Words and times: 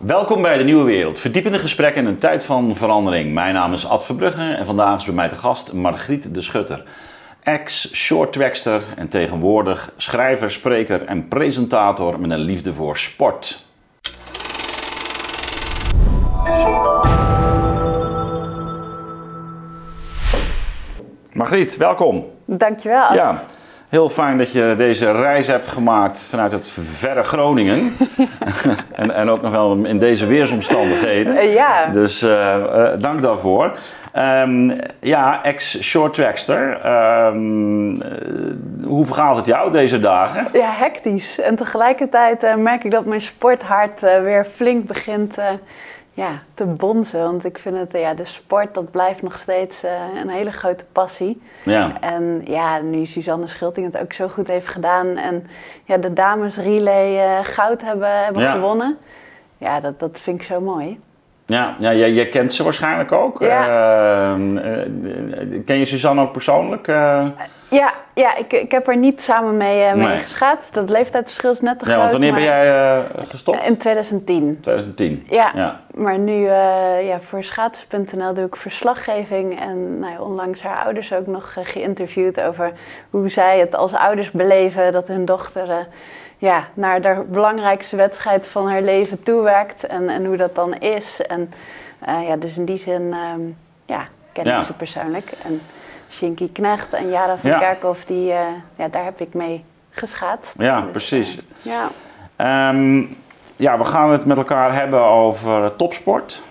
Welkom 0.00 0.42
bij 0.42 0.58
de 0.58 0.64
Nieuwe 0.64 0.84
Wereld. 0.84 1.18
Verdiepende 1.18 1.58
gesprekken 1.58 2.02
in 2.02 2.08
een 2.08 2.18
tijd 2.18 2.44
van 2.44 2.76
verandering. 2.76 3.32
Mijn 3.32 3.54
naam 3.54 3.72
is 3.72 3.86
Ad 3.88 4.04
Verbrugge 4.04 4.52
en 4.52 4.66
vandaag 4.66 4.98
is 4.98 5.04
bij 5.04 5.14
mij 5.14 5.28
te 5.28 5.36
gast 5.36 5.72
Margriet 5.72 6.34
de 6.34 6.42
Schutter. 6.42 6.84
Ex-shorttrackster 7.42 8.82
en 8.96 9.08
tegenwoordig 9.08 9.92
schrijver, 9.96 10.50
spreker 10.50 11.04
en 11.04 11.28
presentator 11.28 12.20
met 12.20 12.30
een 12.30 12.38
liefde 12.38 12.72
voor 12.72 12.96
sport. 12.96 13.64
Margriet, 21.32 21.76
welkom. 21.76 22.30
Dankjewel. 22.46 23.14
Ja, 23.14 23.42
heel 23.92 24.08
fijn 24.08 24.38
dat 24.38 24.52
je 24.52 24.74
deze 24.76 25.10
reis 25.10 25.46
hebt 25.46 25.68
gemaakt 25.68 26.26
vanuit 26.30 26.52
het 26.52 26.68
verre 26.94 27.22
Groningen. 27.22 27.92
en, 28.92 29.14
en 29.14 29.28
ook 29.28 29.42
nog 29.42 29.50
wel 29.50 29.84
in 29.84 29.98
deze 29.98 30.26
weersomstandigheden. 30.26 31.36
Eh, 31.36 31.54
ja. 31.54 31.86
Dus 31.86 32.22
eh, 32.22 32.54
eh, 32.54 33.00
dank 33.00 33.22
daarvoor. 33.22 33.72
Ehm, 34.12 34.70
ja, 35.00 35.44
ex-shorttrackster. 35.44 36.80
Ehm 36.84 38.00
eh, 38.00 38.08
hoe 38.84 39.06
vergaat 39.06 39.36
het 39.36 39.46
jou 39.46 39.70
deze 39.70 40.00
dagen? 40.00 40.48
ja, 40.52 40.70
hectisch. 40.70 41.40
En 41.40 41.56
tegelijkertijd 41.56 42.56
merk 42.56 42.84
ik 42.84 42.90
dat 42.90 43.04
mijn 43.04 43.20
sporthart 43.20 44.00
weer 44.00 44.44
flink 44.44 44.86
begint 44.86 45.36
ja, 46.14 46.38
te 46.54 46.64
bonzen. 46.64 47.22
Want 47.22 47.44
ik 47.44 47.58
vind 47.58 47.76
het, 47.78 47.92
ja, 47.92 48.14
de 48.14 48.24
sport 48.24 48.74
dat 48.74 48.90
blijft 48.90 49.22
nog 49.22 49.38
steeds 49.38 49.82
eh, 49.82 49.92
een 50.22 50.28
hele 50.28 50.52
grote 50.52 50.84
passie. 50.92 51.42
Ja, 51.64 52.00
En 52.00 52.40
ja, 52.44 52.80
nu 52.80 53.04
Suzanne 53.04 53.46
Schulting 53.46 53.92
het 53.92 54.02
ook 54.02 54.12
zo 54.12 54.28
goed 54.28 54.46
heeft 54.46 54.68
gedaan. 54.68 55.16
En 55.16 55.46
ja, 55.84 55.96
de 55.96 56.12
dames 56.12 56.56
relay 56.56 57.18
eh, 57.18 57.38
goud 57.44 57.82
hebben, 57.82 58.24
hebben 58.24 58.42
Ja. 58.42 58.52
gewonnen. 58.52 58.98
Ja, 59.58 59.80
dat, 59.80 59.98
dat 60.00 60.18
vind 60.20 60.36
ik 60.40 60.46
zo 60.46 60.60
mooi. 60.60 61.00
Ja, 61.46 61.76
ja 61.78 61.94
jij, 61.94 62.12
jij 62.12 62.28
kent 62.28 62.52
ze 62.52 62.62
waarschijnlijk 62.62 63.12
ook. 63.12 63.40
Ja. 63.40 63.66
Ehm, 64.32 64.56
eh, 64.56 65.62
ken 65.64 65.78
je 65.78 65.84
Suzanne 65.84 66.22
ook 66.22 66.32
persoonlijk? 66.32 66.88
Eh, 66.88 67.26
Ja, 67.70 67.92
ja 68.14 68.36
ik, 68.36 68.52
ik 68.52 68.70
heb 68.70 68.88
er 68.88 68.96
niet 68.96 69.22
samen 69.22 69.56
mee, 69.56 69.82
eh, 69.82 69.94
mee 69.94 70.06
Nee. 70.06 70.18
geschaatst. 70.18 70.74
Dat 70.74 70.90
leeftijdsverschil 70.90 71.50
is 71.50 71.60
net 71.60 71.78
te 71.78 71.84
ja, 71.84 71.90
groot. 71.90 72.00
want 72.00 72.12
wanneer 72.12 72.32
ben 72.32 72.42
jij 72.42 73.04
gestopt? 73.28 73.66
In 73.68 73.76
2010. 73.78 74.58
2010. 74.60 75.26
Ja, 75.28 75.50
Ja. 75.54 75.80
maar 75.94 76.18
nu 76.18 76.46
ja, 77.04 77.20
voor 77.20 77.44
schaatsen.nl 77.44 78.34
doe 78.34 78.44
ik 78.46 78.56
verslaggeving. 78.56 79.60
En 79.60 79.98
nou 79.98 80.18
onlangs 80.20 80.62
haar 80.62 80.84
ouders 80.84 81.12
ook 81.14 81.26
nog 81.26 81.56
geïnterviewd 81.62 82.40
over 82.40 82.72
hoe 83.10 83.28
zij 83.28 83.58
het 83.58 83.74
als 83.76 83.94
ouders 83.94 84.30
beleven 84.30 84.92
dat 84.92 85.06
hun 85.08 85.24
dochter 85.24 85.86
ja, 86.42 86.68
naar 86.74 87.00
de 87.00 87.24
belangrijkste 87.28 87.96
wedstrijd 87.96 88.46
van 88.48 88.68
haar 88.68 88.82
leven 88.82 89.22
toewerkt. 89.22 89.86
En, 89.86 90.08
en 90.08 90.24
hoe 90.26 90.36
dat 90.36 90.54
dan 90.54 90.74
is. 90.74 91.20
En 91.26 91.52
eh, 91.98 92.28
ja, 92.28 92.36
dus 92.36 92.58
in 92.58 92.64
die 92.64 92.76
zin 92.76 93.12
ehm, 93.12 93.40
ja, 93.86 94.04
ken 94.32 94.44
Ja. 94.44 94.56
ik 94.56 94.62
ze 94.62 94.72
persoonlijk. 94.72 95.32
En 95.44 95.60
Shinky 96.10 96.52
Knecht 96.52 96.92
en 96.92 97.10
Jara 97.10 97.36
van 97.38 97.50
Ja. 97.50 97.58
Kerkhoff, 97.58 98.04
die, 98.04 98.32
eh, 98.32 98.46
ja, 98.76 98.88
daar 98.88 99.04
heb 99.04 99.20
ik 99.20 99.34
mee 99.34 99.64
geschaatst. 99.90 100.54
Ja, 100.58 100.80
Dus, 100.80 100.90
precies. 100.90 101.36
eh, 101.36 101.42
ja. 101.62 101.86
Ehm, 102.36 103.02
ja, 103.56 103.78
we 103.78 103.84
gaan 103.84 104.10
het 104.10 104.24
met 104.26 104.36
elkaar 104.36 104.74
hebben 104.74 105.00
over 105.04 105.76
topsport. 105.76 106.42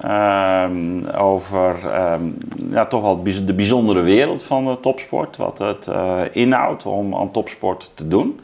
Ehm, 0.00 1.06
over 1.16 1.76
ja, 2.70 2.86
toch 2.86 3.02
wel 3.02 3.22
de 3.22 3.54
bijzondere 3.54 4.00
wereld 4.00 4.42
van 4.42 4.64
de 4.66 4.80
topsport. 4.80 5.36
Wat 5.36 5.58
het 5.58 5.88
inhoudt 6.32 6.86
om 6.86 7.14
aan 7.14 7.30
topsport 7.30 7.90
te 7.94 8.08
doen. 8.08 8.40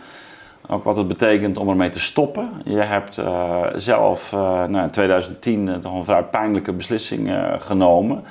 Ook 0.68 0.84
wat 0.84 0.96
het 0.96 1.08
betekent 1.08 1.58
om 1.58 1.68
ermee 1.68 1.88
te 1.88 2.00
stoppen. 2.00 2.50
Je 2.64 2.80
hebt 2.80 3.18
eh, 3.18 3.62
zelf 3.76 4.32
eh, 4.32 4.64
nou, 4.64 4.84
in 4.84 4.90
2010 4.90 5.68
eh, 5.68 5.74
toch 5.74 5.94
een 5.94 6.04
vrij 6.04 6.22
pijnlijke 6.22 6.72
beslissing 6.72 7.30
genomen. 7.58 8.24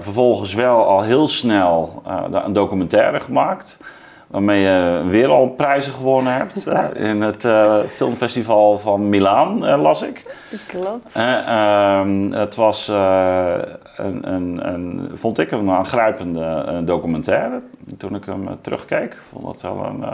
Vervolgens 0.00 0.54
wel 0.54 0.86
al 0.86 1.02
heel 1.02 1.28
snel 1.28 2.02
een 2.30 2.52
documentaire 2.52 3.20
gemaakt. 3.20 3.78
Waarmee 4.26 4.60
je 4.60 5.02
weer 5.08 5.28
al 5.28 5.48
prijzen 5.48 5.92
gewonnen 5.92 6.32
hebt. 6.32 6.68
in 6.94 7.20
het 7.20 7.46
filmfestival 7.88 8.78
van 8.78 9.08
Milaan, 9.08 9.78
las 9.80 10.02
ik. 10.02 10.36
Klopt. 10.66 11.12
Eh, 11.12 11.48
ehm, 11.48 12.32
het 12.32 12.54
was, 12.54 12.88
een, 12.88 14.32
een, 14.32 14.68
een, 14.68 15.10
vond 15.14 15.38
ik, 15.38 15.50
een 15.50 15.70
aangrijpende 15.70 16.80
documentaire. 16.84 17.62
Toen 17.98 18.14
ik 18.14 18.24
hem 18.24 18.48
terugkeek, 18.60 19.18
vond 19.30 19.44
dat 19.44 19.62
wel 19.62 19.84
een... 19.84 20.04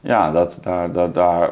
ja, 0.00 0.30
dat, 0.30 0.58
daar, 0.62 0.92
daar, 0.92 1.12
daar 1.12 1.50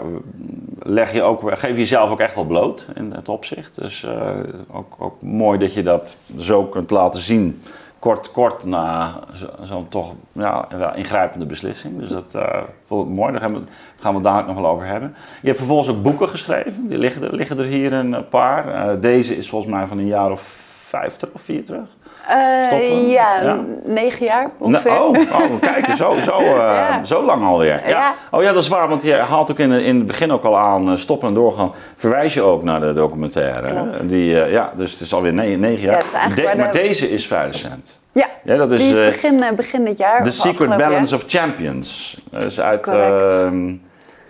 leg 0.79 1.13
je 1.13 1.23
ook, 1.23 1.41
geef 1.59 1.71
je 1.71 1.77
jezelf 1.77 2.11
ook 2.11 2.21
echt 2.21 2.35
wel 2.35 2.45
bloot 2.45 2.89
in 2.95 3.13
het 3.13 3.29
opzicht. 3.29 3.81
Dus 3.81 4.05
eh, 4.05 4.31
ook, 4.71 4.95
ook 4.99 5.23
mooi 5.23 5.59
dat 5.59 5.75
je 5.75 5.83
dat 5.83 6.17
zo 6.39 6.65
kunt 6.65 6.91
laten 6.91 7.21
zien, 7.21 7.63
kort, 7.99 8.31
kort 8.31 8.65
na 8.65 9.15
zo- 9.35 9.51
zo'n 9.63 9.89
toch 9.89 10.13
ja, 10.33 10.69
wel 10.79 10.95
ingrijpende 10.95 11.47
beslissing. 11.47 11.99
Dus 11.99 12.09
dat 12.09 12.35
eh 12.35 12.63
vond 12.87 13.09
ik 13.09 13.15
mooi, 13.15 13.33
daar 13.33 13.41
gaan 13.41 13.55
we, 13.55 13.61
gaan 13.99 14.11
we 14.11 14.15
het 14.19 14.23
dadelijk 14.27 14.49
nog 14.49 14.61
wel 14.61 14.71
over 14.71 14.87
hebben. 14.87 15.15
Je 15.41 15.47
hebt 15.47 15.59
vervolgens 15.59 15.89
ook 15.89 16.03
boeken 16.03 16.29
geschreven, 16.29 16.87
die 16.87 16.99
liggen 16.99 17.23
er, 17.23 17.35
liggen 17.35 17.59
er 17.59 17.65
hier 17.65 17.93
een 17.93 18.29
paar. 18.29 18.69
Eh, 18.69 19.01
deze 19.01 19.37
is 19.37 19.49
volgens 19.49 19.73
mij 19.73 19.87
van 19.87 19.99
een 19.99 20.07
jaar 20.07 20.31
of 20.31 20.41
vijftig 20.87 21.29
of 21.33 21.41
vier 21.41 21.65
terug. 21.65 21.89
Eh, 22.29 22.63
Stoppen? 22.67 23.09
ja, 23.09 23.41
Ja. 23.43 23.59
negen 23.85 24.27
jaar 24.27 24.51
ongeveer. 24.59 24.91
Nou, 24.93 25.19
oh, 25.19 25.41
oh, 25.41 25.61
kijk, 25.61 25.87
zo, 25.97 26.15
zo, 26.21 26.39
eh, 26.39 26.55
Ja. 26.57 27.05
zo 27.05 27.23
lang 27.25 27.45
alweer. 27.45 27.81
Ja. 27.85 27.89
Ja. 27.89 28.15
Oh 28.31 28.43
ja, 28.43 28.53
dat 28.53 28.63
is 28.63 28.69
waar, 28.69 28.89
want 28.89 29.03
je 29.03 29.13
haalt 29.15 29.51
ook 29.51 29.59
in, 29.59 29.73
in 29.73 29.97
het 29.97 30.07
begin 30.07 30.33
ook 30.33 30.45
al 30.45 30.59
aan 30.59 30.91
eh, 30.91 30.97
stoppen 30.97 31.29
en 31.29 31.35
doorgaan. 31.35 31.73
Verwijs 31.97 32.35
je 32.35 32.43
ook 32.43 32.63
naar 32.63 32.81
de 32.81 32.93
documentaire. 32.93 33.69
Klopt. 33.69 34.09
Die, 34.09 34.35
ja, 34.35 34.73
dus 34.77 34.93
het 34.93 35.01
is 35.01 35.15
alweer 35.15 35.33
negen, 35.33 35.61
negen 35.61 35.83
jaar. 35.85 36.05
Ja, 36.13 36.29
is 36.29 36.35
De- 36.35 36.53
maar 36.57 36.73
de- 36.73 36.79
deze 36.79 37.11
is 37.11 37.27
vrij 37.27 37.47
recent. 37.47 38.01
Ja, 38.13 38.27
Ja, 38.45 38.57
dat 38.57 38.73
is, 38.73 38.81
die 38.81 38.91
is 38.91 38.97
begin, 38.97 39.43
begin 39.57 39.85
dit 39.85 39.97
jaar. 39.99 40.23
The 40.23 40.31
Secret 40.31 40.69
Balance 40.77 41.15
jaar. 41.15 41.25
of 41.25 41.31
Champions. 41.31 42.21
Dat 42.31 42.45
is 42.45 42.61
uit 42.61 42.87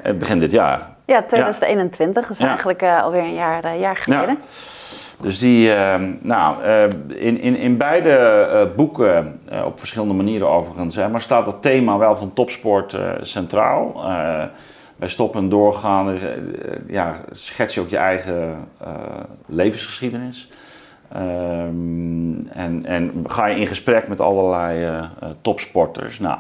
het 0.02 0.18
begin 0.18 0.38
dit 0.38 0.50
jaar. 0.50 0.80
Ja, 1.04 1.22
2021, 1.22 2.26
dus 2.26 2.38
Ja. 2.38 2.46
eigenlijk 2.46 2.82
alweer 2.82 3.20
een 3.22 3.34
jaar, 3.34 3.76
jaar 3.76 3.96
geleden. 3.96 4.38
Dus 5.20 5.38
die, 5.38 5.72
ehm, 5.72 6.12
nou, 6.20 6.62
eh, 6.62 6.82
in, 7.08 7.40
in, 7.40 7.56
in 7.56 7.76
beide 7.76 8.10
eh, 8.10 8.76
boeken, 8.76 9.40
eh, 9.48 9.64
op 9.64 9.78
verschillende 9.78 10.14
manieren 10.14 10.48
overigens, 10.48 10.96
maar 10.96 11.20
staat 11.20 11.46
het 11.46 11.62
thema 11.62 11.98
wel 11.98 12.16
van 12.16 12.32
topsport 12.32 12.94
eh, 12.94 13.10
centraal. 13.20 14.04
Bij 14.98 15.08
stoppen 15.08 15.40
en 15.40 15.48
doorgaan, 15.48 16.18
ja, 16.86 17.20
schets 17.30 17.74
je 17.74 17.80
ook 17.80 17.88
je 17.88 17.96
eigen 17.96 18.68
levensgeschiedenis. 19.46 20.50
Ehm, 21.12 22.40
en, 22.48 22.82
en 22.84 23.24
ga 23.26 23.46
je 23.46 23.60
in 23.60 23.66
gesprek 23.66 24.08
met 24.08 24.20
allerlei 24.20 25.00
topsporters. 25.40 26.18
Nou, 26.18 26.38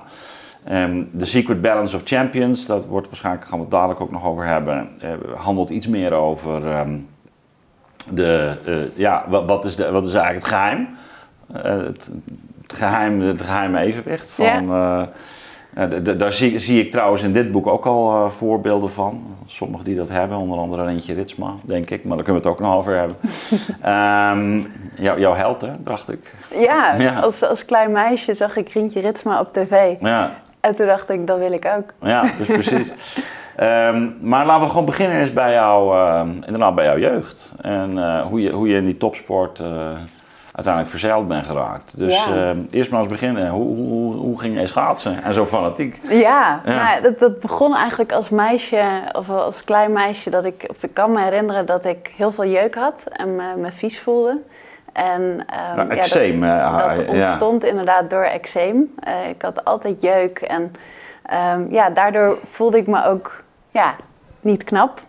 ehm, 0.64 1.02
The 1.18 1.26
Secret 1.26 1.60
Balance 1.60 1.96
of 1.96 2.02
Champions, 2.04 2.66
dat 2.66 2.86
wordt 2.86 3.06
waarschijnlijk, 3.06 3.46
gaan 3.46 3.58
we 3.58 3.64
het 3.64 3.72
dadelijk 3.72 4.00
ook 4.00 4.10
nog 4.10 4.26
over 4.26 4.46
hebben, 4.46 4.88
handelt 5.36 5.70
iets 5.70 5.86
meer 5.86 6.12
over 6.12 6.70
ehm, 6.70 6.98
de, 8.10 8.54
eh, 8.66 8.74
ja, 8.94 9.24
wat, 9.28 9.44
wat, 9.46 9.64
is 9.64 9.76
de, 9.76 9.90
wat 9.90 10.06
is 10.06 10.14
eigenlijk 10.14 10.44
het 10.46 10.54
geheim? 10.54 10.88
Eh, 11.52 11.86
het, 11.86 12.10
het, 12.62 12.76
geheim 12.78 13.20
het 13.20 13.42
geheime 13.42 13.78
evenwicht 13.80 14.32
van... 14.32 14.68
eh, 14.70 15.02
daar 16.18 16.32
zie, 16.32 16.58
zie 16.58 16.84
ik 16.84 16.90
trouwens 16.90 17.22
in 17.22 17.32
dit 17.32 17.50
boek 17.52 17.66
ook 17.66 17.86
al 17.86 18.30
voorbeelden 18.30 18.90
van. 18.90 19.36
Sommigen 19.46 19.84
die 19.84 19.96
dat 19.96 20.08
hebben, 20.08 20.36
onder 20.38 20.58
andere 20.58 20.84
Rentje 20.84 21.14
Ritsma, 21.14 21.54
denk 21.64 21.90
ik. 21.90 22.04
Maar 22.04 22.16
daar 22.16 22.24
kunnen 22.24 22.42
we 22.42 22.48
het 22.48 22.58
ook 22.58 22.66
nog 22.66 22.76
over 22.76 22.96
hebben. 22.96 23.16
Ehm, 23.80 24.62
jou- 25.02 25.20
jouw 25.20 25.34
held, 25.34 25.60
hè, 25.60 25.70
dacht 25.78 26.10
ik. 26.10 26.34
Ja, 26.58 26.94
Ja. 26.98 27.18
Als, 27.18 27.42
als 27.42 27.64
klein 27.64 27.90
meisje 27.92 28.34
zag 28.34 28.56
ik 28.56 28.68
Rientje 28.68 29.00
Ritsma 29.00 29.40
op 29.40 29.52
tv. 29.52 29.94
Ja, 30.00 30.34
En 30.60 30.74
toen 30.74 30.86
dacht 30.86 31.08
ik, 31.10 31.26
dat 31.26 31.38
wil 31.38 31.52
ik 31.52 31.72
ook. 31.76 31.92
ja 32.08 32.22
dus 32.38 32.46
precies. 32.46 32.88
Ehm, 33.56 34.08
maar 34.20 34.46
laten 34.46 34.62
we 34.62 34.68
gewoon 34.68 34.84
beginnen 34.84 35.18
eens 35.18 35.32
bij, 35.32 35.52
jou, 35.52 35.96
ehm, 35.98 36.28
inderdaad 36.28 36.74
bij 36.74 36.84
jouw 36.84 36.98
jeugd. 36.98 37.54
En 37.60 37.98
eh, 37.98 38.20
hoe, 38.26 38.40
je, 38.42 38.50
hoe 38.50 38.68
je 38.68 38.76
in 38.76 38.84
die 38.84 38.96
topsport 38.96 39.60
eh, 39.60 39.66
uiteindelijk 40.52 40.88
verzeild 40.88 41.28
bent 41.28 41.46
geraakt. 41.46 41.98
Dus 41.98 42.24
Ja. 42.26 42.34
ehm, 42.48 42.58
eerst 42.70 42.90
maar 42.90 43.00
eens 43.00 43.08
beginnen. 43.08 43.48
Hoe, 43.48 43.76
hoe, 43.76 44.14
hoe 44.14 44.40
ging 44.40 44.60
je 44.60 44.66
schaatsen? 44.66 45.22
En 45.24 45.34
zo 45.34 45.46
fanatiek. 45.46 46.00
Ja, 46.08 46.60
Ja. 46.64 46.74
Nou, 46.84 47.02
dat, 47.02 47.18
dat 47.18 47.40
begon 47.40 47.76
eigenlijk 47.76 48.12
als 48.12 48.28
meisje, 48.28 48.82
of 49.12 49.30
als 49.30 49.64
klein 49.64 49.92
meisje, 49.92 50.30
dat 50.30 50.44
ik, 50.44 50.64
of 50.70 50.82
ik 50.82 50.94
kan 50.94 51.12
me 51.12 51.20
herinneren 51.20 51.66
dat 51.66 51.84
ik 51.84 52.12
heel 52.16 52.30
veel 52.32 52.46
jeuk 52.46 52.74
had 52.74 53.04
en 53.12 53.36
me, 53.36 53.56
me 53.56 53.72
vies 53.72 54.00
voelde. 54.00 54.38
En 54.92 55.44
ehm, 55.46 55.76
Nou, 55.76 55.88
ja, 55.88 55.96
eczeem, 55.96 56.40
dat, 56.40 56.50
eh, 56.50 56.96
dat 56.96 56.98
ja. 56.98 57.12
ontstond 57.12 57.64
inderdaad 57.64 58.10
door 58.10 58.22
eczeem. 58.24 58.94
Ik 59.28 59.42
had 59.42 59.64
altijd 59.64 60.00
jeuk 60.00 60.38
en 60.38 60.72
ja, 61.70 61.90
daardoor 61.90 62.38
voelde 62.44 62.76
ik 62.78 62.86
me 62.86 63.04
ook 63.04 63.44
ja, 63.76 63.96
niet 64.40 64.64
knap. 64.64 65.00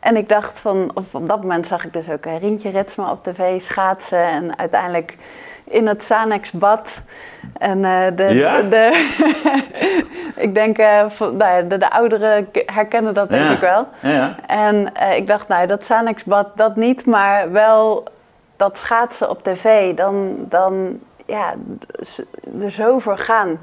En 0.00 0.16
ik 0.16 0.28
dacht 0.28 0.60
van, 0.60 0.90
of 0.94 1.14
op 1.14 1.28
dat 1.28 1.40
moment 1.40 1.66
zag 1.66 1.84
ik 1.84 1.92
dus 1.92 2.10
ook 2.10 2.26
eh, 2.26 2.38
Rientje 2.38 2.70
Ritsma 2.70 3.10
op 3.10 3.22
tv 3.24 3.60
schaatsen 3.60 4.24
en 4.24 4.58
uiteindelijk 4.58 5.16
in 5.64 5.86
het 5.86 6.04
Sanex 6.04 6.50
bad. 6.50 7.02
En 7.58 7.84
eh, 7.84 8.06
de, 8.14 8.24
Ja? 8.24 8.62
de, 8.62 9.08
Ik 10.46 10.54
denk, 10.54 10.78
uh, 10.78 11.04
nou 11.18 11.66
de, 11.66 11.78
de, 11.78 11.90
ouderen 11.90 12.48
herkennen 12.66 13.14
dat 13.14 13.30
denk 13.30 13.50
ik 13.50 13.60
wel. 13.60 13.88
Ja. 14.00 14.36
En 14.46 14.92
uh, 15.02 15.16
ik 15.16 15.26
dacht, 15.26 15.48
nou, 15.48 15.66
dat 15.66 15.84
Sanexbad, 15.84 16.56
dat 16.56 16.76
niet, 16.76 17.06
maar 17.06 17.52
wel 17.52 18.04
dat 18.56 18.78
schaatsen 18.78 19.30
op 19.30 19.42
tv. 19.42 19.94
Dan, 19.94 20.36
dan 20.38 20.98
ja, 21.26 21.54
er 22.62 22.70
zo 22.70 22.98
voor 22.98 23.18
gaan. 23.18 23.58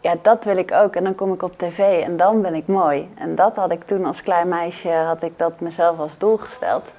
Ja, 0.00 0.14
dat 0.22 0.44
wil 0.44 0.56
ik 0.56 0.72
ook. 0.72 0.94
En 0.94 1.04
dan 1.04 1.14
kom 1.14 1.32
ik 1.32 1.42
op 1.42 1.58
tv 1.58 1.78
en 1.78 2.16
dan 2.16 2.42
ben 2.42 2.54
ik 2.54 2.66
mooi. 2.66 3.08
En 3.14 3.34
dat 3.34 3.56
had 3.56 3.70
ik 3.70 3.82
toen 3.82 4.04
als 4.04 4.22
klein 4.22 4.48
meisje, 4.48 4.88
had 4.88 5.22
ik 5.22 5.32
dat 5.36 5.60
mezelf 5.60 5.98
als 5.98 6.18
doel 6.18 6.36
gesteld. 6.36 6.92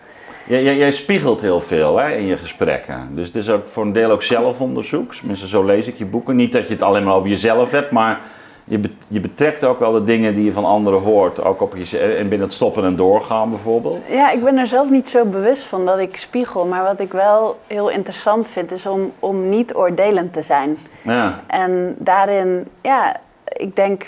Jij, 0.48 0.64
jij, 0.64 0.92
spiegelt 0.92 1.42
heel 1.42 1.62
veel 1.62 1.98
hè, 1.98 2.12
in 2.12 2.26
je 2.26 2.38
gesprekken. 2.38 3.10
Dus 3.12 3.28
het 3.28 3.36
is 3.36 3.50
ook 3.50 3.68
voor 3.68 3.84
een 3.84 3.94
deel 3.94 4.12
ook 4.12 4.24
zelfonderzoek. 4.24 5.14
Tenminste, 5.14 5.48
zo 5.48 5.64
lees 5.64 5.88
ik 5.88 5.98
je 5.98 6.06
boeken. 6.06 6.36
Niet 6.36 6.52
dat 6.52 6.68
je 6.68 6.74
het 6.74 6.82
alleen 6.82 7.04
maar 7.04 7.16
over 7.16 7.30
jezelf 7.30 7.72
hebt, 7.72 7.92
maar 7.92 8.22
je, 8.72 8.80
je 9.08 9.20
betrekt 9.20 9.64
ook 9.66 9.80
wel 9.80 9.92
de 9.92 10.04
dingen 10.04 10.34
die 10.34 10.44
je 10.44 10.52
van 10.52 10.66
anderen 10.66 11.02
hoort. 11.02 11.44
Ook 11.44 11.62
op 11.62 11.76
je, 11.76 11.98
en 11.98 12.30
binnen 12.30 12.48
het 12.48 12.54
stoppen 12.54 12.84
en 12.84 12.96
doorgaan 12.96 13.50
bijvoorbeeld. 13.50 13.98
Ja, 14.10 14.32
ik 14.32 14.44
ben 14.44 14.58
er 14.58 14.68
zelf 14.68 14.90
niet 14.90 15.10
zo 15.10 15.26
bewust 15.26 15.64
van 15.64 15.86
dat 15.86 16.00
ik 16.00 16.18
spiegel. 16.18 16.66
Maar 16.66 16.84
wat 16.84 17.00
ik 17.00 17.12
wel 17.12 17.60
heel 17.68 17.90
interessant 17.90 18.50
vind, 18.50 18.72
is 18.72 18.86
om, 18.86 19.12
om 19.20 19.50
niet 19.50 19.76
oordelend 19.76 20.34
te 20.34 20.42
zijn. 20.42 20.78
Ja. 21.02 21.40
En 21.48 21.96
daarin, 21.98 22.68
ja, 22.82 23.16
ik 23.46 23.76
denk 23.76 24.06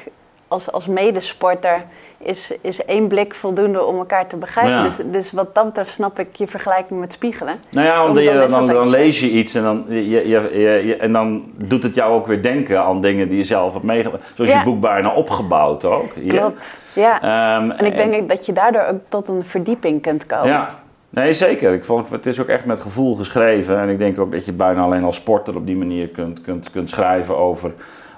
als, 0.48 0.72
als 0.72 0.88
medesporter 0.88 1.86
is, 2.24 2.54
is 2.62 2.86
één 2.86 3.08
blik 3.08 3.34
voldoende 3.34 3.84
om 3.84 3.98
elkaar 3.98 4.28
te 4.28 4.36
begrijpen. 4.36 4.84
Dus, 4.84 5.02
dus 5.06 5.32
wat 5.32 5.56
dat 5.56 5.66
betreft 5.66 5.94
snap 5.94 6.20
ik 6.20 6.36
je 6.36 6.48
vergelijking 6.48 7.00
met 7.00 7.14
spiegelen. 7.14 7.56
Nou 7.70 7.88
ja, 7.88 8.04
want 8.04 8.16
dan, 8.16 8.48
dan, 8.48 8.68
dan, 8.68 8.90
lees 8.90 9.20
je 9.20 9.30
iets 9.30 9.54
en 9.56 9.64
dan, 9.64 9.86
je, 9.88 10.28
je, 10.28 10.60
je, 10.86 10.98
en 10.98 11.12
dan 11.12 11.44
doet 11.56 11.84
het 11.84 11.96
jou 11.96 12.14
ook 12.14 12.28
weer 12.28 12.42
denken 12.42 12.84
aan 12.84 13.02
dingen 13.02 13.28
die 13.28 13.38
je 13.38 13.44
zelf 13.44 13.74
hebt 13.74 13.86
meegemaakt. 13.86 14.24
Zoals 14.36 14.52
je 14.52 14.62
boek 14.64 14.80
bijna 14.80 15.14
opgebouwd 15.14 15.86
ook. 15.86 16.14
Klopt, 16.28 16.78
ja. 16.94 17.22
Ehm, 17.22 17.72
en 17.72 17.86
ik 17.86 17.96
denk 17.96 18.30
dat 18.30 18.46
je 18.46 18.54
daardoor 18.54 18.86
ook 18.86 19.00
tot 19.08 19.28
een 19.28 19.44
verdieping 19.44 20.02
kunt 20.02 20.26
komen. 20.26 20.48
Ja. 20.48 20.82
Nee, 21.14 21.34
zeker. 21.34 21.74
Ik 21.74 21.86
vond, 21.86 22.10
het 22.10 22.26
is 22.26 22.40
ook 22.40 22.48
echt 22.48 22.66
met 22.66 22.80
gevoel 22.80 23.16
geschreven. 23.16 23.80
En 23.80 23.90
ik 23.90 23.98
denk 23.98 24.20
ook 24.20 24.32
dat 24.32 24.46
je 24.46 24.52
bijna 24.52 24.82
alleen 24.82 25.04
als 25.04 25.16
sporter 25.16 25.56
op 25.56 25.66
die 25.66 25.76
manier 25.76 26.08
kunt, 26.08 26.42
kunt, 26.42 26.72
kunt 26.72 26.90
schrijven 26.90 27.38
over, 27.38 27.72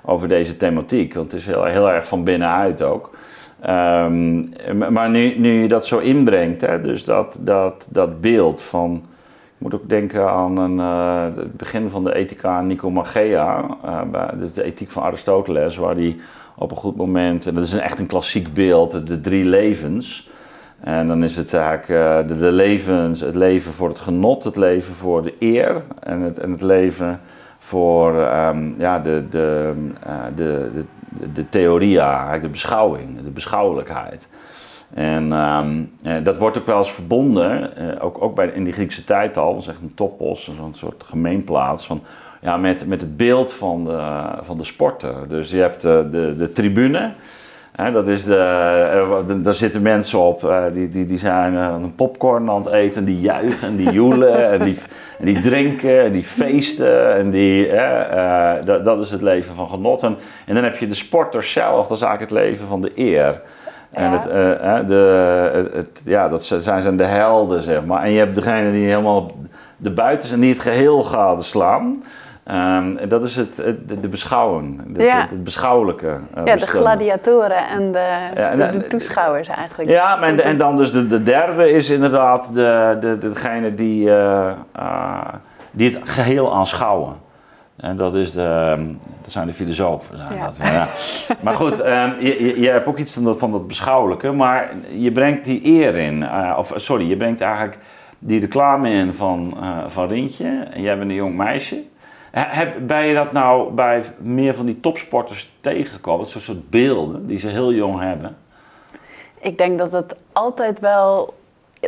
over 0.05 0.27
deze 0.27 0.57
thematiek. 0.57 1.13
Want 1.13 1.31
het 1.31 1.41
is 1.41 1.47
heel, 1.47 1.63
heel 1.63 1.91
erg 1.91 2.07
van 2.07 2.23
binnenuit 2.23 2.81
ook. 2.81 3.09
Um, 3.69 4.49
maar 4.91 5.09
nu, 5.09 5.39
nu 5.39 5.61
je 5.61 5.67
dat 5.67 5.85
zo 5.85 5.99
inbrengt, 5.99 6.61
hè, 6.61 6.81
dus 6.81 7.03
dat, 7.03 7.39
dat, 7.41 7.87
dat 7.91 8.21
beeld 8.21 8.61
van. 8.61 9.03
Ik 9.55 9.61
moet 9.61 9.75
ook 9.75 9.89
denken 9.89 10.29
aan 10.29 10.57
een, 10.57 10.77
uh, 10.77 11.37
het 11.37 11.57
begin 11.57 11.89
van 11.89 12.03
de 12.03 12.15
ethica 12.15 12.61
Nicomachea, 12.61 13.65
uh, 13.85 14.01
de, 14.39 14.51
de 14.53 14.63
ethiek 14.63 14.91
van 14.91 15.03
Aristoteles, 15.03 15.77
waar 15.77 15.95
die 15.95 16.19
op 16.55 16.71
een 16.71 16.77
goed 16.77 16.95
moment, 16.95 17.47
en 17.47 17.55
dat 17.55 17.63
is 17.63 17.73
echt 17.73 17.99
een 17.99 18.05
klassiek 18.05 18.53
beeld, 18.53 19.07
de 19.07 19.21
drie 19.21 19.45
levens. 19.45 20.29
En 20.79 21.07
dan 21.07 21.23
is 21.23 21.37
het 21.37 21.53
eigenlijk 21.53 21.89
uh, 21.89 22.37
de, 22.37 22.51
levens, 22.51 23.19
het 23.19 23.35
leven 23.35 23.71
voor 23.71 23.87
het 23.87 23.99
genot, 23.99 24.43
het 24.43 24.55
leven 24.55 24.93
voor 24.93 25.23
de 25.23 25.33
eer 25.39 25.81
en 25.99 26.21
het, 26.21 26.39
en 26.39 26.51
het 26.51 26.61
leven 26.61 27.19
voor 27.59 28.15
um, 28.15 28.73
ja, 28.77 28.99
de, 28.99 29.23
de, 29.29 29.73
de, 30.35 30.69
de, 30.73 30.85
de 31.33 31.49
theoria, 31.49 32.37
de 32.37 32.49
beschouwing, 32.49 33.21
de 33.21 33.29
beschouwelijkheid. 33.29 34.29
En 34.93 35.33
ehm, 35.33 35.83
eh, 36.03 36.23
dat 36.23 36.37
wordt 36.37 36.57
ook 36.57 36.65
wel 36.65 36.77
eens 36.77 36.91
verbonden, 36.91 37.77
eh, 37.77 38.05
ook, 38.05 38.21
ook 38.21 38.35
bij, 38.35 38.47
in 38.47 38.63
die 38.63 38.73
Griekse 38.73 39.03
tijd 39.03 39.37
al, 39.37 39.53
dat 39.53 39.61
is 39.61 39.67
echt 39.67 39.81
een 39.81 39.93
toppos, 39.93 40.43
zo'n 40.57 40.73
soort 40.73 41.03
gemeenplaats, 41.03 41.85
van, 41.85 42.01
ja, 42.41 42.57
met, 42.57 42.87
met 42.87 43.01
het 43.01 43.17
beeld 43.17 43.53
van 43.53 43.83
de, 43.83 44.25
van 44.41 44.57
de 44.57 44.63
sporter. 44.63 45.27
Dus 45.27 45.51
je 45.51 45.57
hebt 45.57 45.81
de, 45.81 46.07
de, 46.11 46.35
de 46.35 46.51
tribune, 46.51 47.13
dat 47.75 48.07
is 48.07 48.25
de, 48.25 48.35
uh, 49.29 49.43
daar 49.43 49.53
zitten 49.53 49.81
mensen 49.81 50.19
op, 50.19 50.43
uh, 50.43 50.63
die, 50.73 50.87
die, 50.87 51.05
die 51.05 51.17
zijn 51.17 51.53
uh, 51.53 51.75
een 51.81 51.95
popcorn 51.95 52.49
aan 52.49 52.55
het 52.55 52.71
eten, 52.71 53.05
die 53.05 53.19
juichen 53.19 53.67
en 53.67 53.75
die 53.75 53.91
joelen 54.01 54.49
en, 54.49 54.63
die, 54.63 54.77
en 55.19 55.25
die 55.25 55.39
drinken 55.39 56.03
en 56.03 56.11
die 56.11 56.23
feesten. 56.23 57.15
En 57.15 57.29
die, 57.29 57.71
dat, 58.65 58.85
dat 58.85 58.99
is 58.99 59.11
het 59.11 59.21
leven 59.21 59.55
van 59.55 59.69
genot. 59.69 60.03
En, 60.03 60.17
en 60.45 60.55
dan 60.55 60.63
heb 60.63 60.77
je 60.77 60.87
de 60.87 60.95
sporters 60.95 61.51
zelf, 61.51 61.87
dat 61.87 61.97
is 61.97 62.03
eigenlijk 62.03 62.31
het 62.31 62.41
leven 62.41 62.67
van 62.67 62.81
de 62.81 62.91
eer. 62.95 63.41
En 63.91 64.11
het, 64.11 64.23
de, 64.87 65.69
het, 65.73 66.01
ja, 66.05 66.29
dat 66.29 66.43
zijn, 66.43 66.81
zijn 66.81 66.97
de 66.97 67.05
helden, 67.05 67.61
zeg 67.61 67.85
maar. 67.85 68.03
En 68.03 68.11
je 68.11 68.17
hebt 68.17 68.35
degene 68.35 68.71
die 68.71 68.87
helemaal 68.87 69.31
de 69.77 69.91
buiten 69.91 70.29
zijn, 70.29 70.39
die 70.39 70.49
het 70.49 70.59
geheel 70.59 71.05
slaan. 71.39 72.03
Um, 72.51 73.09
dat 73.09 73.23
is 73.23 73.35
het, 73.35 73.55
de, 73.55 73.99
de 73.99 74.09
beschouwen, 74.09 74.85
het, 74.97 75.43
beschouwelijke. 75.43 76.19
Uh, 76.37 76.45
ja, 76.45 76.55
de 76.55 76.67
gladiatoren 76.67 77.67
en 77.67 77.91
de, 77.91 78.69
de, 78.71 78.87
toeschouwers 78.87 79.47
eigenlijk. 79.47 79.89
Ja, 79.89 80.21
en, 80.21 80.43
en 80.43 80.57
dan 80.57 80.75
dus 80.75 80.91
de, 80.91 81.07
de 81.07 81.21
derde 81.21 81.71
is 81.71 81.89
inderdaad 81.89 82.53
de, 82.53 82.97
de, 82.99 83.17
degene 83.17 83.73
die, 83.73 84.05
uh, 84.05 84.51
uh, 84.79 85.21
die 85.71 85.93
het 85.93 86.09
geheel 86.09 86.55
aanschouwen. 86.55 87.15
En 87.75 87.97
dat, 87.97 88.15
is 88.15 88.31
de, 88.31 88.77
dat 89.21 89.31
zijn 89.31 89.47
de 89.47 89.53
filosofen. 89.53 90.17
Ja. 90.17 90.51
ja. 90.63 90.87
Maar 91.41 91.53
goed, 91.53 91.85
um, 91.85 92.15
je, 92.19 92.59
je, 92.59 92.69
hebt 92.69 92.87
ook 92.87 92.97
iets 92.97 93.13
van 93.13 93.23
dat, 93.23 93.39
van 93.39 93.51
dat 93.51 93.67
beschouwelijke, 93.67 94.31
maar 94.31 94.71
je 94.97 95.11
brengt 95.11 95.45
die 95.45 95.65
eer 95.65 95.95
in. 95.95 96.25
of 96.57 96.73
sorry, 96.75 97.09
je 97.09 97.17
brengt 97.17 97.41
eigenlijk 97.41 97.77
die 98.19 98.39
reclame 98.39 98.89
in 98.89 99.13
van, 99.13 99.57
van 99.87 100.07
Rintje. 100.07 100.67
En 100.71 100.81
jij 100.81 100.97
bent 100.97 101.09
een 101.09 101.15
jong 101.15 101.35
meisje. 101.35 101.83
Heb, 102.39 102.87
ben 102.87 103.05
je 103.05 103.13
dat 103.13 103.31
nou 103.31 103.71
bij 103.71 104.03
meer 104.17 104.55
van 104.55 104.65
die 104.65 104.79
topsporters 104.79 105.51
tegengekomen? 105.61 106.25
Zo'n 106.25 106.41
soort 106.41 106.69
beelden 106.69 107.27
die 107.27 107.37
ze 107.37 107.47
heel 107.47 107.73
jong 107.73 107.99
hebben? 107.99 108.37
Ik 109.39 109.57
denk 109.57 109.77
dat 109.77 109.91
het 109.91 110.15
altijd 110.31 110.79
wel 110.79 111.33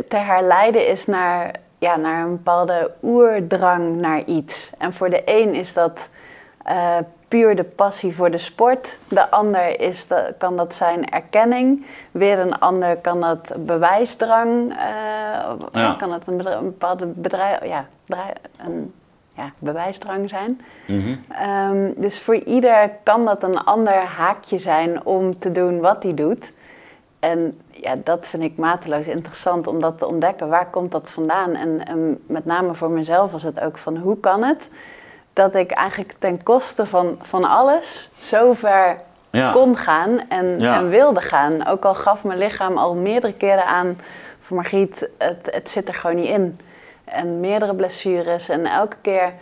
te 0.07 0.17
herleiden 0.17 0.87
is 0.87 1.05
naar, 1.05 1.51
ja, 1.77 1.95
naar 1.95 2.23
een 2.23 2.31
bepaalde 2.31 2.91
oerdrang 3.03 3.95
naar 3.95 4.23
iets. 4.23 4.71
En 4.77 4.93
voor 4.93 5.09
de 5.09 5.21
een 5.25 5.53
is 5.53 5.73
dat 5.73 6.09
uh, 6.67 6.97
puur 7.27 7.55
de 7.55 7.63
passie 7.63 8.15
voor 8.15 8.31
de 8.31 8.37
sport. 8.37 8.99
De 9.07 9.29
ander 9.29 9.81
is 9.81 10.07
de, 10.07 10.33
kan 10.37 10.55
dat 10.55 10.75
zijn 10.75 11.09
erkenning. 11.09 11.85
Weer 12.11 12.39
een 12.39 12.59
ander 12.59 12.97
kan 12.97 13.21
dat 13.21 13.53
bewijsdrang. 13.59 14.73
Uh, 15.73 15.97
Kan 15.97 16.11
een, 16.11 16.45
een 16.45 16.63
bepaalde 16.63 17.05
bedrijf. 17.05 17.65
Ja, 17.65 17.85
een 18.57 18.93
ja, 19.37 19.51
bewijsdrang 19.59 20.29
zijn. 20.29 20.61
Mhm. 20.87 21.15
Ehm, 21.29 21.91
dus 21.95 22.21
voor 22.21 22.35
ieder 22.35 22.91
kan 23.03 23.25
dat 23.25 23.43
een 23.43 23.63
ander 23.63 23.93
haakje 23.93 24.57
zijn 24.57 25.05
om 25.05 25.39
te 25.39 25.51
doen 25.51 25.79
wat 25.79 26.03
hij 26.03 26.13
doet. 26.13 26.51
En 27.19 27.59
ja, 27.69 27.95
dat 28.03 28.27
vind 28.27 28.43
ik 28.43 28.57
mateloos 28.57 29.07
interessant 29.07 29.67
om 29.67 29.79
dat 29.79 29.97
te 29.97 30.07
ontdekken. 30.07 30.49
Waar 30.49 30.69
komt 30.69 30.91
dat 30.91 31.09
vandaan? 31.09 31.55
En, 31.55 31.85
en 31.85 32.19
met 32.25 32.45
name 32.45 32.73
voor 32.73 32.89
mezelf 32.89 33.31
was 33.31 33.43
het 33.43 33.59
ook 33.59 33.77
van 33.77 33.97
hoe 33.97 34.19
kan 34.19 34.43
het 34.43 34.69
dat 35.33 35.55
ik 35.55 35.71
eigenlijk 35.71 36.13
ten 36.19 36.43
koste 36.43 36.85
van, 36.85 37.17
van 37.21 37.43
alles 37.43 38.09
zo 38.19 38.53
ver 38.53 38.97
kon 39.53 39.77
gaan 39.77 40.19
en, 40.29 40.59
en, 40.59 40.89
wilde 40.89 41.21
gaan. 41.21 41.67
Ook 41.67 41.85
al 41.85 41.95
gaf 41.95 42.23
mijn 42.23 42.39
lichaam 42.39 42.77
al 42.77 42.95
meerdere 42.95 43.33
keren 43.33 43.65
aan 43.65 43.97
voor 44.39 44.55
Margriet, 44.55 45.09
het, 45.17 45.47
het 45.51 45.69
zit 45.69 45.87
er 45.87 45.93
gewoon 45.93 46.15
niet 46.15 46.29
in 46.29 46.59
en 47.07 47.39
meerdere 47.39 47.75
blessures. 47.75 48.49
En 48.49 48.65
elke 48.65 48.95
keer 49.01 49.33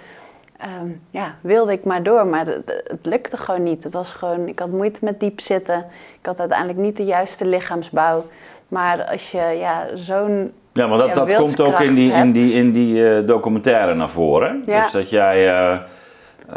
ehm, 0.58 0.90
ja, 1.12 1.36
wilde 1.42 1.72
ik 1.72 1.84
maar 1.84 2.04
door, 2.04 2.28
maar 2.28 2.46
het, 2.46 2.84
het, 2.88 3.06
lukte 3.06 3.38
gewoon 3.38 3.64
niet. 3.64 3.84
Het 3.84 3.94
was 3.94 4.12
gewoon, 4.12 4.48
ik 4.48 4.60
had 4.60 4.70
moeite 4.70 5.00
met 5.04 5.20
diep 5.20 5.40
zitten. 5.40 5.86
Ik 6.20 6.26
had 6.26 6.40
uiteindelijk 6.40 6.80
niet 6.80 6.98
de 6.98 7.06
juiste 7.06 7.46
lichaamsbouw. 7.46 8.24
Maar 8.68 9.06
als 9.06 9.32
je 9.32 9.42
ja, 9.42 9.86
zo'n. 9.94 10.54
Ja, 10.74 10.88
maar 10.88 10.98
dat, 10.98 11.16
dat 11.16 11.36
komt 11.36 11.62
ook 11.62 11.80
in 11.80 11.94
die, 11.94 12.12
in 12.12 12.32
die, 12.32 12.54
in 12.54 12.72
die 12.72 12.96
uh, 12.96 13.28
documentaire 13.28 13.94
naar 13.94 14.10
voren. 14.10 14.64
Ja. 14.66 14.82
Dus 14.82 14.92
dat 14.92 15.10
jij 15.10 15.48
uh, 15.48 15.80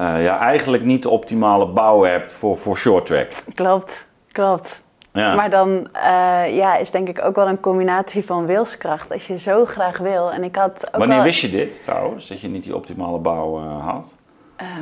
uh, 0.00 0.24
ja, 0.24 0.38
eigenlijk 0.38 0.84
niet 0.84 1.02
de 1.02 1.08
optimale 1.08 1.66
bouw 1.66 2.02
hebt 2.02 2.32
voor, 2.32 2.58
voor 2.58 2.76
short 2.76 3.06
track. 3.06 3.32
Klopt, 3.54 4.06
klopt. 4.32 4.82
Ja. 5.18 5.34
Maar 5.34 5.50
dan 5.50 5.68
uh, 5.94 6.56
ja, 6.56 6.76
is 6.76 6.90
denk 6.90 7.08
ik 7.08 7.24
ook 7.24 7.36
wel 7.36 7.48
een 7.48 7.60
combinatie 7.60 8.24
van 8.24 8.46
wilskracht. 8.46 9.12
Als 9.12 9.26
je 9.26 9.38
zo 9.38 9.64
graag 9.64 9.98
wil. 9.98 10.32
En 10.32 10.44
ik 10.44 10.56
had 10.56 10.86
ook 10.86 10.96
Wanneer 10.96 11.16
wel... 11.16 11.24
wist 11.24 11.40
je 11.40 11.50
dit 11.50 11.82
trouwens, 11.82 12.28
dat 12.28 12.40
je 12.40 12.48
niet 12.48 12.62
die 12.62 12.76
optimale 12.76 13.18
bouw 13.18 13.60
uh, 13.60 13.86
had? 13.86 14.14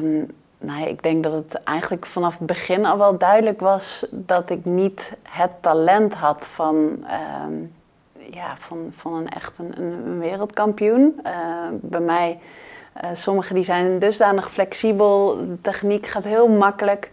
Um, 0.03 0.31
nou, 0.59 0.89
ik 0.89 1.03
denk 1.03 1.23
dat 1.23 1.33
het 1.33 1.63
eigenlijk 1.65 2.07
vanaf 2.07 2.39
het 2.39 2.47
begin 2.47 2.87
al 2.87 2.99
wel 2.99 3.19
duidelijk 3.19 3.61
was 3.61 4.07
dat 4.11 4.51
ik 4.51 4.65
niet 4.65 5.17
het 5.23 5.51
talent 5.61 6.15
had 6.15 6.47
van, 6.47 6.77
um, 7.45 7.73
ja, 8.31 8.55
van, 8.59 8.89
van 8.91 9.15
een 9.15 9.29
echt 9.29 9.59
een, 9.59 9.73
een 9.79 10.19
wereldkampioen. 10.19 11.21
Uh, 11.27 11.33
bij 11.73 12.01
mij, 12.01 12.39
sommigen 13.13 13.55
die 13.55 13.65
zijn 13.65 13.99
dusdanig 13.99 14.51
flexibel, 14.51 15.37
de 15.37 15.61
techniek 15.61 16.07
gaat 16.07 16.25
heel 16.25 16.49
makkelijk. 16.49 17.11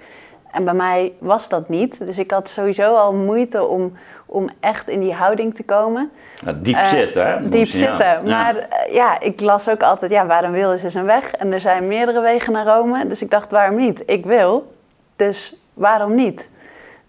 En 0.54 0.64
bij 0.64 0.74
mij 0.74 1.14
was 1.20 1.50
dat 1.50 1.70
niet. 1.70 2.06
Dus 2.06 2.20
ik 2.20 2.32
had 2.32 2.50
sowieso 2.50 2.96
al 2.96 3.14
moeite 3.14 3.66
om, 3.66 3.94
om 4.26 4.50
echt 4.60 4.90
in 4.90 5.00
die 5.00 5.14
houding 5.14 5.56
te 5.56 5.64
komen. 5.64 6.12
diep 6.56 6.76
uh, 6.76 6.86
zitten, 6.86 7.28
hè? 7.28 7.50
Diep 7.50 7.68
zitten. 7.68 8.28
Maar 8.28 8.56
uh, 8.56 8.94
ja, 8.94 9.20
ik 9.20 9.42
las 9.42 9.70
ook 9.70 9.84
altijd, 9.84 10.12
ja, 10.12 10.26
waar 10.26 10.44
een 10.44 10.52
wil 10.52 10.74
is, 10.74 10.84
is 10.84 10.94
een 10.94 11.06
weg. 11.06 11.34
En 11.34 11.54
er 11.54 11.60
zijn 11.60 11.88
meerdere 11.88 12.22
wegen 12.22 12.54
naar 12.54 12.66
Rome. 12.66 13.08
Dus 13.08 13.22
ik 13.22 13.30
dacht, 13.30 13.52
waarom 13.52 13.76
niet? 13.76 14.04
Ik 14.06 14.26
wil, 14.26 14.72
dus 15.16 15.66
waarom 15.74 16.16
niet? 16.16 16.50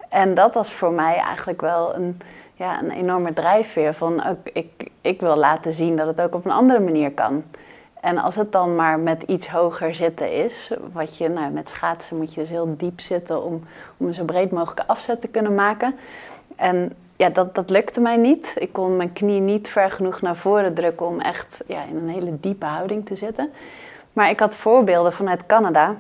En 0.09 0.35
dat 0.35 0.55
was 0.55 0.73
voor 0.73 0.93
mij 0.93 1.17
eigenlijk 1.17 1.61
wel 1.61 1.95
een, 1.95 2.21
ja, 2.55 2.83
een 2.83 2.91
enorme 2.91 3.33
drijfveer 3.33 3.95
van 3.95 4.27
ook, 4.27 4.49
ik, 4.53 4.91
ik 5.01 5.21
wil 5.21 5.37
laten 5.37 5.73
zien 5.73 5.97
dat 5.97 6.07
het 6.07 6.21
ook 6.21 6.35
op 6.35 6.45
een 6.45 6.51
andere 6.51 6.81
manier 6.81 7.13
kan. 7.13 7.45
En 8.05 8.19
als 8.19 8.37
het 8.37 8.53
dan 8.53 8.75
maar 8.75 8.99
met 8.99 9.23
iets 9.23 9.49
hoger 9.49 9.95
zitten 9.95 10.33
is, 10.33 10.71
wat 10.93 11.17
je, 11.17 11.29
nou, 11.29 11.51
met 11.51 11.69
schaatsen 11.69 12.17
moet 12.17 12.35
je 12.35 12.41
dus 12.41 12.49
heel 12.49 12.75
diep 12.77 13.01
zitten 13.01 13.43
om, 13.45 13.65
om 13.97 14.07
een 14.07 14.15
zo 14.15 14.25
breed 14.25 14.51
mogelijke 14.51 14.87
afzet 14.87 15.21
te 15.21 15.29
kunnen 15.29 15.55
maken. 15.55 15.95
En 16.57 16.93
ja, 17.17 17.29
dat, 17.29 17.55
dat 17.55 17.71
lukte 17.71 18.01
mij 18.01 18.17
niet. 18.17 18.55
Ik 18.59 18.73
kon 18.73 18.97
mijn 18.97 19.13
knie 19.13 19.41
niet 19.41 19.69
ver 19.69 19.91
genoeg 19.91 20.21
naar 20.21 20.37
voren 20.37 20.75
drukken 20.75 21.07
om 21.07 21.21
echt 21.21 21.63
ja, 21.67 21.83
in 21.85 21.97
een 21.97 22.09
hele 22.09 22.41
diepe 22.41 22.67
houding 22.67 23.07
te 23.07 23.15
zitten. 23.15 23.51
Maar 24.13 24.31
ik 24.31 24.41
had 24.41 24.57
voorbeelden 24.57 25.13
vanuit 25.13 25.47
Canada. 25.47 25.97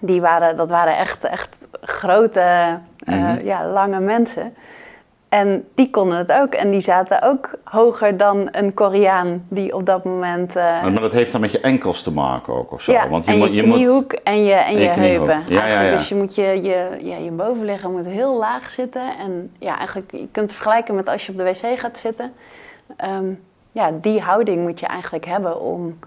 Die 0.00 0.20
waren, 0.20 0.56
dat 0.56 0.70
waren 0.70 0.96
echt, 0.96 1.24
echt 1.24 1.58
grote, 1.80 2.40
eh, 2.98 3.14
mhm. 3.14 3.44
ja, 3.44 3.66
lange 3.66 4.00
mensen. 4.00 4.54
En 5.30 5.68
die 5.74 5.90
konden 5.90 6.18
het 6.18 6.32
ook. 6.32 6.54
En 6.54 6.70
die 6.70 6.80
zaten 6.80 7.22
ook 7.22 7.50
hoger 7.64 8.16
dan 8.16 8.48
een 8.52 8.74
Koreaan 8.74 9.44
die 9.48 9.74
op 9.74 9.86
dat 9.86 10.04
moment... 10.04 10.56
Uh... 10.56 10.82
Maar 10.82 11.00
dat 11.00 11.12
heeft 11.12 11.32
dan 11.32 11.40
met 11.40 11.52
je 11.52 11.60
enkels 11.60 12.02
te 12.02 12.12
maken 12.12 12.54
ook 12.54 12.72
of 12.72 12.82
zo? 12.82 12.92
Ja, 12.92 13.08
Want 13.08 13.24
je, 13.24 13.30
en 13.30 13.38
je, 13.38 13.52
je 13.52 13.62
kniehoek 13.62 14.12
moet... 14.12 14.22
en 14.22 14.44
je, 14.44 14.54
en 14.54 14.78
je, 14.78 14.88
heupen. 14.88 15.44
Ja, 15.48 15.66
ja, 15.66 15.82
ja. 15.82 15.90
Dus 15.90 16.08
je 16.08 16.14
moet 16.14 16.34
je, 16.34 16.62
je, 16.62 16.96
ja, 17.02 17.16
je 17.16 17.30
bovenliggen 17.30 17.92
moet 17.92 18.06
heel 18.06 18.38
laag 18.38 18.70
zitten. 18.70 19.02
En 19.18 19.52
ja, 19.58 19.78
eigenlijk, 19.78 20.10
je 20.10 20.18
kunt 20.18 20.36
het 20.50 20.52
vergelijken 20.52 20.94
met 20.94 21.08
als 21.08 21.26
je 21.26 21.32
op 21.32 21.38
de 21.38 21.44
wc 21.44 21.78
gaat 21.78 21.98
zitten. 21.98 22.32
Um, 23.04 23.42
ja, 23.72 23.90
die 24.00 24.20
houding 24.20 24.62
moet 24.62 24.80
je 24.80 24.86
eigenlijk 24.86 25.26
hebben 25.26 25.60
om... 25.60 25.98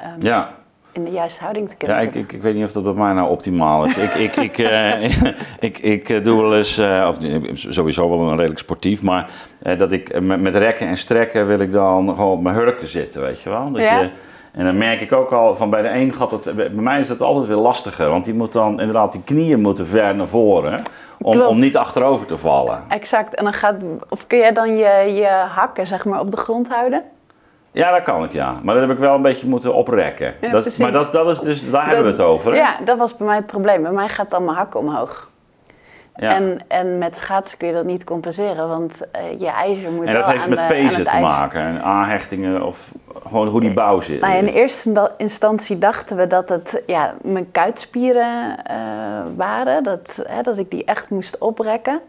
Um, 0.00 0.16
ja 0.18 0.54
in 0.96 1.04
de 1.04 1.10
juiste 1.10 1.42
houding 1.42 1.68
te 1.68 1.76
kunnen 1.76 1.96
ja, 1.96 2.02
ik, 2.02 2.14
ik, 2.14 2.32
ik, 2.32 2.42
weet 2.42 2.54
niet 2.54 2.64
of 2.64 2.72
dat 2.72 2.82
bij 2.82 2.92
mij 2.92 3.12
nou 3.12 3.28
optimaal 3.28 3.84
is. 3.84 3.96
ik, 3.96 4.14
ik, 4.14 4.36
ik, 4.36 4.58
uh, 4.58 5.04
ik, 5.68 5.78
ik 5.78 6.08
eh, 6.08 6.24
doe 6.24 6.40
wel 6.40 6.56
eens, 6.56 6.78
uh, 6.78 7.06
of 7.08 7.16
sowieso 7.54 8.08
wel 8.08 8.20
een 8.20 8.36
redelijk 8.36 8.58
sportief, 8.58 9.02
maar 9.02 9.30
uh, 9.62 9.78
dat 9.78 9.92
ik 9.92 10.20
met, 10.20 10.40
met, 10.40 10.54
rekken 10.56 10.86
en 10.86 10.96
strekken 10.96 11.46
wil 11.46 11.58
ik 11.58 11.72
dan 11.72 12.08
gewoon 12.08 12.32
op 12.32 12.42
mijn 12.42 12.54
hurken 12.54 12.88
zitten, 12.88 13.20
weet 13.20 13.40
je 13.40 13.50
wel. 13.50 13.70
Dat 13.72 13.82
ja. 13.82 14.00
je, 14.00 14.10
en 14.52 14.64
dan 14.64 14.76
merk 14.76 15.00
ik 15.00 15.12
ook 15.12 15.30
al 15.30 15.56
van 15.56 15.70
bij 15.70 15.82
de 15.82 15.88
een 15.88 16.14
gaat 16.14 16.30
het, 16.30 16.56
bij 16.56 16.70
mij 16.70 17.00
is 17.00 17.08
dat 17.08 17.20
altijd 17.20 17.46
weer 17.46 17.56
lastiger, 17.56 18.08
want 18.08 18.24
die 18.24 18.34
moet 18.34 18.52
dan 18.52 18.80
inderdaad 18.80 19.12
die 19.12 19.22
knieën 19.24 19.60
moeten 19.60 19.86
ver 19.86 20.14
naar 20.14 20.28
voren. 20.28 20.82
Om, 21.18 21.40
om 21.40 21.58
niet 21.58 21.76
achterover 21.76 22.26
te 22.26 22.36
vallen. 22.36 22.84
Exact. 22.88 23.34
En 23.34 23.44
dan 23.44 23.52
gaat, 23.52 23.74
of 24.08 24.26
kun 24.26 24.38
jij 24.38 24.52
dan 24.52 24.76
je, 24.76 25.12
je 25.14 25.44
hakken 25.54 25.86
zeg 25.86 26.04
maar, 26.04 26.20
op 26.20 26.30
de 26.30 26.36
grond 26.36 26.68
houden? 26.68 27.02
Ja, 27.76 27.90
dat 27.90 28.02
kan 28.02 28.24
ik, 28.24 28.32
ja. 28.32 28.60
Maar 28.62 28.74
dat 28.74 28.88
heb 28.88 28.92
ik 28.92 28.98
wel 28.98 29.14
een 29.14 29.22
beetje 29.22 29.46
moeten 29.46 29.74
oprekken. 29.74 30.34
dat, 30.50 30.78
maar 30.78 30.92
dat, 30.92 31.12
dat 31.12 31.28
is 31.28 31.38
dus, 31.38 31.70
daar 31.70 31.86
hebben 31.86 32.04
we 32.04 32.10
het 32.10 32.20
over. 32.20 32.52
Hè? 32.52 32.58
Ja, 32.58 32.76
dat 32.84 32.98
was 32.98 33.16
bij 33.16 33.26
mij 33.26 33.36
het 33.36 33.46
probleem. 33.46 33.82
Bij 33.82 33.92
mij 33.92 34.08
gaat 34.08 34.30
dan 34.30 34.44
mijn 34.44 34.56
hakken 34.56 34.80
omhoog. 34.80 35.30
Ja. 36.14 36.34
En, 36.34 36.58
en 36.68 36.98
met 36.98 37.16
schaatsen 37.16 37.58
kun 37.58 37.68
je 37.68 37.74
dat 37.74 37.84
niet 37.84 38.04
compenseren, 38.04 38.68
want 38.68 39.00
uh, 39.16 39.40
je 39.40 39.46
ijzer 39.46 39.90
moet 39.90 40.06
En 40.06 40.14
dat 40.14 40.26
heeft 40.26 40.48
met 40.48 40.66
pezen 40.66 41.06
te 41.06 41.16
maken 41.16 41.60
en 41.60 41.82
aanhechtingen 41.82 42.62
of 42.62 42.92
gewoon 43.28 43.48
hoe 43.48 43.60
die 43.60 43.72
bouw 43.72 44.00
zit. 44.00 44.20
Nou, 44.20 44.34
in 44.34 44.46
eerste 44.46 45.12
instantie 45.16 45.78
dachten 45.78 46.16
we 46.16 46.26
dat 46.26 46.48
het 46.48 46.82
ja, 46.86 47.14
mijn 47.22 47.50
kuitspieren 47.50 48.56
uh, 48.70 48.76
waren, 49.36 49.82
dat, 49.82 50.22
hè, 50.26 50.42
dat 50.42 50.58
ik 50.58 50.70
die 50.70 50.84
echt 50.84 51.10
moest 51.10 51.38
oprekken. 51.38 52.00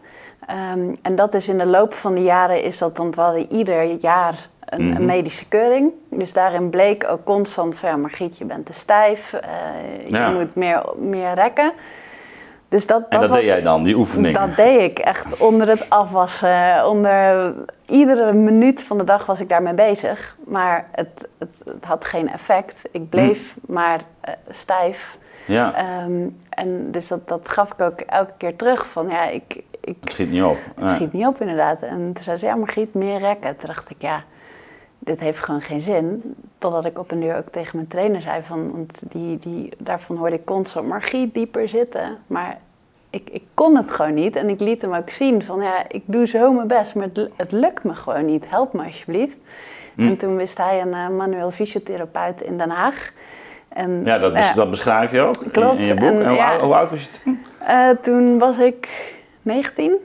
Um, 0.72 0.96
en 1.02 1.14
dat 1.14 1.34
is 1.34 1.48
in 1.48 1.58
de 1.58 1.66
loop 1.66 1.94
van 1.94 2.14
de 2.14 2.22
jaren, 2.22 2.62
is 2.62 2.78
dat, 2.78 2.98
hadden 3.14 3.52
ieder 3.52 3.84
jaar 3.84 4.34
een, 4.68 4.80
een, 4.80 4.88
mhm. 4.88 5.04
medische 5.04 5.48
keuring. 5.48 5.92
Dus 6.10 6.32
daarin 6.32 6.70
bleek 6.70 7.08
ook 7.08 7.24
constant 7.24 7.76
van, 7.76 7.88
ja, 7.88 7.96
Margriet, 7.96 8.38
je 8.38 8.44
bent 8.44 8.66
te 8.66 8.72
stijf, 8.72 9.32
uh, 9.32 10.08
je 10.08 10.34
moet 10.34 10.54
meer, 10.54 10.82
meer 10.98 11.34
rekken. 11.34 11.72
Dus 12.68 12.86
dat, 12.86 13.10
dat 13.10 13.22
en 13.22 13.28
dat 13.28 13.36
deed 13.36 13.44
jij 13.44 13.62
dan, 13.62 13.82
die 13.82 13.96
oefening? 13.96 14.38
Dat 14.38 14.56
deed 14.56 14.80
ik 14.80 14.98
echt 14.98 15.40
onder 15.40 15.68
het 15.68 15.90
afwassen. 15.90 16.86
Onder 16.86 17.54
iedere 17.86 18.32
minuut 18.32 18.82
van 18.82 18.98
de 18.98 19.04
dag 19.04 19.26
was 19.26 19.40
ik 19.40 19.48
daarmee 19.48 19.74
bezig. 19.74 20.36
Maar 20.46 20.88
het, 20.92 21.28
het, 21.38 21.62
het 21.64 21.84
had 21.84 22.04
geen 22.04 22.30
effect. 22.30 22.82
Ik 22.90 23.08
bleef 23.08 23.56
mhm. 23.60 23.72
maar 23.72 24.00
uh, 24.28 24.34
stijf. 24.48 25.18
Ja. 25.44 26.02
Um, 26.04 26.36
en 26.48 26.90
dus 26.90 27.08
dat, 27.08 27.28
dat 27.28 27.48
gaf 27.48 27.72
ik 27.72 27.80
ook 27.80 28.00
elke 28.00 28.32
keer 28.36 28.56
terug 28.56 28.86
van 28.86 29.08
ja, 29.08 29.28
ik... 29.28 29.62
ik 29.80 29.96
het 30.00 30.12
schiet 30.12 30.30
niet 30.30 30.42
op. 30.42 30.58
Het 30.80 30.90
schiet 30.90 31.12
niet 31.12 31.26
op 31.26 31.40
inderdaad. 31.40 31.82
En 31.82 32.12
toen 32.12 32.24
zei 32.24 32.36
ze, 32.36 32.46
ja 32.46 32.54
Margriet, 32.54 32.94
meer 32.94 33.18
rekken. 33.18 33.56
Toen 33.56 33.68
dacht 33.68 33.90
ik, 33.90 34.02
ja, 34.02 34.24
dit 34.98 35.20
heeft 35.20 35.38
gewoon 35.38 35.60
geen 35.60 35.80
zin. 35.80 36.34
Totdat 36.58 36.84
ik 36.84 36.98
op 36.98 37.10
een 37.10 37.20
deur 37.20 37.36
ook 37.36 37.48
tegen 37.48 37.76
mijn 37.76 37.88
trainer 37.88 38.20
zei 38.20 38.42
van, 38.42 38.70
want 38.72 39.02
die, 39.08 39.38
die, 39.38 39.72
daarvan 39.78 40.16
hoorde 40.16 40.36
ik 40.36 40.44
constant 40.44 40.88
Margriet 40.88 41.34
dieper 41.34 41.68
zitten. 41.68 42.18
Maar 42.26 42.58
ik, 43.10 43.30
ik 43.30 43.42
kon 43.54 43.76
het 43.76 43.90
gewoon 43.90 44.14
niet 44.14 44.36
en 44.36 44.48
ik 44.48 44.60
liet 44.60 44.82
hem 44.82 44.94
ook 44.94 45.10
zien 45.10 45.42
van, 45.42 45.62
ja, 45.62 45.82
ik 45.88 46.02
doe 46.06 46.26
zo 46.26 46.52
mijn 46.52 46.66
best, 46.66 46.94
maar 46.94 47.08
het, 47.12 47.30
het 47.36 47.52
lukt 47.52 47.84
me 47.84 47.94
gewoon 47.94 48.24
niet. 48.24 48.48
Help 48.48 48.72
me 48.72 48.84
alsjeblieft. 48.84 49.38
Hm. 49.94 50.06
En 50.06 50.16
toen 50.16 50.36
wist 50.36 50.58
hij 50.58 50.80
een 50.80 50.88
uh, 50.88 51.08
manueel 51.08 51.50
fysiotherapeut 51.50 52.40
in 52.40 52.58
Den 52.58 52.70
Haag. 52.70 53.12
En, 53.68 54.02
ja, 54.04 54.18
dat, 54.18 54.32
uh, 54.32 54.54
dat 54.54 54.70
beschrijf 54.70 55.10
je 55.10 55.20
ook 55.20 55.36
klopt. 55.52 55.78
In, 55.78 55.86
je 55.86 55.94
boek. 55.94 56.08
En, 56.08 56.28
hoe, 56.28 56.36
ja, 56.36 56.58
hoe, 56.60 56.74
oud 56.74 56.90
was 56.90 57.02
je 57.02 57.08
toen? 57.08 57.44
Uh, 57.68 57.90
toen 58.02 58.38
was 58.38 58.58
ik 58.58 58.88
19. 59.42 59.86
Nou, 59.88 60.00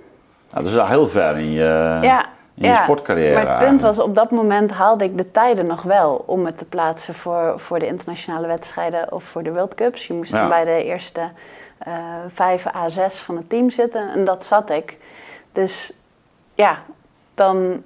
dat 0.63 0.65
is 0.65 0.77
al 0.77 0.87
heel 0.87 1.07
ver 1.07 1.37
in 1.37 1.51
je... 1.51 1.97
Ja, 2.01 2.25
in 2.63 2.69
je 2.69 2.75
sportcarrière. 2.75 3.43
Maar 3.43 3.59
het 3.59 3.67
punt 3.67 3.81
was, 3.81 3.99
op 3.99 4.15
dat 4.15 4.31
moment 4.31 4.71
haalde 4.71 5.03
ik 5.03 5.17
de 5.17 5.31
tijden 5.31 5.65
nog 5.65 5.81
wel 5.81 6.23
om 6.25 6.41
me 6.41 6.55
te 6.55 6.65
plaatsen 6.65 7.13
voor, 7.13 7.59
voor 7.59 7.79
de 7.79 7.87
internationale 7.87 8.47
wedstrijden 8.47 9.11
of 9.11 9.23
voor 9.23 9.43
de 9.43 9.51
World 9.51 9.75
Cups. 9.75 10.07
Je 10.07 10.13
moest 10.13 10.31
dan 10.31 10.49
bij 10.49 10.65
de 10.65 10.83
eerste 10.83 11.21
uh, 11.87 11.93
vijf 12.27 12.65
A6 12.67 13.23
van 13.23 13.35
het 13.35 13.49
team 13.49 13.69
zitten 13.69 14.09
en 14.09 14.25
dat 14.25 14.45
zat 14.45 14.69
ik. 14.69 14.97
Dus 15.51 15.93
ja, 16.55 16.77
dan, 17.33 17.83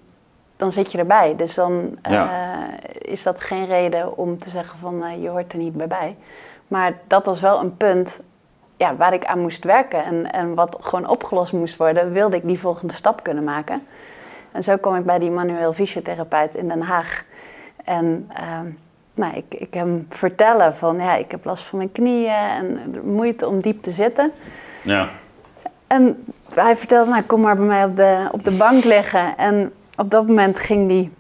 dan 0.57 0.71
zit 0.71 0.91
je 0.91 0.97
erbij. 0.97 1.35
Dus 1.35 1.53
dan 1.53 1.97
uh, 2.09 2.53
is 2.97 3.23
dat 3.23 3.41
geen 3.41 3.65
reden 3.65 4.17
om 4.17 4.37
te 4.37 4.49
zeggen 4.49 4.79
van 4.79 5.03
uh, 5.03 5.21
je 5.23 5.29
hoort 5.29 5.51
er 5.51 5.57
niet 5.57 5.73
bij 5.73 5.87
bij. 5.87 6.17
Maar 6.67 6.93
dat 7.07 7.25
was 7.25 7.41
wel 7.41 7.59
een 7.59 7.77
punt 7.77 8.21
ja, 8.77 8.95
waar 8.95 9.13
ik 9.13 9.25
aan 9.25 9.39
moest 9.39 9.63
werken 9.63 10.03
en, 10.03 10.31
en 10.31 10.55
wat 10.55 10.77
gewoon 10.79 11.07
opgelost 11.07 11.53
moest 11.53 11.77
worden, 11.77 12.11
wilde 12.11 12.35
ik 12.35 12.47
die 12.47 12.59
volgende 12.59 12.93
stap 12.93 13.23
kunnen 13.23 13.43
maken. 13.43 13.87
En 14.57 14.63
zo 14.63 14.77
kom 14.77 14.95
ik 14.95 15.05
bij 15.05 15.19
die 15.19 15.31
manueel 15.31 15.73
fysiotherapeut 15.73 16.55
in 16.55 16.67
Den 16.67 16.81
Haag. 16.81 17.23
En 17.83 18.29
uh, 18.39 18.59
nou, 19.13 19.35
ik, 19.35 19.45
ik 19.49 19.73
hem 19.73 20.05
vertellen 20.09 20.75
van 20.75 20.99
ja, 20.99 21.15
ik 21.15 21.31
heb 21.31 21.45
last 21.45 21.63
van 21.63 21.77
mijn 21.77 21.91
knieën 21.91 22.33
en 22.33 23.01
moeite 23.03 23.47
om 23.47 23.61
diep 23.61 23.81
te 23.81 23.91
zitten. 23.91 24.31
Ja. 24.83 25.09
En 25.87 26.25
hij 26.53 26.77
vertelde, 26.77 27.09
nou 27.09 27.23
kom 27.23 27.41
maar 27.41 27.55
bij 27.55 27.65
mij 27.65 27.83
op 27.83 27.95
de, 27.95 28.29
op 28.31 28.43
de 28.43 28.51
bank 28.51 28.83
liggen. 28.83 29.37
En 29.37 29.73
op 29.95 30.11
dat 30.11 30.27
moment 30.27 30.59
ging 30.59 30.89
die 30.89 31.11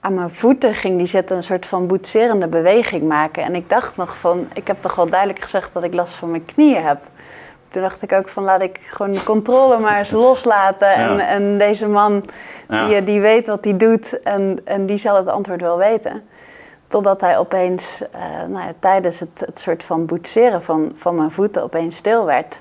aan 0.00 0.14
mijn 0.14 0.30
voeten 0.30 0.74
ging 0.74 0.98
die 0.98 1.06
zitten 1.06 1.36
een 1.36 1.42
soort 1.42 1.66
van 1.66 1.86
boetserende 1.86 2.48
beweging 2.48 3.02
maken. 3.02 3.42
En 3.42 3.54
ik 3.54 3.68
dacht 3.68 3.96
nog 3.96 4.18
van, 4.18 4.48
ik 4.54 4.66
heb 4.66 4.76
toch 4.76 4.94
wel 4.94 5.08
duidelijk 5.08 5.40
gezegd 5.40 5.72
dat 5.72 5.82
ik 5.82 5.94
last 5.94 6.14
van 6.14 6.30
mijn 6.30 6.44
knieën 6.44 6.82
heb 6.82 6.98
toen 7.68 7.82
dacht 7.82 8.02
ik 8.02 8.12
ook 8.12 8.28
van 8.28 8.42
laat 8.44 8.60
ik 8.60 8.78
gewoon 8.80 9.12
de 9.12 9.22
controle 9.22 9.78
maar 9.78 9.98
eens 9.98 10.10
loslaten. 10.10 10.94
En, 10.94 11.20
en 11.20 11.58
deze 11.58 11.88
man 11.88 12.24
die, 12.68 13.02
die 13.02 13.20
weet 13.20 13.46
wat 13.46 13.64
hij 13.64 13.76
doet 13.76 14.22
en, 14.22 14.60
en 14.64 14.86
die 14.86 14.96
zal 14.98 15.16
het 15.16 15.26
antwoord 15.26 15.60
wel 15.60 15.76
weten. 15.76 16.22
Totdat 16.86 17.20
hij 17.20 17.38
opeens 17.38 18.02
uh, 18.14 18.20
nou 18.48 18.66
ja, 18.66 18.72
tijdens 18.78 19.20
het, 19.20 19.40
het 19.40 19.58
soort 19.58 19.84
van 19.84 20.06
boetseren 20.06 20.62
van, 20.62 20.90
van 20.94 21.14
mijn 21.14 21.30
voeten 21.30 21.62
opeens 21.62 21.96
stil 21.96 22.24
werd. 22.24 22.60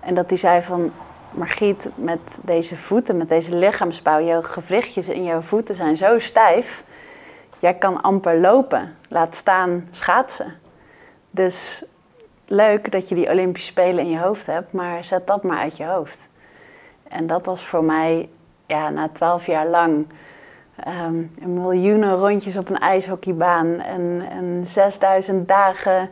En 0.00 0.14
dat 0.14 0.28
hij 0.28 0.38
zei 0.38 0.62
van 0.62 0.92
Margriet, 1.30 1.90
met 1.94 2.40
deze 2.44 2.76
voeten, 2.76 3.16
met 3.16 3.28
deze 3.28 3.56
lichaamsbouw, 3.56 4.20
jouw 4.20 4.42
gewrichtjes 4.42 5.08
in 5.08 5.24
jouw 5.24 5.40
voeten 5.40 5.74
zijn 5.74 5.96
zo 5.96 6.18
stijf. 6.18 6.84
Jij 7.58 7.74
kan 7.74 8.00
amper 8.00 8.40
lopen, 8.40 8.96
laat 9.08 9.34
staan 9.34 9.88
schaatsen. 9.90 10.54
Dus 11.30 11.84
leuk 12.46 12.92
dat 12.92 13.08
je 13.08 13.14
die 13.14 13.30
Olympische 13.30 13.68
Spelen 13.70 14.04
in 14.04 14.10
je 14.10 14.18
hoofd 14.18 14.46
hebt, 14.46 14.72
maar 14.72 15.04
zet 15.04 15.26
dat 15.26 15.42
maar 15.42 15.58
uit 15.58 15.76
je 15.76 15.84
hoofd. 15.84 16.28
En 17.08 17.26
dat 17.26 17.46
was 17.46 17.62
voor 17.62 17.84
mij, 17.84 18.28
ja, 18.66 18.90
na 18.90 19.08
twaalf 19.08 19.46
jaar 19.46 19.66
lang, 19.66 20.06
um, 20.88 21.30
miljoenen 21.44 22.16
rondjes 22.16 22.56
op 22.56 22.68
een 22.68 22.78
ijshockeybaan 22.78 23.80
en, 23.80 24.26
en 24.30 24.64
6000 24.64 25.48
dagen, 25.48 26.10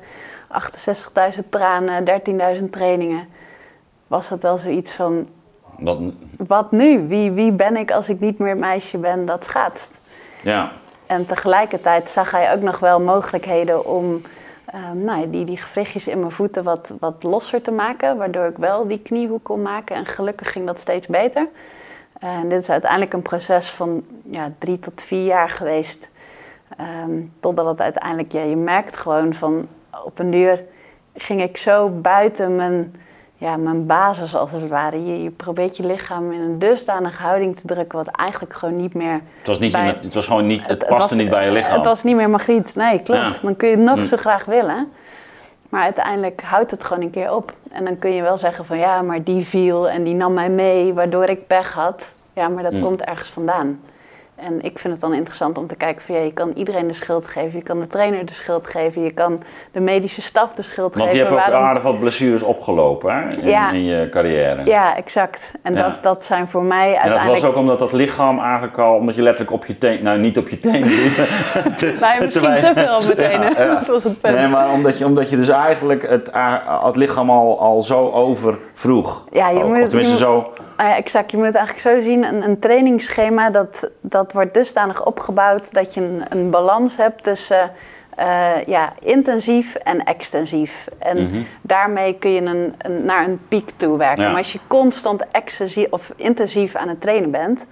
68.000 1.35 1.49
tranen, 1.49 2.05
13.000 2.59 2.71
trainingen, 2.71 3.29
was 4.07 4.29
dat 4.29 4.43
wel 4.43 4.57
zoiets 4.57 4.95
van, 4.95 5.29
wat, 5.79 5.99
wat 6.37 6.71
nu? 6.71 7.09
Wie, 7.09 7.31
wie 7.31 7.53
ben 7.53 7.76
ik 7.76 7.91
als 7.91 8.09
ik 8.09 8.21
niet 8.21 8.38
meer 8.38 8.57
meisje 8.57 8.99
ben 8.99 9.26
dat 9.26 9.45
schaatst? 9.45 10.00
Ja. 10.43 10.73
En 11.07 11.26
tegelijkertijd 11.26 12.09
zag 12.09 12.31
hij 12.31 12.53
ook 12.53 12.61
nog 12.61 12.79
wel 12.79 13.00
mogelijkheden 13.00 13.87
om 13.87 14.23
um, 14.75 15.04
nou, 15.04 15.31
die, 15.31 15.45
die 15.45 15.57
gewrichtjes 15.57 16.09
in 16.09 16.19
mijn 16.19 16.31
voeten 16.31 16.64
wat, 16.64 16.93
wat 17.00 17.23
losser 17.23 17.62
te 17.62 17.73
maken, 17.73 18.16
waardoor 18.16 18.47
ik 18.47 18.57
wel 18.57 18.87
die 18.87 19.02
kniehoek 19.02 19.45
kon 19.45 19.62
maken. 19.62 19.97
En 19.97 20.07
gelukkig 20.07 20.52
ging 20.52 20.66
dat 20.66 20.81
steeds 20.81 21.07
beter. 21.07 21.49
En 22.19 22.49
dit 22.49 22.61
is 22.61 22.71
uiteindelijk 22.71 23.12
een 23.12 23.23
proces 23.23 23.71
van 23.71 24.04
ja, 24.23 24.52
drie 24.59 24.78
tot 24.78 25.02
vier 25.02 25.25
jaar 25.25 25.50
geweest. 25.50 26.09
Um, 27.04 27.33
totdat 27.40 27.66
het 27.66 27.81
uiteindelijk, 27.81 28.33
ja, 28.33 28.43
je 28.43 28.57
merkt 28.57 28.97
gewoon 28.97 29.35
van 29.35 29.69
op 30.04 30.19
een 30.19 30.31
duur 30.31 30.64
ging 31.14 31.43
ik 31.43 31.57
zo 31.57 31.88
buiten 31.88 32.57
mijn 32.57 32.95
ja, 33.37 33.57
mijn 33.57 33.87
basis 33.87 34.37
als 34.37 34.53
het 34.53 34.69
ware. 34.69 35.05
Je, 35.07 35.23
je 35.23 35.31
probeert 35.31 35.76
je 35.76 35.87
lichaam 35.87 36.33
in 36.33 36.41
een 36.41 36.59
dusdanige 36.59 37.23
houding 37.23 37.57
te 37.57 37.67
drukken 37.67 37.99
wat 37.99 38.07
eigenlijk 38.17 38.55
gewoon 38.55 38.76
niet 38.76 38.95
meer... 38.95 39.21
Het 39.37 39.47
was, 39.47 39.59
niet 39.59 39.73
bij- 39.73 39.88
in 39.88 39.95
het, 40.00 40.14
was 40.14 40.26
gewoon 40.26 40.47
niet, 40.47 40.67
het, 40.67 40.79
paste 40.79 40.95
was- 40.97 41.12
niet 41.12 41.31
bij 41.31 41.45
je 41.45 41.50
lichaam. 41.50 41.75
Het 41.76 41.85
was 41.85 42.03
niet 42.03 42.17
meer 42.17 42.31
magriet. 42.31 42.75
Nee, 42.75 43.03
klopt. 43.03 43.21
Ja. 43.35 43.41
Dan 43.43 43.57
kun 43.57 43.69
je 43.69 43.76
het 43.76 43.85
nog 43.85 43.97
Hm. 43.99 44.05
zo 44.05 44.17
graag 44.17 44.45
willen. 44.45 44.93
Maar 45.69 45.83
uiteindelijk 45.83 46.43
houdt 46.45 46.71
het 46.71 46.85
gewoon 46.85 47.03
een 47.03 47.11
keer 47.11 47.35
op. 47.35 47.53
En 47.73 47.85
dan 47.85 47.99
kun 47.99 48.11
je 48.11 48.23
wel 48.23 48.37
zeggen 48.38 48.64
van 48.64 48.79
ja, 48.79 49.03
maar 49.03 49.23
die 49.23 49.45
viel 49.45 49.88
en 49.88 50.03
die 50.05 50.14
nam 50.14 50.33
mij 50.33 50.50
mee, 50.50 50.95
waardoor 50.95 51.25
ik 51.29 51.47
pech 51.47 51.73
had. 51.73 52.09
Ja, 52.33 52.49
maar 52.49 52.62
dat 52.62 52.73
Hm. 52.73 52.81
komt 52.81 53.03
ergens 53.03 53.29
vandaan. 53.29 53.81
En 54.37 54.61
ik 54.62 54.79
vind 54.79 54.93
het 54.93 55.03
dan 55.03 55.14
interessant 55.14 55.59
om 55.59 55.67
te 55.67 55.76
kijken 55.76 56.03
van 56.03 56.14
ja, 56.14 56.21
je 56.21 56.33
kan 56.33 56.53
iedereen 56.55 56.87
de 56.87 56.93
schuld 56.93 57.26
geven. 57.26 57.59
Je 57.59 57.62
kan 57.64 57.81
de 57.81 57.87
trainer 57.87 58.26
de 58.26 58.35
schuld 58.35 58.67
geven. 58.67 59.03
Je 59.03 59.11
kan 59.11 59.43
de 59.73 59.81
medische 59.81 60.23
staf 60.23 60.55
de 60.55 60.62
schuld 60.62 60.95
Want 60.95 61.12
je 61.12 61.19
geven. 61.19 61.33
hebt 61.33 61.41
ook 61.47 61.49
waarom- 61.50 61.69
aardig 61.69 61.83
wat 61.83 62.00
blessures 62.00 62.43
opgelopen 62.43 63.14
hè, 63.14 63.21
in, 63.41 63.49
Ja. 63.49 63.71
in 63.73 63.85
je 63.85 64.09
carrière. 64.09 64.64
Ja, 64.64 64.97
exact. 64.97 65.53
En 65.62 65.75
Ja. 65.75 65.83
dat, 65.88 66.03
dat 66.03 66.25
zijn 66.25 66.49
voor 66.49 66.62
mij 66.62 66.87
En 66.87 66.93
dat 66.93 67.00
uiteindelijk... 67.03 67.41
was 67.43 67.50
ook 67.50 67.57
omdat 67.57 67.79
dat 67.79 67.93
lichaam 67.93 68.38
eigenlijk 68.41 68.79
al, 68.79 68.95
omdat 68.95 69.14
je 69.14 69.23
letterlijk 69.23 69.53
op 69.57 69.67
je 69.67 69.79
teen, 69.79 70.03
nou 70.03 70.19
niet 70.19 70.38
op 70.38 70.49
je 70.49 70.61
teen 70.61 70.83
te- 70.85 71.75
te- 71.79 72.17
misschien 72.21 72.61
te- 72.61 72.73
veel 72.75 72.97
op 72.97 73.07
meteen. 73.07 73.41
Ja, 73.41 73.75
dat 73.79 73.87
was 73.87 74.05
het 74.05 74.21
punt. 74.21 74.35
Nee, 74.37 74.49
maar 74.49 74.71
omdat 74.73 74.99
je, 74.99 75.05
omdat 75.05 75.31
je 75.31 75.37
dus 75.37 75.49
eigenlijk 75.49 76.09
het, 76.09 76.31
het 76.85 76.97
lichaam 76.97 77.31
al, 77.31 77.61
al 77.61 77.83
zo 77.83 78.11
overvroeg. 78.11 79.26
Ja, 79.33 79.49
je 79.49 79.62
Ook. 79.62 79.69
moet- 79.69 79.83
Of 79.83 79.88
tenminste 79.88 80.12
je 80.12 80.19
zo. 80.19 80.53
Ah 80.76 80.87
ja, 80.88 80.97
exact. 80.97 81.31
Je 81.31 81.37
moet 81.37 81.47
het 81.47 81.54
eigenlijk 81.54 81.87
zo 81.87 82.00
zien. 82.11 82.25
Een, 82.25 82.43
een 82.45 82.59
trainingsschema 82.59 83.50
dat, 83.50 83.90
dat 84.00 84.33
wordt 84.33 84.54
dusdanig 84.54 85.04
opgebouwd 85.04 85.73
dat 85.73 85.95
je 85.95 86.00
een, 86.00 86.23
een 86.28 86.50
balans 86.50 86.97
hebt 86.97 87.23
tussen 87.23 87.71
eh, 88.16 88.50
ja, 88.66 88.93
intensief 88.99 89.75
en 89.75 90.04
extensief. 90.04 90.87
En 90.99 91.16
Mhm. 91.23 91.43
daarmee 91.62 92.19
kun 92.19 92.31
je 92.31 92.40
een, 92.40 92.75
een, 92.78 93.04
naar 93.04 93.25
een 93.25 93.40
piek 93.49 93.71
toe 93.76 93.99
werken. 93.99 94.23
Ja. 94.23 94.28
Maar 94.28 94.38
als 94.38 94.52
je 94.52 94.59
constant 94.66 95.23
extensief 95.31 95.87
of 95.90 96.12
intensief 96.16 96.75
aan 96.75 96.88
het 96.88 97.00
trainen 97.00 97.31
bent, 97.31 97.66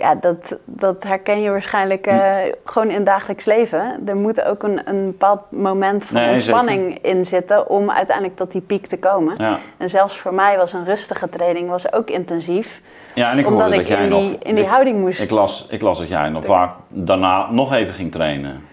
ja, 0.00 0.14
dat, 0.14 0.58
dat 0.64 1.02
herken 1.02 1.42
je 1.42 1.50
waarschijnlijk 1.50 2.04
Hm. 2.06 2.10
eh, 2.10 2.52
gewoon 2.64 2.88
in 2.88 2.94
het 2.94 3.06
dagelijks 3.06 3.44
leven. 3.44 4.00
Er 4.06 4.16
moet 4.16 4.42
ook 4.42 4.62
een, 4.62 4.80
een 4.88 5.06
bepaald 5.06 5.40
moment 5.48 6.04
van 6.04 6.20
Nee, 6.20 6.32
ontspanning 6.32 6.98
in 7.02 7.24
zitten 7.24 7.68
om 7.68 7.90
uiteindelijk 7.90 8.36
tot 8.36 8.52
die 8.52 8.60
piek 8.60 8.86
te 8.86 8.98
komen. 8.98 9.34
Ja. 9.38 9.58
En 9.76 9.90
zelfs 9.90 10.16
voor 10.18 10.34
mij 10.34 10.56
was 10.56 10.72
een 10.72 10.84
rustige 10.84 11.28
training 11.28 11.68
was 11.68 11.92
ook 11.92 12.10
intensief. 12.10 12.80
ja, 13.14 13.30
en 13.30 13.38
ik 13.38 13.46
omdat 13.46 13.60
hoorde 13.62 13.76
ik 13.76 13.88
dat 13.88 13.98
jij 13.98 14.06
in 14.06 14.10
die, 14.10 14.30
nog. 14.30 14.42
in 14.42 14.54
die 14.54 14.64
ik, 14.64 14.70
houding 14.70 15.00
moest. 15.00 15.22
ik, 15.22 15.30
las, 15.30 15.66
ik 15.70 15.80
las 15.82 15.98
dat 15.98 16.08
jij 16.08 16.28
nog 16.28 16.44
vaak 16.44 16.70
daarna 16.88 17.50
nog 17.50 17.72
even 17.72 17.94
ging 17.94 18.12
trainen. 18.12 18.68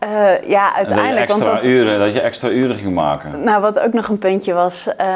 Eh, 0.00 0.48
ja, 0.48 0.66
dat 0.66 0.76
uiteindelijk. 0.76 1.28
Want 1.28 1.42
extra 1.42 1.62
uren, 1.62 1.98
dat 1.98 2.12
je 2.12 2.20
extra 2.20 2.48
uren 2.48 2.76
ging 2.76 2.94
maken. 2.94 3.42
nou, 3.42 3.60
wat 3.60 3.80
ook 3.80 3.92
nog 3.92 4.08
een 4.08 4.18
puntje 4.18 4.52
was, 4.52 4.96
eh, 4.96 5.06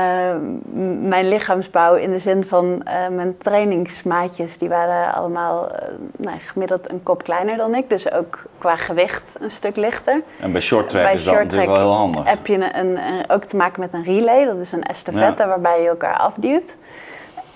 mijn 1.00 1.28
lichaamsbouw 1.28 1.94
in 1.94 2.10
de 2.10 2.18
zin 2.18 2.42
van 2.44 2.82
eh, 2.84 2.94
mijn 3.10 3.38
trainingsmaatjes, 3.38 4.58
die 4.58 4.68
waren 4.68 5.14
allemaal 5.14 5.68
nou, 6.16 6.38
gemiddeld 6.38 6.90
een 6.90 7.02
kop 7.02 7.22
kleiner 7.22 7.56
dan 7.56 7.74
ik. 7.74 7.90
Dus 7.90 8.12
ook 8.12 8.42
qua 8.58 8.76
gewicht 8.76 9.36
een 9.40 9.50
stuk 9.50 9.76
lichter. 9.76 10.22
En 10.40 10.52
bij 10.52 10.60
short 10.60 10.88
track 10.88 11.02
Bij 11.02 11.14
is 11.14 11.24
dat 11.24 11.34
natuurlijk 11.34 11.70
wel 11.70 11.80
heel 11.80 11.92
handig. 11.96 12.28
heb 12.28 12.46
je 12.46 12.54
een, 12.54 12.78
een, 12.78 12.96
een- 12.96 13.30
ook 13.30 13.44
te 13.44 13.56
maken 13.56 13.80
met 13.80 13.92
een 13.92 14.02
relay. 14.04 14.44
Dat 14.44 14.56
is 14.58 14.72
een 14.72 14.82
estafette 14.82 15.46
waarbij 15.46 15.82
je 15.82 15.88
elkaar 15.88 16.16
afduwt. 16.16 16.76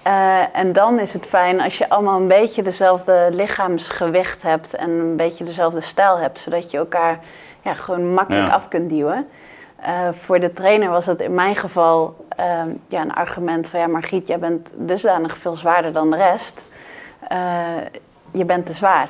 Eh, 0.08 0.42
en 0.52 0.72
dan 0.72 1.00
is 1.00 1.12
het 1.12 1.26
fijn 1.26 1.60
als 1.60 1.78
je 1.78 1.88
allemaal 1.88 2.20
een 2.20 2.26
beetje 2.26 2.62
dezelfde 2.62 3.28
lichaamsgewicht 3.32 4.42
hebt 4.42 4.74
en 4.74 4.90
een 4.90 5.16
beetje 5.16 5.44
dezelfde 5.44 5.80
stijl 5.80 6.18
hebt, 6.18 6.38
zodat 6.38 6.70
je 6.70 6.78
elkaar 6.78 7.18
ja, 7.62 7.74
gewoon 7.74 8.14
makkelijk 8.14 8.46
Ja. 8.46 8.54
af 8.54 8.68
kunt 8.68 8.88
duwen. 8.90 9.28
Eh, 9.76 10.08
voor 10.10 10.40
de 10.40 10.52
trainer 10.52 10.90
was 10.90 11.06
het 11.06 11.20
in 11.20 11.34
mijn 11.34 11.56
geval 11.56 12.26
ehm, 12.36 12.68
ja, 12.88 13.00
een 13.00 13.14
argument 13.14 13.68
van 13.68 13.80
ja, 13.80 13.86
Margriet, 13.86 14.26
jij 14.26 14.38
bent 14.38 14.70
dusdanig 14.74 15.38
veel 15.38 15.54
zwaarder 15.54 15.92
dan 15.92 16.10
de 16.10 16.16
rest. 16.16 16.64
Eh, 17.28 17.66
je 18.30 18.44
bent 18.44 18.66
te 18.66 18.72
zwaar. 18.72 19.08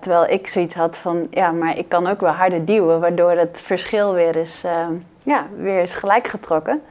Terwijl 0.00 0.26
ik 0.26 0.48
zoiets 0.48 0.74
had 0.74 0.98
van, 0.98 1.26
ja, 1.30 1.50
maar 1.50 1.78
ik 1.78 1.88
kan 1.88 2.06
ook 2.06 2.20
wel 2.20 2.32
harder 2.32 2.64
duwen, 2.64 3.00
waardoor 3.00 3.30
het 3.30 3.62
verschil 3.64 4.12
weer 4.12 4.36
is, 4.36 4.62
ehm, 4.64 4.92
ja, 5.22 5.46
weer 5.56 5.82
is 5.82 5.94
gelijk 5.94 6.26
getrokken. 6.26 6.82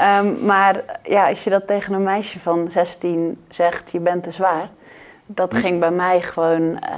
Ehm, 0.00 0.44
maar 0.46 0.80
ja, 1.02 1.28
als 1.28 1.44
je 1.44 1.50
dat 1.50 1.66
tegen 1.66 1.94
een 1.94 2.02
meisje 2.02 2.38
van 2.40 2.70
16 2.70 3.44
zegt, 3.48 3.92
je 3.92 4.00
bent 4.00 4.22
te 4.22 4.30
zwaar, 4.30 4.68
dat 5.26 5.54
ging 5.56 5.80
bij 5.80 5.90
mij 5.90 6.20
gewoon, 6.20 6.78
eh, 6.80 6.96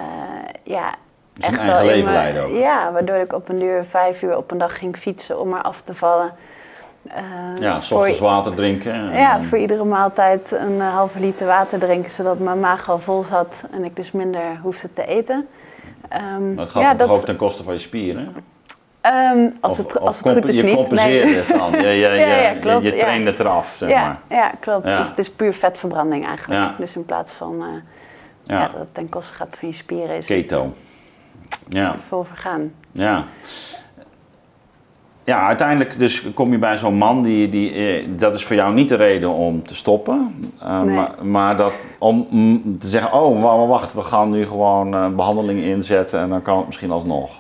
ja, 0.63 0.95
Dus 1.33 1.45
echt 1.47 1.67
wel 1.67 1.85
leven 1.85 2.13
leiden 2.13 2.45
ook. 2.45 2.57
Ja, 2.57 2.93
waardoor 2.93 3.17
ik 3.17 3.33
op 3.33 3.49
een 3.49 3.59
duur 3.59 3.85
vijf 3.85 4.23
uur 4.23 4.37
op 4.37 4.51
een 4.51 4.59
dag 4.59 4.79
ging 4.79 4.97
fietsen 4.97 5.41
om 5.41 5.53
er 5.55 5.63
af 5.63 5.81
te 5.81 5.95
vallen. 5.95 6.33
Eh, 7.09 7.23
Ja, 7.61 7.81
s 7.81 7.89
voor- 7.89 7.99
ochtends 7.99 8.19
water 8.21 8.55
drinken. 8.55 8.93
en 8.93 9.13
ja, 9.13 9.41
voor 9.43 9.59
iedere 9.59 9.85
maaltijd 9.85 10.51
een 10.51 10.81
eh, 10.81 10.95
halve 10.95 11.21
liter 11.21 11.47
water 11.47 11.79
drinken, 11.79 12.11
zodat 12.11 12.39
mijn 12.39 12.61
maag 12.61 12.91
al 12.91 12.99
vol 12.99 13.23
zat 13.23 13.65
en 13.71 13.85
ik 13.85 13.97
dus 13.97 14.13
minder 14.13 14.43
hoefde 14.63 14.93
te 14.93 15.07
eten. 15.07 15.49
Ehm, 16.09 16.55
Dat 16.55 16.69
gaat 16.69 16.83
ja, 16.83 16.95
toch 16.95 17.09
dat, 17.09 17.19
ook 17.19 17.25
ten 17.25 17.37
koste 17.37 17.63
van 17.63 17.73
je 17.73 17.79
spieren? 17.79 18.35
Ehm, 19.01 19.49
als 19.61 19.79
Of- 19.81 19.87
het, 19.87 20.01
als 20.01 20.19
het 20.23 20.33
goed 20.33 20.49
is 20.49 20.57
je 20.57 20.63
niet. 20.63 20.75
compenseert 20.75 21.47
het 21.47 21.59
dan. 21.59 21.71
Je, 21.73 21.89
je, 21.89 21.89
Ja, 21.99 22.13
ja, 22.15 22.49
je, 22.51 22.59
klopt, 22.59 22.83
je 22.85 22.97
traint 22.97 23.27
het 23.27 23.41
eraf, 23.41 23.75
zeg 23.79 23.89
ja, 23.89 24.03
maar. 24.07 24.39
ja, 24.39 24.53
klopt. 24.61 24.89
Ja. 24.89 24.97
Dus 24.97 25.09
het 25.09 25.19
is 25.19 25.31
puur 25.31 25.53
vetverbranding 25.53 26.27
eigenlijk. 26.27 26.79
Dus 26.79 26.97
in 26.97 27.05
plaats 27.05 27.33
van 27.33 27.61
eh, 27.63 27.67
ja. 28.43 28.67
Dat 28.67 28.73
het 28.81 28.95
ten 28.95 29.09
koste 29.09 29.35
gaat 29.35 29.57
van 29.59 29.69
je 29.69 29.75
spieren, 29.75 30.17
is 30.17 30.27
keto. 30.27 30.73
Ja, 31.69 31.91
het 31.91 32.03
vol 32.09 32.23
vergaan. 32.25 32.73
ja. 32.93 33.25
Ja, 35.25 35.47
uiteindelijk 35.47 35.99
dus 35.99 36.33
kom 36.35 36.51
je 36.53 36.59
bij 36.59 36.79
zo'n 36.79 36.95
man 36.95 37.23
die, 37.23 37.49
die 37.49 37.73
eh, 37.73 38.07
dat 38.09 38.35
is 38.35 38.45
voor 38.45 38.57
jou 38.57 38.75
niet 38.75 38.89
de 38.89 38.95
reden 38.95 39.31
om 39.31 39.63
te 39.63 39.75
stoppen. 39.75 40.35
Eh, 40.61 40.81
Nee. 40.83 40.95
maar, 40.97 41.11
maar 41.23 41.57
dat 41.57 41.73
om 41.99 42.27
mm, 42.31 42.79
te 42.79 42.87
zeggen, 42.89 43.13
oh 43.13 43.43
wa- 43.43 43.57
wa- 43.57 43.67
wacht, 43.67 43.93
we 43.93 44.03
gaan 44.03 44.31
nu 44.31 44.47
gewoon 44.47 44.95
eh, 44.95 45.09
behandeling 45.09 45.63
inzetten 45.63 46.21
en 46.21 46.29
dan 46.29 46.43
kan 46.43 46.57
het 46.57 46.67
misschien 46.67 46.91
alsnog. 46.91 47.31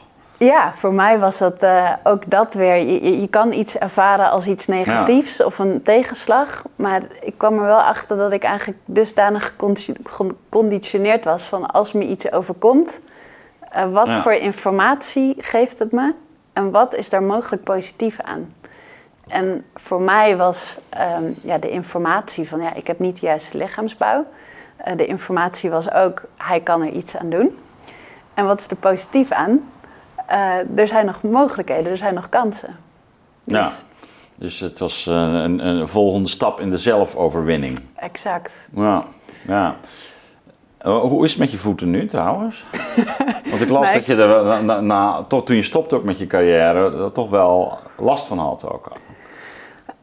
Ja, 0.42 0.72
voor 0.74 0.92
mij 0.92 1.18
was 1.18 1.38
dat 1.38 1.62
eh, 1.62 1.92
ook 2.05 2.22
dat 2.31 2.55
weer. 2.55 2.74
Je, 2.76 3.20
je- 3.20 3.29
kan 3.29 3.53
iets 3.53 3.79
ervaren 3.79 4.31
als 4.31 4.46
iets 4.46 4.66
negatiefs 4.66 5.42
of 5.42 5.59
een 5.59 5.83
tegenslag. 5.83 6.62
Maar 6.76 7.03
ik 7.20 7.35
kwam 7.38 7.55
er 7.59 7.64
wel 7.64 7.81
achter 7.83 8.16
dat 8.16 8.33
ik 8.33 8.42
eigenlijk 8.42 8.79
dusdanig 8.85 9.46
gecondi- 9.46 9.94
geconditioneerd 10.05 11.24
was 11.24 11.42
van 11.44 11.66
als 11.70 11.92
me 11.92 12.05
iets 12.07 12.33
overkomt, 12.33 13.00
eh, 13.70 13.92
wat 13.92 14.07
Ja. 14.07 14.22
voor 14.22 14.33
informatie 14.33 15.35
geeft 15.38 15.79
het 15.79 15.92
me 15.92 16.14
en 16.53 16.70
wat 16.70 16.94
is 16.94 17.11
daar 17.11 17.22
mogelijk 17.22 17.64
positief 17.64 18.20
aan? 18.20 18.55
En 19.29 19.64
voor 19.74 20.00
mij 20.00 20.37
was 20.37 20.81
ehm, 20.90 21.33
ja, 21.42 21.59
de 21.59 21.70
informatie 21.70 22.48
van 22.48 22.61
ja, 22.61 22.74
ik 22.74 22.87
heb 22.87 22.98
niet 22.98 23.20
de 23.20 23.26
juiste 23.26 23.57
lichaamsbouw. 23.59 24.26
Eh, 24.76 24.96
de 24.96 25.07
informatie 25.07 25.70
was 25.70 25.92
ook, 25.92 26.22
hij 26.37 26.61
kan 26.61 26.83
er 26.83 26.88
iets 26.92 27.16
aan 27.16 27.31
doen. 27.31 27.59
En 28.35 28.46
wat 28.46 28.61
is 28.61 28.68
er 28.68 28.76
positief 28.76 29.31
aan? 29.31 29.70
Eh, 30.31 30.79
er 30.79 30.88
zijn 30.88 31.07
nog 31.07 31.23
mogelijkheden, 31.23 31.90
er 31.90 31.97
zijn 31.99 32.14
nog 32.14 32.29
kansen. 32.29 32.77
Dus, 33.45 33.57
Ja. 33.57 33.71
Dus 34.35 34.61
het 34.61 34.79
was 34.79 35.07
eh, 35.07 35.14
een, 35.14 35.66
een 35.66 35.88
volgende 35.88 36.29
stap 36.29 36.61
in 36.61 36.71
de 36.71 36.79
zelfoverwinning. 36.79 37.79
Exact. 37.97 38.53
Ja, 38.75 39.05
ja. 39.47 39.75
Eh, 40.79 41.01
hoe 41.01 41.25
is 41.25 41.31
het 41.31 41.38
met 41.40 41.51
je 41.51 41.57
voeten 41.59 41.90
nu 41.90 42.07
trouwens? 42.07 42.64
Want 43.51 43.61
ik 43.61 43.69
las 43.69 43.85
Nee. 43.85 43.95
dat 43.95 44.07
je 44.07 44.14
er 44.16 44.45
na, 44.45 44.61
na- 44.61 44.81
na- 44.81 45.23
tot 45.23 45.47
toen 45.47 45.57
je 45.57 45.62
stopte 45.62 45.95
ook 45.97 46.05
met 46.05 46.19
je 46.19 46.27
carrière, 46.27 47.12
toch 47.12 47.31
wel 47.31 47.79
last 47.99 48.27
van 48.27 48.38
had 48.38 48.71
ook. 48.73 48.93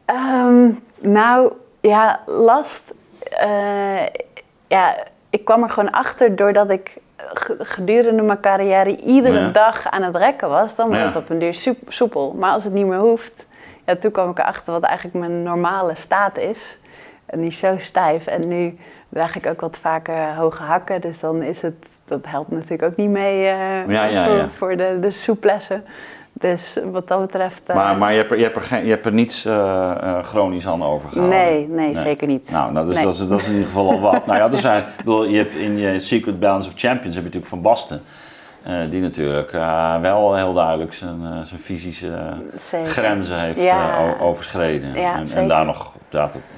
Ehm, 0.04 0.70
nou, 0.98 1.52
ja, 1.80 2.20
last. 2.26 2.94
ja, 4.68 4.96
ik 5.30 5.44
kwam 5.44 5.62
er 5.62 5.70
gewoon 5.70 5.90
achter 5.90 6.36
doordat 6.36 6.70
ik 6.70 6.96
gedurende 7.58 8.22
mijn 8.22 8.40
carrière 8.40 8.96
iedere 8.96 9.38
Ja. 9.40 9.48
dag 9.48 9.90
aan 9.90 10.02
het 10.02 10.16
rekken 10.16 10.48
was. 10.48 10.74
Dan 10.74 10.86
wordt 10.86 11.00
Ja. 11.00 11.06
het 11.06 11.16
op 11.16 11.30
een 11.30 11.38
duur 11.38 11.54
soep- 11.54 11.92
soepel. 11.92 12.34
Maar 12.38 12.52
als 12.52 12.64
het 12.64 12.72
niet 12.72 12.86
meer 12.86 12.98
hoeft, 12.98 13.46
ja, 13.86 13.96
toen 13.96 14.10
kwam 14.10 14.30
ik 14.30 14.38
erachter 14.38 14.72
wat 14.72 14.82
eigenlijk 14.82 15.16
mijn 15.18 15.42
normale 15.42 15.94
staat 15.94 16.38
is. 16.38 16.78
En 17.26 17.40
niet 17.40 17.54
zo 17.54 17.74
stijf. 17.78 18.26
En 18.26 18.48
nu 18.48 18.78
draag 19.08 19.36
ik 19.36 19.46
ook 19.46 19.60
wat 19.60 19.78
vaker 19.78 20.34
hoge 20.34 20.62
hakken. 20.62 21.00
Dus 21.00 21.20
dan 21.20 21.42
is 21.42 21.62
het, 21.62 21.88
dat 22.04 22.26
helpt 22.26 22.50
natuurlijk 22.50 22.82
ook 22.82 22.96
niet 22.96 23.10
mee 23.10 23.46
eh, 23.46 23.88
Ja, 23.88 24.24
voor, 24.26 24.48
voor 24.50 24.76
de, 24.76 24.96
de 25.00 25.10
souplesse. 25.10 25.82
Dus 26.38 26.78
wat 26.92 27.08
dat 27.08 27.20
betreft... 27.20 27.68
eh, 27.68 27.76
Maar, 27.76 27.96
maar 27.96 28.10
je, 28.12 28.16
hebt 28.18 28.30
er, 28.30 28.36
je, 28.36 28.42
hebt 28.42 28.56
er 28.56 28.62
geen, 28.62 28.84
je 28.84 28.90
hebt 28.90 29.06
er 29.06 29.12
niets 29.12 29.44
eh, 29.44 29.90
eh, 29.90 30.24
chronisch 30.24 30.66
aan 30.66 30.84
overgehouden? 30.84 31.38
nee, 31.38 31.68
nee, 31.68 31.94
zeker 31.94 32.26
niet. 32.26 32.50
Nou, 32.50 32.72
nou 32.72 32.86
dus 32.86 32.94
Nee. 32.94 33.04
dat, 33.04 33.14
is, 33.14 33.28
dat 33.28 33.40
is 33.40 33.46
in 33.46 33.52
ieder 33.52 33.66
geval 33.66 33.90
al 33.90 34.00
wat. 34.00 34.26
nou 34.26 34.38
ja, 34.38 34.50
er 34.52 34.58
zijn, 34.58 34.84
bedoel, 34.96 35.24
je 35.24 35.36
hebt 35.36 35.54
in 35.54 35.78
je 35.78 35.98
Secret 35.98 36.40
Balance 36.40 36.68
of 36.68 36.74
Champions 36.76 37.14
heb 37.14 37.24
je 37.24 37.30
natuurlijk 37.30 37.46
Van 37.46 37.62
Basten. 37.62 38.02
die 38.90 39.00
natuurlijk 39.00 39.52
wel 40.02 40.34
heel 40.36 40.52
duidelijk 40.52 40.94
zijn, 40.94 41.46
zijn 41.46 41.60
fysische 41.60 42.12
grenzen 42.84 43.40
heeft 43.40 43.60
Ja. 43.60 44.14
overschreden. 44.20 44.94
Ja, 44.94 45.16
en, 45.16 45.24
en 45.36 45.48
daar 45.48 45.64
nog, 45.64 45.92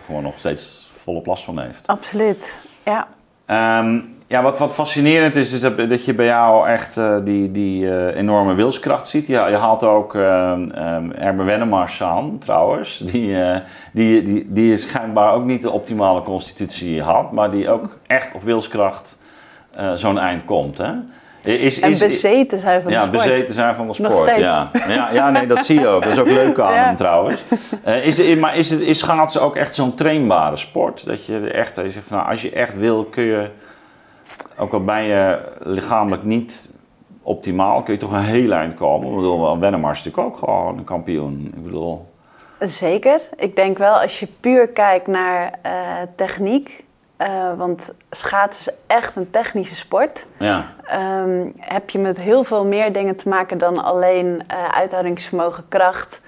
gewoon 0.07 0.23
nog 0.23 0.35
steeds 0.38 0.88
volop 0.93 1.27
last 1.27 1.45
van 1.45 1.59
heeft. 1.59 1.87
Absoluut. 1.87 2.55
Ja. 2.85 3.07
Ehm, 3.47 3.99
ja, 4.31 4.43
wat, 4.43 4.59
wat 4.59 4.75
fascinerend 4.75 5.37
is, 5.37 5.53
is 5.53 5.61
dat, 5.61 5.77
dat 5.77 6.05
je 6.05 6.14
bij 6.14 6.27
jou 6.27 6.69
echt 6.69 6.97
uh, 6.97 7.16
die, 7.25 7.51
die 7.51 7.85
uh, 7.85 8.16
enorme 8.16 8.55
wilskracht 8.55 9.09
ziet. 9.09 9.27
Je, 9.27 9.33
je 9.33 9.57
haalt 9.57 9.85
ook 9.85 10.14
uh, 10.14 10.53
um, 10.57 11.12
Erben 11.12 11.45
Wennemars 11.45 12.03
aan, 12.03 12.38
trouwens. 12.38 12.99
Die, 12.99 13.37
die, 13.93 14.23
die, 14.23 14.47
die 14.49 14.77
schijnbaar 14.77 15.33
ook 15.33 15.45
niet 15.45 15.62
de 15.62 15.71
optimale 15.71 16.23
constitutie 16.23 17.03
had, 17.03 17.33
maar 17.33 17.51
die 17.51 17.71
ook 17.71 17.99
echt 18.07 18.35
op 18.35 18.43
wilskracht 18.43 19.19
zo'n 19.95 20.19
eind 20.19 20.45
komt. 20.45 20.79
Hè? 20.79 20.93
Is, 21.43 21.81
en 21.81 21.99
bezeten 21.99 22.59
zijn 22.59 22.83
van 22.83 22.90
de 22.90 22.97
ja, 22.97 23.05
sport. 23.05 23.23
Ja, 23.23 23.31
bezeten 23.31 23.55
zijn 23.55 23.75
van 23.75 23.87
de 23.87 23.95
sport. 23.95 24.37
Ja. 24.37 24.71
Ja, 24.88 25.09
ja, 25.12 25.31
nee, 25.31 25.47
dat 25.47 25.64
zie 25.64 25.81
je 25.81 25.87
ook. 25.87 26.03
Dat 26.03 26.12
is 26.12 26.19
ook 26.19 26.31
leuk 26.31 26.59
aan 26.59 26.75
hem 26.75 26.97
trouwens. 26.97 27.45
Uh, 27.87 28.07
is, 28.07 28.37
maar 28.37 28.57
is, 28.57 28.71
is 28.71 28.99
schaatsen 28.99 29.43
ook 29.43 29.57
echt 29.57 29.75
zo'n 29.75 29.95
trainbare 29.95 30.57
sport? 30.57 31.07
Dat 31.07 31.27
je 31.27 31.51
echt 31.51 31.77
je 31.77 31.90
zegt 31.90 32.07
van, 32.07 32.16
nou, 32.16 32.31
als 32.31 32.43
je 32.43 32.51
echt 32.51 32.77
wil, 32.77 33.05
kun 33.05 33.25
je, 33.25 33.49
ook 34.59 34.73
al 34.73 34.85
ben 34.85 35.03
je 35.03 35.53
lichamelijk 35.59 36.25
niet 36.25 36.71
optimaal, 37.23 37.83
kun 37.83 37.95
je 37.95 38.01
toch 38.01 38.12
een 38.12 38.21
heel 38.21 38.53
eind 38.53 38.75
komen. 38.75 39.09
Ik 39.09 39.14
bedoel, 39.14 39.59
Wennemars 39.59 39.99
is 39.99 40.05
natuurlijk 40.05 40.35
ook 40.35 40.38
gewoon 40.38 40.79
een 40.79 40.85
kampioen. 40.85 41.53
Ik 41.57 41.64
bedoel... 41.64 42.09
Zeker. 42.59 43.21
Ik 43.37 43.57
denk 43.57 43.79
wel, 43.79 44.01
als 44.01 44.21
je 44.21 44.29
puur 44.40 44.69
kijkt 44.69 45.07
naar 45.07 45.53
uh, 45.66 45.73
techniek, 46.16 46.85
uh, 47.19 47.53
want 47.57 47.93
schaatsen 48.11 48.73
is 48.73 48.79
echt 48.87 49.16
een 49.16 49.31
technische 49.31 49.75
sport. 49.75 50.27
Ja. 50.38 50.75
Um, 50.95 51.53
heb 51.59 51.90
je 51.90 51.99
met 51.99 52.16
heel 52.16 52.45
veel 52.45 52.64
meer 52.64 52.93
dingen 52.93 53.16
te 53.16 53.29
maken 53.29 53.59
dan 53.59 53.85
alleen 53.85 54.27
uh, 54.27 54.69
uithoudingsvermogen, 54.69 55.64
kracht. 55.69 56.21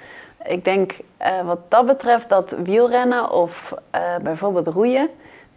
Ik 0.45 0.65
denk 0.65 0.97
wat 1.45 1.59
dat 1.69 1.87
betreft 1.87 2.29
dat 2.29 2.55
wielrennen 2.63 3.31
of 3.31 3.75
bijvoorbeeld 4.23 4.67
roeien 4.67 5.09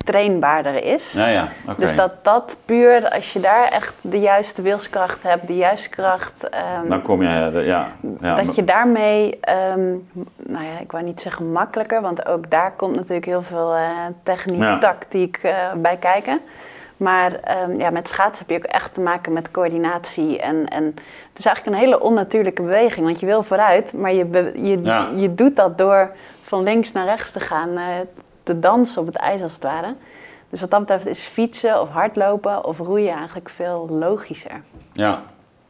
trainbaarder 0.04 0.84
is. 0.84 1.12
Ja, 1.12 1.28
ja. 1.28 1.48
Okay. 1.64 1.76
Dus 1.76 1.96
dat 1.96 2.12
dat 2.22 2.58
puur, 2.66 3.10
als 3.10 3.34
je 3.34 3.40
daar 3.40 3.68
echt 3.68 4.12
de 4.12 4.20
juiste 4.20 4.62
wilskracht 4.62 5.24
hebt, 5.24 5.48
de 5.48 5.56
juiste 5.56 5.90
kracht. 5.90 6.44
Um, 6.84 6.90
dan 6.90 7.02
kom 7.02 7.22
je, 7.22 7.62
ja. 7.66 7.92
ja 8.22 8.36
dat 8.36 8.56
je 8.56 8.64
daarmee, 8.64 9.40
um, 9.74 10.10
nou 10.38 10.66
ja, 10.66 10.80
ik 10.80 10.92
wou 10.92 11.04
niet 11.04 11.22
zeggen 11.22 11.52
makkelijker, 11.52 12.02
want 12.02 12.26
ook 12.26 12.50
daar 12.50 12.72
komt 12.72 12.96
natuurlijk 12.96 13.26
heel 13.26 13.42
veel 13.42 13.76
uh, 13.76 13.90
techniek, 14.24 14.62
ja. 14.62 14.78
tactiek 14.78 15.40
uh, 15.44 15.72
bij 15.76 15.98
kijken. 15.98 16.40
Maar 16.98 17.32
um, 17.32 17.76
ja, 17.76 17.90
met 17.90 18.08
schaatsen 18.08 18.46
heb 18.48 18.58
je 18.58 18.68
ook 18.68 18.74
echt 18.74 18.94
te 18.94 19.02
maken 19.02 19.34
met 19.34 19.52
coördinatie. 19.52 20.40
En, 20.40 20.68
en 20.68 20.84
het 21.30 21.40
is 21.40 21.46
eigenlijk 21.46 21.76
een 21.76 21.84
hele 21.84 22.02
onnatuurlijke 22.02 22.62
beweging. 22.62 23.06
Want 23.06 23.20
je 23.20 23.26
wil 23.26 23.44
vooruit, 23.44 23.94
maar 23.94 24.14
je, 24.14 24.52
je, 24.56 25.12
je 25.16 25.36
doet 25.36 25.56
dat 25.56 25.78
door 25.78 26.12
van 26.42 26.64
links 26.64 26.92
naar 26.92 27.06
rechts 27.06 27.32
te 27.32 27.40
gaan. 27.40 27.70
Te 28.46 28.60
dansen 28.60 29.02
op 29.02 29.08
het 29.08 29.16
ijs 29.16 29.42
als 29.42 29.54
het 29.54 29.64
ware. 29.64 29.96
Dus 30.50 30.62
wat 30.62 30.70
dat 30.70 30.80
betreft 30.80 31.06
is 31.06 31.26
fietsen 31.26 31.82
of 31.82 31.90
hardlopen 31.90 32.66
of 32.66 32.78
roeien 32.78 33.14
eigenlijk 33.14 33.50
veel 33.50 33.88
logischer. 33.90 34.62
Ja, 34.94 35.22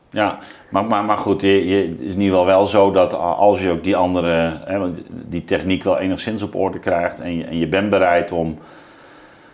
ja. 0.09 0.37
Maar, 0.69 0.85
maar, 0.85 1.05
maar 1.05 1.17
goed, 1.17 1.41
je, 1.41 1.87
het 1.91 2.01
is 2.01 2.13
in 2.13 2.21
ieder 2.21 2.37
geval 2.37 2.45
wel 2.45 2.65
zo 2.65 2.91
dat 2.91 3.13
als 3.13 3.61
je 3.61 3.71
ook 3.71 3.83
die 3.83 3.95
andere, 3.95 4.59
hè, 4.65 4.91
die 5.09 5.43
techniek 5.43 5.83
wel 5.83 5.99
enigszins 5.99 6.41
op 6.41 6.55
orde 6.55 6.79
krijgt 6.79 7.19
en 7.19 7.37
je, 7.37 7.43
en 7.43 7.57
je 7.57 7.67
bent 7.67 7.89
bereid 7.89 8.31
om 8.31 8.57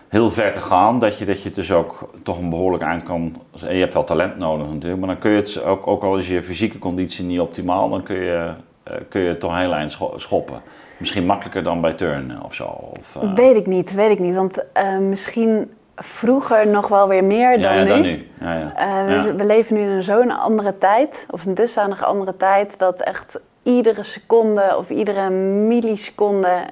heel 0.08 0.30
ver 0.30 0.52
te 0.52 0.60
gaan, 0.60 0.98
dat 0.98 1.18
je, 1.18 1.24
dat 1.24 1.42
je 1.42 1.50
dus 1.50 1.72
ook 1.72 2.10
toch 2.22 2.38
een 2.38 2.50
behoorlijk 2.50 2.82
eind 2.82 3.02
kan. 3.02 3.36
Je 3.54 3.66
hebt 3.66 3.94
wel 3.94 4.04
talent 4.04 4.38
nodig 4.38 4.66
natuurlijk, 4.66 5.00
maar 5.00 5.10
dan 5.10 5.18
kun 5.18 5.30
je 5.30 5.36
het 5.36 5.62
ook, 5.62 5.86
ook 5.86 6.02
al 6.02 6.16
is 6.16 6.28
je 6.28 6.42
fysieke 6.42 6.78
conditie 6.78 7.24
niet 7.24 7.40
optimaal, 7.40 7.88
dan 7.88 8.02
kun 8.02 8.16
je, 8.16 8.52
uh, 8.90 8.94
kun 9.08 9.20
je 9.20 9.28
het 9.28 9.40
toch 9.40 9.58
heel 9.58 9.72
eind 9.72 9.98
schoppen. 10.16 10.62
Misschien 11.02 11.26
makkelijker 11.26 11.62
dan 11.62 11.80
bij 11.80 11.92
turnen 11.92 12.42
of 12.42 12.54
zo? 12.54 12.64
Of, 12.64 13.16
uh... 13.22 13.34
Weet 13.34 13.56
ik 13.56 13.66
niet, 13.66 13.94
weet 13.94 14.10
ik 14.10 14.18
niet. 14.18 14.34
Want 14.34 14.58
uh, 14.76 14.98
misschien 14.98 15.70
vroeger 15.96 16.66
nog 16.66 16.88
wel 16.88 17.08
weer 17.08 17.24
meer 17.24 17.60
dan 17.60 17.74
ja, 17.74 17.78
ja, 17.78 17.82
nu. 17.82 17.88
Dan 17.88 18.00
nu. 18.00 18.28
Ja, 18.40 18.54
ja. 18.54 19.06
Uh, 19.06 19.22
we, 19.22 19.34
we, 19.34 19.44
leven 19.44 19.76
nu 19.76 19.90
in 19.90 20.02
zo'n 20.02 20.30
andere 20.30 20.78
tijd, 20.78 21.26
of 21.30 21.46
een 21.46 21.54
dusdanige 21.54 22.04
andere 22.04 22.36
tijd, 22.36 22.78
dat 22.78 23.00
echt 23.00 23.40
iedere 23.62 24.02
seconde 24.02 24.74
of 24.76 24.90
iedere 24.90 25.30
milliseconde 25.30 26.64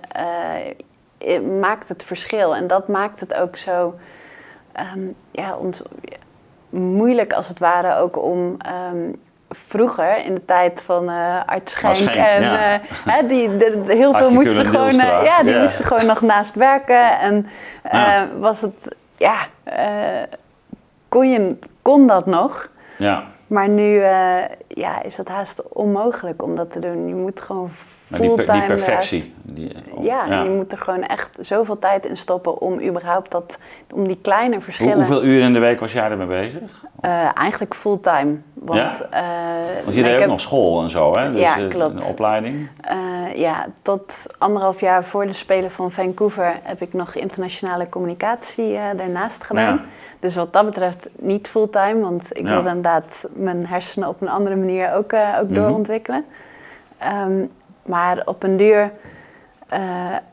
maakt 1.60 1.88
het 1.88 2.02
verschil. 2.02 2.56
En 2.56 2.66
dat 2.66 2.88
maakt 2.88 3.20
het 3.20 3.34
ook 3.34 3.56
zo 3.56 3.94
um, 4.94 5.14
ja, 5.30 5.56
ons, 5.56 5.82
moeilijk 6.70 7.32
als 7.32 7.48
het 7.48 7.58
ware 7.58 7.96
ook 7.96 8.22
om 8.22 8.56
um, 8.92 9.20
vroeger, 9.50 10.24
in 10.24 10.34
de 10.34 10.44
tijd 10.44 10.82
van 10.82 11.10
uh, 11.10 11.40
Art 11.46 11.70
Schenk, 11.70 11.94
Schenk 11.94 12.14
en 12.14 12.42
ja. 12.42 12.74
uh, 12.74 12.86
hè, 13.04 13.26
die, 13.26 13.56
de, 13.56 13.82
de, 13.86 13.94
heel 13.94 14.14
veel 14.14 14.30
moesten 14.30 14.66
gewoon, 14.66 14.94
uh, 14.94 15.20
ja, 15.24 15.42
die 15.42 15.58
moesten 15.58 15.84
gewoon 15.84 16.06
nog 16.06 16.20
naast 16.20 16.54
werken. 16.54 17.18
En 17.18 17.46
ja. 17.92 18.28
was 18.38 18.60
het, 18.60 18.96
ja, 19.16 19.46
kon, 21.08 21.30
je, 21.30 21.56
kon 21.82 22.06
dat 22.06 22.26
nog. 22.26 22.68
Ja. 22.96 23.24
Maar 23.46 23.68
nu 23.68 24.02
ja, 24.68 25.02
is 25.02 25.16
het 25.16 25.28
haast 25.28 25.62
onmogelijk 25.68 26.42
om 26.42 26.56
dat 26.56 26.70
te 26.70 26.78
doen. 26.78 27.08
Je 27.08 27.14
moet 27.14 27.40
gewoon 27.40 27.70
fulltime... 28.12 28.52
Die, 28.52 28.60
die 28.60 28.66
perfectie. 28.66 29.34
Die, 29.42 29.72
oh, 29.94 30.04
ja, 30.04 30.26
ja, 30.26 30.42
je 30.42 30.50
moet 30.50 30.72
er 30.72 30.78
gewoon 30.78 31.02
echt 31.02 31.38
zoveel 31.40 31.78
tijd 31.78 32.06
in 32.06 32.16
stoppen 32.16 32.60
om 32.60 32.80
überhaupt 32.80 33.30
dat... 33.30 33.58
om 33.94 34.06
die 34.06 34.18
kleine 34.22 34.60
verschillen... 34.60 34.94
Hoe, 34.94 35.04
hoeveel 35.04 35.24
uren 35.24 35.46
in 35.46 35.52
de 35.52 35.58
week 35.58 35.80
was 35.80 35.92
jij 35.92 36.10
ermee 36.10 36.26
bezig? 36.26 36.84
Uh, 37.04 37.38
eigenlijk 37.38 37.74
fulltime. 37.74 38.36
Want, 38.54 39.04
ja? 39.10 39.70
Uh, 39.76 39.82
want 39.82 39.94
je 39.94 40.02
deed 40.02 40.12
ook 40.12 40.20
heb... 40.20 40.28
nog 40.28 40.40
school 40.40 40.82
en 40.82 40.90
zo, 40.90 41.10
hè? 41.10 41.30
Dus, 41.30 41.40
ja, 41.40 41.68
klopt. 41.68 42.02
Een 42.02 42.08
opleiding? 42.08 42.68
Uh, 42.90 43.34
ja, 43.34 43.66
tot 43.82 44.26
anderhalf 44.38 44.80
jaar 44.80 45.04
voor 45.04 45.26
de 45.26 45.32
Spelen 45.32 45.70
van 45.70 45.90
Vancouver 45.90 46.54
heb 46.62 46.80
ik 46.80 46.92
nog 46.92 47.14
internationale 47.14 47.88
communicatie 47.88 48.78
daarnaast 48.96 49.44
gedaan. 49.44 49.74
Ja. 49.74 49.80
Dus 50.20 50.34
wat 50.34 50.52
dat 50.52 50.64
betreft 50.64 51.08
niet 51.18 51.48
fulltime, 51.48 52.00
want 52.00 52.28
ik 52.32 52.46
ja. 52.46 52.48
wil 52.48 52.58
inderdaad 52.58 53.26
mijn 53.32 53.66
hersenen 53.66 54.08
op 54.08 54.20
een 54.20 54.28
andere 54.28 54.56
manier 54.56 54.92
ook, 54.92 55.12
ook 55.12 55.12
mm-hmm. 55.12 55.54
doorontwikkelen. 55.54 56.24
Um, 57.26 57.50
maar 57.90 58.22
op 58.24 58.42
een 58.42 58.56
duur, 58.56 58.92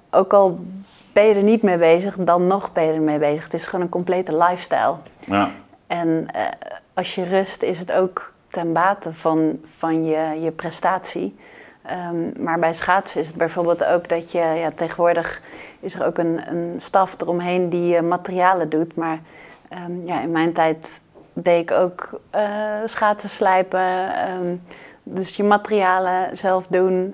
ook 0.10 0.34
al 0.34 0.60
ben 1.14 1.26
je 1.26 1.34
er 1.34 1.44
niet 1.44 1.62
mee 1.62 1.78
bezig, 1.78 2.16
dan 2.16 2.48
nog 2.48 2.72
ben 2.72 2.84
je 2.84 2.94
er 2.94 3.02
mee 3.02 3.20
bezig. 3.20 3.44
Het 3.44 3.54
is 3.54 3.66
gewoon 3.66 3.86
een 3.86 3.92
complete 3.92 4.38
lifestyle. 4.38 4.96
Ja. 5.20 5.52
En 5.88 6.08
uh, 6.36 6.42
als 6.94 7.16
je 7.16 7.24
rust, 7.24 7.64
is 7.64 7.80
het 7.80 7.92
ook 7.92 8.34
ten 8.50 8.74
bate 8.74 9.14
van, 9.14 9.60
van 9.64 10.06
je, 10.06 10.42
je 10.42 10.52
prestatie. 10.52 11.36
Um, 12.10 12.34
maar 12.44 12.60
bij 12.60 12.74
schaatsen 12.74 13.20
is 13.20 13.28
het 13.28 13.36
bijvoorbeeld 13.36 13.86
ook 13.86 14.10
dat 14.10 14.32
je, 14.32 14.40
ja, 14.40 14.72
tegenwoordig 14.76 15.42
is 15.80 15.96
er 15.96 16.06
ook 16.06 16.18
een, 16.18 16.42
een 16.50 16.74
staf 16.78 17.22
eromheen 17.22 17.70
die 17.70 17.96
uh, 17.96 18.02
materialen 18.02 18.70
doet. 18.70 18.96
Maar 18.96 19.20
um, 19.88 20.04
ja, 20.04 20.22
in 20.22 20.32
mijn 20.32 20.54
tijd 20.54 21.02
deed 21.34 21.62
ik 21.62 21.72
ook 21.72 22.22
uh, 22.36 22.42
schaatsen 22.86 23.30
slijpen. 23.30 24.12
Um, 24.32 24.62
dus 25.14 25.36
je 25.36 25.44
materialen 25.44 26.38
zelf 26.38 26.68
doen. 26.68 27.14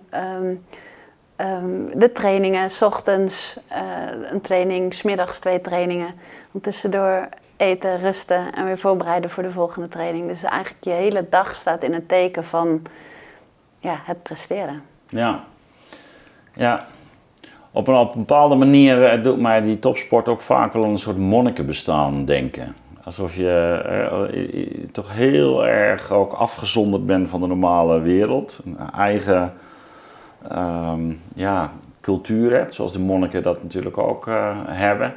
de 1.94 2.12
trainingen, 2.14 2.70
s 2.70 2.82
ochtends 2.82 3.60
een 4.32 4.42
training, 4.42 4.94
smiddags 4.94 5.40
twee 5.40 5.62
trainingen. 5.62 6.14
Om 6.52 6.62
tussendoor 6.62 7.28
eten, 7.58 8.00
rusten 8.00 8.54
en 8.54 8.66
weer 8.66 8.78
voorbereiden 8.78 9.30
voor 9.30 9.44
de 9.44 9.52
volgende 9.52 9.88
training. 9.88 10.28
Dus 10.28 10.44
eigenlijk 10.44 10.84
je 10.84 10.92
hele 10.92 11.26
dag 11.30 11.56
staat 11.56 11.84
in 11.84 11.94
het 11.94 12.08
teken 12.08 12.44
van 12.44 12.82
ja, 13.80 14.00
het 14.04 14.24
presteren. 14.24 14.82
Ja, 15.10 15.44
ja. 16.54 16.86
Op 17.72 17.88
een, 17.88 17.96
op 17.96 18.14
een 18.14 18.20
bepaalde 18.20 18.56
manier 18.56 19.06
eh, 19.06 19.24
doet 19.24 19.40
mij 19.40 19.62
die 19.62 19.80
topsport 19.80 20.28
ook 20.28 20.42
vaak 20.42 20.74
wel 20.74 20.84
een 20.84 21.00
soort 21.00 21.18
monnikenbestaan 21.18 22.26
denken. 22.26 22.76
Alsof 23.04 23.36
je 23.36 23.82
eh, 23.86 24.89
toch 24.92 25.13
heel 25.13 25.66
erg 25.66 26.12
ook 26.12 26.34
afgezonderd 26.34 27.06
bent 27.06 27.30
van 27.30 27.42
de 27.42 27.48
normale 27.48 28.00
wereld. 28.00 28.62
Een 28.66 28.89
eigen 28.92 29.54
um, 30.52 31.22
ja, 31.36 31.72
cultuur 32.02 32.52
hebt, 32.52 32.74
zoals 32.74 32.94
de 32.94 33.00
monniken 33.00 33.44
dat 33.44 33.63
natuurlijk 33.63 33.98
ook 33.98 34.28
uh, 34.28 34.58
hebben. 34.66 35.13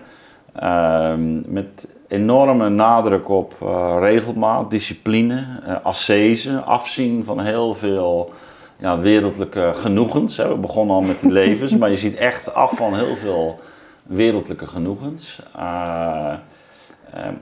Uh, 0.63 1.13
met 1.47 1.89
enorme 2.09 2.69
nadruk 2.69 3.29
op 3.29 3.55
uh, 3.63 3.97
regelmaat, 3.99 4.71
discipline, 4.71 5.47
uh, 5.67 5.77
ascese, 5.83 6.61
afzien 6.61 7.25
van 7.25 7.41
heel 7.41 7.75
veel 7.75 8.33
ja, 8.79 8.99
wereldlijke 8.99 9.73
genoegens. 9.75 10.37
Hè. 10.37 10.49
We 10.49 10.57
begonnen 10.57 10.97
al 10.97 11.03
met 11.03 11.21
die 11.21 11.33
levens, 11.33 11.77
maar 11.79 11.91
je 11.91 11.97
ziet 11.97 12.15
echt 12.15 12.55
af 12.55 12.77
van 12.77 12.95
heel 12.97 13.17
veel 13.17 13.61
wereldlijke 14.03 14.67
genoegens. 14.67 15.43
Uh, 15.57 16.33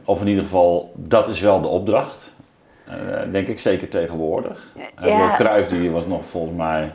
of 0.05 0.21
in 0.21 0.27
ieder 0.27 0.45
geval, 0.45 0.93
dat 0.97 1.29
is 1.29 1.41
wel 1.41 1.61
de 1.61 1.69
opdracht. 1.69 2.33
denk 3.31 3.49
ik 3.49 3.59
zeker 3.59 3.89
tegenwoordig. 3.89 4.73
Ja. 5.03 5.35
Cruijff 5.35 5.69
die 5.69 5.91
was 5.91 6.07
nog 6.07 6.25
volgens 6.25 6.57
mij... 6.57 6.93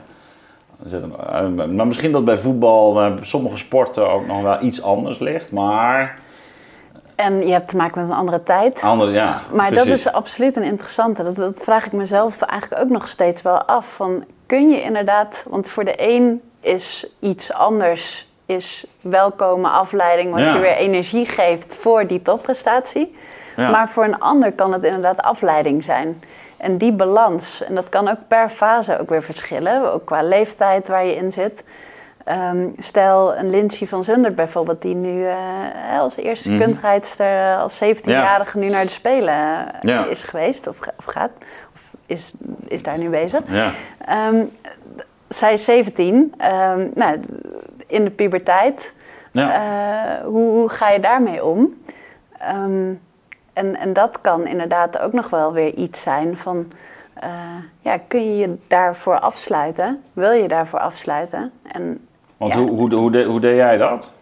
Maar 1.73 1.87
misschien 1.87 2.11
dat 2.11 2.25
bij 2.25 2.37
voetbal, 2.37 2.93
bij 2.93 3.17
sommige 3.21 3.57
sporten 3.57 4.11
ook 4.11 4.27
nog 4.27 4.41
wel 4.41 4.61
iets 4.61 4.81
anders 4.81 5.19
ligt, 5.19 5.51
maar... 5.51 6.19
En 7.15 7.47
je 7.47 7.51
hebt 7.51 7.67
te 7.67 7.75
maken 7.75 8.01
met 8.01 8.09
een 8.09 8.15
andere 8.15 8.43
tijd. 8.43 8.81
Andere, 8.81 9.11
ja. 9.11 9.41
Maar 9.53 9.67
precies. 9.67 9.85
dat 9.85 9.97
is 9.97 10.11
absoluut 10.11 10.55
een 10.55 10.63
interessante. 10.63 11.23
Dat, 11.23 11.35
dat, 11.35 11.59
vraag 11.59 11.85
ik 11.85 11.91
mezelf 11.91 12.41
eigenlijk 12.41 12.81
ook 12.81 12.89
nog 12.89 13.07
steeds 13.07 13.41
wel 13.41 13.63
af. 13.63 13.93
Van, 13.93 14.25
kun 14.45 14.69
je 14.69 14.81
inderdaad, 14.81 15.45
want 15.49 15.69
voor 15.69 15.85
de 15.85 15.93
een 15.97 16.41
is 16.59 17.13
iets 17.19 17.53
anders 17.53 18.28
is 18.49 18.85
welkome 19.01 19.67
afleiding, 19.69 20.31
wat 20.31 20.39
Ja. 20.41 20.53
je 20.53 20.59
weer 20.59 20.75
energie 20.75 21.25
geeft 21.25 21.75
voor 21.75 22.07
die 22.07 22.21
topprestatie. 22.21 23.15
Ja. 23.55 23.69
Maar 23.69 23.89
voor 23.89 24.03
een 24.03 24.19
ander 24.19 24.51
kan 24.51 24.73
het 24.73 24.83
inderdaad 24.83 25.21
afleiding 25.21 25.83
zijn. 25.83 26.23
En 26.57 26.77
die 26.77 26.93
balans, 26.93 27.63
en 27.63 27.75
dat 27.75 27.89
kan 27.89 28.07
ook 28.09 28.17
per 28.27 28.49
fase 28.49 28.99
ook 28.99 29.09
weer 29.09 29.23
verschillen, 29.23 29.93
ook 29.93 30.05
qua 30.05 30.21
leeftijd 30.23 30.87
waar 30.87 31.05
je 31.05 31.15
in 31.15 31.31
zit. 31.31 31.63
Ehm, 32.23 32.67
stel 32.77 33.35
een 33.37 33.49
Lindsay 33.49 33.87
van 33.87 34.03
Zundert 34.03 34.35
bijvoorbeeld, 34.35 34.81
die 34.81 34.95
nu 34.95 35.25
eh, 35.25 35.99
als 35.99 36.17
eerste 36.17 36.49
Mhm. 36.49 36.59
kunstrijdster 36.61 37.41
eh, 37.43 37.61
als 37.61 37.77
17-jarige 37.83 38.57
nu 38.57 38.69
naar 38.69 38.83
de 38.83 38.89
Spelen 38.89 39.33
eh, 39.35 39.79
Ja. 39.81 40.05
is 40.05 40.23
geweest 40.23 40.67
of, 40.67 40.79
of 40.97 41.05
gaat, 41.05 41.31
of 41.73 41.93
is, 42.05 42.33
is 42.67 42.83
daar 42.83 42.97
nu 42.97 43.09
bezig. 43.09 43.39
Ja. 43.45 43.71
Ehm, 44.05 44.43
zij 45.27 45.53
is 45.53 45.63
17, 45.63 46.33
ehm, 46.37 46.87
nou, 46.95 47.19
in 47.89 48.03
de 48.03 48.09
puberteit. 48.11 48.93
Ja. 49.31 49.53
Eh, 49.53 50.25
hoe, 50.25 50.49
hoe 50.51 50.69
ga 50.69 50.89
je 50.89 50.99
daarmee 50.99 51.45
om? 51.45 51.81
Ehm, 52.39 52.93
en, 53.53 53.75
en 53.75 53.93
dat 53.93 54.21
kan 54.21 54.47
inderdaad 54.47 54.99
ook 54.99 55.13
nog 55.13 55.29
wel 55.29 55.53
weer 55.53 55.73
iets 55.73 56.01
zijn 56.01 56.37
van... 56.37 56.71
eh, 57.13 57.29
ja, 57.79 57.97
kun 58.07 58.23
je 58.23 58.37
je 58.37 58.57
daarvoor 58.67 59.19
afsluiten? 59.19 60.03
Wil 60.13 60.31
je 60.31 60.47
daarvoor 60.47 60.79
afsluiten? 60.79 61.51
En 61.71 62.07
Want 62.37 62.53
ja. 62.53 62.59
hoe, 62.59 62.69
hoe, 62.69 62.93
hoe, 62.93 63.11
de- 63.11 63.23
hoe 63.23 63.39
deed 63.39 63.55
jij 63.55 63.77
dat? 63.77 64.13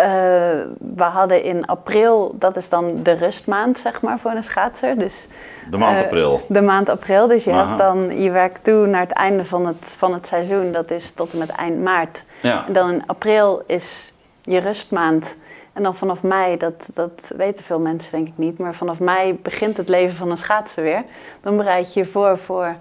Eh, 0.00 0.60
we 0.94 1.02
hadden 1.02 1.42
in 1.42 1.66
april, 1.66 2.34
dat 2.38 2.56
is 2.56 2.68
dan 2.68 3.02
de 3.02 3.12
rustmaand, 3.12 3.78
zeg 3.78 4.00
maar, 4.00 4.18
voor 4.18 4.30
een 4.30 4.44
schaatser. 4.44 4.98
Dus, 4.98 5.28
De 5.70 5.76
maand 5.76 5.98
eh, 5.98 6.04
april. 6.04 6.40
De 6.48 6.62
maand 6.62 6.88
april. 6.88 7.26
Dus 7.26 7.44
je 7.44 7.52
Aha. 7.52 7.66
hebt 7.66 7.78
dan 7.78 8.22
je 8.22 8.30
werk 8.30 8.58
toe 8.58 8.86
naar 8.86 9.00
het 9.00 9.12
einde 9.12 9.44
van 9.44 9.66
het, 9.66 9.94
van 9.96 10.12
het 10.12 10.26
seizoen. 10.26 10.72
Dat 10.72 10.90
is 10.90 11.10
tot 11.10 11.32
en 11.32 11.38
met 11.38 11.50
eind 11.50 11.82
maart. 11.82 12.24
Ja. 12.40 12.66
En 12.66 12.72
dan 12.72 12.90
in 12.90 13.02
april 13.06 13.62
is 13.66 14.14
je 14.42 14.58
rustmaand. 14.58 15.36
En 15.72 15.82
dan 15.82 15.94
vanaf 15.96 16.22
mei, 16.22 16.56
dat, 16.56 16.90
dat 16.94 17.32
weten 17.36 17.64
veel 17.64 17.80
mensen 17.80 18.12
denk 18.12 18.28
ik 18.28 18.36
niet, 18.36 18.58
maar 18.58 18.74
vanaf 18.74 19.00
mei 19.00 19.38
begint 19.42 19.76
het 19.76 19.88
leven 19.88 20.16
van 20.16 20.30
een 20.30 20.36
schaatser 20.38 20.82
weer. 20.82 21.04
Dan 21.40 21.56
bereid 21.56 21.94
je 21.94 22.00
je 22.00 22.06
voor 22.06 22.38
voor 22.38 22.74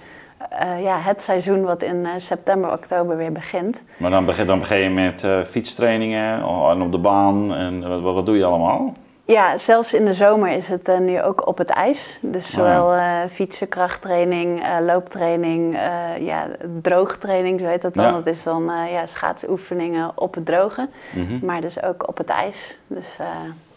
eh, 0.49 0.83
ja, 0.83 0.99
het 0.99 1.21
seizoen 1.21 1.61
wat 1.61 1.83
in 1.83 2.05
eh, 2.05 2.11
september, 2.17 2.71
oktober 2.71 3.17
weer 3.17 3.31
begint. 3.31 3.81
Maar 3.97 4.09
dan 4.09 4.25
begin, 4.25 4.45
dan 4.45 4.59
begin 4.59 4.77
je 4.77 4.89
met 4.89 5.23
eh, 5.23 5.43
fietstrainingen 5.43 6.45
oh, 6.45 6.71
en 6.71 6.81
op 6.81 6.91
de 6.91 6.97
baan. 6.97 7.53
En 7.53 8.01
wat, 8.01 8.13
wat 8.13 8.25
doe 8.25 8.37
je 8.37 8.45
allemaal? 8.45 8.91
Ja, 9.25 9.57
zelfs 9.57 9.93
in 9.93 10.05
de 10.05 10.13
zomer 10.13 10.51
is 10.51 10.67
het 10.67 10.99
nu 10.99 11.21
ook 11.21 11.47
op 11.47 11.57
het 11.57 11.69
ijs. 11.69 12.19
Dus 12.21 12.45
Oh 12.45 12.49
zowel 12.49 12.99
fietsen, 13.27 13.67
krachttraining, 13.67 14.61
looptraining, 14.85 15.77
ja, 16.19 16.47
droogtraining, 16.81 17.59
zo 17.59 17.65
heet 17.65 17.81
dat 17.81 17.93
dan. 17.93 18.05
Ja. 18.05 18.11
Dat 18.11 18.25
is 18.25 18.43
dan 18.43 18.71
ja, 18.91 19.05
schaatsoefeningen 19.05 20.11
op 20.15 20.35
het 20.35 20.45
droge. 20.45 20.89
Mhm. 21.09 21.45
Maar 21.45 21.61
dus 21.61 21.83
ook 21.83 22.07
op 22.07 22.17
het 22.17 22.29
ijs. 22.29 22.77
Dus 22.87 23.17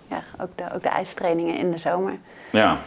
ja, 0.08 0.18
ook, 0.40 0.50
de, 0.54 0.64
ook 0.74 0.82
de 0.82 0.88
ijstrainingen 0.88 1.56
in 1.56 1.70
de 1.70 1.78
zomer. 1.78 2.14
Ja. 2.50 2.78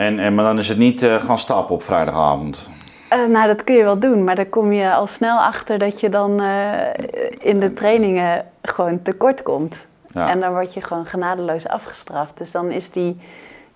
En, 0.00 0.18
en, 0.18 0.34
maar 0.34 0.44
dan 0.44 0.58
is 0.58 0.68
het 0.68 0.78
niet 0.78 1.02
eh, 1.02 1.24
gaan 1.24 1.38
stappen 1.38 1.74
op 1.74 1.82
vrijdagavond. 1.82 2.68
Eh, 3.08 3.26
nou, 3.26 3.46
dat 3.46 3.64
kun 3.64 3.74
je 3.74 3.82
wel 3.82 3.98
doen, 3.98 4.24
maar 4.24 4.34
dan 4.34 4.48
kom 4.48 4.72
je 4.72 4.92
al 4.92 5.06
snel 5.06 5.38
achter 5.38 5.78
dat 5.78 6.00
je 6.00 6.08
dan 6.08 6.40
eh, 6.40 6.92
in 7.38 7.60
de 7.60 7.72
trainingen 7.72 8.46
gewoon 8.62 9.02
tekort 9.02 9.42
komt. 9.42 9.76
Ja. 10.06 10.28
En 10.28 10.40
dan 10.40 10.52
word 10.52 10.74
je 10.74 10.80
gewoon 10.80 11.06
genadeloos 11.06 11.68
afgestraft. 11.68 12.38
Dus 12.38 12.50
dan 12.50 12.70
is, 12.70 12.90
die, 12.90 13.20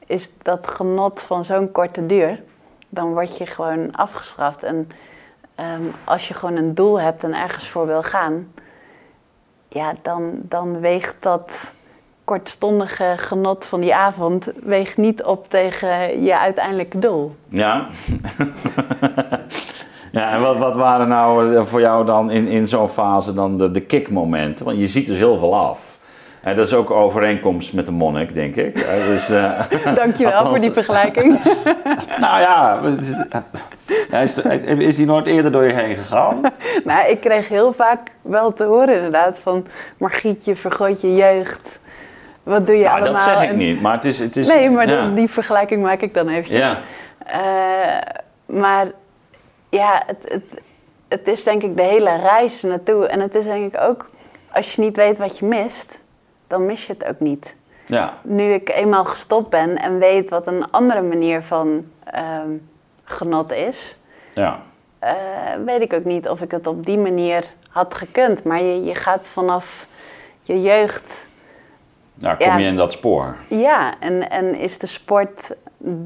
is 0.06 0.38
dat 0.38 0.66
genot 0.66 1.20
van 1.20 1.44
zo'n 1.44 1.72
korte 1.72 2.06
duur, 2.06 2.42
dan 2.88 3.12
word 3.12 3.38
je 3.38 3.46
gewoon 3.46 3.96
afgestraft. 3.96 4.62
En 4.62 4.88
ehm, 5.54 5.84
als 6.04 6.28
je 6.28 6.34
gewoon 6.34 6.56
een 6.56 6.74
doel 6.74 7.00
hebt 7.00 7.24
en 7.24 7.34
ergens 7.34 7.68
voor 7.68 7.86
wil 7.86 8.02
gaan, 8.02 8.52
ja, 9.68 9.92
dan, 10.02 10.32
dan 10.42 10.80
weegt 10.80 11.16
dat 11.20 11.72
kortstondige 12.24 13.14
genot 13.16 13.66
van 13.66 13.80
die 13.80 13.94
avond 13.94 14.48
weegt 14.62 14.96
niet 14.96 15.22
op 15.22 15.48
tegen 15.48 16.22
je 16.22 16.38
uiteindelijke 16.38 16.98
doel. 16.98 17.36
Ja. 17.48 17.86
ja, 20.12 20.30
en 20.32 20.40
wat, 20.40 20.56
wat 20.58 20.76
waren 20.76 21.08
nou 21.08 21.56
eh, 21.56 21.64
voor 21.64 21.80
jou 21.80 22.06
dan 22.06 22.30
in, 22.30 22.46
in 22.46 22.68
zo'n 22.68 22.88
fase 22.88 23.34
dan 23.34 23.58
de, 23.58 23.70
de 23.70 23.80
kickmomenten? 23.80 24.64
Want 24.64 24.78
je 24.78 24.88
ziet 24.88 25.06
dus 25.06 25.16
heel 25.18 25.38
veel 25.38 25.56
af. 25.56 25.92
En 26.42 26.56
dat 26.56 26.66
is 26.66 26.74
ook 26.74 26.90
overeenkomst 26.90 27.72
met 27.72 27.86
de 27.86 27.92
monnik, 27.92 28.34
denk 28.34 28.56
ik. 28.56 28.78
Eh, 28.78 29.06
Dus, 29.06 29.30
eh, 29.30 29.60
Dankjewel 29.94 30.32
Althans- 30.32 30.48
voor 30.48 30.58
die 30.58 30.70
vergelijking. 30.72 31.38
nou 32.24 32.40
ja, 32.40 32.80
is, 33.00 33.14
ja, 34.10 34.18
is, 34.18 34.38
is 34.78 34.96
die 34.96 35.06
nooit 35.06 35.26
eerder 35.26 35.52
door 35.52 35.64
je 35.64 35.74
heen 35.74 35.94
gegaan? 35.96 36.40
nou, 36.84 37.08
ik 37.08 37.20
kreeg 37.20 37.48
heel 37.48 37.72
vaak 37.72 38.10
wel 38.22 38.52
te 38.52 38.64
horen 38.64 38.94
inderdaad 38.94 39.38
van... 39.38 39.66
Margrietje, 39.98 40.56
vergroot 40.56 41.00
je 41.00 41.14
jeugd. 41.14 41.78
Wat 42.44 42.66
doe 42.66 42.76
je 42.76 42.84
Nou, 42.84 43.00
allemaal? 43.00 43.26
dat 43.26 43.36
zeg 43.38 43.50
ik 43.50 43.56
niet, 43.56 43.80
maar 43.80 43.92
het 43.94 44.04
is... 44.04 44.18
Het 44.18 44.36
is 44.36 44.48
Nee, 44.48 44.70
maar 44.70 44.88
ja. 44.88 45.04
die, 45.06 45.14
die 45.14 45.30
vergelijking 45.30 45.82
maak 45.82 46.00
ik 46.00 46.14
dan 46.14 46.28
eventjes. 46.28 46.58
Ja, 46.58 46.78
Eh, 47.26 48.00
maar 48.46 48.86
ja, 49.68 50.02
het, 50.06 50.24
het, 50.28 50.60
het 51.08 51.28
is 51.28 51.44
denk 51.44 51.62
ik 51.62 51.76
de 51.76 51.82
hele 51.82 52.16
reis 52.16 52.62
naartoe. 52.62 53.06
En 53.06 53.20
het 53.20 53.34
is 53.34 53.44
denk 53.44 53.74
ik 53.74 53.80
ook, 53.80 54.10
als 54.52 54.74
je 54.74 54.80
niet 54.82 54.96
weet 54.96 55.18
wat 55.18 55.38
je 55.38 55.44
mist, 55.46 56.00
dan 56.46 56.66
mis 56.66 56.86
je 56.86 56.92
het 56.92 57.04
ook 57.04 57.20
niet. 57.20 57.56
ja, 57.86 58.12
Nu 58.22 58.42
ik 58.52 58.68
eenmaal 58.68 59.04
gestopt 59.04 59.50
ben 59.50 59.76
en 59.78 59.98
weet 59.98 60.30
wat 60.30 60.46
een 60.46 60.70
andere 60.70 61.02
manier 61.02 61.42
van 61.42 61.84
ehm, 62.04 62.48
genot 63.04 63.52
is... 63.52 63.98
ja. 64.34 64.58
eh, 64.98 65.12
weet 65.64 65.80
ik 65.80 65.92
ook 65.92 66.04
niet 66.04 66.28
of 66.28 66.40
ik 66.40 66.50
het 66.50 66.66
op 66.66 66.86
die 66.86 66.98
manier 66.98 67.44
had 67.70 67.94
gekund. 67.94 68.44
Maar 68.44 68.62
je, 68.62 68.84
je 68.84 68.94
gaat 68.94 69.28
vanaf 69.28 69.86
je 70.42 70.62
jeugd, 70.62 71.28
Ja, 72.18 72.34
kom 72.34 72.46
Ja. 72.46 72.56
je 72.56 72.66
in 72.66 72.76
dat 72.76 72.92
spoor. 72.92 73.36
ja, 73.48 73.94
en, 74.00 74.30
en 74.30 74.54
is 74.54 74.78
de 74.78 74.86
sport 74.86 75.54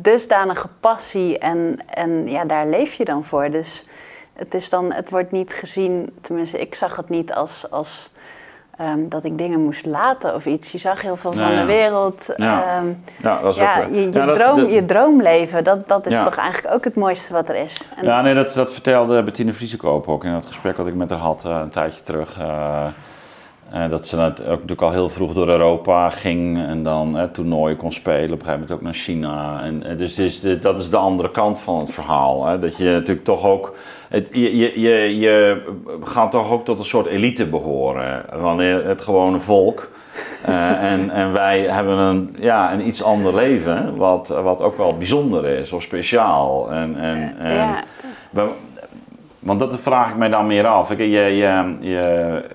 dusdanige 0.02 0.68
passie 0.80 1.38
en, 1.38 1.78
en 1.94 2.28
ja, 2.28 2.44
daar 2.44 2.66
leef 2.66 2.92
je 2.94 3.04
dan 3.04 3.24
voor. 3.24 3.50
Dus 3.50 3.86
het, 4.32 4.54
is 4.54 4.68
dan, 4.68 4.92
het 4.92 5.10
wordt 5.10 5.32
niet 5.32 5.52
gezien, 5.52 6.16
tenminste 6.20 6.60
ik 6.60 6.74
zag 6.74 6.96
het 6.96 7.08
niet 7.08 7.32
als, 7.34 7.70
als 7.70 8.10
ehm, 8.76 9.08
dat 9.08 9.24
ik 9.24 9.38
dingen 9.38 9.60
moest 9.60 9.86
laten 9.86 10.34
of 10.34 10.46
iets. 10.46 10.72
Je 10.72 10.78
zag 10.78 11.02
heel 11.02 11.16
veel 11.16 11.32
van 11.32 11.42
Ja, 11.42 11.50
ja. 11.50 11.60
de 11.60 11.66
wereld. 11.66 12.26
Ja. 12.36 12.62
Ehm, 12.76 12.86
Ja, 13.22 13.40
dat 13.42 13.54
is 13.54 13.60
ook... 13.60 13.66
eh, 13.68 13.94
je, 13.94 14.00
je, 14.00 14.08
dat- 14.08 14.34
droom, 14.38 14.56
dat- 14.60 14.72
je 14.72 14.84
droomleven, 14.84 15.64
dat, 15.64 15.88
dat 15.88 16.06
is 16.06 16.18
toch 16.22 16.36
eigenlijk 16.36 16.74
ook 16.74 16.84
het 16.84 16.94
mooiste 16.94 17.32
wat 17.32 17.48
er 17.48 17.54
is. 17.56 17.80
En, 17.96 18.04
Ja, 18.04 18.20
nee, 18.22 18.34
dat, 18.34 18.52
dat 18.54 18.72
vertelde 18.72 19.22
Bettine 19.22 19.52
Vriesekoop 19.52 20.08
ook 20.08 20.24
in 20.24 20.30
het 20.32 20.46
gesprek 20.46 20.76
dat 20.76 20.86
ik 20.86 20.94
met 20.94 21.10
haar 21.10 21.18
had 21.18 21.44
eh, 21.44 21.58
een 21.62 21.70
tijdje 21.70 22.02
terug. 22.02 22.38
eh, 22.38 22.86
eh, 23.72 23.90
dat 23.90 24.06
ze 24.06 24.16
net 24.16 24.40
ook 24.40 24.46
natuurlijk 24.46 24.82
al 24.82 24.92
heel 24.92 25.08
vroeg 25.08 25.32
door 25.32 25.48
Europa 25.48 26.10
ging 26.10 26.66
en 26.66 26.82
dan 26.82 27.18
eh, 27.18 27.24
toernooien 27.24 27.76
kon 27.76 27.92
spelen. 27.92 28.24
Op 28.24 28.30
een 28.30 28.38
gegeven 28.38 28.52
moment 28.52 28.72
ook 28.72 28.82
naar 28.82 28.94
China. 28.94 29.62
En, 29.62 29.82
eh, 29.82 29.98
dus 29.98 30.14
dus 30.14 30.40
de, 30.40 30.58
dat 30.58 30.78
is 30.78 30.90
de 30.90 30.96
andere 30.96 31.30
kant 31.30 31.60
van 31.60 31.78
het 31.78 31.92
verhaal. 31.92 32.46
Hè? 32.46 32.58
Dat 32.58 32.76
je 32.76 32.84
natuurlijk 32.84 33.24
toch 33.24 33.46
ook. 33.46 33.74
Het, 34.08 34.28
je, 34.32 34.56
je, 34.56 34.80
je, 34.80 35.18
je 35.18 35.62
gaat 36.04 36.30
toch 36.30 36.50
ook 36.50 36.64
tot 36.64 36.78
een 36.78 36.84
soort 36.84 37.06
elite 37.06 37.46
behoren. 37.46 38.24
Wanneer 38.40 38.86
het 38.86 39.02
gewone 39.02 39.40
volk. 39.40 39.90
en, 40.90 41.10
en 41.10 41.32
wij 41.32 41.60
hebben 41.60 41.98
een, 41.98 42.36
ja, 42.38 42.72
een 42.72 42.86
iets 42.86 43.02
ander 43.02 43.34
leven, 43.34 43.96
wat, 43.96 44.28
wat 44.42 44.62
ook 44.62 44.76
wel 44.76 44.96
bijzonder 44.96 45.44
is 45.44 45.72
of 45.72 45.82
speciaal. 45.82 46.70
En, 46.70 46.96
en, 46.96 47.34
en, 47.38 47.54
ja. 47.54 47.84
we- 48.30 48.50
want 49.48 49.60
dat 49.60 49.80
vraag 49.80 50.10
ik 50.10 50.16
mij 50.16 50.28
dan 50.28 50.46
meer 50.46 50.66
af. 50.66 50.96
Je, 50.96 51.08
je, 51.08 51.44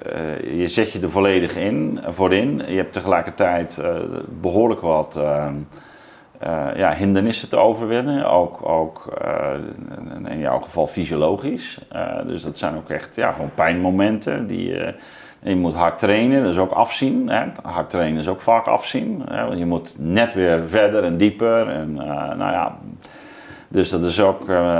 eh, 0.05 0.59
je 0.59 0.67
zet 0.67 0.91
je 0.91 0.99
er 0.99 1.09
volledig 1.09 1.55
in, 1.55 1.99
voor 2.07 2.33
in. 2.33 2.61
Je 2.67 2.75
hebt 2.75 2.93
tegelijkertijd 2.93 3.77
eh, 3.77 3.95
behoorlijk 4.41 4.81
wat 4.81 5.15
eh, 5.15 5.47
eh, 6.39 6.67
ja, 6.75 6.93
hindernissen 6.93 7.49
te 7.49 7.57
overwinnen. 7.57 8.29
Ook, 8.29 8.69
ook 8.69 9.21
in 10.27 10.39
jouw 10.39 10.59
geval 10.59 10.87
fysiologisch. 10.87 11.79
Dus 12.27 12.43
dat 12.43 12.57
zijn 12.57 12.75
ook 12.75 12.89
echt 12.89 13.15
ja, 13.15 13.31
gewoon 13.31 13.53
pijnmomenten. 13.55 14.47
Die, 14.47 14.75
je 15.39 15.55
moet 15.55 15.73
hard 15.73 15.99
trainen, 15.99 16.43
dus 16.43 16.57
ook 16.57 16.71
afzien. 16.71 17.29
Hè. 17.29 17.45
Hard 17.61 17.89
trainen 17.89 18.19
is 18.19 18.27
ook 18.27 18.41
vaak 18.41 18.67
afzien. 18.67 19.23
Hè. 19.29 19.45
Want 19.45 19.59
je 19.59 19.65
moet 19.65 19.95
net 19.99 20.33
weer 20.33 20.67
verder 20.67 21.03
en 21.03 21.17
dieper. 21.17 21.69
En, 21.69 21.93
nou 21.93 22.51
ja, 22.51 22.77
dus 23.73 23.89
dat 23.89 24.03
is 24.03 24.21
ook 24.21 24.49
eh, 24.49 24.79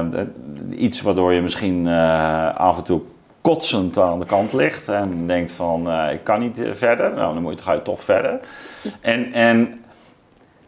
iets 0.70 1.02
waardoor 1.02 1.34
je 1.34 1.42
misschien 1.42 1.88
eh, 1.88 2.56
af 2.56 2.78
en 2.78 2.84
toe 2.84 3.02
kotsend 3.42 3.98
aan 3.98 4.20
de 4.20 4.26
kant 4.26 4.54
ligt 4.54 4.88
en 4.90 5.28
denkt 5.28 5.52
van 5.52 5.90
eh, 5.90 6.14
ik 6.14 6.24
kan 6.24 6.40
niet 6.40 6.64
verder. 6.74 7.14
Nou, 7.14 7.34
dan 7.34 7.44
moet 7.44 7.54
je, 7.60 7.64
ga 7.66 7.74
je 7.74 7.82
toch 7.82 8.04
verder. 8.04 8.40
En, 9.02 9.34
en 9.34 9.84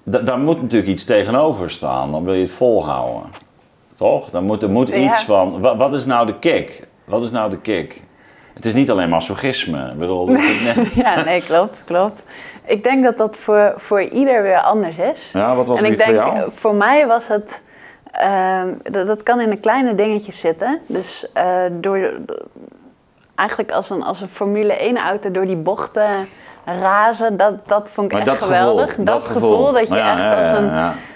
da- 0.04 0.20
daar 0.20 0.40
moet 0.40 0.62
natuurlijk 0.62 0.92
iets 0.92 1.06
tegenover 1.06 1.70
staan, 1.70 2.12
dan 2.12 2.24
wil 2.24 2.34
je 2.34 2.42
het 2.42 2.52
volhouden. 2.52 3.30
Toch? 3.96 4.30
Dan 4.30 4.44
moet, 4.44 4.64
er 4.64 4.70
moet 4.70 4.88
Ja. 4.88 4.96
iets 4.96 5.24
van, 5.24 5.60
wa- 5.62 5.76
wat 5.78 5.94
is 5.94 6.06
nou 6.06 6.26
de 6.26 6.40
kick? 6.40 6.88
Wat 7.06 7.22
is 7.22 7.32
nou 7.32 7.50
de 7.50 7.58
kick? 7.60 8.04
Het 8.54 8.66
is 8.66 8.74
niet 8.74 8.92
alleen 8.92 9.10
masochisme. 9.10 9.90
Ik 9.92 9.98
bedoel, 10.00 10.30
ja, 10.96 11.24
nee, 11.24 11.42
klopt, 11.42 11.84
klopt. 11.86 12.24
Ik 12.66 12.84
denk 12.84 13.04
dat 13.04 13.18
dat 13.18 13.38
voor, 13.38 13.74
voor 13.78 14.02
ieder 14.02 14.42
weer 14.42 14.62
anders 14.62 14.98
is. 14.98 15.32
ja, 15.34 15.56
wat 15.56 15.68
was 15.68 15.78
en 15.82 15.84
het 15.86 15.94
ik 15.94 16.02
voor 16.06 16.14
denk, 16.14 16.26
jou? 16.26 16.38
eh, 16.38 16.44
voor 16.52 16.76
mij 16.76 17.08
was 17.08 17.28
het, 17.28 17.64
ehm, 18.20 18.74
dat, 18.92 19.08
dat 19.08 19.24
kan 19.24 19.42
in 19.42 19.50
de 19.50 19.58
kleine 19.58 19.96
dingetjes 19.96 20.40
zitten. 20.40 20.80
Dus 20.88 21.32
eh, 21.34 21.64
door, 21.72 22.12
eigenlijk 23.36 23.72
als 23.72 23.90
een, 23.90 24.04
als 24.04 24.22
een 24.22 24.28
Formule 24.28 24.74
1 24.74 24.98
auto 24.98 25.32
door 25.32 25.46
die 25.46 25.58
bochten 25.58 26.28
razen, 26.66 27.38
dat, 27.38 27.68
dat 27.68 27.92
vond 27.92 28.12
ik 28.12 28.18
echt 28.18 28.42
geweldig. 28.42 28.96
dat, 28.96 29.24
gevoel, 29.24 29.72
dat 29.72 29.88
je 29.88 30.00
echt 30.00 30.38
als 30.38 30.58
een, 30.58 30.66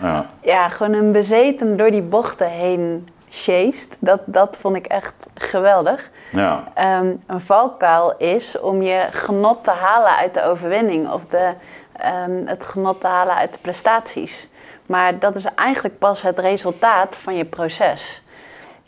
ja, 0.01 0.25
ja, 0.41 0.69
gewoon 0.69 0.93
een 0.93 1.11
bezeten 1.11 1.77
door 1.77 1.91
die 1.91 2.01
bochten 2.01 2.49
heen 2.49 3.07
chased. 3.29 3.97
Dat, 3.99 4.19
dat 4.25 4.57
vond 4.59 4.75
ik 4.75 4.85
echt 4.85 5.13
geweldig. 5.33 6.09
Ja. 6.31 6.63
Ehm, 6.73 7.11
een 7.27 7.41
valkuil 7.41 8.13
is 8.17 8.59
om 8.59 8.81
je 8.81 9.05
genot 9.11 9.63
te 9.63 9.71
halen 9.71 10.15
uit 10.15 10.33
de 10.33 10.43
overwinning 10.43 11.11
of 11.11 11.25
de, 11.25 11.53
ehm, 11.93 12.45
het 12.45 12.63
genot 12.63 13.01
te 13.01 13.07
halen 13.07 13.35
uit 13.35 13.53
de 13.53 13.59
prestaties. 13.61 14.49
Maar 14.89 15.19
dat 15.19 15.35
is 15.35 15.45
eigenlijk 15.55 15.99
pas 15.99 16.21
het 16.21 16.39
resultaat 16.39 17.15
van 17.15 17.35
je 17.35 17.45
proces. 17.45 18.23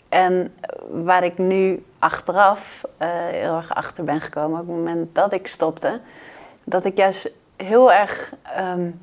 En 0.09 0.55
waar 0.89 1.23
ik 1.23 1.37
nu 1.37 1.85
achteraf 1.99 2.81
uh, 3.01 3.07
heel 3.09 3.55
erg 3.55 3.73
achter 3.73 4.03
ben 4.03 4.21
gekomen, 4.21 4.59
op 4.59 4.67
het 4.67 4.75
moment 4.75 5.15
dat 5.15 5.33
ik 5.33 5.47
stopte, 5.47 5.99
dat 6.63 6.85
ik 6.85 6.97
juist 6.97 7.31
heel 7.55 7.91
erg 7.91 8.33
um, 8.57 9.01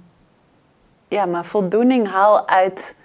ja, 1.09 1.25
mijn 1.25 1.45
voldoening 1.45 2.11
haal 2.11 2.49
uit 2.49 2.97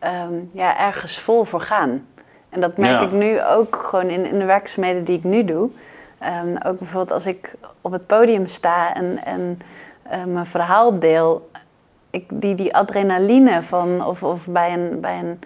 Ehm, 0.00 0.34
ja, 0.52 0.78
ergens 0.78 1.18
vol 1.18 1.44
voor 1.44 1.60
gaan. 1.60 2.06
En 2.48 2.60
dat 2.60 2.76
merk 2.76 3.00
ik 3.00 3.12
nu 3.12 3.42
ook 3.42 3.76
gewoon 3.76 4.08
in, 4.08 4.26
in 4.26 4.38
de 4.38 4.44
werkzaamheden 4.44 5.04
die 5.04 5.16
ik 5.16 5.24
nu 5.24 5.44
doe. 5.44 5.70
Um, 6.42 6.56
ook 6.66 6.78
bijvoorbeeld 6.78 7.12
als 7.12 7.26
ik 7.26 7.54
op 7.80 7.92
het 7.92 8.06
podium 8.06 8.46
sta 8.46 8.94
en, 8.94 9.24
en 9.24 9.58
uh, 10.12 10.24
mijn 10.24 10.46
verhaal 10.46 10.98
deel. 10.98 11.49
Ik, 12.10 12.24
die, 12.32 12.54
die 12.54 12.74
adrenaline 12.74 13.62
van, 13.62 14.04
of, 14.04 14.22
of 14.22 14.46
bij 14.46 14.72
een, 14.72 15.00
bij 15.00 15.18
een 15.18 15.38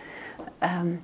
um, 0.63 1.03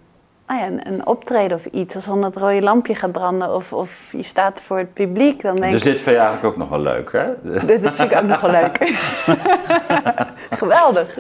nou 0.50 0.72
ja, 0.72 0.80
een, 0.82 1.06
optreden 1.06 1.56
of 1.56 1.64
iets. 1.66 1.94
Als 1.94 2.04
dan 2.04 2.20
dat 2.20 2.36
rode 2.36 2.62
lampje 2.62 2.94
gaat 2.94 3.12
branden 3.12 3.54
of, 3.54 3.72
of 3.72 4.08
je 4.12 4.22
staat 4.22 4.60
voor 4.60 4.78
het 4.78 4.92
publiek. 4.92 5.42
Dan 5.42 5.56
denk 5.56 5.72
dus 5.72 5.82
dit 5.82 6.00
vind 6.00 6.16
je 6.16 6.22
eigenlijk 6.22 6.44
ook 6.44 6.56
nog 6.56 6.68
wel 6.68 6.80
leuk, 6.80 7.12
hè? 7.12 7.26
Dit, 7.66 7.80
vind 7.80 8.12
ik 8.12 8.18
ook 8.18 8.26
nog 8.26 8.40
wel 8.40 8.50
leuk. 8.50 8.78
Geweldig. 10.60 11.16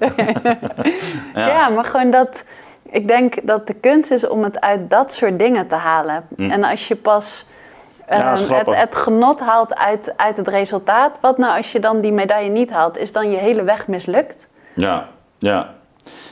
ja. 1.34 1.46
ja. 1.46 1.68
maar 1.68 1.84
gewoon 1.84 2.10
dat... 2.10 2.44
Ik 2.90 3.08
denk 3.08 3.46
dat 3.46 3.66
de 3.66 3.74
kunst 3.74 4.10
is 4.10 4.28
om 4.28 4.42
het 4.42 4.60
uit 4.60 4.90
dat 4.90 5.12
soort 5.12 5.38
dingen 5.38 5.66
te 5.66 5.74
halen. 5.74 6.24
Mm. 6.36 6.50
En 6.50 6.64
als 6.64 6.88
je 6.88 6.96
pas... 6.96 7.46
Ehm, 8.10 8.54
het, 8.54 8.76
het, 8.76 8.94
genot 8.96 9.40
haalt 9.40 9.74
uit, 9.74 10.12
uit 10.16 10.36
het 10.36 10.48
resultaat. 10.48 11.18
Wat 11.20 11.38
nou 11.38 11.56
als 11.56 11.72
je 11.72 11.80
dan 11.80 12.00
die 12.00 12.12
medaille 12.12 12.50
niet 12.50 12.70
haalt? 12.70 12.98
Is 12.98 13.12
dan 13.12 13.30
je 13.30 13.36
hele 13.36 13.62
weg 13.62 13.88
mislukt? 13.88 14.48
Ja, 14.74 15.08
ja. 15.38 15.74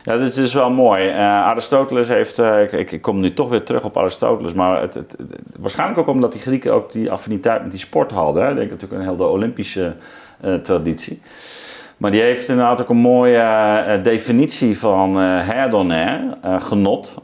Ja, 0.02 0.16
dit 0.16 0.36
is 0.36 0.54
wel 0.54 0.70
mooi. 0.70 1.08
Uh, 1.08 1.18
Aristoteles 1.20 2.08
heeft, 2.08 2.38
uh, 2.38 2.62
ik, 2.72 2.92
ik, 2.92 3.02
kom 3.02 3.20
nu 3.20 3.32
toch 3.32 3.48
weer 3.48 3.62
terug 3.62 3.84
op 3.84 3.96
Aristoteles, 3.96 4.52
maar 4.52 4.80
het, 4.80 4.94
het, 4.94 5.16
waarschijnlijk 5.58 5.98
ook 5.98 6.06
omdat 6.06 6.32
die 6.32 6.40
Grieken 6.40 6.74
ook 6.74 6.92
die 6.92 7.10
affiniteit 7.10 7.62
met 7.62 7.70
die 7.70 7.80
sport 7.80 8.10
hadden. 8.10 8.42
Hè. 8.42 8.50
Ik 8.50 8.56
denk 8.56 8.70
natuurlijk 8.70 9.00
een 9.00 9.08
hele 9.08 9.26
Olympische 9.26 9.94
uh, 10.44 10.54
traditie. 10.54 11.20
Maar 11.96 12.10
die 12.10 12.20
heeft 12.20 12.48
inderdaad 12.48 12.80
ook 12.80 12.88
een 12.88 12.96
mooie 12.96 14.00
definitie 14.02 14.78
van 14.78 15.16
herdonair, 15.16 16.20
genot. 16.42 17.14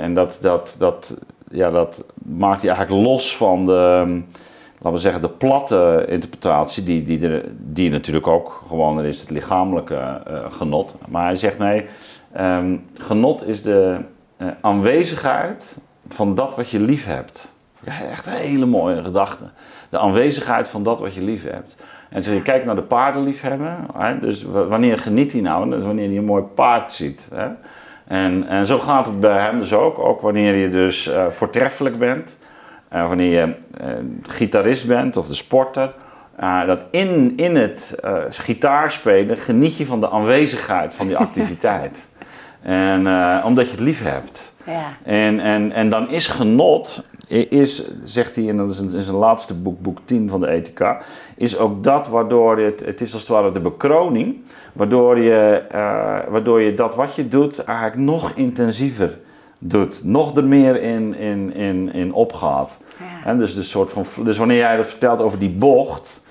en 0.00 0.14
dat, 0.14 0.38
dat, 0.40 0.76
dat, 0.78 1.14
ja, 1.54 1.70
dat 1.70 2.04
maakt 2.22 2.62
hij 2.62 2.70
eigenlijk 2.70 3.06
los 3.06 3.36
van 3.36 3.66
de 3.66 4.22
laten 4.84 4.98
we 4.98 5.04
zeggen, 5.04 5.22
de 5.22 5.28
platte 5.28 6.04
interpretatie, 6.08 6.82
die, 6.82 7.02
die, 7.02 7.40
die 7.58 7.90
natuurlijk 7.90 8.26
ook 8.26 8.62
gewoon 8.68 9.04
is, 9.04 9.20
het 9.20 9.30
lichamelijke 9.30 10.22
uh, 10.28 10.38
genot. 10.48 10.96
Maar 11.08 11.24
hij 11.24 11.36
zegt 11.36 11.58
nee, 11.58 11.86
um, 12.40 12.86
genot 12.94 13.46
is 13.46 13.62
de 13.62 13.96
uh, 14.38 14.48
aanwezigheid 14.60 15.78
van 16.08 16.34
dat 16.34 16.56
wat 16.56 16.68
je 16.68 16.80
lief 16.80 17.06
hebt. 17.06 17.52
Echt 18.10 18.26
een 18.26 18.32
hele 18.32 18.66
mooie 18.66 19.02
gedachte. 19.02 19.44
De 19.88 19.98
aanwezigheid 19.98 20.68
van 20.68 20.82
dat 20.82 21.00
wat 21.00 21.14
je 21.14 21.22
lief 21.22 21.50
hebt. 21.50 21.76
En 22.10 22.16
als 22.16 22.26
je 22.26 22.42
kijkt 22.42 22.64
naar 22.64 22.74
de 22.74 22.82
paardenliefhebber, 22.82 23.76
hè, 23.96 24.18
dus 24.18 24.42
wanneer 24.42 24.98
geniet 24.98 25.32
hij 25.32 25.40
nou? 25.40 25.76
Is 25.76 25.84
wanneer 25.84 26.08
hij 26.08 26.16
een 26.16 26.24
mooi 26.24 26.42
paard 26.42 26.92
ziet. 26.92 27.28
Hè? 27.34 27.48
En, 28.06 28.48
en 28.48 28.66
zo 28.66 28.78
gaat 28.78 29.06
het 29.06 29.20
bij 29.20 29.40
hem 29.40 29.58
dus 29.58 29.72
ook. 29.72 29.98
Ook 29.98 30.20
wanneer 30.20 30.54
je 30.54 30.70
dus 30.70 31.08
uh, 31.08 31.26
voortreffelijk 31.28 31.98
bent 31.98 32.38
uh, 32.94 33.08
wanneer 33.08 33.40
je 33.40 33.54
uh, 33.80 33.88
gitarist 34.22 34.86
bent 34.86 35.16
of 35.16 35.26
de 35.26 35.34
sporter, 35.34 35.92
dat 36.66 36.86
in, 36.90 37.32
in 37.36 37.56
het 37.56 37.98
gitaarspelen 38.28 39.36
geniet 39.36 39.76
je 39.76 39.86
van 39.86 40.00
de 40.00 40.10
aanwezigheid 40.10 40.94
van 40.94 41.06
die 41.06 41.16
activiteit. 41.26 42.10
en 42.62 43.06
omdat 43.44 43.64
je 43.64 43.70
het 43.70 43.80
lief 43.80 44.02
hebt. 44.02 44.54
Ja. 44.66 44.96
En, 45.02 45.40
en, 45.40 45.72
en 45.72 45.88
dan 45.88 46.10
is 46.10 46.28
genot, 46.28 47.06
is, 47.28 47.90
zegt 48.04 48.36
hij, 48.36 48.48
en 48.48 48.56
dat 48.56 48.70
is, 48.70 48.80
is 48.80 49.08
een 49.08 49.14
laatste 49.14 49.54
boek, 49.54 49.80
boek 49.80 49.98
10 50.04 50.28
van 50.28 50.40
de 50.40 50.48
ethica, 50.48 51.00
is 51.36 51.58
ook 51.58 51.82
dat 51.82 52.08
waardoor 52.08 52.58
het, 52.58 52.84
het 52.84 53.00
is 53.00 53.12
als 53.12 53.22
het 53.22 53.30
ware 53.30 53.50
de 53.50 53.60
bekroning, 53.60 54.36
waardoor 54.72 55.18
je, 55.18 55.62
waardoor 56.28 56.60
je 56.60 56.74
dat 56.74 56.94
wat 56.94 57.14
je 57.14 57.28
doet 57.28 57.64
eigenlijk 57.64 57.98
nog 57.98 58.32
intensiever 58.34 59.18
doet, 59.58 60.04
nog 60.04 60.36
er 60.36 60.46
meer 60.46 60.80
in, 60.82 61.14
in, 61.14 61.54
in, 61.54 61.92
in 61.92 62.12
opgaat. 62.12 62.78
Ja. 63.24 63.34
dus, 63.34 63.54
de 63.54 63.62
soort 63.62 63.92
van, 63.92 64.04
dus 64.24 64.38
wanneer 64.38 64.58
jij 64.58 64.76
dat 64.76 64.86
vertelt 64.86 65.20
over 65.20 65.38
die 65.38 65.50
bocht, 65.50 66.24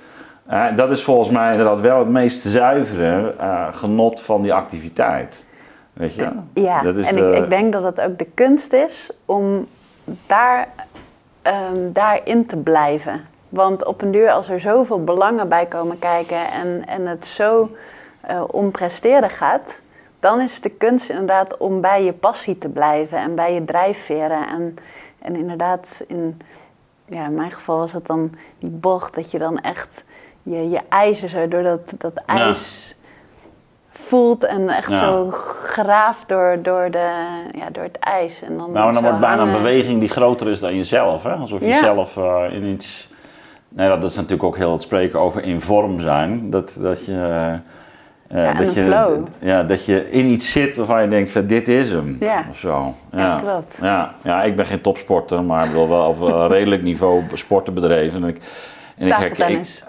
dat 0.76 0.92
is 0.92 1.04
volgens 1.04 1.30
mij 1.30 1.52
inderdaad 1.52 1.80
wel 1.80 2.00
het 2.00 2.10
meest 2.10 2.42
zuivere 2.42 3.36
uh, 3.40 3.68
genot 3.72 4.22
van 4.22 4.42
die 4.42 4.54
activiteit. 4.54 5.46
Weet 5.94 6.16
je? 6.16 6.30
Ja, 6.54 6.82
dat 6.82 6.98
is 6.98 7.08
en 7.08 7.18
ik, 7.18 7.30
ik, 7.30 7.50
denk 7.50 7.74
dat 7.74 7.84
het 7.84 8.02
ook 8.02 8.18
de 8.18 8.28
kunst 8.34 8.74
is 8.74 9.12
om 9.26 9.68
daar, 10.28 10.68
um, 11.44 11.94
daarin 11.94 12.46
te 12.46 12.58
blijven. 12.58 13.28
Want 13.50 13.86
op 13.86 14.02
een 14.02 14.12
duur, 14.12 14.32
als 14.32 14.50
er 14.50 14.60
zoveel 14.60 15.04
belangen 15.04 15.50
bij 15.50 15.66
komen 15.66 16.00
kijken 16.00 16.52
en, 16.52 16.88
en 16.88 17.08
het 17.08 17.26
zo 17.26 17.70
uh, 18.30 18.44
om 18.48 18.72
presteren 18.72 19.30
gaat, 19.30 19.80
dan 20.20 20.42
is 20.42 20.62
de 20.62 20.70
kunst 20.70 21.10
inderdaad 21.10 21.58
om 21.58 21.82
bij 21.82 22.04
je 22.04 22.14
passie 22.14 22.58
te 22.58 22.70
blijven 22.70 23.18
en 23.18 23.36
bij 23.36 23.54
je 23.54 23.66
drijfveren. 23.66 24.48
En, 24.48 24.76
en 25.20 25.36
inderdaad, 25.36 26.04
in, 26.08 26.42
ja, 27.06 27.26
in 27.26 27.34
mijn 27.34 27.52
geval 27.52 27.78
was 27.78 27.94
het 27.94 28.06
dan 28.06 28.32
die 28.60 28.70
bocht, 28.70 29.16
dat 29.16 29.32
je 29.32 29.40
dan 29.40 29.60
echt 29.60 30.04
je, 30.44 30.70
je 30.70 30.80
ijzer 30.90 31.30
zo 31.30 31.48
door 31.48 31.64
dat, 31.64 31.94
dat 31.98 32.14
ijs 32.26 32.96
voelt 34.00 34.44
en 34.44 34.70
echt 34.70 34.96
zo 34.96 35.28
geraaft 35.32 36.30
door, 36.30 36.60
door, 36.62 36.92
de, 36.92 37.12
ja, 37.52 37.70
door 37.72 37.84
het 37.84 38.00
ijs. 38.00 38.42
En 38.42 38.58
dan 38.58 38.72
nou, 38.72 38.94
dan 38.94 39.04
wordt 39.04 39.20
bijna 39.20 39.42
een 39.42 39.52
beweging 39.52 40.00
die 40.00 40.10
groter 40.10 40.50
is 40.50 40.60
dan 40.60 40.76
jezelf. 40.76 41.24
Hè? 41.24 41.32
Alsof 41.32 41.60
je 41.60 41.74
zelf 41.74 42.18
uh, 42.18 42.44
in 42.52 42.64
iets... 42.64 43.12
Nee, 43.70 43.88
dat 43.88 44.04
is 44.04 44.16
natuurlijk 44.16 44.44
ook 44.44 44.58
heel 44.58 44.72
het 44.72 44.82
spreken 44.82 45.20
over 45.20 45.44
in 45.44 45.62
vorm 45.62 46.00
zijn. 46.00 46.50
Dat, 46.50 46.78
dat 46.80 47.06
je... 47.06 47.60
Ja, 48.30 48.54
dat, 48.54 48.74
je, 48.74 49.24
ja, 49.40 49.64
dat 49.64 49.86
je 49.86 50.12
in 50.12 50.30
iets 50.30 50.52
zit 50.52 50.76
waarvan 50.76 51.02
je 51.02 51.08
denkt 51.08 51.32
van 51.32 51.48
dit 51.48 51.68
is 51.68 51.92
hem. 51.92 52.18
Ja, 52.20 52.46
of 52.50 52.58
zo. 52.58 52.94
Ja. 53.12 53.20
ja, 53.20 53.40
klopt. 53.40 53.78
Ja, 53.82 54.14
ja, 54.24 54.44
ik 54.44 54.56
ben 54.56 54.66
geen 54.66 54.82
topsporter, 54.82 55.44
maar 55.44 55.66
ik 55.66 55.72
wil 55.72 55.90
wel 55.90 56.08
op 56.08 56.22
een 56.22 56.48
redelijk 56.48 56.82
niveau 56.82 57.24
sporten 57.34 57.74
bedreven. 57.74 58.24
En 58.24 58.28
ik, 58.28 58.42
en 58.98 59.08
tafeltennis. 59.08 59.84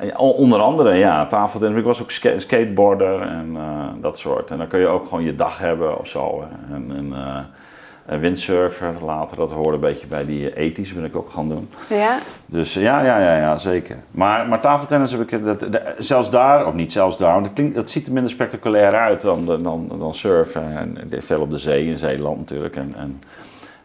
Ik, 0.00 0.20
onder 0.20 0.60
andere, 0.60 0.94
ja, 0.94 1.26
tafeltennis. 1.26 1.78
Ik 1.78 1.84
was 1.84 2.02
ook 2.02 2.10
skateboarder 2.36 3.22
en 3.22 3.50
uh, 3.56 3.86
dat 4.00 4.18
soort. 4.18 4.50
En 4.50 4.58
dan 4.58 4.68
kun 4.68 4.80
je 4.80 4.86
ook 4.86 5.08
gewoon 5.08 5.24
je 5.24 5.34
dag 5.34 5.58
hebben 5.58 5.98
of 5.98 6.06
zo. 6.06 6.44
En, 6.70 6.92
en 6.96 7.06
uh, 7.06 8.18
windsurfer 8.18 8.94
later, 9.04 9.36
dat 9.36 9.52
hoorde 9.52 9.74
een 9.74 9.80
beetje 9.80 10.06
bij 10.06 10.24
die 10.24 10.56
ethisch, 10.56 10.94
ben 10.94 11.04
ik 11.04 11.16
ook 11.16 11.30
gaan 11.30 11.48
doen. 11.48 11.70
Ja? 11.88 12.18
Dus 12.46 12.74
ja, 12.74 13.02
ja, 13.02 13.18
ja, 13.18 13.36
ja 13.36 13.56
zeker. 13.56 13.96
Maar, 14.10 14.48
maar 14.48 14.60
tafeltennis 14.60 15.12
heb 15.12 15.32
ik, 15.32 15.44
dat, 15.44 15.66
zelfs 15.98 16.30
daar, 16.30 16.66
of 16.66 16.74
niet 16.74 16.92
zelfs 16.92 17.16
daar, 17.16 17.32
want 17.32 17.44
dat, 17.44 17.54
klinkt, 17.54 17.74
dat 17.74 17.90
ziet 17.90 18.06
er 18.06 18.12
minder 18.12 18.30
spectaculair 18.30 18.94
uit 18.94 19.20
dan, 19.20 19.44
dan, 19.44 19.90
dan 19.98 20.14
surfen. 20.14 20.76
En 20.76 21.10
veel 21.18 21.40
op 21.40 21.50
de 21.50 21.58
zee, 21.58 21.86
in 21.86 21.98
Zeeland 21.98 22.38
natuurlijk, 22.38 22.76
en, 22.76 22.94
en, 22.96 23.22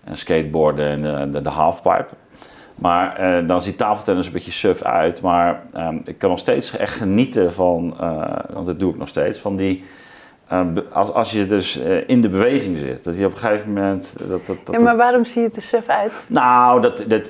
en 0.03 0.17
skateboarden 0.17 1.05
en 1.05 1.31
de 1.31 1.49
halfpipe. 1.49 2.13
Maar 2.75 3.15
eh, 3.15 3.47
dan 3.47 3.61
ziet 3.61 3.77
tafeltennis 3.77 4.25
een 4.25 4.33
beetje 4.33 4.51
suf 4.51 4.81
uit. 4.81 5.21
Maar 5.21 5.63
eh, 5.73 5.89
ik 6.03 6.17
kan 6.17 6.29
nog 6.29 6.39
steeds 6.39 6.77
echt 6.77 6.95
genieten 6.95 7.53
van, 7.53 7.97
uh, 8.01 8.23
want 8.53 8.65
dat 8.65 8.79
doe 8.79 8.91
ik 8.91 8.97
nog 8.97 9.07
steeds, 9.07 9.39
van 9.39 9.55
die 9.55 9.83
Ehm, 10.47 10.77
als, 10.91 11.11
als 11.11 11.31
je 11.31 11.45
dus 11.45 11.79
eh, 11.79 12.09
in 12.09 12.21
de 12.21 12.29
beweging 12.29 12.77
zit, 12.77 13.03
dat 13.03 13.15
je 13.17 13.25
op 13.25 13.31
een 13.31 13.37
gegeven 13.37 13.73
moment. 13.73 14.15
Dat, 14.19 14.45
dat, 14.45 14.57
dat 14.63 14.75
ja, 14.75 14.81
maar 14.81 14.97
waarom 14.97 15.25
zie 15.25 15.41
je 15.41 15.47
het 15.47 15.55
er 15.55 15.61
suf 15.61 15.87
uit? 15.87 16.11
Nou, 16.27 16.81
dat, 16.81 17.05
dat, 17.07 17.29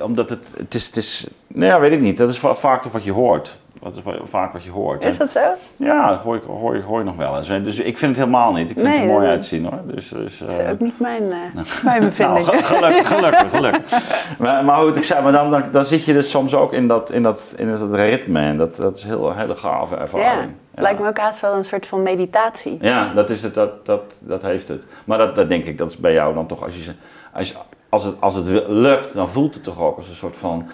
omdat 0.00 0.30
het, 0.30 0.54
het 0.56 0.74
is. 0.74 0.86
Het 0.86 0.96
is 0.96 1.28
nou 1.46 1.66
ja, 1.66 1.80
weet 1.80 1.92
ik 1.92 2.00
niet. 2.00 2.16
Dat 2.16 2.30
is 2.30 2.38
vaak 2.38 2.82
toch 2.82 2.92
wat 2.92 3.04
je 3.04 3.12
hoort. 3.12 3.58
Dat 3.84 3.96
is 3.96 4.02
vaak 4.24 4.52
wat 4.52 4.64
je 4.64 4.70
hoort. 4.70 5.04
Is 5.04 5.18
dat 5.18 5.30
zo? 5.30 5.40
Ja, 5.76 6.08
dat 6.08 6.20
hoor, 6.20 6.36
ik, 6.36 6.42
hoor, 6.42 6.80
hoor 6.80 6.98
je 6.98 7.04
nog 7.04 7.16
wel 7.16 7.36
eens. 7.36 7.48
Dus 7.48 7.78
ik 7.78 7.98
vind 7.98 8.16
het 8.16 8.24
helemaal 8.26 8.52
niet. 8.52 8.70
Ik 8.70 8.78
vind 8.78 8.92
het 8.92 9.02
er 9.02 9.06
mooi 9.06 9.28
uitzien 9.28 9.64
hoor. 9.64 9.80
Dus, 9.84 10.08
dus, 10.08 10.38
dat 10.38 10.48
is 10.48 10.58
ook 10.58 10.80
niet 10.80 11.00
mijn, 11.00 11.22
uh, 11.22 11.64
mijn 11.84 12.00
bevinding. 12.00 12.46
nou, 12.46 12.62
gelukkig, 12.62 13.08
gelukkig, 13.08 13.50
gelukkig. 13.50 14.00
maar, 14.38 14.64
maar 14.64 14.80
hoe 14.80 14.92
ik 14.92 15.04
zei, 15.04 15.22
maar 15.22 15.32
dan, 15.32 15.50
dan, 15.50 15.64
dan, 15.70 15.84
zit 15.84 16.04
je 16.04 16.12
dus 16.12 16.30
soms 16.30 16.54
ook 16.54 16.72
in 16.72 16.88
dat, 16.88 17.10
in 17.10 17.22
dat, 17.22 17.54
in 17.56 17.70
dat 17.70 17.94
ritme. 17.94 18.40
En 18.40 18.58
dat, 18.58 18.76
dat 18.76 18.96
is 18.96 19.04
heel, 19.04 19.30
een 19.30 19.38
hele 19.38 19.56
gave 19.56 19.96
ervaring. 19.96 20.50
Ja. 20.50 20.62
Ja. 20.74 20.82
Lijkt 20.82 21.00
me 21.00 21.08
ook 21.08 21.18
haast 21.18 21.40
wel 21.40 21.54
een 21.54 21.64
soort 21.64 21.86
van 21.86 22.02
meditatie. 22.02 22.78
Ja, 22.80 23.12
dat, 23.14 23.30
is 23.30 23.42
het, 23.42 23.54
dat, 23.54 23.86
dat, 23.86 24.02
dat 24.20 24.42
heeft 24.42 24.68
het. 24.68 24.86
Maar 25.04 25.18
dat, 25.18 25.34
dat 25.34 25.48
denk 25.48 25.64
ik, 25.64 25.78
dat 25.78 25.90
is 25.90 25.96
bij 25.96 26.12
jou 26.12 26.34
dan 26.34 26.46
toch 26.46 26.62
als 26.62 26.76
je, 26.76 26.92
als 27.32 27.48
je 27.48 27.54
als 27.94 28.04
het, 28.04 28.20
als 28.20 28.34
het 28.34 28.46
lukt, 28.68 29.14
dan 29.14 29.30
voelt 29.30 29.54
het 29.54 29.64
toch 29.64 29.80
ook 29.80 29.96
als 29.96 30.08
een 30.08 30.14
soort 30.14 30.36
van... 30.36 30.66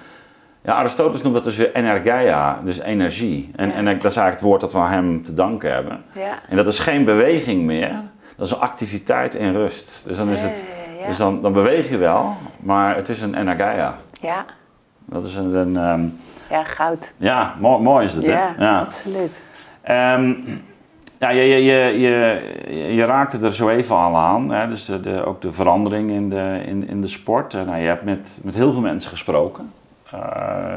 Ja, 0.64 0.74
Aristoteles 0.74 1.22
noemt 1.22 1.34
dat 1.34 1.44
dus 1.44 1.56
weer 1.56 1.74
energia, 1.74 2.61
dus 2.64 2.78
energie. 2.78 3.50
En, 3.56 3.68
Ja. 3.68 3.74
en 3.74 3.84
dat 3.84 3.94
is 3.94 4.02
eigenlijk 4.02 4.30
het 4.30 4.40
woord 4.40 4.61
dat 4.61 4.72
we 4.72 4.78
hem 4.78 5.24
te 5.24 5.34
danken 5.34 5.72
hebben. 5.72 6.02
Ja. 6.14 6.38
En 6.48 6.56
dat 6.56 6.66
is 6.66 6.78
geen 6.78 7.04
beweging 7.04 7.62
meer, 7.62 7.92
dat 8.36 8.46
is 8.46 8.52
een 8.52 8.61
activiteit 8.61 9.36
en 9.36 9.52
rust. 9.52 10.04
Dus 10.06 10.16
dan, 10.16 10.28
is 10.28 10.40
het, 10.40 10.64
dus 11.06 11.16
dan, 11.16 11.42
dan 11.42 11.52
beweeg 11.52 11.90
je 11.90 11.96
wel, 11.98 12.32
maar 12.62 12.96
het 12.96 13.08
is 13.08 13.20
een 13.20 13.34
energia. 13.34 13.94
Ja, 14.20 14.44
Dat 15.04 15.24
is 15.26 15.36
een, 15.36 15.54
een 15.54 15.76
ehm, 15.76 16.04
ja 16.50 16.64
goud. 16.64 17.12
ja, 17.16 17.54
mooi, 17.58 17.82
mooi 17.82 18.04
is 18.04 18.14
het 18.14 18.26
hè? 18.26 18.48
Ja, 18.58 18.80
absoluut. 18.80 19.40
Ehm, 19.82 20.34
ja, 21.18 21.30
je, 21.30 21.42
je, 21.42 21.56
je, 21.56 22.00
je, 22.00 22.94
je 22.94 23.04
raakte 23.04 23.46
er 23.46 23.54
zo 23.54 23.68
even 23.68 23.96
al 23.96 24.16
aan, 24.16 24.50
hè? 24.50 24.68
dus 24.68 24.84
de, 24.84 25.00
de, 25.00 25.24
ook 25.24 25.40
de 25.42 25.52
verandering 25.52 26.11
in 26.11 26.28
de, 26.30 26.62
in, 26.66 26.88
in 26.88 27.00
de 27.00 27.08
sport. 27.08 27.52
Nou, 27.52 27.76
je 27.76 27.86
hebt 27.86 28.04
met, 28.04 28.40
met 28.44 28.54
heel 28.54 28.72
veel 28.72 28.80
mensen 28.80 29.11
gesproken 29.11 29.72
eh, 30.12 30.76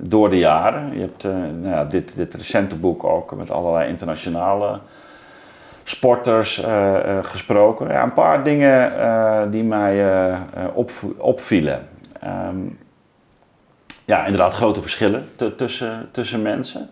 door 0.00 0.30
de 0.30 0.38
jaren. 0.38 0.92
Je 0.94 1.00
hebt 1.00 1.24
eh, 1.24 1.32
nou 1.32 1.68
ja, 1.74 1.84
dit, 1.84 2.16
dit 2.16 2.34
recente 2.34 2.76
boek 2.76 3.04
ook 3.04 3.34
met 3.36 3.50
allerlei 3.50 3.88
internationale 3.88 4.78
sporters 5.82 6.62
eh, 6.62 7.18
gesproken. 7.22 7.88
Ja, 7.88 8.02
een 8.02 8.12
paar 8.12 8.44
dingen 8.44 9.50
die 9.50 9.64
mij 9.64 10.04
opv- 10.74 11.04
opvielen. 11.18 11.88
Ehm, 12.20 12.56
ja, 14.04 14.24
inderdaad 14.24 14.52
grote 14.52 14.80
verschillen 14.80 15.24
tu- 15.36 15.54
tussen, 15.54 16.08
tussen 16.10 16.42
mensen. 16.42 16.88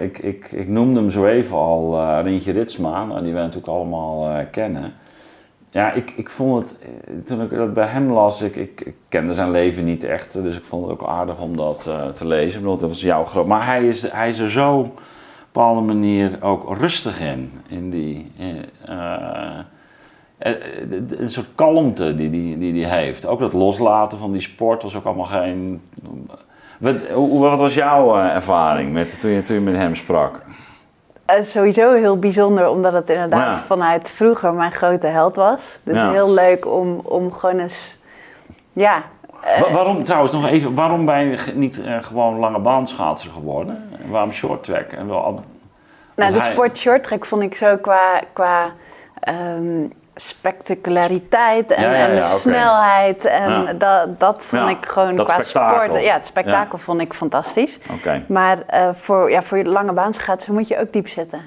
Ik, 0.00 0.18
ik, 0.18 0.52
ik 0.52 0.68
noemde 0.68 1.00
hem 1.00 1.10
zo 1.10 1.26
even 1.26 1.56
al, 1.56 2.00
Rintje 2.20 2.52
Ritsma, 2.52 3.04
nou, 3.04 3.22
die 3.22 3.32
wij 3.32 3.42
natuurlijk 3.42 3.68
allemaal 3.68 4.44
kennen. 4.50 4.92
Ja, 5.70 5.92
ik, 5.92 6.12
ik 6.16 6.30
vond 6.30 6.62
het, 6.62 6.78
eh, 6.78 6.88
toen 7.24 7.42
ik 7.42 7.50
dat 7.50 7.74
bij 7.74 7.86
hem 7.86 8.12
las, 8.12 8.42
ik, 8.42 8.56
ik, 8.56 8.94
kende 9.08 9.34
zijn 9.34 9.50
leven 9.50 9.84
niet 9.84 10.04
echt, 10.04 10.32
dus 10.32 10.56
ik 10.56 10.64
vond 10.64 10.82
het 10.88 11.00
ook 11.00 11.08
aardig 11.08 11.40
om 11.40 11.56
dat 11.56 11.86
eh, 11.86 12.08
te 12.08 12.26
lezen. 12.26 12.58
Ik 12.58 12.64
bedoel, 12.64 12.78
dat 12.78 12.88
was 12.88 13.00
jouw 13.00 13.24
groot. 13.24 13.46
Maar 13.46 13.66
hij 13.66 13.88
is, 13.88 14.10
hij 14.10 14.28
is 14.28 14.38
er 14.38 14.50
zo 14.50 14.78
op 14.78 14.86
een 14.86 15.02
bepaalde 15.52 15.80
manier 15.80 16.38
ook 16.40 16.78
rustig 16.78 17.20
in. 17.20 17.52
In 17.68 17.90
die, 17.90 18.32
eh, 18.86 19.58
een 21.18 21.30
soort 21.30 21.48
kalmte 21.54 22.14
die 22.14 22.30
die, 22.30 22.58
die, 22.58 22.72
die 22.72 22.86
heeft. 22.86 23.26
Ook 23.26 23.40
dat 23.40 23.52
loslaten 23.52 24.18
van 24.18 24.32
die 24.32 24.42
sport 24.42 24.82
was 24.82 24.96
ook 24.96 25.04
allemaal 25.04 25.24
geen. 25.24 25.82
Wat, 26.78 26.96
wat 27.30 27.58
was 27.58 27.74
jouw 27.74 28.16
ervaring 28.16 28.92
met, 28.92 29.20
toen, 29.20 29.30
je, 29.30 29.42
toen 29.42 29.56
je 29.56 29.62
met 29.62 29.74
hem 29.74 29.94
sprak? 29.94 30.40
Eh, 31.28 31.42
sowieso 31.42 31.92
heel 31.92 32.18
bijzonder, 32.18 32.68
omdat 32.68 32.92
het 32.92 33.10
inderdaad 33.10 33.58
Ja. 33.58 33.64
vanuit 33.66 34.10
vroeger 34.10 34.52
mijn 34.54 34.72
grote 34.72 35.06
held 35.06 35.36
was. 35.36 35.80
Dus 35.84 35.98
Ja. 35.98 36.10
heel 36.10 36.30
leuk 36.30 36.66
om, 36.66 37.00
om 37.04 37.32
gewoon 37.32 37.58
eens, 37.58 37.98
ja, 38.72 39.02
eh, 39.40 39.60
Wa- 39.60 39.72
waarom 39.72 40.04
trouwens 40.04 40.32
nog 40.32 40.46
even, 40.48 40.74
waarom 40.74 41.04
ben 41.06 41.18
je 41.28 41.38
niet 41.54 41.82
eh, 41.84 41.96
gewoon 42.00 42.38
lange 42.38 42.58
baanschaatser 42.58 43.30
geworden? 43.30 43.90
En 44.02 44.10
waarom 44.10 44.32
short 44.32 44.64
track? 44.64 44.92
En 44.92 45.08
wel, 45.08 45.42
Nou, 46.16 46.32
de 46.32 46.40
hij- 46.40 46.50
sport 46.52 46.78
short 46.78 47.02
track 47.02 47.24
vond 47.26 47.42
ik 47.42 47.54
zo 47.54 47.76
qua, 47.76 48.20
qua 48.32 48.72
ehm, 49.20 49.84
spectaculariteit 50.20 51.70
en, 51.70 51.82
Ja, 51.82 51.92
ja, 51.92 52.08
en 52.08 52.16
de 52.16 52.22
snelheid. 52.22 53.24
En 53.24 53.78
dat, 53.78 54.20
dat 54.20 54.46
vond 54.46 54.70
ik 54.70 54.86
gewoon 54.86 55.14
qua 55.14 55.40
spektakel. 55.40 55.84
sport. 55.88 56.02
Ja, 56.04 56.12
het 56.14 56.26
spektakel 56.26 56.78
vond 56.78 57.00
ik 57.00 57.12
fantastisch. 57.14 57.78
Maar 58.28 58.58
eh, 58.66 58.88
voor, 58.92 59.30
ja, 59.30 59.42
voor 59.42 59.58
je 59.58 59.64
lange 59.64 59.92
baanschaatsen 59.92 60.54
moet 60.54 60.68
je 60.68 60.80
ook 60.80 60.92
diep 60.92 61.08
zitten. 61.08 61.42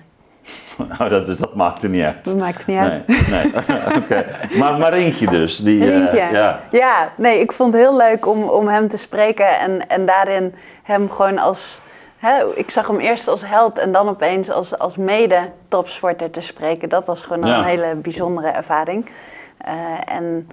oh, 1.02 1.10
dat, 1.10 1.28
is- 1.28 1.38
dat 1.38 1.56
maakt 1.56 1.84
er 1.84 1.90
niet 1.90 2.04
uit. 2.04 2.26
Dat 2.26 2.36
maakt 2.38 2.66
niet 2.66 2.78
uit. 2.78 3.08
Nee. 3.08 4.24
Maar 4.60 4.78
Marientje 4.78 5.28
dus. 5.28 5.58
Die, 5.58 5.92
eh, 5.94 6.32
ja. 6.32 6.60
Ja, 6.72 7.10
nee, 7.16 7.40
ik 7.40 7.52
vond 7.52 7.74
het 7.74 7.82
heel 7.82 7.98
leuk 7.98 8.28
om, 8.28 8.44
om 8.44 8.68
hem 8.68 8.88
te 8.88 8.98
spreken 8.98 9.60
en, 9.60 9.88
en 9.88 10.06
daarin 10.06 10.56
hem 10.84 11.10
gewoon 11.12 11.38
als... 11.40 11.82
Hè, 12.22 12.56
ik 12.56 12.70
zag 12.70 12.88
hem 12.88 13.00
eerst 13.00 13.28
als 13.28 13.46
held 13.46 13.78
en 13.80 13.92
dan 13.92 14.10
opeens 14.10 14.50
als, 14.52 14.78
als 14.78 14.96
mede-topsporter 14.98 16.30
te 16.32 16.42
spreken. 16.42 16.90
Dat 16.90 17.08
was 17.08 17.22
gewoon 17.22 17.48
Ja. 17.50 17.58
een 17.58 17.64
hele 17.64 17.96
bijzondere 17.96 18.48
ervaring. 18.48 19.10
Eh, 19.58 19.74
en 20.06 20.50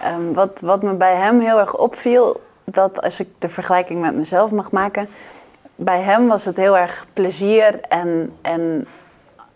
ehm, 0.00 0.32
wat, 0.32 0.60
wat 0.60 0.82
me 0.82 0.92
bij 0.92 1.14
hem 1.14 1.40
heel 1.40 1.58
erg 1.58 1.76
opviel, 1.76 2.40
dat 2.64 3.02
als 3.02 3.20
ik 3.20 3.28
de 3.38 3.48
vergelijking 3.48 4.00
met 4.00 4.14
mezelf 4.14 4.50
mag 4.50 4.70
maken... 4.70 5.08
Bij 5.78 6.00
hem 6.00 6.28
was 6.28 6.44
het 6.44 6.56
heel 6.56 6.76
erg 6.76 7.06
plezier 7.12 7.80
en, 7.80 8.36
en 8.42 8.86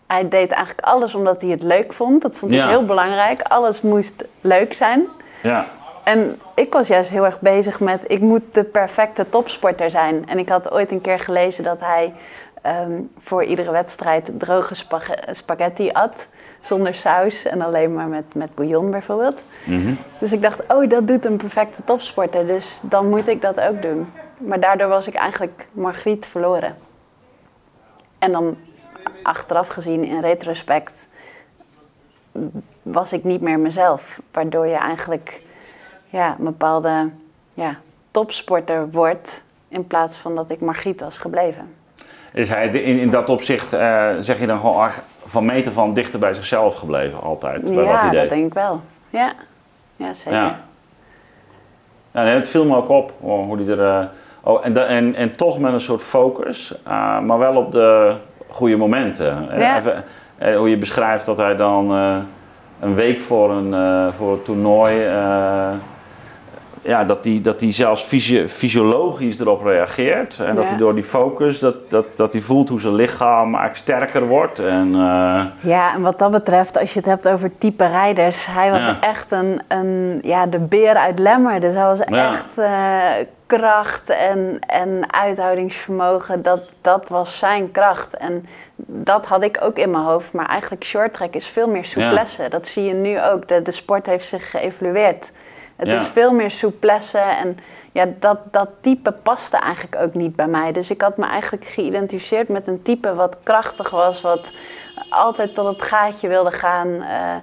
hij 0.07 0.27
deed 0.29 0.51
eigenlijk 0.51 0.87
alles 0.87 1.15
omdat 1.15 1.41
hij 1.41 1.49
het 1.49 1.63
leuk 1.63 1.93
vond. 1.93 2.21
Dat 2.21 2.37
vond 2.37 2.53
ik 2.53 2.59
Ja. 2.59 2.67
heel 2.67 2.85
belangrijk. 2.85 3.41
Alles 3.41 3.81
moest 3.81 4.23
leuk 4.41 4.73
zijn. 4.73 5.07
ja. 5.43 5.65
En 6.03 6.39
ik 6.55 6.73
was 6.73 6.87
juist 6.87 7.09
heel 7.09 7.25
erg 7.25 7.39
bezig 7.39 7.79
met, 7.79 8.03
ik 8.07 8.19
moet 8.19 8.43
de 8.51 8.63
perfecte 8.63 9.29
topsporter 9.29 9.89
zijn. 9.89 10.29
En 10.29 10.39
ik 10.39 10.49
had 10.49 10.71
ooit 10.71 10.91
een 10.91 11.01
keer 11.01 11.19
gelezen 11.19 11.63
dat 11.63 11.79
hij 11.79 12.13
ehm, 12.61 13.01
voor 13.17 13.43
iedere 13.43 13.71
wedstrijd 13.71 14.31
droge 14.37 14.75
spag- 14.75 15.15
spaghetti 15.31 15.89
at. 15.91 16.27
Zonder 16.59 16.95
saus 16.95 17.45
en 17.45 17.61
alleen 17.61 17.93
maar 17.93 18.07
met, 18.07 18.35
met 18.35 18.55
bouillon 18.55 18.91
bijvoorbeeld. 18.91 19.43
Mhm. 19.63 19.93
Dus 20.17 20.31
ik 20.31 20.41
dacht, 20.41 20.61
oh, 20.67 20.89
dat 20.89 21.07
doet 21.07 21.25
een 21.25 21.37
perfecte 21.37 21.83
topsporter. 21.83 22.47
Dus 22.47 22.79
dan 22.83 23.09
moet 23.09 23.27
ik 23.27 23.41
dat 23.41 23.59
ook 23.59 23.81
doen. 23.81 24.11
Maar 24.37 24.59
daardoor 24.59 24.87
was 24.87 25.07
ik 25.07 25.13
eigenlijk 25.13 25.67
Margriet 25.71 26.25
verloren. 26.25 26.75
En 28.19 28.31
dan 28.31 28.57
achteraf 29.23 29.67
gezien, 29.67 30.03
in 30.03 30.21
retrospect, 30.21 31.07
was 32.81 33.13
ik 33.13 33.23
niet 33.23 33.41
meer 33.41 33.59
mezelf. 33.59 34.21
Waardoor 34.31 34.67
je 34.67 34.75
eigenlijk 34.75 35.41
ja, 36.11 36.35
een 36.37 36.45
bepaalde 36.45 37.09
ja, 37.53 37.75
topsporter 38.11 38.91
wordt... 38.91 39.43
in 39.67 39.87
plaats 39.87 40.17
van 40.17 40.35
dat 40.35 40.49
ik 40.49 40.59
Margriet 40.59 41.01
was 41.01 41.17
gebleven. 41.17 41.73
Is 42.33 42.49
hij 42.49 42.67
in, 42.67 42.99
in 42.99 43.09
dat 43.09 43.29
opzicht, 43.29 43.73
eh, 43.73 44.09
zeg 44.19 44.39
je 44.39 44.47
dan 44.47 44.59
gewoon 44.59 44.89
van 45.25 45.45
meter 45.45 45.71
van 45.71 45.93
dichter 45.93 46.19
bij 46.19 46.33
zichzelf 46.33 46.75
gebleven 46.75 47.21
altijd? 47.21 47.63
Bij 47.63 47.73
wat 47.73 47.85
ja, 47.85 47.99
hij 47.99 48.09
deed? 48.09 48.19
dat 48.19 48.29
denk 48.29 48.45
ik 48.45 48.53
wel. 48.53 48.81
Ja, 49.09 49.33
ja 49.95 50.13
zeker. 50.13 50.39
Ja. 50.39 50.59
Ja, 52.11 52.23
nee, 52.23 52.35
het 52.35 52.47
viel 52.47 52.65
me 52.65 52.75
ook 52.75 52.89
op 52.89 53.13
hoe 53.19 53.57
die 53.57 53.71
er. 53.71 53.99
eh, 53.99 54.05
oh, 54.41 54.65
en, 54.65 54.87
en, 54.87 55.15
en 55.15 55.35
toch 55.35 55.59
met 55.59 55.73
een 55.73 55.79
soort 55.79 56.03
focus, 56.03 56.73
eh, 56.83 57.19
maar 57.19 57.37
wel 57.37 57.55
op 57.55 57.71
de 57.71 58.15
goede 58.47 58.77
momenten. 58.77 59.59
Ja. 59.59 59.77
even, 59.77 60.03
hoe 60.57 60.69
je 60.69 60.77
beschrijft 60.77 61.25
dat 61.25 61.37
hij 61.37 61.55
dan 61.55 61.89
een 62.79 62.95
week 62.95 63.19
voor 63.19 63.51
een, 63.51 64.13
voor 64.13 64.33
een 64.33 64.43
toernooi. 64.43 65.09
Ja, 66.81 67.03
dat 67.03 67.23
hij 67.25 67.39
dat 67.41 67.59
die 67.59 67.71
zelfs 67.71 68.01
fysio- 68.01 68.47
fysiologisch 68.47 69.39
erop 69.39 69.63
reageert. 69.63 70.39
En 70.39 70.55
dat 70.55 70.69
hij 70.69 70.77
door 70.77 70.95
die 70.95 71.03
focus, 71.03 71.59
dat, 71.59 71.89
dat, 71.89 72.13
dat 72.17 72.33
hij 72.33 72.41
voelt 72.41 72.69
hoe 72.69 72.79
zijn 72.79 72.95
lichaam 72.95 73.43
eigenlijk 73.43 73.75
sterker 73.75 74.27
wordt. 74.27 74.59
En, 74.59 74.93
eh, 74.93 75.43
Ja, 75.59 75.93
en 75.93 76.01
wat 76.01 76.19
dat 76.19 76.31
betreft, 76.31 76.79
als 76.79 76.93
je 76.93 76.99
het 76.99 77.07
hebt 77.07 77.27
over 77.27 77.57
type 77.57 77.87
rijders, 77.87 78.45
hij 78.49 78.71
was 78.71 78.83
echt 79.01 79.31
een, 79.31 79.61
een, 79.67 80.19
ja, 80.23 80.45
de 80.45 80.59
beer 80.59 80.95
uit 80.95 81.19
Lemmer. 81.19 81.59
Dus 81.59 81.73
hij 81.73 81.85
was 81.85 81.99
echt 81.99 82.57
eh, 82.57 82.99
kracht 83.45 84.09
en, 84.09 84.59
en 84.67 85.13
uithoudingsvermogen, 85.13 86.41
dat, 86.41 86.61
dat 86.81 87.09
was 87.09 87.39
zijn 87.39 87.71
kracht. 87.71 88.17
En 88.17 88.45
dat 88.85 89.25
had 89.25 89.43
ik 89.43 89.57
ook 89.61 89.77
in 89.77 89.91
mijn 89.91 90.03
hoofd, 90.03 90.33
maar 90.33 90.45
eigenlijk 90.45 90.83
short 90.83 91.13
track 91.13 91.33
is 91.33 91.47
veel 91.47 91.67
meer 91.67 91.85
souplesse. 91.85 92.49
Dat 92.49 92.67
zie 92.67 92.83
je 92.83 92.93
nu 92.93 93.21
ook, 93.21 93.47
de, 93.47 93.61
de 93.61 93.71
sport 93.71 94.05
heeft 94.05 94.27
zich 94.27 94.49
geëvolueerd. 94.51 95.31
Het 95.81 95.89
Ja. 95.89 95.95
is 95.95 96.07
veel 96.07 96.33
meer 96.33 96.51
souplesse 96.51 97.17
en 97.17 97.57
ja, 97.91 98.05
dat, 98.19 98.37
dat 98.51 98.69
type 98.81 99.11
paste 99.11 99.57
eigenlijk 99.57 99.95
ook 100.03 100.13
niet 100.13 100.35
bij 100.35 100.47
mij. 100.47 100.71
Dus 100.71 100.89
ik 100.89 101.01
had 101.01 101.17
me 101.17 101.25
eigenlijk 101.25 101.65
geïdentificeerd 101.65 102.47
met 102.47 102.67
een 102.67 102.81
type 102.81 103.13
wat 103.15 103.39
krachtig 103.43 103.89
was, 103.89 104.21
wat 104.21 104.53
altijd 105.09 105.53
tot 105.53 105.65
het 105.65 105.81
gaatje 105.81 106.27
wilde 106.27 106.51
gaan. 106.51 107.01
Eh, 107.01 107.35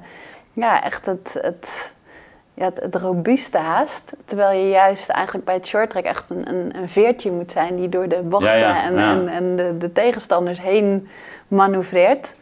ja, 0.53 0.83
echt 0.85 1.07
het, 1.07 1.37
het, 1.41 1.95
ja, 2.55 2.65
het, 2.65 2.81
het 2.81 2.95
robuuste 2.95 3.59
haast. 3.59 4.13
Terwijl 4.25 4.61
je 4.61 4.69
juist 4.69 5.09
eigenlijk 5.09 5.45
bij 5.47 5.55
het 5.55 5.67
shorttrack 5.67 6.05
echt 6.05 6.31
een, 6.31 6.49
een, 6.49 6.77
een 6.77 6.89
veertje 6.89 7.31
moet 7.33 7.53
zijn 7.53 7.77
die 7.77 7.89
door 7.89 8.09
de 8.09 8.23
bochten 8.23 8.59
Ja, 8.59 8.75
ja, 8.75 8.83
en, 8.83 8.99
en, 8.99 9.29
en 9.29 9.57
de, 9.57 9.77
de 9.79 9.93
tegenstanders 9.93 10.61
heen 10.61 11.09
manoeuvreert. 11.49 12.35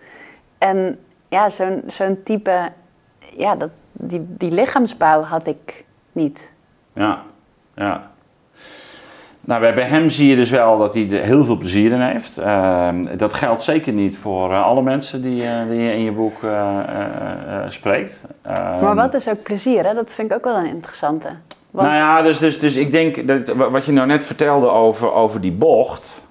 En 0.58 0.98
ja, 1.28 1.50
zo'n 1.50 1.82
zo'n 1.86 2.20
type, 2.24 2.68
ja, 3.36 3.54
dat, 3.54 3.70
die, 3.92 4.26
die 4.28 4.50
lichaamsbouw 4.50 5.22
had 5.22 5.46
ik 5.46 5.84
niet. 6.16 6.50
Ja, 6.92 7.22
ja. 7.74 8.10
Nou, 9.40 9.60
bij 9.74 9.84
hem 9.84 10.08
zie 10.10 10.28
je 10.28 10.36
dus 10.36 10.50
wel 10.50 10.78
dat 10.78 10.94
hij 10.94 11.10
er 11.10 11.22
heel 11.22 11.44
veel 11.44 11.56
plezier 11.56 11.92
in 11.92 12.00
heeft. 12.00 12.38
Ehm, 12.38 13.16
dat 13.16 13.34
geldt 13.34 13.60
zeker 13.62 13.92
niet 13.92 14.18
voor 14.18 14.52
eh, 14.52 14.62
alle 14.62 14.82
mensen 14.82 15.22
die, 15.22 15.42
eh, 15.44 15.68
die 15.68 15.80
je 15.80 15.92
in 15.92 16.02
je 16.02 16.12
boek 16.12 16.42
eh, 16.42 16.78
spreekt. 17.68 18.24
Ehm, 18.42 18.84
Maar 18.84 18.94
wat 18.94 19.14
is 19.14 19.28
ook 19.28 19.42
plezier, 19.42 19.86
hè? 19.86 19.94
Dat 19.94 20.14
vind 20.14 20.30
ik 20.30 20.36
ook 20.36 20.44
wel 20.44 20.56
een 20.56 20.66
interessante. 20.66 21.28
Want, 21.70 21.88
Nou 21.88 21.98
ja, 22.00 22.22
dus, 22.22 22.38
dus, 22.38 22.58
dus 22.58 22.76
ik 22.76 22.90
denk 22.90 23.28
dat 23.28 23.48
wa- 23.56 23.70
wat 23.70 23.84
je 23.84 23.92
nou 23.92 24.06
net 24.06 24.24
vertelde 24.24 24.70
over, 24.70 25.12
over 25.12 25.40
die 25.40 25.52
bocht. 25.52 26.24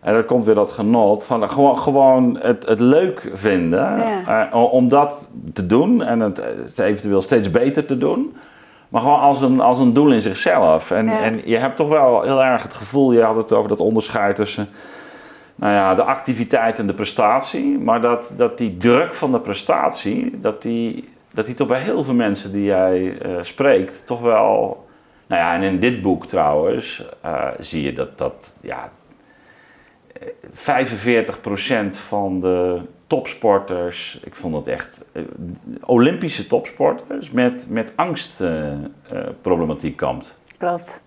En 0.00 0.12
dan 0.14 0.24
komt 0.24 0.44
weer 0.44 0.54
dat 0.54 0.70
genot 0.70 1.24
van 1.24 1.50
gewoon, 1.50 1.78
gewoon 1.78 2.38
het, 2.40 2.66
het 2.66 2.80
leuk 2.80 3.30
vinden 3.32 3.98
Ja. 3.98 4.48
om 4.52 4.88
dat 4.88 5.28
te 5.52 5.66
doen 5.66 6.02
en 6.02 6.20
het, 6.20 6.36
het 6.64 6.78
eventueel 6.78 7.22
steeds 7.22 7.50
beter 7.50 7.84
te 7.84 7.98
doen. 7.98 8.36
Maar 8.88 9.00
gewoon 9.00 9.20
als 9.20 9.40
een, 9.40 9.60
als 9.60 9.78
een 9.78 9.92
doel 9.92 10.12
in 10.12 10.22
zichzelf. 10.22 10.90
En, 10.90 11.06
Ja. 11.06 11.20
en 11.20 11.40
je 11.44 11.56
hebt 11.56 11.76
toch 11.76 11.88
wel 11.88 12.22
heel 12.22 12.44
erg 12.44 12.62
het 12.62 12.74
gevoel, 12.74 13.12
je 13.12 13.22
had 13.22 13.36
het 13.36 13.52
over 13.52 13.68
dat 13.68 13.80
onderscheid 13.80 14.36
tussen 14.36 14.68
nou 15.54 15.72
ja, 15.72 15.94
de 15.94 16.02
activiteit 16.02 16.78
en 16.78 16.86
de 16.86 16.94
prestatie. 16.94 17.78
Maar 17.78 18.00
dat, 18.00 18.32
dat 18.36 18.58
die 18.58 18.76
druk 18.76 19.14
van 19.14 19.32
de 19.32 19.40
prestatie, 19.40 20.38
dat 20.40 20.62
die, 20.62 21.08
dat 21.32 21.46
die 21.46 21.54
toch 21.54 21.68
bij 21.68 21.80
heel 21.80 22.04
veel 22.04 22.14
mensen 22.14 22.52
die 22.52 22.64
jij 22.64 23.18
eh, 23.18 23.30
spreekt, 23.40 24.06
toch 24.06 24.20
wel. 24.20 24.86
Nou 25.26 25.42
ja, 25.42 25.54
en 25.54 25.62
in 25.62 25.78
dit 25.80 26.02
boek 26.02 26.26
trouwens 26.26 27.04
eh, 27.20 27.46
zie 27.58 27.82
je 27.82 27.92
dat, 27.92 28.18
dat 28.18 28.56
ja, 28.60 28.90
eh, 30.12 30.28
45% 31.94 31.96
van 31.96 32.40
de 32.40 32.80
topsporters, 33.08 34.20
ik 34.24 34.34
vond 34.34 34.54
het 34.54 34.66
echt 34.66 35.04
eh, 35.12 35.22
Olympische 35.84 36.46
topsporters, 36.46 37.30
met, 37.30 37.66
met 37.68 37.92
angstproblematiek 37.96 39.96
kampt. 39.96 40.40
Klopt. 40.58 41.02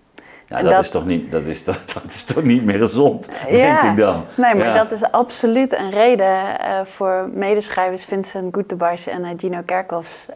Ja, 0.48 0.62
dat, 0.62 0.70
dat- 0.70 0.84
is 0.84 0.90
toch 0.90 1.06
niet, 1.06 1.30
dat, 1.30 1.42
is, 1.42 1.64
dat, 1.64 1.90
dat 1.94 2.04
is 2.04 2.24
toch 2.24 2.44
niet 2.44 2.64
meer 2.64 2.78
gezond, 2.78 3.30
Ja. 3.48 3.80
denk 3.82 3.92
ik 3.92 3.96
dan. 4.04 4.24
Nee, 4.34 4.54
maar 4.54 4.66
Ja. 4.66 4.74
dat 4.74 4.92
is 4.92 5.02
absoluut 5.10 5.72
een 5.72 5.90
reden 5.90 6.60
eh, 6.60 6.80
voor 6.84 7.28
medeschrijvers 7.32 8.04
Vincent 8.04 8.54
Goetebars 8.54 9.06
en 9.06 9.24
eh, 9.24 9.30
Gino 9.36 9.62
Kerkhoffs 9.66 10.28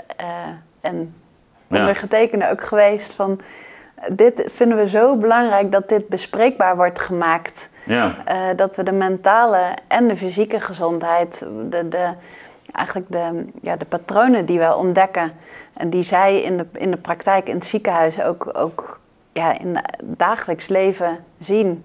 en 0.80 1.14
ondergetekende 1.70 2.50
ook 2.50 2.62
geweest 2.64 3.14
van 3.14 3.40
dit 4.12 4.44
vinden 4.46 4.78
we 4.78 4.88
zo 4.88 5.16
belangrijk 5.16 5.72
dat 5.72 5.88
dit 5.88 6.08
bespreekbaar 6.08 6.76
wordt 6.76 7.00
gemaakt. 7.00 7.68
Ja, 7.84 8.16
Eh, 8.24 8.36
dat 8.56 8.76
we 8.76 8.82
de 8.82 8.92
mentale 8.92 9.76
en 9.88 10.08
de 10.08 10.16
fysieke 10.16 10.60
gezondheid, 10.60 11.46
de, 11.68 11.88
de, 11.88 12.12
eigenlijk 12.72 13.12
de, 13.12 13.44
ja, 13.60 13.76
de 13.76 13.84
patronen 13.84 14.44
die 14.46 14.58
we 14.58 14.74
ontdekken 14.76 15.32
en 15.72 15.90
die 15.90 16.02
zij 16.02 16.40
in 16.42 16.56
de, 16.56 16.66
in 16.72 16.90
de 16.90 16.96
praktijk 16.96 17.48
in 17.48 17.54
het 17.54 17.66
ziekenhuis 17.66 18.22
ook, 18.22 18.50
ook 18.52 19.00
ja, 19.32 19.58
in 19.58 19.76
het 19.76 19.96
dagelijks 20.02 20.68
leven 20.68 21.18
zien. 21.38 21.84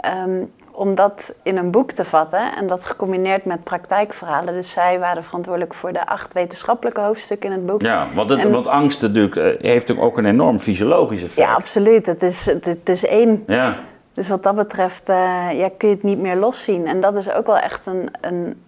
Ehm, 0.00 0.42
om 0.80 0.94
dat 0.94 1.34
in 1.42 1.56
een 1.56 1.70
boek 1.70 1.92
te 1.92 2.04
vatten 2.04 2.56
en 2.56 2.66
dat 2.66 2.84
gecombineerd 2.84 3.44
met 3.44 3.64
praktijkverhalen. 3.64 4.54
Dus 4.54 4.70
zij 4.72 4.98
waren 4.98 5.24
verantwoordelijk 5.24 5.74
voor 5.74 5.92
de 5.92 6.06
acht 6.06 6.32
wetenschappelijke 6.32 7.00
hoofdstukken 7.00 7.50
in 7.50 7.56
het 7.56 7.66
boek. 7.66 7.82
ja 7.82 8.06
want, 8.14 8.30
het, 8.30 8.38
En- 8.38 8.50
want 8.50 8.66
angst 8.68 9.02
natuurlijk, 9.02 9.36
eh, 9.36 9.70
heeft 9.70 9.98
ook 9.98 10.18
een 10.18 10.26
enorm 10.26 10.58
fysiologisch 10.58 11.22
effect. 11.22 11.38
Ja, 11.48 11.54
absoluut. 11.54 12.06
Het 12.06 12.22
is, 12.22 12.46
het, 12.46 12.64
het 12.64 12.88
is 12.88 13.06
één. 13.06 13.42
Ja, 13.46 13.74
Dus 14.14 14.28
wat 14.28 14.42
dat 14.42 14.54
betreft 14.54 15.08
eh, 15.08 15.46
ja, 15.52 15.68
kun 15.76 15.88
je 15.88 15.94
het 15.94 16.02
niet 16.04 16.18
meer 16.18 16.36
loszien. 16.36 16.86
En 16.86 17.00
dat 17.00 17.16
is 17.16 17.32
ook 17.32 17.46
wel 17.46 17.58
echt 17.58 17.86
een, 17.86 18.08
een, 18.20 18.62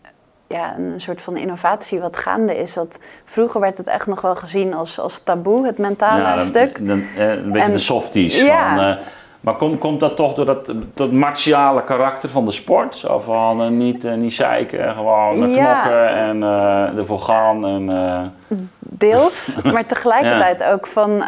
ja, 0.47 0.75
een 0.79 1.01
soort 1.01 1.23
van 1.23 1.37
innovatie 1.37 2.01
wat 2.01 2.17
gaande 2.17 2.57
is. 2.59 2.75
Dat 2.75 2.99
vroeger 3.25 3.61
werd 3.61 3.77
het 3.79 3.87
echt 3.87 4.07
nog 4.07 4.21
wel 4.21 4.35
gezien 4.35 4.75
als, 4.75 4.99
als 5.01 5.19
taboe, 5.19 5.67
het 5.67 5.79
mentale 5.79 6.23
ja 6.23 6.41
stuk. 6.41 6.87
dan, 6.87 7.03
eh, 7.17 7.31
een 7.31 7.53
beetje 7.53 7.67
En- 7.67 7.73
de 7.73 7.79
softies. 7.79 8.43
Ja. 8.45 8.75
Van, 8.95 9.05
maar 9.43 9.55
komt, 9.57 9.79
komt 9.79 10.01
dat 10.01 10.17
toch 10.17 10.35
door 10.35 10.45
dat, 10.45 10.73
dat 10.95 11.13
martiale 11.13 11.85
karakter 11.85 12.29
van 12.29 12.45
de 12.45 12.51
sport? 12.51 12.97
Zo 12.97 13.19
van 13.19 13.63
eh, 13.63 13.69
niet, 13.69 14.05
eh, 14.05 14.15
niet 14.15 14.35
zeiken, 14.35 14.95
gewoon 14.95 15.51
Ja. 15.51 15.81
knokken 15.83 16.09
en 16.09 16.43
eh, 16.43 16.99
ervoor 16.99 17.19
gaan. 17.19 17.67
En, 17.67 18.33
Deels, 18.79 19.57
maar 19.73 19.87
tegelijkertijd 19.87 20.65
ook 20.65 20.87
van... 20.87 21.23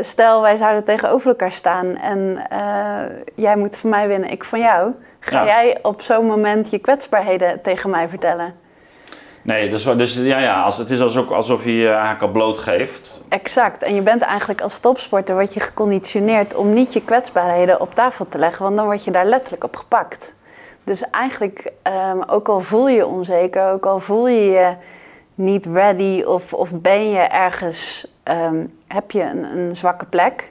stel, 0.00 0.42
wij 0.42 0.56
zouden 0.56 0.84
tegenover 0.84 1.28
elkaar 1.28 1.52
staan 1.52 1.96
en 1.96 2.42
jij 3.34 3.56
moet 3.56 3.78
van 3.78 3.90
mij 3.90 4.08
winnen, 4.08 4.30
ik 4.30 4.44
van 4.44 4.60
jou. 4.60 4.92
Ga 5.20 5.38
Ja. 5.38 5.44
jij 5.44 5.78
op 5.82 6.00
zo'n 6.02 6.26
moment 6.26 6.70
je 6.70 6.78
kwetsbaarheden 6.78 7.62
tegen 7.62 7.90
mij 7.90 8.08
vertellen? 8.08 8.54
Nee, 9.46 9.68
dus, 9.68 9.84
dus 9.84 10.14
ja, 10.14 10.38
ja 10.38 10.62
als, 10.62 10.78
het 10.78 10.90
is 10.90 11.00
alsof, 11.00 11.30
alsof 11.30 11.64
je 11.64 11.76
je 11.76 11.88
eigenlijk 11.88 12.22
al 12.22 12.28
blootgeeft. 12.28 13.24
Exact. 13.28 13.82
En 13.82 13.94
je 13.94 14.02
bent 14.02 14.22
eigenlijk 14.22 14.60
als 14.60 14.78
topsporter 14.78 15.34
word 15.34 15.54
je 15.54 15.60
geconditioneerd 15.60 16.54
om 16.54 16.72
niet 16.72 16.92
je 16.92 17.02
kwetsbaarheden 17.02 17.80
op 17.80 17.94
tafel 17.94 18.28
te 18.28 18.38
leggen, 18.38 18.62
want 18.64 18.76
dan 18.76 18.84
word 18.84 19.04
je 19.04 19.10
daar 19.10 19.26
letterlijk 19.26 19.64
op 19.64 19.76
gepakt. 19.76 20.34
Dus 20.84 21.10
eigenlijk, 21.10 21.72
ehm, 21.82 22.18
ook 22.26 22.48
al 22.48 22.60
voel 22.60 22.88
je 22.88 22.96
je 22.96 23.06
onzeker, 23.06 23.70
ook 23.70 23.86
al 23.86 23.98
voel 23.98 24.28
je 24.28 24.50
je 24.50 24.74
niet 25.34 25.66
ready 25.66 26.22
of, 26.22 26.52
of 26.52 26.80
ben 26.80 27.10
je 27.10 27.20
ergens, 27.20 28.06
ehm, 28.22 28.66
heb 28.86 29.10
je 29.10 29.22
een, 29.22 29.44
een 29.44 29.76
zwakke 29.76 30.04
plek, 30.04 30.50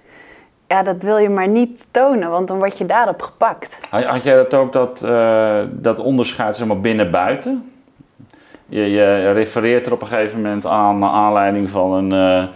ja, 0.68 0.84
dat 0.84 1.04
wil 1.04 1.18
je 1.18 1.30
maar 1.30 1.48
niet 1.48 1.88
tonen, 1.92 2.30
want 2.30 2.48
dan 2.48 2.58
word 2.58 2.78
je 2.78 2.86
daarop 2.86 3.22
gepakt. 3.22 3.80
Had, 3.90 4.04
had 4.04 4.24
jij 4.24 4.36
dat 4.36 4.54
ook, 4.54 4.74
dat, 4.74 5.04
eh, 5.04 5.62
dat 5.72 6.00
onderscheid 6.00 6.56
zeg 6.56 6.68
maar, 6.68 6.80
binnen-buiten? 6.80 7.75
Je, 8.76 8.90
je 8.92 9.32
refereert 9.32 9.86
er 9.86 9.92
op 9.94 10.02
een 10.02 10.08
gegeven 10.08 10.42
moment 10.42 10.66
aan, 10.66 11.00
naar 11.00 11.10
aanleiding 11.10 11.70
van 11.70 11.92
een, 11.94 12.12
eh, 12.12 12.48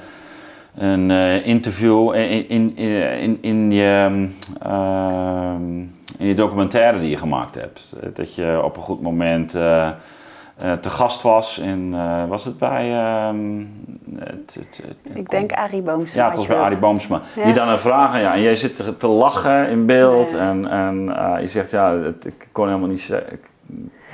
een 0.90 1.12
eh, 1.12 1.46
interview 1.48 2.14
in, 2.16 2.50
in, 2.50 2.78
in, 2.78 3.38
in, 3.42 3.72
je, 3.72 4.28
ehm, 4.62 5.78
in 6.18 6.26
je 6.28 6.34
documentaire 6.34 7.00
die 7.00 7.10
je 7.10 7.18
gemaakt 7.18 7.56
hebt. 7.56 7.96
Dat 8.14 8.36
je 8.36 8.62
op 8.64 8.76
een 8.76 8.82
goed 8.82 9.02
moment 9.02 9.56
eh, 9.56 9.88
eh, 9.88 10.72
te 10.74 10.90
gast 10.90 11.22
was 11.22 11.58
in, 11.58 11.94
eh, 11.96 12.26
was 12.28 12.46
het 12.46 12.58
bij... 12.58 12.92
ehm, 12.92 13.64
het, 14.20 14.58
het- 14.60 14.82
het- 14.88 15.18
Ik 15.18 15.30
denk 15.30 15.52
Arie 15.52 15.82
Boomsma. 15.82 16.22
ja, 16.22 16.28
het 16.28 16.38
was 16.38 16.48
bij 16.48 16.58
Arie 16.58 16.80
Boomsma. 16.80 17.22
Ja. 17.36 17.44
Die 17.44 17.54
dan 17.54 17.68
een 17.70 17.80
vraag 17.80 18.14
aan 18.14 18.22
jou. 18.22 18.36
En 18.36 18.42
jij 18.42 18.56
zit 18.56 19.00
te, 19.00 19.08
lachen 19.08 19.70
in 19.70 19.86
beeld. 19.86 20.32
Ja. 20.32 20.38
En, 20.38 20.70
en 20.70 21.16
eh, 21.18 21.42
je 21.42 21.48
zegt, 21.48 21.72
ja, 21.72 21.94
ik 22.26 22.48
kon 22.52 22.68
helemaal 22.68 22.90
niet, 22.90 23.02
ze- 23.02 23.24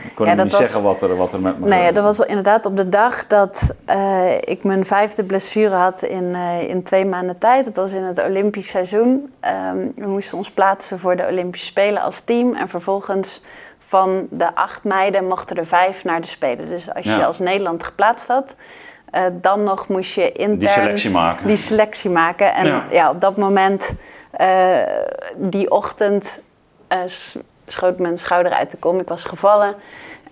ik 0.04 0.12
kon 0.16 0.26
Ja, 0.28 0.34
niet 0.34 0.52
was- 0.52 0.62
zeggen 0.62 0.84
wat 0.84 1.02
er, 1.02 1.16
wat 1.16 1.34
er 1.34 1.42
met 1.42 1.60
me 1.60 1.68
Nee, 1.68 1.92
dat 1.92 2.04
was 2.04 2.20
inderdaad 2.20 2.66
op 2.66 2.78
de 2.78 2.90
dag 2.90 3.28
dat 3.28 3.70
eh, 3.86 4.32
ik 4.40 4.64
mijn 4.64 4.86
vijfde 4.86 5.24
blessure 5.24 5.76
had 5.76 6.02
in, 6.02 6.36
eh, 6.36 6.70
in 6.70 6.84
twee 6.84 7.06
maanden 7.06 7.38
tijd. 7.38 7.66
Het 7.66 7.76
was 7.76 7.92
in 7.92 8.04
het 8.04 8.24
Olympisch 8.24 8.70
seizoen. 8.70 9.34
Ehm, 9.40 9.78
we 9.96 10.08
moesten 10.08 10.38
ons 10.38 10.52
plaatsen 10.52 11.00
voor 11.00 11.16
de 11.16 11.26
Olympische 11.28 11.66
Spelen 11.68 12.02
als 12.02 12.20
team. 12.20 12.54
En 12.56 12.70
vervolgens 12.70 13.42
van 13.78 14.28
de 14.30 14.56
acht 14.56 14.84
meiden 14.84 15.28
mochten 15.28 15.56
er 15.58 15.66
vijf 15.66 16.04
naar 16.04 16.22
de 16.22 16.28
Spelen. 16.28 16.68
Dus 16.68 16.94
als 16.94 17.06
je 17.06 17.26
als 17.26 17.40
Nederland 17.40 17.84
geplaatst 17.84 18.28
had, 18.28 18.56
eh, 19.12 19.24
dan 19.42 19.64
nog 19.64 19.88
moest 19.88 20.14
je 20.14 20.32
intern 20.32 20.60
Die 20.60 20.70
selectie 20.70 21.10
maken. 21.10 21.48
die 21.48 21.58
selectie 21.58 22.10
maken. 22.10 22.54
En 22.54 22.66
Ja. 22.68 22.84
ja, 22.92 23.10
op 23.10 23.22
dat 23.22 23.38
moment, 23.38 23.94
eh, 24.32 24.78
die 25.36 25.72
ochtend, 25.72 26.40
schoot 27.68 28.00
mijn 28.00 28.18
schouder 28.18 28.52
uit 28.52 28.72
de 28.72 28.78
kom. 28.78 29.00
Ik 29.00 29.08
was 29.08 29.24
gevallen. 29.24 29.76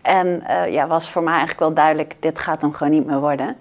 En 0.01 0.43
eh, 0.47 0.73
ja, 0.73 0.87
was 0.87 1.09
voor 1.09 1.21
mij 1.23 1.31
eigenlijk 1.31 1.59
wel 1.61 1.73
duidelijk, 1.73 2.13
dit 2.19 2.39
gaat 2.39 2.61
hem 2.61 2.73
gewoon 2.73 2.93
niet 2.93 3.05
meer 3.05 3.19
worden. 3.19 3.55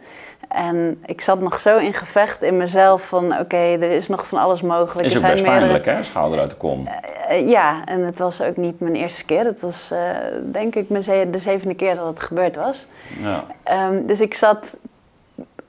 En 0.49 1.03
ik 1.07 1.21
zat 1.21 1.41
nog 1.41 1.59
zo 1.59 1.79
in 1.79 1.93
gevecht 1.93 2.43
in 2.43 2.57
mezelf 2.57 3.07
van, 3.09 3.39
oké, 3.39 3.57
er 3.57 3.83
is 3.91 4.09
nog 4.09 4.27
van 4.27 4.39
alles 4.39 4.63
mogelijk. 4.63 5.07
Is 5.07 5.17
ook 5.17 5.23
best 5.23 5.35
meerdere- 5.35 5.59
pijnlijk, 5.59 5.85
hè? 5.85 6.03
Schouder 6.03 6.39
uit 6.41 6.51
de 6.51 6.57
kom. 6.57 6.89
eh, 7.29 7.49
ja, 7.49 7.85
en 7.85 8.05
het 8.05 8.19
was 8.19 8.43
ook 8.43 8.57
niet 8.57 8.81
mijn 8.81 8.95
eerste 8.95 9.25
keer. 9.25 9.45
Het 9.45 9.61
was 9.61 9.91
eh, 9.91 9.99
denk 10.45 10.75
ik 10.75 10.87
de 11.33 11.39
zevende 11.39 11.75
keer 11.75 11.97
dat 11.97 12.07
het 12.07 12.21
gebeurd 12.21 12.57
was. 12.57 12.87
Ja. 13.23 13.45
Ehm, 13.63 14.07
dus 14.07 14.21
ik 14.21 14.35
zat, 14.35 14.77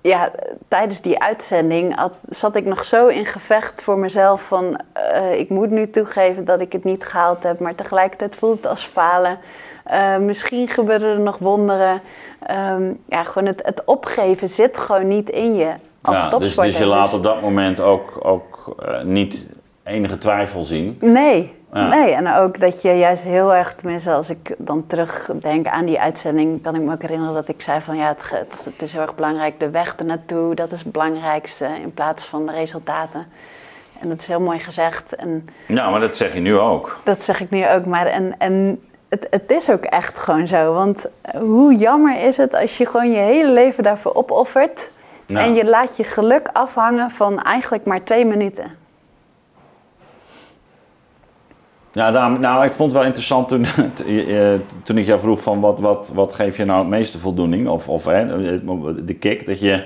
ja, 0.04 0.32
tijdens 0.68 1.02
die 1.02 1.20
uitzending 1.20 1.96
had, 1.96 2.14
zat 2.22 2.56
ik 2.56 2.66
nog 2.66 2.86
zo 2.86 3.08
in 3.08 3.26
gevecht 3.26 3.82
voor 3.82 3.98
mezelf 3.98 4.42
van, 4.48 4.80
eh, 4.94 5.40
ik 5.40 5.50
moet 5.50 5.70
nu 5.70 5.90
toegeven 5.90 6.46
dat 6.46 6.62
ik 6.62 6.72
het 6.72 6.84
niet 6.84 7.04
gehaald 7.06 7.44
heb, 7.44 7.60
maar 7.60 7.76
tegelijkertijd 7.76 8.36
voelt 8.36 8.58
het 8.58 8.68
als 8.68 8.84
falen. 8.84 9.40
Eh, 9.84 10.18
misschien 10.18 10.68
gebeuren 10.68 11.10
er 11.10 11.20
nog 11.20 11.38
wonderen. 11.38 12.02
Ehm, 12.40 12.92
ja, 13.06 13.24
gewoon 13.24 13.48
het, 13.48 13.62
het 13.66 13.84
opgeven 13.86 14.50
zit 14.50 14.78
gewoon 14.78 15.08
niet 15.08 15.30
in 15.30 15.56
je 15.56 15.74
als 16.02 16.24
Ja, 16.24 16.38
dus, 16.38 16.56
dus 16.56 16.78
je 16.78 16.86
laat 16.86 17.04
Dus- 17.04 17.14
op 17.14 17.24
dat 17.24 17.42
moment 17.42 17.80
ook, 17.80 18.20
ook 18.22 18.76
eh, 18.86 19.04
niet 19.04 19.50
enige 19.84 20.18
twijfel 20.18 20.64
zien. 20.64 20.98
Nee, 21.02 21.56
Ja. 21.74 21.88
nee. 21.88 22.14
En 22.14 22.34
ook 22.34 22.60
dat 22.60 22.82
je 22.82 22.98
juist 22.98 23.24
heel 23.24 23.54
erg, 23.54 23.74
tenminste 23.74 24.12
als 24.12 24.30
ik 24.30 24.56
dan 24.58 24.86
terugdenk 24.88 25.68
aan 25.68 25.86
die 25.86 26.00
uitzending, 26.00 26.62
kan 26.64 26.76
ik 26.76 26.82
me 26.82 26.94
ook 26.94 27.02
herinneren 27.02 27.34
dat 27.34 27.48
ik 27.48 27.62
zei 27.62 27.82
van 27.82 27.98
ja, 27.98 28.08
het, 28.08 28.30
het, 28.30 28.60
het 28.64 28.82
is 28.82 28.94
heel 28.94 29.02
erg 29.02 29.16
belangrijk, 29.16 29.60
de 29.60 29.70
weg 29.70 29.96
ernaartoe, 29.96 30.56
dat 30.56 30.72
is 30.72 30.80
het 30.84 30.92
belangrijkste 30.92 31.68
in 31.82 31.94
plaats 31.94 32.26
van 32.26 32.46
de 32.46 32.52
resultaten. 32.52 33.26
En 34.00 34.10
dat 34.10 34.20
is 34.20 34.28
heel 34.28 34.42
mooi 34.42 34.60
gezegd 34.60 35.16
en 35.16 35.50
Ja, 35.68 35.90
maar 35.90 36.00
dat 36.00 36.18
zeg 36.18 36.34
je 36.34 36.40
nu 36.40 36.58
ook. 36.58 37.00
dat 37.04 37.24
zeg 37.24 37.40
ik 37.42 37.50
nu 37.50 37.70
ook 37.70 37.86
maar. 37.86 38.06
En, 38.06 38.36
en 38.38 38.82
het, 39.10 39.28
het 39.30 39.52
is 39.52 39.70
ook 39.70 39.84
echt 39.84 40.20
gewoon 40.20 40.48
zo, 40.48 40.74
want 40.74 41.06
hoe 41.40 41.76
jammer 41.76 42.22
is 42.22 42.38
het 42.38 42.56
als 42.56 42.78
je 42.78 42.86
gewoon 42.86 43.12
je 43.12 43.18
hele 43.18 43.52
leven 43.52 43.84
daarvoor 43.84 44.16
opoffert 44.16 44.92
en 45.28 45.56
je 45.56 45.66
laat 45.66 45.98
je 45.98 46.04
geluk 46.04 46.50
afhangen 46.54 47.12
van 47.12 47.42
eigenlijk 47.42 47.86
maar 47.86 48.04
twee 48.04 48.26
minuten. 48.26 48.83
Ja, 51.94 52.30
nou, 52.30 52.66
ik 52.66 52.72
vond 52.72 52.92
het 52.92 53.00
wel 53.00 53.08
interessant 53.08 53.48
toen, 53.48 53.66
eh, 54.28 54.54
toen 54.84 54.98
ik 54.98 55.06
jou 55.06 55.20
vroeg 55.20 55.42
van 55.42 55.60
wat, 55.60 55.80
wat, 55.80 56.12
wat 56.14 56.34
geef 56.34 56.58
je 56.58 56.66
nou 56.66 56.80
het 56.80 56.90
meeste 56.90 57.20
voldoening? 57.20 57.68
Of, 57.68 57.90
of 57.90 58.06
hè, 58.06 58.26
de 59.06 59.14
kick, 59.14 59.46
dat 59.46 59.60
je... 59.60 59.84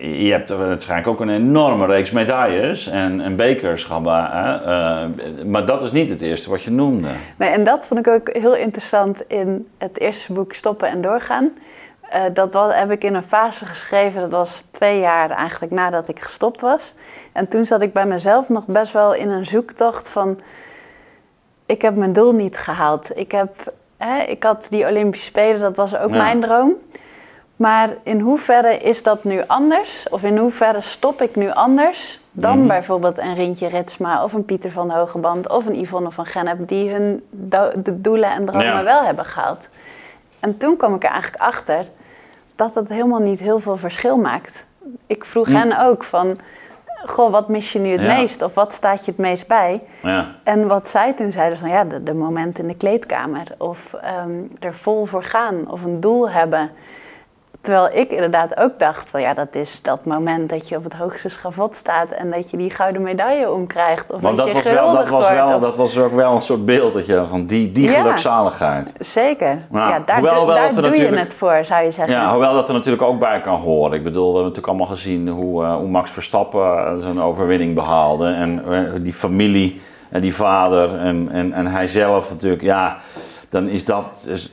Je 0.00 0.30
hebt 0.30 0.48
waarschijnlijk 0.48 1.08
ook 1.08 1.20
een 1.20 1.30
enorme 1.30 1.86
reeks 1.86 2.10
medailles 2.10 2.86
en, 2.86 3.20
en 3.20 3.36
bekers 3.36 3.84
gehad. 3.84 4.04
Hè? 4.32 4.54
eh, 4.54 5.08
maar 5.46 5.66
dat 5.66 5.82
is 5.82 5.92
niet 5.92 6.10
het 6.10 6.20
eerste 6.20 6.50
wat 6.50 6.62
je 6.62 6.70
noemde. 6.70 7.08
Nee, 7.36 7.48
en 7.48 7.64
dat 7.64 7.86
vond 7.86 8.06
ik 8.06 8.12
ook 8.12 8.36
heel 8.36 8.56
interessant 8.56 9.22
in 9.28 9.68
het 9.78 10.00
eerste 10.00 10.32
boek 10.32 10.52
Stoppen 10.52 10.88
en 10.88 11.00
Doorgaan. 11.00 11.50
Uh, 12.14 12.22
dat 12.32 12.52
was, 12.52 12.74
heb 12.74 12.90
ik 12.90 13.04
in 13.04 13.14
een 13.14 13.22
fase 13.22 13.66
geschreven, 13.66 14.20
dat 14.20 14.30
was 14.30 14.64
twee 14.70 15.00
jaar 15.00 15.30
eigenlijk 15.30 15.72
nadat 15.72 16.08
ik 16.08 16.20
gestopt 16.20 16.60
was. 16.60 16.94
En 17.32 17.48
toen 17.48 17.64
zat 17.64 17.82
ik 17.82 17.92
bij 17.92 18.06
mezelf 18.06 18.48
nog 18.48 18.66
best 18.66 18.92
wel 18.92 19.14
in 19.14 19.30
een 19.30 19.46
zoektocht 19.46 20.10
van... 20.10 20.40
Ik 21.66 21.82
heb 21.82 21.96
mijn 21.96 22.12
doel 22.12 22.32
niet 22.32 22.56
gehaald. 22.56 23.16
Ik, 23.18 23.32
heb, 23.32 23.72
hè, 23.96 24.22
ik 24.22 24.42
had 24.42 24.66
die 24.70 24.86
Olympische 24.86 25.26
Spelen, 25.26 25.60
dat 25.60 25.76
was 25.76 25.96
ook 25.96 26.10
mijn 26.10 26.40
droom. 26.40 26.74
Maar 27.56 27.90
in 28.02 28.20
hoeverre 28.20 28.76
is 28.76 29.02
dat 29.02 29.24
nu 29.24 29.42
anders? 29.46 30.08
Of 30.08 30.22
in 30.22 30.38
hoeverre 30.38 30.80
stop 30.80 31.22
ik 31.22 31.36
nu 31.36 31.50
anders 31.50 32.20
dan 32.32 32.58
mhm. 32.58 32.66
bijvoorbeeld 32.66 33.18
een 33.18 33.34
Rintje 33.34 33.68
Ritsma 33.68 34.24
of 34.24 34.32
een 34.32 34.44
Pieter 34.44 34.70
van 34.70 34.90
Hogeband 34.90 35.48
of 35.48 35.66
een 35.66 35.80
Yvonne 35.80 36.10
van 36.10 36.26
Gennep 36.26 36.68
die 36.68 36.90
hun 36.90 37.22
de 37.74 38.00
doelen 38.00 38.30
en 38.30 38.44
dromen 38.44 38.84
wel 38.84 39.02
hebben 39.02 39.24
gehaald? 39.24 39.68
En 40.40 40.56
toen 40.56 40.76
kwam 40.76 40.94
ik 40.94 41.04
er 41.04 41.10
eigenlijk 41.10 41.42
achter 41.42 41.86
dat 42.60 42.74
het 42.74 42.88
helemaal 42.88 43.20
niet 43.20 43.40
heel 43.40 43.60
veel 43.60 43.76
verschil 43.76 44.16
maakt. 44.16 44.66
Ik 45.06 45.24
vroeg 45.24 45.46
hm. 45.46 45.54
hen 45.54 45.80
ook 45.86 46.04
van, 46.04 46.38
goh, 47.04 47.32
wat 47.32 47.48
mis 47.48 47.72
je 47.72 47.78
nu 47.78 47.90
het 47.90 48.06
meest? 48.06 48.42
Of 48.42 48.54
wat 48.54 48.72
staat 48.72 49.04
je 49.04 49.10
het 49.10 49.20
meest 49.20 49.46
bij? 49.46 49.82
Ja. 50.02 50.34
En 50.42 50.66
wat 50.66 50.88
zij 50.88 51.12
toen 51.12 51.32
zeiden 51.32 51.58
van, 51.58 51.68
ja, 51.68 51.84
de, 51.84 52.02
de 52.02 52.14
moment 52.14 52.58
in 52.58 52.66
de 52.66 52.76
kleedkamer. 52.76 53.54
Of 53.58 53.94
um, 54.24 54.50
er 54.58 54.74
vol 54.74 55.04
voor 55.04 55.22
gaan. 55.22 55.70
Of 55.70 55.84
een 55.84 56.00
doel 56.00 56.30
hebben. 56.30 56.70
Terwijl 57.60 57.88
ik 57.92 58.10
inderdaad 58.10 58.56
ook 58.56 58.78
dacht 58.78 59.10
van 59.10 59.20
ja, 59.20 59.34
dat 59.34 59.54
is 59.54 59.82
dat 59.82 60.04
moment 60.04 60.48
dat 60.48 60.68
je 60.68 60.76
op 60.76 60.84
het 60.84 60.94
hoogste 60.94 61.28
schavot 61.28 61.74
staat 61.74 62.12
en 62.12 62.30
dat 62.30 62.50
je 62.50 62.56
die 62.56 62.70
gouden 62.70 63.02
medaille 63.02 63.50
omkrijgt. 63.50 64.10
Of 64.10 64.20
Want 64.20 64.36
dat, 64.36 64.46
je 64.46 64.52
was 64.52 64.62
wel, 64.62 64.92
dat, 64.92 65.08
was 65.08 65.30
wel, 65.30 65.60
dat 65.60 65.76
was 65.76 65.98
ook 65.98 66.12
wel 66.12 66.34
een 66.34 66.42
soort 66.42 66.64
beeld 66.64 66.92
dat 66.92 67.06
je, 67.06 67.24
van 67.28 67.46
die, 67.46 67.72
die 67.72 67.88
gelukzaligheid. 67.88 68.92
Zeker. 68.98 69.58
ja, 69.72 70.00
daar, 70.04 70.16
hoewel, 70.16 70.46
daar 70.46 70.74
doe 70.74 70.96
je 70.96 71.16
het 71.16 71.34
voor, 71.34 71.64
zou 71.64 71.84
je 71.84 71.90
zeggen. 71.90 72.14
Ja, 72.14 72.30
hoewel 72.30 72.52
dat 72.52 72.68
er 72.68 72.74
natuurlijk 72.74 73.02
ook 73.02 73.18
bij 73.18 73.40
kan 73.40 73.58
horen. 73.58 73.92
Ik 73.92 74.04
bedoel, 74.04 74.26
we 74.26 74.38
hebben 74.38 74.42
natuurlijk 74.42 74.66
allemaal 74.66 74.96
gezien 74.96 75.28
hoe, 75.28 75.62
uh, 75.62 75.74
hoe 75.74 75.88
Max 75.88 76.10
Verstappen 76.10 77.00
zijn 77.00 77.20
overwinning 77.20 77.74
behaalde. 77.74 78.26
En 78.26 78.62
uh, 78.68 78.90
die 79.00 79.12
familie 79.12 79.80
en 80.08 80.20
die 80.20 80.34
vader 80.34 80.98
en, 80.98 81.28
en, 81.32 81.52
en 81.52 81.66
hij 81.66 81.88
zelf 81.88 82.30
natuurlijk, 82.30 82.62
ja, 82.62 82.98
dan 83.48 83.68
is 83.68 83.84
dat... 83.84 84.26
Is, 84.28 84.52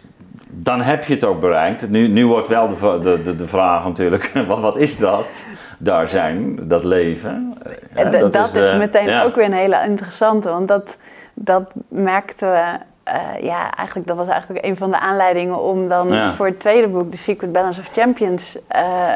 dan 0.59 0.81
heb 0.81 1.03
je 1.03 1.13
het 1.13 1.23
ook 1.23 1.39
bereikt. 1.39 1.89
Nu, 1.89 2.07
nu 2.07 2.25
wordt 2.25 2.47
wel 2.47 2.67
de, 2.67 3.19
de, 3.23 3.35
de 3.35 3.47
vraag 3.47 3.83
natuurlijk, 3.83 4.31
wat, 4.47 4.59
wat 4.59 4.77
is 4.77 4.97
dat? 4.97 5.45
Daar 5.77 6.07
zijn, 6.07 6.67
dat 6.67 6.83
leven. 6.83 7.53
dat, 7.93 8.33
dat, 8.33 8.55
is, 8.55 8.73
meteen 8.73 9.21
ook 9.21 9.35
weer 9.35 9.45
een 9.45 9.53
hele 9.53 9.83
interessante, 9.85 10.49
want 10.49 10.67
dat, 10.67 10.97
dat 11.33 11.73
merkten 11.87 12.51
we. 12.51 12.65
Uh, 13.13 13.43
ja, 13.43 13.71
eigenlijk, 13.73 14.07
dat 14.07 14.17
was 14.17 14.27
eigenlijk 14.27 14.65
een 14.65 14.77
van 14.77 14.91
de 14.91 14.99
aanleidingen 14.99 15.61
om 15.61 15.87
dan 15.87 16.33
voor 16.35 16.45
het 16.45 16.59
tweede 16.59 16.87
boek, 16.87 17.11
The 17.11 17.17
Secret 17.17 17.51
Balance 17.51 17.79
of 17.79 17.89
Champions, 17.91 18.57
uh, 18.75 19.09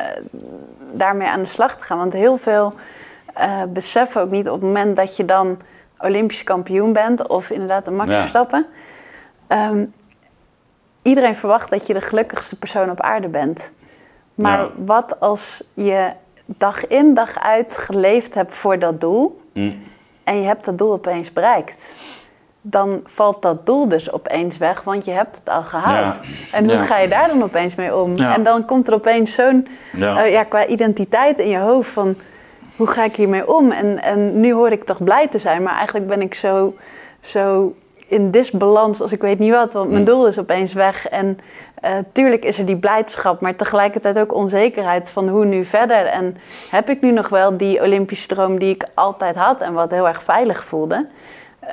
daarmee 0.92 1.28
aan 1.28 1.42
de 1.42 1.48
slag 1.48 1.78
te 1.78 1.84
gaan. 1.84 1.98
Want 1.98 2.14
heel 2.14 2.38
veel 2.38 2.74
uh, 3.38 3.62
beseffen 3.70 4.22
ook 4.22 4.30
niet 4.30 4.48
op 4.50 4.54
het 4.54 4.64
moment 4.64 4.96
dat 4.96 5.18
je 5.18 5.26
dan 5.26 5.58
Olympisch 5.98 6.44
kampioen 6.44 6.94
bent, 6.94 7.28
of 7.28 7.50
inderdaad 7.50 7.88
een 7.88 7.96
Max 7.96 8.18
Verstappen, 8.18 8.66
ehm, 9.48 9.84
iedereen 11.02 11.36
verwacht 11.36 11.70
dat 11.70 11.88
je 11.88 11.94
de 11.94 12.02
gelukkigste 12.02 12.60
persoon 12.60 12.90
op 12.90 13.02
aarde 13.02 13.28
bent. 13.28 13.72
Maar 14.36 14.68
wat 14.86 15.20
als 15.20 15.64
je 15.74 16.12
dag 16.46 16.88
in 16.88 17.14
dag 17.14 17.40
uit 17.40 17.78
geleefd 17.78 18.34
hebt 18.34 18.54
voor 18.54 18.80
dat 18.80 19.02
doel 19.02 19.42
mm. 19.54 19.76
en 20.24 20.42
je 20.42 20.48
hebt 20.48 20.66
dat 20.66 20.78
doel 20.78 20.92
opeens 20.92 21.34
bereikt? 21.34 21.92
Dan 22.62 23.02
valt 23.06 23.42
dat 23.42 23.66
doel 23.66 23.88
dus 23.88 24.12
opeens 24.12 24.58
weg, 24.58 24.84
want 24.84 25.06
je 25.06 25.12
hebt 25.12 25.36
het 25.36 25.50
al 25.50 25.64
gehaald. 25.64 26.20
En 26.52 26.70
hoe 26.70 26.80
ga 26.80 26.98
je 26.98 27.08
daar 27.08 27.28
dan 27.28 27.44
opeens 27.44 27.76
mee 27.76 27.96
om? 27.96 28.16
En 28.16 28.44
dan 28.44 28.66
komt 28.66 28.88
er 28.88 28.94
opeens 28.94 29.36
zo'n, 29.36 29.68
uh, 29.96 30.32
ja, 30.32 30.44
qua 30.44 30.66
identiteit 30.68 31.40
in 31.40 31.48
je 31.48 31.58
hoofd 31.58 31.90
van, 31.90 32.16
hoe 32.76 32.88
ga 32.88 33.04
ik 33.04 33.16
hiermee 33.16 33.54
om? 33.56 33.72
En, 33.72 34.02
en 34.02 34.40
nu 34.40 34.54
hoor 34.54 34.72
ik 34.72 34.84
toch 34.84 35.04
blij 35.04 35.28
te 35.28 35.40
zijn, 35.40 35.64
maar 35.64 35.76
eigenlijk 35.76 36.08
ben 36.08 36.22
ik 36.22 36.34
zo, 36.34 36.76
zo 37.20 37.76
in 38.12 38.32
disbalans 38.32 39.02
als 39.02 39.12
ik 39.12 39.22
weet 39.22 39.40
niet 39.40 39.52
wat. 39.52 39.74
Want 39.74 39.90
mijn 39.90 40.02
mm. 40.02 40.08
doel 40.08 40.28
is 40.28 40.40
opeens 40.40 40.74
weg. 40.74 41.10
En 41.10 41.40
uh, 41.84 41.92
tuurlijk 42.12 42.46
is 42.46 42.58
er 42.58 42.66
die 42.66 42.78
blijdschap, 42.78 43.42
maar 43.42 43.56
tegelijkertijd 43.56 44.20
ook 44.20 44.34
onzekerheid 44.34 45.10
van 45.10 45.30
hoe 45.30 45.46
nu 45.46 45.64
verder. 45.64 46.06
En 46.06 46.38
heb 46.70 46.90
ik 46.90 47.02
nu 47.02 47.12
nog 47.12 47.30
wel 47.30 47.58
die 47.58 47.82
Olympische 47.82 48.28
droom 48.28 48.60
die 48.60 48.74
ik 48.74 48.86
altijd 48.94 49.36
had 49.36 49.62
en 49.62 49.74
wat 49.74 49.92
heel 49.92 50.08
erg 50.08 50.24
veilig 50.24 50.64
voelde. 50.64 51.08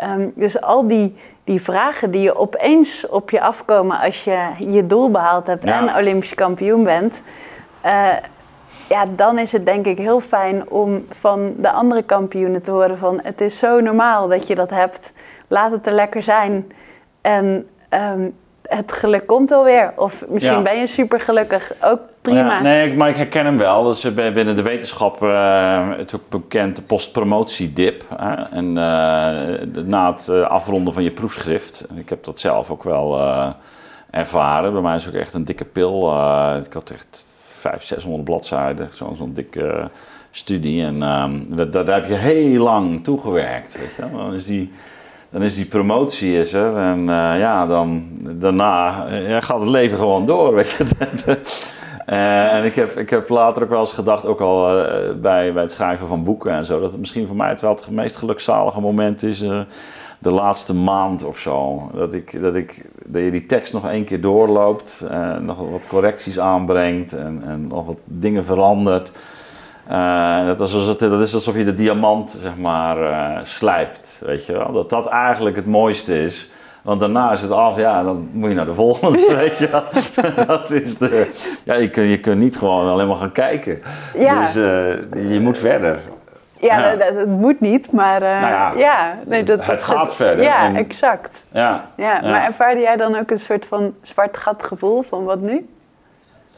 Um, 0.04 0.32
dus 0.34 0.60
al 0.60 0.86
die, 0.86 1.16
die 1.44 1.62
vragen 1.62 2.10
die 2.10 2.22
je 2.22 2.36
opeens 2.36 3.08
op 3.08 3.30
je 3.30 3.40
afkomen 3.40 4.00
als 4.00 4.24
je 4.24 4.38
je 4.58 4.86
doel 4.86 5.10
behaald 5.10 5.46
hebt 5.46 5.64
en 5.64 5.96
Olympisch 5.96 6.34
kampioen 6.34 6.84
bent. 6.84 7.22
Uh, 7.84 8.08
ja, 8.88 9.06
dan 9.06 9.38
is 9.38 9.52
het 9.52 9.66
denk 9.66 9.86
ik 9.86 9.98
heel 9.98 10.20
fijn 10.20 10.70
om 10.70 11.04
van 11.10 11.54
de 11.56 11.70
andere 11.70 12.02
kampioenen 12.02 12.62
te 12.62 12.70
horen 12.70 12.98
van 12.98 13.20
het 13.22 13.40
is 13.40 13.58
zo 13.58 13.80
normaal 13.80 14.28
dat 14.28 14.46
je 14.46 14.54
dat 14.54 14.70
hebt 14.70 15.12
laat 15.48 15.70
het 15.70 15.86
er 15.86 15.92
lekker 15.92 16.22
zijn. 16.22 16.72
En 17.20 17.68
um, 17.90 18.34
het 18.68 18.92
geluk 18.92 19.26
komt 19.26 19.52
alweer. 19.52 19.92
Of 19.96 20.24
misschien 20.28 20.62
ben 20.62 20.78
je 20.78 20.86
super 20.86 21.20
gelukkig. 21.20 21.72
Ook 21.84 22.00
prima. 22.22 22.52
Ja, 22.56 22.60
nee, 22.60 22.94
maar 22.94 23.08
ik 23.08 23.16
herken 23.16 23.44
hem 23.44 23.58
wel. 23.58 23.90
Is 23.90 24.14
binnen 24.14 24.56
de 24.56 24.62
wetenschap 24.62 25.22
uh, 25.22 25.88
het 25.96 26.14
ook 26.14 26.28
bekend 26.28 26.76
de 26.76 26.82
postpromotiedip. 26.82 28.04
Hè? 28.16 28.34
En 28.34 28.64
uh, 28.68 29.84
na 29.84 30.12
het 30.12 30.28
eh, 30.28 30.42
afronden 30.42 30.92
van 30.92 31.02
je 31.02 31.10
proefschrift. 31.10 31.84
Ik 31.94 32.08
heb 32.08 32.24
dat 32.24 32.40
zelf 32.40 32.70
ook 32.70 32.82
wel 32.82 33.20
ervaren. 34.10 34.72
Bij 34.72 34.82
mij 34.82 34.96
is 34.96 35.04
het 35.04 35.14
ook 35.14 35.20
echt 35.20 35.34
een 35.34 35.44
dikke 35.44 35.64
pil. 35.64 36.08
ik 36.64 36.72
had 36.72 36.90
echt 36.90 37.26
500, 37.44 37.84
600 37.84 38.24
bladzijden. 38.24 38.88
Zo'n 38.90 39.16
zo'n 39.16 39.32
dikke 39.32 39.90
studie. 40.30 40.84
En 40.84 41.02
um, 41.02 41.70
daar 41.70 41.94
heb 41.94 42.08
je 42.08 42.14
heel 42.14 42.62
lang 42.62 43.04
toegewerkt. 43.04 43.78
Weet 43.78 43.94
je? 43.96 44.16
Dan 44.16 44.34
is 44.34 44.44
die 44.44 44.72
dan 45.30 45.42
is 45.42 45.54
die 45.54 45.66
promotie 45.66 46.38
is 46.38 46.52
er. 46.52 46.76
En 46.76 46.98
uh, 46.98 47.38
ja, 47.38 47.66
dan, 47.66 48.08
daarna 48.20 49.06
uh, 49.10 49.36
gaat 49.40 49.60
het 49.60 49.68
leven 49.68 49.98
gewoon 49.98 50.26
door, 50.26 50.54
weet 50.54 50.70
je. 50.70 50.84
uh, 52.06 52.54
en 52.54 52.64
ik 52.64 52.74
heb, 52.74 52.96
ik 52.96 53.10
heb 53.10 53.28
later 53.28 53.62
ook 53.62 53.68
wel 53.68 53.80
eens 53.80 53.92
gedacht, 53.92 54.26
ook 54.26 54.40
al 54.40 54.66
bij, 55.20 55.52
bij 55.52 55.62
het 55.62 55.72
schrijven 55.72 56.08
van 56.08 56.24
boeken 56.24 56.52
en 56.52 56.64
zo, 56.64 56.80
dat 56.80 56.90
het 56.90 57.00
misschien 57.00 57.26
voor 57.26 57.36
mij 57.36 57.48
het 57.48 57.60
wel 57.60 57.74
het 57.74 57.90
meest 57.90 58.16
gelukzalige 58.16 58.80
moment 58.80 59.22
is 59.22 59.44
de 60.20 60.30
laatste 60.30 60.74
maand 60.74 61.24
of 61.24 61.38
zo. 61.38 61.90
Dat, 61.94 62.14
ik, 62.14 62.40
dat, 62.40 62.54
ik, 62.54 62.84
dat 63.06 63.22
je 63.22 63.30
die 63.30 63.46
tekst 63.46 63.72
nog 63.72 63.88
één 63.88 64.04
keer 64.04 64.20
doorloopt, 64.20 65.04
nog 65.40 65.58
wat 65.58 65.86
correcties 65.88 66.38
aanbrengt 66.38 67.12
en, 67.12 67.42
en 67.46 67.66
nog 67.66 67.86
wat 67.86 68.00
dingen 68.04 68.44
verandert. 68.44 69.12
Uh, 69.90 70.46
dat, 70.46 70.60
is 70.60 70.74
alsof, 70.74 70.96
dat 70.96 71.20
is 71.20 71.34
alsof 71.34 71.56
je 71.56 71.64
de 71.64 71.74
diamant 71.74 72.38
zeg 72.42 72.56
maar 72.56 72.98
uh, 72.98 73.38
slijpt, 73.42 74.22
weet 74.24 74.46
je 74.46 74.52
wel. 74.52 74.72
Dat 74.72 74.90
dat 74.90 75.06
eigenlijk 75.06 75.56
het 75.56 75.66
mooiste 75.66 76.22
is. 76.22 76.50
Want 76.82 77.00
daarna 77.00 77.32
is 77.32 77.40
het 77.40 77.50
af, 77.50 77.76
ja, 77.76 78.02
dan 78.02 78.28
moet 78.32 78.48
je 78.48 78.54
naar 78.54 78.64
de 78.64 78.74
volgende, 78.74 79.34
weet 79.34 79.58
je 79.58 79.82
dat 80.46 80.70
is 80.70 80.98
de... 80.98 81.30
Ja, 81.64 81.74
je 81.74 81.90
kunt, 81.90 82.10
je 82.10 82.20
kunt 82.20 82.38
niet 82.38 82.56
gewoon 82.56 82.88
alleen 82.88 83.06
maar 83.06 83.16
gaan 83.16 83.32
kijken. 83.32 83.82
Ja. 84.14 84.44
Dus 84.44 84.56
uh, 84.56 85.32
je 85.32 85.40
moet 85.40 85.58
verder. 85.58 86.00
Ja, 86.56 86.78
ja. 86.78 86.96
Dat, 86.96 87.14
dat, 87.14 87.26
moet 87.26 87.60
niet, 87.60 87.92
maar 87.92 88.20
nou 88.20 88.40
ja, 88.40 88.72
ja 88.76 89.18
nee, 89.26 89.44
dat, 89.44 89.66
het 89.66 89.82
gaat 89.82 90.14
verder. 90.14 90.44
Ja, 90.44 90.64
en, 90.64 90.76
exact. 90.76 91.44
Ja, 91.52 91.84
ja, 91.96 92.20
Maar 92.20 92.44
ervaarde 92.44 92.80
jij 92.80 92.96
dan 92.96 93.16
ook 93.16 93.30
een 93.30 93.38
soort 93.38 93.66
van 93.66 93.94
zwart 94.00 94.36
gat 94.36 94.62
gevoel 94.62 95.02
van 95.02 95.24
wat 95.24 95.40
nu? 95.40 95.68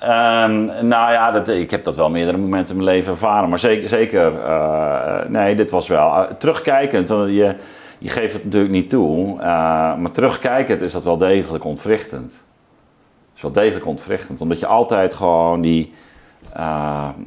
Um, 0.03 0.65
nou 0.89 1.13
ja, 1.13 1.31
dat, 1.31 1.49
ik 1.49 1.71
heb 1.71 1.85
dat 1.85 1.97
wel 1.97 2.11
meerdere 2.11 2.39
momenten 2.39 2.77
in 2.77 2.83
mijn 2.83 2.95
leven 2.97 3.13
ervaren. 3.13 3.49
Maar 3.49 3.59
zeker, 3.59 3.89
zeker 3.89 4.33
uh, 4.33 5.25
nee, 5.29 5.55
dit 5.55 5.71
was 5.71 5.89
wel 5.89 6.09
uh, 6.09 6.23
terugkijkend. 6.23 7.09
Je, 7.09 7.55
je 7.99 8.09
geeft 8.09 8.33
het 8.33 8.45
natuurlijk 8.45 8.73
niet 8.73 8.91
toe. 8.91 9.37
Maar 9.97 10.11
terugkijkend 10.11 10.83
is 10.83 10.93
dat 10.93 11.05
wel 11.05 11.17
degelijk 11.17 11.65
ontwrichtend. 11.65 12.31
Het 12.33 13.37
is 13.37 13.43
wel 13.43 13.53
degelijk 13.53 13.87
ontwrichtend. 13.87 14.41
Omdat 14.41 14.61
je 14.61 14.67
altijd 14.67 15.15
gewoon 15.15 15.61
die, 15.61 15.93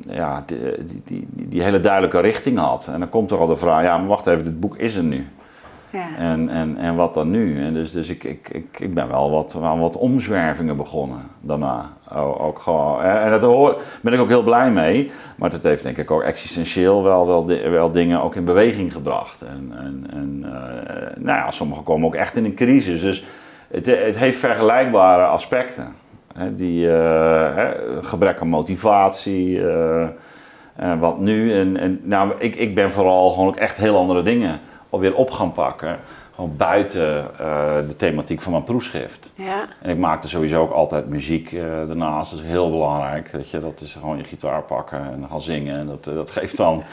ja, 0.07 0.43
die, 0.45 0.57
die, 0.85 1.01
die, 1.05 1.27
die, 1.29 1.63
hele 1.63 1.79
duidelijke 1.79 2.19
richting 2.19 2.57
had. 2.57 2.89
En 2.93 2.99
dan 2.99 3.09
komt 3.09 3.31
er 3.31 3.37
al 3.37 3.47
de 3.47 3.57
vraag, 3.57 3.83
ja, 3.83 3.97
maar 3.97 4.07
wacht 4.07 4.27
even, 4.27 4.43
dit 4.43 4.59
boek 4.59 4.77
is 4.77 4.95
er 4.95 5.03
nu. 5.03 5.27
En, 6.17 6.49
en, 6.49 6.77
en 6.77 6.95
wat 6.95 7.13
dan 7.13 7.31
nu? 7.31 7.61
En 7.61 7.73
dus 7.73 7.91
dus 7.91 8.09
ik, 8.09 8.23
ik, 8.23 8.49
ik, 8.51 8.79
ik 8.79 8.93
ben 8.93 9.07
wel 9.07 9.31
wat, 9.31 9.53
wel 9.53 9.79
wat 9.79 9.97
omzwervingen 9.97 10.77
begonnen 10.77 11.27
daarna. 11.41 11.81
ook 12.37 12.59
gewoon, 12.59 13.01
en 13.01 13.39
daar 13.39 13.75
ben 14.01 14.13
ik 14.13 14.19
ook 14.19 14.27
heel 14.27 14.43
blij 14.43 14.71
mee. 14.71 15.11
Maar 15.37 15.51
het 15.51 15.63
heeft 15.63 15.83
denk 15.83 15.97
ik 15.97 16.11
ook 16.11 16.21
existentieel 16.21 17.03
wel, 17.03 17.27
wel, 17.27 17.47
wel 17.69 17.91
dingen 17.91 18.21
ook 18.21 18.35
in 18.35 18.45
beweging 18.45 18.93
gebracht. 18.93 19.41
En, 19.41 19.73
en, 19.77 20.07
en 20.11 20.45
uh, 20.45 21.23
nou 21.23 21.37
ja, 21.37 21.51
sommige 21.51 21.81
komen 21.81 22.07
ook 22.07 22.15
echt 22.15 22.35
in 22.35 22.45
een 22.45 22.55
crisis. 22.55 23.01
Dus 23.01 23.25
het, 23.67 23.85
het 23.85 24.17
heeft 24.17 24.39
vergelijkbare 24.39 25.23
aspecten. 25.23 25.93
Hè, 26.33 26.55
die 26.55 26.87
uh, 26.87 27.69
gebrek 28.01 28.41
aan 28.41 28.47
motivatie. 28.47 29.57
Uh, 29.57 30.07
wat 30.99 31.19
nu? 31.19 31.59
En, 31.59 31.77
en 31.77 31.99
nou, 32.03 32.31
ik, 32.37 32.55
ik 32.55 32.75
ben 32.75 32.91
vooral 32.91 33.29
gewoon 33.29 33.47
ook 33.47 33.55
echt 33.55 33.77
heel 33.77 33.97
andere 33.97 34.21
dingen 34.21 34.59
alweer 34.93 35.15
op 35.15 35.31
gaan 35.31 35.51
pakken. 35.51 35.99
gewoon 36.35 36.57
buiten 36.57 37.27
de 37.87 37.95
thematiek 37.97 38.41
van 38.41 38.51
mijn 38.51 38.63
proefschrift. 38.63 39.33
Ja. 39.35 39.67
En 39.81 39.89
ik 39.89 39.97
maakte 39.97 40.27
sowieso 40.27 40.61
ook 40.61 40.71
altijd 40.71 41.07
muziek 41.07 41.51
daarnaast, 41.87 42.31
dat 42.31 42.39
is 42.39 42.45
heel 42.45 42.69
belangrijk. 42.69 43.27
Weet 43.31 43.49
je, 43.49 43.59
dat 43.59 43.81
is 43.81 43.93
gewoon 43.93 44.17
je 44.17 44.23
gitaar 44.23 44.61
pakken 44.61 44.99
en 44.99 45.25
gaan 45.29 45.41
zingen. 45.41 45.79
En 45.79 45.87
dat, 45.87 46.03
dat 46.03 46.31
geeft 46.31 46.57
dan, 46.57 46.75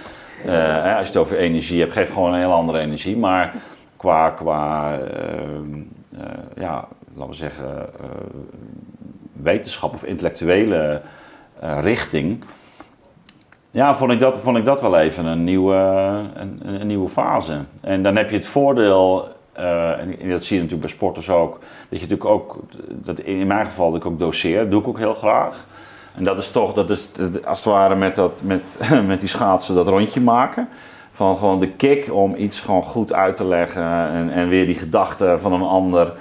als 0.96 1.06
je 1.06 1.12
het 1.12 1.16
over 1.16 1.36
energie 1.36 1.80
hebt, 1.80 1.92
geeft 1.92 2.12
gewoon 2.12 2.32
een 2.32 2.40
heel 2.40 2.52
andere 2.52 2.78
energie. 2.78 3.16
Maar 3.16 3.54
qua, 3.96 4.30
qua 4.30 4.98
ja, 6.56 6.88
laten 7.14 7.30
we 7.30 7.34
zeggen, 7.36 7.86
wetenschap 9.32 9.94
of 9.94 10.04
intellectuele 10.04 11.00
richting 11.80 12.44
ja, 13.70 13.94
vond 13.94 14.12
ik, 14.12 14.20
dat, 14.20 14.38
vond 14.38 14.56
ik 14.56 14.64
dat 14.64 14.80
wel 14.80 14.98
even 14.98 15.24
een 15.24 15.44
nieuwe, 15.44 15.74
een, 16.34 16.60
een 16.64 16.86
nieuwe 16.86 17.08
fase. 17.08 17.58
En 17.80 18.02
dan 18.02 18.16
heb 18.16 18.30
je 18.30 18.36
het 18.36 18.46
voordeel, 18.46 19.28
uh, 19.58 19.98
en 19.98 20.28
dat 20.28 20.44
zie 20.44 20.56
je 20.56 20.62
natuurlijk 20.62 20.80
bij 20.80 20.90
sporters 20.90 21.30
ook, 21.30 21.52
dat 21.88 22.00
je 22.00 22.06
natuurlijk 22.06 22.24
ook, 22.24 22.58
dat 22.88 23.20
in 23.20 23.46
mijn 23.46 23.66
geval 23.66 23.90
dat 23.90 24.00
ik 24.00 24.06
ook 24.06 24.18
doseer, 24.18 24.60
dat 24.60 24.70
doe 24.70 24.80
ik 24.80 24.88
ook 24.88 24.98
heel 24.98 25.14
graag. 25.14 25.66
En 26.14 26.24
dat 26.24 26.38
is 26.38 26.50
toch, 26.50 26.72
dat 26.72 26.90
is 26.90 27.10
als 27.44 27.64
het 27.64 27.72
ware 27.72 27.94
met, 27.94 28.14
dat, 28.14 28.42
met, 28.44 28.78
met 29.06 29.20
die 29.20 29.28
schaatsen 29.28 29.74
dat 29.74 29.88
rondje 29.88 30.20
maken. 30.20 30.68
Van 31.12 31.36
gewoon 31.36 31.60
de 31.60 31.70
kick 31.70 32.12
om 32.12 32.34
iets 32.34 32.60
gewoon 32.60 32.82
goed 32.82 33.12
uit 33.12 33.36
te 33.36 33.44
leggen 33.44 34.08
en, 34.10 34.30
en 34.30 34.48
weer 34.48 34.66
die 34.66 34.74
gedachten 34.74 35.40
van 35.40 35.52
een 35.52 35.62
ander 35.62 36.12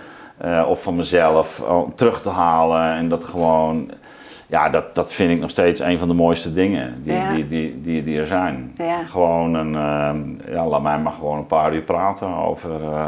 uh, 0.45 0.65
of 0.69 0.83
van 0.83 0.95
mezelf 0.95 1.61
uh, 1.61 1.81
terug 1.95 2.21
te 2.21 2.29
halen. 2.29 2.93
En 2.93 3.09
dat 3.09 3.23
gewoon 3.23 3.91
ja, 4.49 4.69
dat, 4.69 4.95
dat 4.95 5.13
vind 5.13 5.31
ik 5.31 5.39
nog 5.39 5.49
steeds 5.49 5.79
een 5.79 5.99
van 5.99 6.07
de 6.07 6.13
mooiste 6.13 6.53
dingen 6.53 7.03
die, 7.03 7.27
die, 7.33 7.45
die, 7.45 7.81
die, 7.81 8.03
die, 8.03 8.19
er 8.19 8.25
zijn. 8.25 8.71
Ja. 8.75 9.05
Gewoon 9.05 9.53
een, 9.53 9.73
uh, 9.73 10.53
ja, 10.53 10.67
laat 10.67 10.81
mij 10.81 10.99
maar 10.99 11.13
gewoon 11.13 11.37
een 11.37 11.45
paar 11.45 11.73
uur 11.73 11.81
praten 11.81 12.35
over. 12.35 12.69
Uh, 12.81 13.07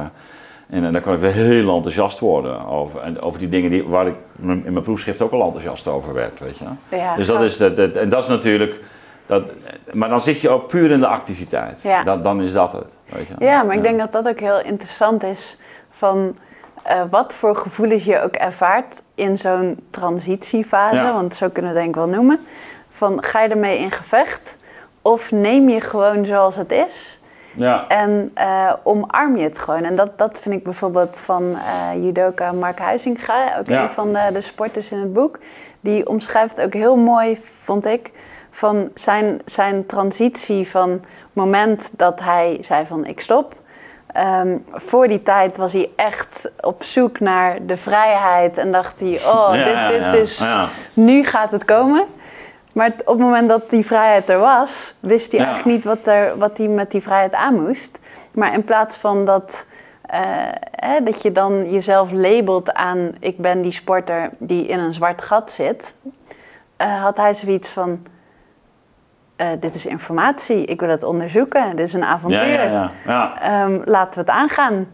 en, 0.70 0.84
en 0.84 0.92
dan 0.92 1.02
kan 1.02 1.14
ik 1.14 1.20
weer 1.20 1.32
heel 1.32 1.76
enthousiast 1.76 2.20
worden 2.20 2.68
over, 2.68 3.02
en 3.02 3.22
over 3.22 3.40
die 3.40 3.50
dingen 3.50 3.70
die, 3.70 3.84
waar 3.84 4.08
ik 4.08 4.16
in 4.40 4.62
mijn 4.64 4.82
proefschrift 4.82 5.22
ook 5.22 5.32
al 5.32 5.44
enthousiast 5.46 5.88
over 5.88 6.14
werd. 6.14 6.40
Weet 6.40 6.58
je? 6.58 6.66
Ja, 6.96 7.16
dus 7.16 7.28
dat 7.28 7.42
is, 7.42 7.58
dat, 7.58 7.76
dat, 7.76 7.96
en 7.96 8.10
dat 8.10 8.24
is 8.24 8.30
natuurlijk. 8.30 8.80
Dat, 9.26 9.52
maar 9.92 10.10
dan 10.10 10.22
zit 10.22 10.42
je 10.42 10.50
ook 10.50 10.68
puur 10.68 10.92
in 10.92 11.00
de 11.00 11.08
activiteit. 11.08 11.82
Ja. 11.82 12.04
Dat, 12.04 12.24
dan 12.24 12.42
is 12.42 12.54
dat 12.54 12.72
het. 12.72 12.96
Weet 13.06 13.28
je? 13.28 13.34
Ja, 13.46 13.64
maar 13.64 13.76
ik 13.76 13.84
denk 13.84 14.00
dat 14.00 14.12
dat 14.12 14.28
ook 14.28 14.40
heel 14.40 14.62
interessant 14.62 15.24
is. 15.24 15.58
Van 15.90 16.36
uh, 16.88 17.02
wat 17.10 17.34
voor 17.34 17.56
gevoelens 17.56 18.04
je 18.04 18.22
ook 18.22 18.36
ervaart 18.36 19.02
in 19.16 19.38
zo'n 19.38 19.80
transitiefase, 19.90 20.96
Ja. 20.96 21.14
want 21.14 21.36
zo 21.36 21.50
kunnen 21.50 21.74
we 21.74 21.78
het 21.80 21.86
denk 21.88 21.96
ik 21.96 22.02
wel 22.12 22.20
noemen. 22.20 22.40
Van 22.90 23.24
ga 23.24 23.42
je 23.42 23.50
ermee 23.50 23.78
in 23.78 23.92
gevecht 23.92 24.58
of 25.02 25.32
neem 25.32 25.70
je 25.70 25.82
gewoon 25.82 26.26
zoals 26.26 26.56
het 26.56 26.72
is 26.72 27.22
Ja. 27.56 27.88
en 27.88 28.32
eh, 28.34 28.74
omarm 28.84 29.38
je 29.38 29.44
het 29.44 29.58
gewoon. 29.58 29.84
En 29.84 29.96
dat, 29.96 30.18
dat 30.18 30.40
vind 30.40 30.56
ik 30.56 30.64
bijvoorbeeld 30.64 31.20
van 31.20 31.56
eh, 31.56 32.04
judoka 32.04 32.52
Mark 32.52 32.80
Huizinga, 32.80 33.58
ook 33.60 33.68
Ja. 33.68 33.84
een 33.84 33.90
van 33.90 34.14
de, 34.14 34.30
de 34.34 34.42
sporters 34.42 34.92
in 34.92 35.00
het 35.00 35.14
boek. 35.14 35.40
Die 35.80 36.08
omschrijft 36.08 36.62
ook 36.62 36.74
heel 36.74 36.96
mooi, 36.98 37.38
vond 37.42 37.86
ik, 37.86 38.12
van 38.50 38.90
zijn, 38.94 39.40
zijn 39.46 39.86
transitie 39.86 40.68
van 40.70 41.02
moment 41.34 41.92
dat 41.98 42.20
hij 42.20 42.58
zei 42.62 42.86
van 42.86 43.06
ik 43.06 43.20
stop. 43.20 43.56
Ehm, 44.14 44.58
voor 44.72 45.08
die 45.08 45.24
tijd 45.24 45.58
was 45.58 45.74
hij 45.74 45.90
echt 45.96 46.50
op 46.62 46.84
zoek 46.84 47.20
naar 47.20 47.66
de 47.66 47.78
vrijheid 47.78 48.58
en 48.58 48.72
dacht 48.72 49.00
hij, 49.00 49.20
oh, 49.26 49.50
Ja, 49.54 49.88
dit, 49.88 49.90
dit 50.00 50.02
ja. 50.02 50.14
is, 50.14 50.38
Ja. 50.38 50.70
nu 50.94 51.24
gaat 51.24 51.52
het 51.52 51.66
komen. 51.66 52.06
Maar 52.74 52.88
op 52.88 53.08
het 53.08 53.20
moment 53.20 53.50
dat 53.50 53.70
die 53.70 53.86
vrijheid 53.86 54.30
er 54.30 54.40
was, 54.40 54.96
wist 55.00 55.32
hij 55.32 55.46
eigenlijk 55.46 55.76
niet 55.76 55.84
wat, 55.86 56.08
er, 56.08 56.38
wat 56.38 56.58
hij 56.58 56.68
met 56.68 56.92
die 56.92 57.02
vrijheid 57.02 57.34
aan 57.34 57.62
moest. 57.62 58.00
Maar 58.32 58.54
in 58.54 58.64
plaats 58.64 58.98
van 58.98 59.26
dat, 59.26 59.66
eh, 60.02 60.20
hè, 60.72 61.04
dat 61.04 61.22
je 61.22 61.32
dan 61.32 61.72
jezelf 61.72 62.12
labelt 62.12 62.74
aan, 62.74 63.12
ik 63.20 63.38
ben 63.38 63.62
die 63.62 63.72
sporter 63.72 64.30
die 64.38 64.66
in 64.66 64.80
een 64.80 64.94
zwart 64.94 65.22
gat 65.22 65.52
zit, 65.52 65.94
eh, 66.78 67.02
had 67.04 67.18
hij 67.18 67.34
zoiets 67.34 67.70
van, 67.70 68.04
eh, 69.42 69.48
dit 69.60 69.76
is 69.76 69.86
informatie, 69.86 70.66
ik 70.66 70.80
wil 70.80 70.90
het 70.90 71.04
onderzoeken, 71.04 71.76
dit 71.76 71.88
is 71.88 71.94
een 71.94 72.04
avontuur. 72.04 72.72
Ja, 72.72 72.92
ja. 73.06 73.42
Ehm, 73.42 73.80
laten 73.86 74.14
we 74.14 74.20
het 74.20 74.40
aangaan. 74.40 74.88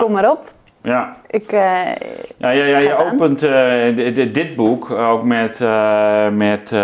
Kom 0.00 0.12
maar 0.12 0.30
op. 0.30 0.52
ja. 0.82 1.16
Ik, 1.30 1.52
eh, 1.52 1.60
Ja, 2.36 2.50
ja, 2.50 2.64
ja 2.64 2.78
je 2.78 2.96
opent 3.12 3.42
eh, 3.42 3.96
di- 3.96 4.12
di- 4.12 4.30
dit 4.32 4.56
boek 4.56 4.90
ook 4.90 5.22
met, 5.24 5.60
met 6.32 6.74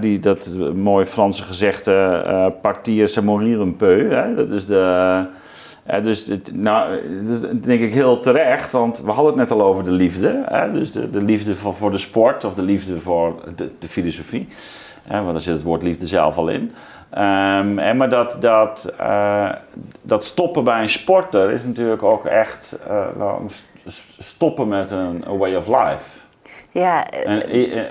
die, 0.00 0.18
dat 0.18 0.50
mooie 0.74 1.06
Franse 1.06 1.42
gezegde 1.44 2.22
uh, 2.26 2.46
partir 2.60 3.08
c'est 3.08 3.24
mourir 3.24 3.60
un 3.60 3.76
peu. 3.76 4.10
Hè? 4.10 4.34
Dat 4.34 4.50
is 4.50 4.66
de... 4.66 5.24
dus 6.02 6.30
nou, 6.52 7.00
dat 7.26 7.62
denk 7.64 7.80
ik 7.80 7.94
heel 7.94 8.20
terecht, 8.20 8.72
want 8.72 9.00
we 9.00 9.10
hadden 9.10 9.26
het 9.26 9.36
net 9.36 9.50
al 9.50 9.62
over 9.66 9.84
de 9.84 9.90
liefde. 9.90 10.42
Hè? 10.46 10.72
Dus 10.72 10.92
de, 10.92 11.10
de 11.10 11.22
liefde 11.22 11.54
voor, 11.54 11.74
voor 11.74 11.90
de 11.90 11.98
sport 11.98 12.44
of 12.44 12.54
de 12.54 12.62
liefde 12.62 12.98
voor 13.00 13.34
de, 13.56 13.70
de 13.78 13.88
filosofie. 13.88 14.48
Want 15.08 15.30
daar 15.32 15.40
zit 15.40 15.54
het 15.54 15.62
woord 15.62 15.82
liefde 15.82 16.06
zelf 16.06 16.36
al 16.36 16.48
in. 16.48 16.72
Ehm, 17.10 17.78
en 17.78 17.96
maar 17.96 18.08
dat, 18.08 18.36
dat, 18.40 18.92
eh, 18.98 19.50
dat 20.02 20.24
stoppen 20.24 20.64
bij 20.64 20.82
een 20.82 20.88
sporter 20.88 21.50
is 21.52 21.62
natuurlijk 21.64 22.02
ook 22.02 22.24
echt 22.26 22.76
eh, 22.88 23.06
st- 23.48 23.66
st- 23.86 24.16
stoppen 24.22 24.68
met 24.68 24.90
een 24.90 25.24
way 25.38 25.54
of 25.54 25.66
life. 25.66 26.18
ja, 26.70 27.10
En, 27.10 27.42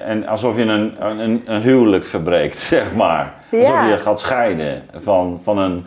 en 0.03 0.27
alsof 0.27 0.55
je 0.57 0.61
een, 0.63 0.95
een, 1.19 1.41
een 1.45 1.61
huwelijk 1.61 2.05
verbreekt, 2.05 2.57
zeg 2.75 2.93
maar. 2.95 3.33
Alsof 3.51 3.67
Ja. 3.67 3.85
je 3.87 3.97
gaat 3.97 4.19
scheiden 4.19 4.83
van, 4.99 5.39
van 5.43 5.57
een, 5.57 5.85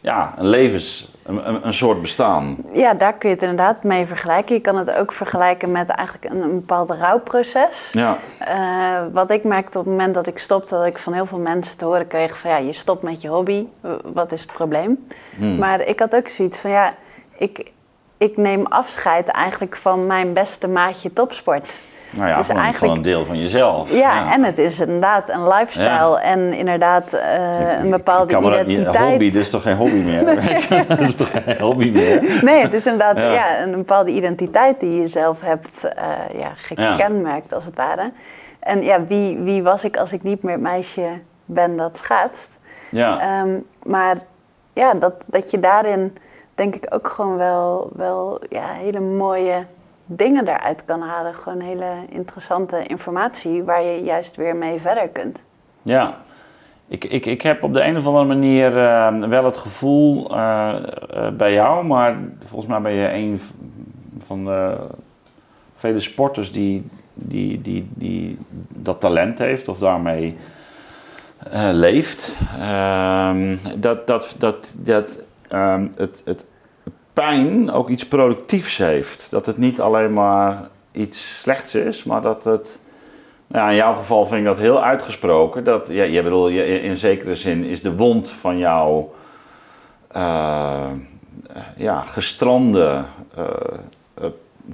ja, 0.00 0.34
een 0.38 0.46
levens, 0.46 1.12
een, 1.22 1.66
een, 1.66 1.74
soort 1.74 2.00
bestaan. 2.00 2.56
ja, 2.72 2.94
daar 2.94 3.14
kun 3.14 3.28
je 3.28 3.34
het 3.34 3.44
inderdaad 3.44 3.82
mee 3.82 4.06
vergelijken. 4.06 4.54
Je 4.54 4.60
kan 4.60 4.76
het 4.76 4.92
ook 4.92 5.12
vergelijken 5.12 5.70
met 5.70 5.88
eigenlijk 5.88 6.34
een, 6.34 6.42
een 6.42 6.54
bepaald 6.54 6.90
rouwproces. 6.90 7.90
Ja, 7.92 8.16
Eh, 8.38 9.02
wat 9.12 9.30
ik 9.30 9.44
merkte 9.44 9.78
op 9.78 9.84
het 9.84 9.92
moment 9.92 10.14
dat 10.14 10.26
ik 10.26 10.38
stopte, 10.38 10.74
dat 10.74 10.86
ik 10.86 10.98
van 10.98 11.12
heel 11.12 11.26
veel 11.26 11.38
mensen 11.38 11.78
te 11.78 11.84
horen 11.84 12.06
kreeg 12.06 12.38
van 12.38 12.50
ja, 12.50 12.56
je 12.56 12.72
stopt 12.72 13.02
met 13.02 13.20
je 13.20 13.28
hobby, 13.28 13.66
wat 14.02 14.32
is 14.32 14.42
het 14.42 14.52
probleem? 14.52 15.06
Hmm. 15.36 15.58
Maar 15.58 15.80
ik 15.80 15.98
had 15.98 16.14
ook 16.14 16.28
zoiets 16.28 16.60
van 16.60 16.70
ja, 16.70 16.94
ik, 17.38 17.72
ik 18.18 18.36
neem 18.36 18.66
afscheid 18.66 19.28
eigenlijk 19.28 19.76
van 19.76 20.06
mijn 20.06 20.32
beste 20.32 20.68
maatje 20.68 21.12
topsport. 21.12 21.78
Nou 22.10 22.28
ja, 22.28 22.36
Dus 22.36 22.46
van, 22.46 22.56
een- 22.56 22.62
eigenlijk- 22.62 22.92
van 22.92 22.96
een 23.04 23.10
deel 23.12 23.24
van 23.24 23.38
jezelf. 23.38 23.92
Ja, 23.92 24.32
en 24.32 24.44
het 24.44 24.58
is 24.58 24.80
inderdaad 24.80 25.28
een 25.28 25.48
lifestyle 25.48 25.88
Ja. 25.88 26.20
en 26.20 26.52
inderdaad 26.52 27.12
eh, 27.12 27.82
een 27.82 27.90
bepaalde 27.90 28.32
kan 28.32 28.42
dat 28.42 28.52
niet- 28.52 28.60
identiteit. 28.78 29.08
Hobby, 29.10 29.30
dit 29.30 29.34
is 29.42 29.50
toch 29.50 29.62
geen 29.62 29.76
hobby 29.76 30.02
meer? 30.04 30.24
dat 30.88 30.98
is 30.98 31.14
toch 31.14 31.30
geen 31.30 31.60
hobby 31.60 31.90
meer? 31.90 32.38
Nee, 32.44 32.62
het 32.62 32.74
is 32.74 32.86
inderdaad 32.86 33.16
Ja. 33.16 33.32
ja. 33.32 33.62
een 33.62 33.70
bepaalde 33.70 34.10
identiteit 34.10 34.80
die 34.80 35.00
je 35.00 35.06
zelf 35.06 35.40
hebt 35.40 35.84
eh, 35.84 36.08
ja, 36.40 36.50
gekenmerkt, 36.54 37.52
als 37.52 37.64
het 37.64 37.76
ware. 37.76 38.12
En 38.60 38.82
ja, 38.82 39.04
wie, 39.06 39.38
wie 39.38 39.62
was 39.62 39.84
ik 39.84 39.96
als 39.96 40.12
ik 40.12 40.22
niet 40.22 40.42
meer 40.42 40.52
het 40.52 40.62
meisje 40.62 41.08
ben 41.44 41.76
dat 41.76 41.96
schaatst? 41.98 42.58
Ja. 42.90 43.20
Ehm, 43.20 43.50
maar 43.82 44.16
ja, 44.72 44.94
dat, 44.94 45.24
dat 45.28 45.50
je 45.50 45.60
daarin 45.60 46.16
denk 46.54 46.74
ik 46.74 46.86
ook 46.94 47.08
gewoon 47.08 47.36
wel, 47.36 47.90
wel 47.96 48.40
ja, 48.48 48.66
hele 48.72 49.00
mooie 49.00 49.66
dingen 50.12 50.48
eruit 50.48 50.84
kan 50.84 51.00
halen. 51.00 51.34
Gewoon 51.34 51.60
hele 51.60 51.94
interessante 52.08 52.86
informatie 52.86 53.62
waar 53.62 53.82
je 53.82 54.04
juist 54.04 54.36
weer 54.36 54.56
mee 54.56 54.80
verder 54.80 55.08
kunt. 55.08 55.44
Ja, 55.82 56.16
ik, 56.88 57.04
ik, 57.04 57.26
ik 57.26 57.42
heb 57.42 57.62
op 57.62 57.74
de 57.74 57.82
een 57.82 57.96
of 57.96 58.06
andere 58.06 58.24
manier 58.24 58.78
eh, 58.78 59.16
wel 59.16 59.44
het 59.44 59.56
gevoel 59.56 60.36
eh, 60.36 60.76
eh, 61.10 61.32
bij 61.32 61.52
jou, 61.52 61.84
maar 61.84 62.16
volgens 62.44 62.70
mij 62.70 62.80
ben 62.80 62.92
je 62.92 63.12
een 63.12 63.40
van 64.18 64.44
de 64.44 64.76
vele 65.74 66.00
sporters 66.00 66.52
die, 66.52 66.88
die, 67.14 67.60
die, 67.60 67.88
die 67.94 68.38
dat 68.68 69.00
talent 69.00 69.38
heeft 69.38 69.68
of 69.68 69.78
daarmee 69.78 70.36
eh, 71.50 71.68
leeft. 71.72 72.36
Ehm, 72.58 73.56
dat 73.76 74.06
dat, 74.06 74.34
dat, 74.38 74.74
dat 74.78 75.22
ehm, 75.48 75.86
het, 75.96 76.22
het 76.24 76.46
pijn 77.12 77.70
ook 77.70 77.88
iets 77.88 78.08
productiefs 78.08 78.78
heeft. 78.78 79.30
Dat 79.30 79.46
het 79.46 79.56
niet 79.56 79.80
alleen 79.80 80.12
maar 80.12 80.68
iets 80.92 81.40
slechts 81.40 81.74
is, 81.74 82.04
maar 82.04 82.22
dat 82.22 82.44
het. 82.44 82.80
Nou, 83.46 83.70
in 83.70 83.76
jouw 83.76 83.94
geval 83.94 84.26
vind 84.26 84.40
ik 84.40 84.46
dat 84.46 84.58
heel 84.58 84.84
uitgesproken. 84.84 85.64
Dat, 85.64 85.88
ja, 85.88 86.04
je 86.04 86.22
bedoel, 86.22 86.48
je, 86.48 86.82
in 86.82 86.96
zekere 86.96 87.34
zin 87.34 87.64
is 87.64 87.82
de 87.82 87.96
wond 87.96 88.30
van 88.30 88.58
jouw 88.58 89.12
eh, 90.08 90.90
ja, 91.76 92.00
gestrande 92.00 93.04
eh, 93.36 93.44
eh, 94.14 94.24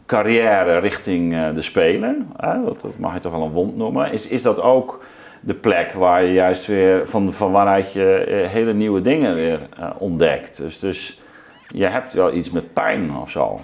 carrière 0.06 0.78
richting 0.78 1.52
de 1.52 1.62
Spelen. 1.62 2.32
Dat, 2.64 2.80
dat 2.80 2.98
mag 2.98 3.14
je 3.14 3.20
toch 3.20 3.32
wel 3.32 3.42
een 3.42 3.50
wond 3.50 3.76
noemen. 3.76 4.12
Is, 4.12 4.28
is 4.28 4.42
dat 4.42 4.60
ook 4.60 5.04
de 5.40 5.54
plek 5.54 5.92
waar 5.92 6.24
je 6.24 6.32
juist 6.32 6.66
weer 6.66 7.08
van, 7.08 7.32
van 7.32 7.52
waaruit 7.52 7.92
je 7.92 8.46
hele 8.48 8.72
nieuwe 8.74 9.00
dingen 9.00 9.34
weer 9.34 9.60
ontdekt? 9.98 10.56
Dus, 10.56 10.78
dus 10.78 11.20
je 11.66 11.86
hebt 11.86 12.12
wel 12.12 12.32
iets 12.32 12.50
met 12.50 12.72
pijn 12.72 13.16
of 13.16 13.30
zo. 13.30 13.60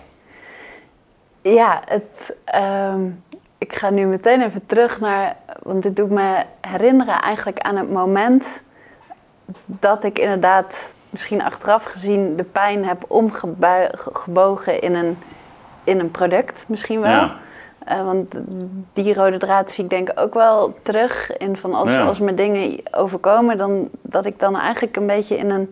Ja, 1.42 1.82
het, 1.84 2.34
ehm, 2.44 3.00
ik 3.58 3.74
ga 3.74 3.90
nu 3.90 4.06
meteen 4.06 4.42
even 4.42 4.66
terug 4.66 5.00
naar, 5.00 5.36
want 5.62 5.82
dit 5.82 5.96
doet 5.96 6.10
me 6.10 6.42
herinneren 6.60 7.20
eigenlijk 7.22 7.60
aan 7.60 7.76
het 7.76 7.90
moment 7.90 8.62
dat 9.66 10.04
ik 10.04 10.18
inderdaad 10.18 10.94
misschien 11.10 11.42
achteraf 11.42 11.84
gezien 11.84 12.36
de 12.36 12.44
pijn 12.44 12.84
heb 12.84 13.04
omgebogen 13.08 14.80
in 14.80 14.94
een, 14.94 15.18
in 15.84 16.00
een 16.00 16.10
product, 16.10 16.64
misschien 16.68 17.00
wel. 17.00 17.10
Ja. 17.10 17.36
Eh, 17.84 18.04
want 18.04 18.40
die 18.92 19.14
rode 19.14 19.36
draad 19.36 19.70
zie 19.70 19.84
ik 19.84 19.90
denk 19.90 20.10
ik 20.10 20.20
ook 20.20 20.34
wel 20.34 20.74
terug. 20.82 21.36
In 21.36 21.56
van 21.56 21.74
als, 21.74 21.90
Ja. 21.92 22.04
als 22.06 22.20
me 22.20 22.34
dingen 22.34 22.80
overkomen, 22.90 23.56
dan 23.56 23.88
dat 24.02 24.26
ik 24.26 24.38
dan 24.40 24.56
eigenlijk 24.56 24.96
een 24.96 25.06
beetje 25.06 25.36
in 25.36 25.50
een. 25.50 25.70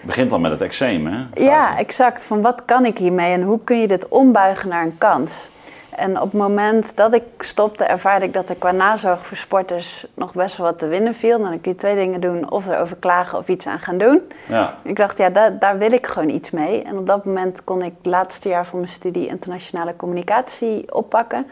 Het 0.00 0.08
begint 0.08 0.32
al 0.32 0.38
met 0.38 0.50
het 0.50 0.60
eczeem, 0.60 1.06
hè? 1.06 1.24
Ja, 1.34 1.78
exact. 1.78 2.24
Van 2.24 2.42
wat 2.42 2.64
kan 2.64 2.84
ik 2.84 2.98
hiermee 2.98 3.32
en 3.32 3.42
hoe 3.42 3.60
kun 3.64 3.80
je 3.80 3.86
dit 3.86 4.08
ombuigen 4.08 4.68
naar 4.68 4.82
een 4.84 4.98
kans? 4.98 5.50
En 5.90 6.16
op 6.16 6.32
het 6.32 6.40
moment 6.40 6.96
dat 6.96 7.12
ik 7.12 7.22
stopte, 7.38 7.84
ervaarde 7.84 8.24
ik 8.24 8.32
dat 8.32 8.48
er 8.48 8.54
qua 8.54 8.70
nazorg 8.70 9.26
voor 9.26 9.36
sporters 9.36 10.06
nog 10.14 10.32
best 10.32 10.56
wel 10.56 10.66
wat 10.66 10.78
te 10.78 10.86
winnen 10.86 11.14
viel. 11.14 11.38
Dan 11.38 11.60
kun 11.60 11.70
je 11.70 11.76
twee 11.76 11.94
dingen 11.94 12.20
doen: 12.20 12.50
of 12.50 12.68
erover 12.68 12.96
klagen 12.96 13.38
of 13.38 13.48
iets 13.48 13.66
aan 13.66 13.78
gaan 13.78 13.98
doen. 13.98 14.20
Ja. 14.48 14.78
Ik 14.82 14.96
dacht, 14.96 15.18
ja, 15.18 15.28
daar, 15.28 15.58
daar 15.58 15.78
wil 15.78 15.92
ik 15.92 16.06
gewoon 16.06 16.28
iets 16.28 16.50
mee. 16.50 16.82
En 16.82 16.98
op 16.98 17.06
dat 17.06 17.24
moment 17.24 17.64
kon 17.64 17.82
ik 17.82 17.92
het 17.96 18.06
laatste 18.06 18.48
jaar 18.48 18.66
van 18.66 18.78
mijn 18.78 18.90
studie 18.90 19.26
internationale 19.26 19.96
communicatie 19.96 20.94
oppakken. 20.94 21.46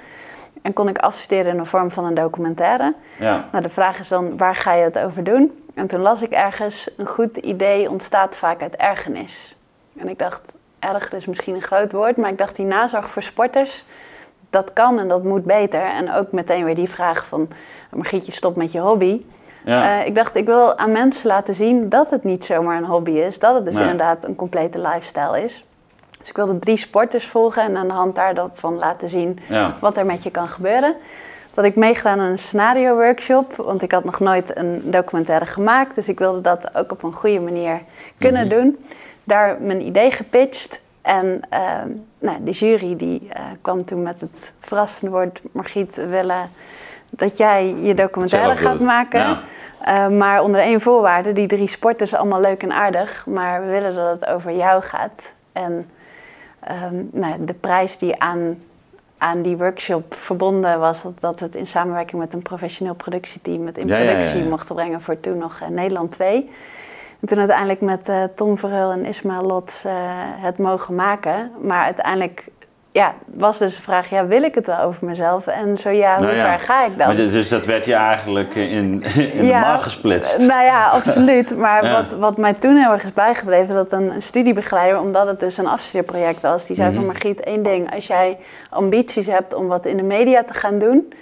En 0.62 0.72
kon 0.72 0.88
ik 0.88 0.98
afstuderen 0.98 1.52
in 1.52 1.59
de 1.59 1.64
vorm 1.64 1.90
van 1.90 2.04
een 2.04 2.14
documentaire. 2.14 2.94
Ja. 3.18 3.48
Nou, 3.52 3.62
de 3.62 3.68
vraag 3.68 3.98
is 3.98 4.09
dan, 4.09 4.36
waar 4.36 4.54
ga 4.54 4.72
je 4.74 4.84
het 4.84 4.98
over 4.98 5.24
doen? 5.24 5.62
En 5.74 5.86
toen 5.86 6.00
las 6.00 6.22
ik 6.22 6.32
ergens, 6.32 6.90
een 6.96 7.06
goed 7.06 7.36
idee 7.36 7.90
ontstaat 7.90 8.36
vaak 8.36 8.62
uit 8.62 8.76
ergernis. 8.76 9.56
En 9.98 10.09
ik 10.09 10.18
dacht, 10.18 10.54
erger 10.78 11.14
is 11.14 11.26
misschien 11.26 11.54
een 11.54 11.62
groot 11.62 11.92
woord, 11.92 12.16
maar 12.16 12.30
ik 12.30 12.38
dacht, 12.38 12.56
die 12.56 12.66
nazorg 12.66 13.11
voor 13.11 13.22
sporters, 13.22 13.84
dat 14.50 14.72
kan 14.72 14.98
en 14.98 15.09
dat 15.09 15.24
moet 15.24 15.44
beter. 15.44 15.82
En 15.82 16.12
ook 16.12 16.32
meteen 16.32 16.64
weer 16.64 16.74
die 16.74 16.88
vraag 16.88 17.26
van, 17.26 17.48
Margrietje, 17.90 18.32
stop 18.32 18.56
met 18.56 18.72
je 18.72 18.80
hobby. 18.80 19.24
Ja. 19.64 20.00
Eh, 20.00 20.06
ik 20.06 20.14
dacht, 20.14 20.34
ik 20.34 20.46
wil 20.46 20.78
aan 20.78 20.92
mensen 20.92 21.26
laten 21.28 21.54
zien 21.54 21.88
dat 21.88 22.11
het 22.11 22.24
niet 22.24 22.44
zomaar 22.44 22.76
een 22.76 22.84
hobby 22.84 23.11
is. 23.11 23.38
Dat 23.38 23.54
het 23.54 23.64
dus 23.64 23.74
Nee. 23.74 23.82
inderdaad 23.82 24.24
een 24.24 24.36
complete 24.36 24.80
lifestyle 24.80 25.42
is. 25.42 25.64
Dus 26.18 26.28
ik 26.28 26.36
wilde 26.36 26.58
drie 26.58 26.76
sporters 26.76 27.26
volgen 27.26 27.62
en 27.62 27.76
aan 27.76 27.88
de 27.88 27.94
hand 27.94 28.14
daarvan 28.14 28.78
laten 28.78 29.08
zien 29.08 29.38
ja. 29.48 29.76
wat 29.80 29.96
er 29.96 30.06
met 30.06 30.22
je 30.22 30.30
kan 30.30 30.48
gebeuren. 30.48 30.94
Dat 31.50 31.64
ik 31.64 31.76
meegedaan 31.76 32.20
aan 32.20 32.30
een 32.30 32.38
scenario 32.38 32.94
workshop, 32.94 33.56
want 33.56 33.82
ik 33.82 33.92
had 33.92 34.04
nog 34.04 34.20
nooit 34.20 34.56
een 34.56 34.82
documentaire 34.84 35.46
gemaakt. 35.46 35.94
Dus 35.94 36.08
ik 36.08 36.18
wilde 36.18 36.40
dat 36.40 36.74
ook 36.74 36.92
op 36.92 37.02
een 37.02 37.12
goede 37.12 37.40
manier 37.40 37.80
kunnen 38.18 38.46
Mhm. 38.46 38.56
doen. 38.56 38.84
Daar 39.24 39.56
mijn 39.60 39.82
idee 39.86 40.10
gepitcht. 40.10 40.80
En 41.02 41.40
eh, 41.48 41.60
nou, 42.18 42.44
de 42.44 42.50
jury 42.50 42.96
die, 42.96 43.28
eh, 43.32 43.42
kwam 43.60 43.84
toen 43.84 44.02
met 44.02 44.20
het 44.20 44.52
verrassende 44.60 45.10
woord... 45.10 45.40
Margriet, 45.52 45.94
willen 46.08 46.50
dat 47.10 47.36
jij 47.36 47.74
je 47.74 47.94
documentaire 47.94 48.56
gaat 48.56 48.80
maken. 48.80 49.20
Ja. 49.20 49.40
Eh, 49.80 50.08
maar 50.08 50.42
onder 50.42 50.60
één 50.60 50.80
voorwaarde, 50.80 51.32
die 51.32 51.46
drie 51.46 51.68
sporters 51.68 52.14
allemaal 52.14 52.40
leuk 52.40 52.62
en 52.62 52.72
aardig. 52.72 53.26
Maar 53.26 53.60
we 53.60 53.66
willen 53.66 53.94
dat 53.94 54.20
het 54.20 54.26
over 54.28 54.52
jou 54.56 54.82
gaat. 54.82 55.32
En 55.52 55.90
ehm, 56.68 57.04
nou, 57.12 57.44
de 57.44 57.54
prijs 57.54 57.98
die 57.98 58.20
aan, 58.20 58.58
aan 59.18 59.42
die 59.42 59.56
workshop 59.56 60.14
verbonden 60.14 60.80
was... 60.80 61.02
Dat, 61.02 61.20
dat 61.20 61.38
we 61.38 61.44
het 61.44 61.54
in 61.54 61.66
samenwerking 61.66 62.20
met 62.20 62.32
een 62.32 62.42
professioneel 62.42 62.94
productieteam... 62.94 63.66
het 63.66 63.78
in 63.78 63.86
productie 63.86 64.42
ja. 64.42 64.48
mochten 64.48 64.74
brengen 64.74 65.00
voor 65.00 65.20
toen 65.20 65.38
nog 65.38 65.60
eh, 65.60 65.68
Nederland 65.68 66.12
2. 66.12 66.50
En 67.20 67.28
toen 67.28 67.38
uiteindelijk 67.38 67.80
met 67.80 68.08
eh, 68.08 68.22
Tom 68.34 68.58
Verheul 68.58 68.90
en 68.90 69.04
Ismaël 69.04 69.42
Lots 69.42 69.84
eh, 69.84 69.92
het 70.18 70.58
mogen 70.58 70.94
maken. 70.94 71.50
Maar 71.60 71.84
uiteindelijk 71.84 72.46
ja, 72.91 73.14
was 73.26 73.59
dus 73.59 73.76
de 73.76 73.82
vraag, 73.82 74.11
ja, 74.11 74.26
wil 74.26 74.43
ik 74.43 74.55
het 74.55 74.66
wel 74.66 74.78
over 74.80 75.07
mezelf? 75.07 75.47
En 75.47 75.76
zo 75.76 75.91
ja, 75.91 76.16
hoe 76.16 76.24
Nou 76.24 76.36
ja. 76.36 76.49
ver 76.51 76.61
ga 76.61 76.84
ik 76.84 76.99
dan? 76.99 77.07
Maar 77.07 77.16
dus, 77.16 77.49
dat 77.49 77.64
werd 77.64 77.84
je 77.84 77.95
eigenlijk 77.95 78.55
in, 78.55 79.03
in 79.36 79.47
de 79.47 79.53
maag 79.53 79.82
gesplitst. 79.82 80.39
Nou 80.39 80.64
ja, 80.64 80.89
absoluut. 80.89 81.57
Maar 81.57 81.84
Ja. 81.86 81.93
wat, 81.93 82.12
wat 82.12 82.36
mij 82.36 82.53
toen 82.55 82.76
heel 82.76 82.91
erg 82.91 83.03
is 83.05 83.12
bijgebleven, 83.12 83.74
dat 83.74 83.93
een, 83.93 84.22
studiebegeleider, 84.22 85.01
omdat 85.01 85.26
het 85.26 85.41
dus 85.41 85.57
een 85.59 85.66
afstudeerproject 85.66 86.43
was, 86.43 86.66
die 86.66 86.76
zei 86.76 86.89
Mhm. 86.89 86.97
van 86.97 87.07
Margriet, 87.07 87.41
één 87.41 87.62
ding. 87.62 87.95
Als 87.95 88.07
jij 88.07 88.39
ambities 88.70 89.26
hebt 89.26 89.55
om 89.55 89.66
wat 89.66 89.86
in 89.86 89.97
de 89.97 90.03
media 90.03 90.43
te 90.43 90.55
gaan 90.55 90.78
doen, 90.78 91.12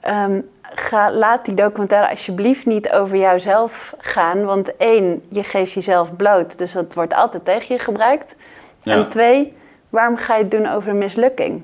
ehm, 0.00 0.40
ga, 0.74 1.12
laat 1.12 1.44
die 1.44 1.54
documentaire 1.54 2.08
alsjeblieft 2.10 2.66
niet 2.66 2.90
over 2.90 3.16
jouzelf 3.16 3.94
gaan. 3.98 4.44
Want 4.44 4.76
één, 4.76 5.22
je 5.28 5.42
geeft 5.44 5.72
jezelf 5.72 6.16
bloot, 6.16 6.58
dus 6.58 6.72
dat 6.72 6.94
wordt 6.94 7.14
altijd 7.14 7.44
tegen 7.44 7.74
je 7.74 7.80
gebruikt. 7.80 8.34
En 8.82 9.08
twee, 9.08 9.56
waarom 9.90 10.16
ga 10.16 10.34
je 10.36 10.42
het 10.42 10.50
doen 10.50 10.66
over 10.66 10.90
een 10.90 10.98
mislukking? 10.98 11.62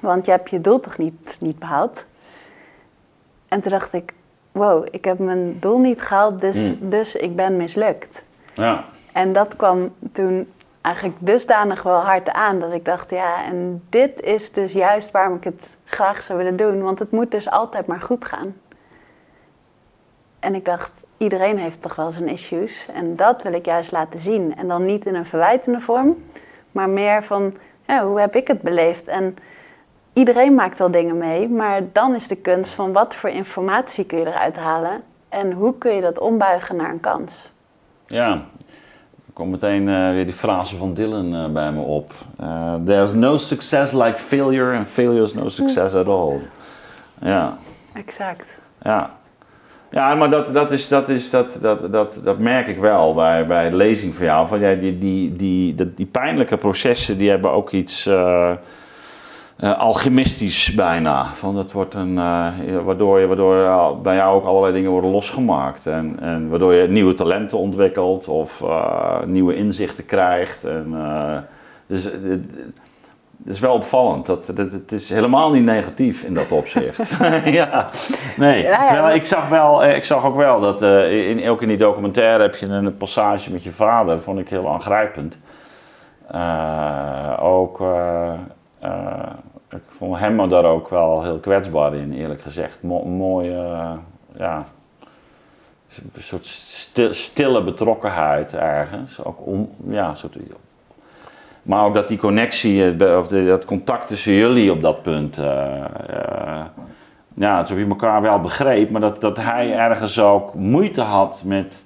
Want 0.00 0.26
je 0.26 0.30
hebt 0.32 0.50
je 0.50 0.60
doel 0.60 0.80
toch 0.80 0.98
niet, 0.98 1.36
niet 1.40 1.58
behaald? 1.58 2.04
En 3.48 3.60
toen 3.60 3.70
dacht 3.70 3.92
ik, 3.92 4.12
wow, 4.52 4.86
ik 4.90 5.04
heb 5.04 5.18
mijn 5.18 5.56
doel 5.60 5.78
niet 5.78 6.02
gehaald, 6.02 6.40
dus, 6.40 6.68
Mm. 6.68 6.90
dus 6.90 7.16
ik 7.16 7.36
ben 7.36 7.56
mislukt. 7.56 8.24
Ja. 8.54 8.84
En 9.12 9.32
dat 9.32 9.56
kwam 9.56 9.94
toen 10.12 10.52
eigenlijk 10.80 11.16
dusdanig 11.20 11.82
wel 11.82 12.00
hard 12.00 12.30
aan 12.30 12.58
dat 12.58 12.72
ik 12.72 12.84
dacht, 12.84 13.10
ja, 13.10 13.44
en 13.44 13.82
dit 13.88 14.20
is 14.20 14.52
dus 14.52 14.72
juist 14.72 15.10
waarom 15.10 15.36
ik 15.36 15.44
het 15.44 15.76
graag 15.84 16.22
zou 16.22 16.38
willen 16.38 16.56
doen, 16.56 16.82
want 16.82 16.98
het 16.98 17.10
moet 17.10 17.30
dus 17.30 17.50
altijd 17.50 17.86
maar 17.86 18.00
goed 18.00 18.24
gaan. 18.24 18.54
En 20.38 20.54
ik 20.54 20.64
dacht, 20.64 20.90
iedereen 21.16 21.58
heeft 21.58 21.82
toch 21.82 21.94
wel 21.94 22.12
zijn 22.12 22.28
issues 22.28 22.86
en 22.94 23.16
dat 23.16 23.42
wil 23.42 23.52
ik 23.52 23.64
juist 23.66 23.92
laten 23.92 24.20
zien. 24.20 24.56
En 24.56 24.68
dan 24.68 24.84
niet 24.84 25.06
in 25.06 25.14
een 25.14 25.26
verwijtende 25.26 25.80
vorm, 25.80 26.24
maar 26.72 26.88
meer 26.88 27.22
van, 27.22 27.54
ja, 27.86 28.04
hoe 28.06 28.20
heb 28.20 28.36
ik 28.36 28.48
het 28.48 28.62
beleefd? 28.62 29.08
En 29.08 29.36
iedereen 30.12 30.54
maakt 30.54 30.78
wel 30.78 30.90
dingen 30.90 31.18
mee, 31.18 31.48
maar 31.48 31.80
dan 31.92 32.14
is 32.14 32.28
de 32.28 32.36
kunst 32.36 32.74
van 32.74 32.92
wat 32.92 33.14
voor 33.14 33.30
informatie 33.30 34.04
kun 34.04 34.18
je 34.18 34.26
eruit 34.26 34.56
halen 34.56 35.02
en 35.28 35.52
hoe 35.52 35.78
kun 35.78 35.94
je 35.94 36.00
dat 36.00 36.18
ombuigen 36.18 36.76
naar 36.76 36.90
een 36.90 37.00
kans. 37.00 37.50
Ja, 38.06 38.30
er 39.26 39.32
komt 39.32 39.50
meteen 39.50 39.88
eh, 39.88 40.10
weer 40.10 40.24
die 40.24 40.34
frase 40.34 40.76
van 40.76 40.94
Dylan 40.94 41.34
eh, 41.34 41.46
bij 41.52 41.72
me 41.72 41.80
op. 41.80 42.12
Eh, 42.36 42.74
There's 42.84 43.12
no 43.12 43.36
success 43.36 43.92
like 43.92 44.18
failure 44.18 44.76
and 44.76 44.88
failure 44.88 45.22
is 45.22 45.34
no 45.34 45.48
success 45.48 45.94
at 45.94 46.06
all. 46.06 46.38
Ja, 47.20 47.56
Exact. 47.94 48.46
ja. 48.82 49.10
Ja, 49.92 50.14
maar 50.14 50.30
dat, 50.30 50.52
dat, 50.54 50.70
is, 50.70 50.88
dat, 50.88 51.08
is, 51.08 51.30
dat, 51.30 51.58
dat, 51.60 51.92
dat, 51.92 52.20
dat 52.24 52.38
merk 52.38 52.66
ik 52.66 52.78
wel 52.78 53.14
bij, 53.14 53.46
bij 53.46 53.70
de 53.70 53.76
lezing 53.76 54.14
van 54.14 54.24
jou. 54.24 54.46
Van, 54.46 54.60
ja, 54.60 54.74
die, 54.74 54.98
die, 54.98 55.32
die, 55.32 55.74
dat- 55.74 55.96
die 55.96 56.06
pijnlijke 56.06 56.56
processen 56.56 57.18
die 57.18 57.30
hebben 57.30 57.50
ook 57.50 57.70
iets 57.70 58.06
eh, 58.06 58.50
eh, 59.56 59.78
alchemistisch 59.78 60.74
bijna. 60.74 61.24
Van, 61.34 61.54
dat 61.54 61.72
wordt 61.72 61.94
een, 61.94 62.18
eh, 62.18 62.48
waardoor 62.84 63.20
je, 63.20 63.26
waardoor 63.26 63.96
bij 64.02 64.14
jou 64.16 64.34
ook 64.36 64.44
allerlei 64.46 64.72
dingen 64.72 64.90
worden 64.90 65.10
losgemaakt. 65.10 65.86
En, 65.86 66.16
en 66.20 66.48
waardoor 66.48 66.74
je 66.74 66.88
nieuwe 66.88 67.14
talenten 67.14 67.58
ontwikkelt 67.58 68.28
of 68.28 68.64
nieuwe 69.26 69.54
inzichten 69.56 70.06
krijgt. 70.06 70.64
En, 70.64 70.94
dus 71.86 72.08
het, 73.44 73.54
is 73.54 73.60
wel 73.60 73.74
opvallend. 73.74 74.26
Dat, 74.26 74.46
dat, 74.54 74.72
het 74.72 74.92
is 74.92 75.08
helemaal 75.08 75.52
niet 75.52 75.64
negatief 75.64 76.22
in 76.22 76.34
dat 76.34 76.52
opzicht. 76.52 77.16
ja, 77.44 77.88
nee. 78.36 78.62
Ja, 78.62 78.70
ja, 78.70 78.76
Terwijl 78.78 79.02
maar- 79.02 79.14
ik 79.14 79.26
zag, 79.26 79.48
wel, 79.48 79.84
eh, 79.84 79.96
ik 79.96 80.04
zag 80.04 80.24
ook 80.24 80.36
wel 80.36 80.60
dat 80.60 80.82
eh, 80.82 81.28
in, 81.30 81.48
ook 81.48 81.62
in 81.62 81.68
die 81.68 81.76
documentaire 81.76 82.42
heb 82.42 82.54
je 82.54 82.66
een 82.66 82.96
passage 82.96 83.52
met 83.52 83.62
je 83.62 83.72
vader. 83.72 84.20
vond 84.20 84.38
ik 84.38 84.48
heel 84.48 84.68
aangrijpend. 84.68 85.38
Eh, 86.26 87.38
ook, 87.40 87.80
eh, 87.80 88.32
ik 89.70 89.82
vond 89.96 90.18
hem 90.18 90.48
daar 90.48 90.64
ook 90.64 90.88
wel 90.88 91.22
heel 91.22 91.38
kwetsbaar 91.38 91.94
in, 91.94 92.12
eerlijk 92.12 92.42
gezegd. 92.42 92.82
Mo 92.82 93.04
mooie, 93.04 93.96
ja, 94.36 94.64
een 96.14 96.22
soort 96.22 96.46
stil- 96.46 97.12
stille 97.12 97.62
betrokkenheid 97.62 98.54
ergens. 98.54 99.24
Ook 99.24 99.46
om, 99.46 99.70
ja, 99.88 100.08
een 100.08 100.16
soort, 100.16 100.36
maar 101.62 101.84
ook 101.84 101.94
dat 101.94 102.08
die 102.08 102.18
connectie, 102.18 102.96
eh, 102.96 103.18
of 103.18 103.28
dat 103.28 103.64
contact 103.64 104.06
tussen 104.06 104.32
jullie 104.32 104.72
op 104.72 104.82
dat 104.82 105.02
punt. 105.02 105.38
eh, 105.38 106.64
ja, 107.34 107.58
alsof 107.58 107.78
je 107.78 107.86
elkaar 107.88 108.22
wel 108.22 108.40
begreep, 108.40 108.90
maar 108.90 109.00
dat, 109.00 109.20
dat 109.20 109.36
hij 109.36 109.74
ergens 109.76 110.20
ook 110.20 110.54
moeite 110.54 111.00
had 111.00 111.42
met 111.44 111.84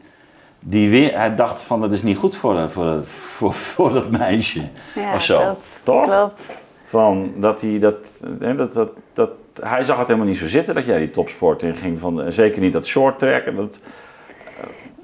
die 0.61 0.91
weer. 0.91 1.19
Hij 1.19 1.35
dacht 1.35 1.61
van 1.63 1.81
dat 1.81 1.93
is 1.93 2.03
niet 2.03 2.17
goed 2.17 2.37
voor, 2.37 2.71
voor, 2.71 3.05
voor, 3.05 3.53
voor 3.73 3.93
dat 3.93 4.11
meisje. 4.11 4.63
Ja, 4.95 5.15
of 5.15 5.23
zo. 5.23 5.41
klopt. 5.41 5.67
Toch? 5.83 6.05
Klopt. 6.05 6.53
Van 6.85 7.33
dat 7.37 7.61
hij 7.61 7.79
dat, 7.79 8.25
dat, 8.39 8.75
dat, 8.75 8.91
dat. 9.13 9.31
Hij 9.63 9.83
zag 9.85 9.99
het 9.99 10.07
helemaal 10.07 10.29
niet 10.29 10.39
zo 10.39 10.47
zitten 10.47 10.75
dat 10.75 10.85
jij 10.87 10.99
die 10.99 11.11
topsport 11.11 11.63
in 11.63 11.75
ging. 11.77 11.99
Van, 11.99 12.33
zeker 12.33 12.61
niet 12.61 12.73
dat 12.73 12.87
short 12.87 13.19
track. 13.19 13.57
Dat, 13.57 13.81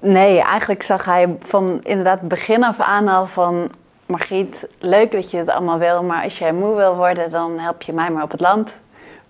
Nee, 0.03 0.41
eigenlijk 0.41 0.83
zag 0.83 1.05
hij 1.05 1.37
van 1.39 1.81
inderdaad 1.83 2.21
begin 2.21 2.65
af 2.65 2.81
aan 2.81 3.09
al 3.09 3.27
van... 3.27 3.71
Margriet, 4.13 4.67
leuk 4.79 5.13
dat 5.13 5.31
je 5.31 5.37
het 5.37 5.49
allemaal 5.49 5.79
wil, 5.79 6.03
maar 6.03 6.23
als 6.23 6.39
jij 6.39 6.53
moe 6.53 6.77
wil 6.77 6.97
worden, 6.97 7.31
dan 7.31 7.59
help 7.59 7.83
je 7.83 7.93
mij 7.93 8.11
maar 8.11 8.23
op 8.23 8.31
het 8.31 8.41
land. 8.41 8.75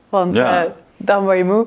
Want 0.09 0.35
Ja. 0.35 0.63
eh, 0.65 0.71
dan 0.97 1.23
word 1.25 1.37
je 1.37 1.45
moe. 1.45 1.67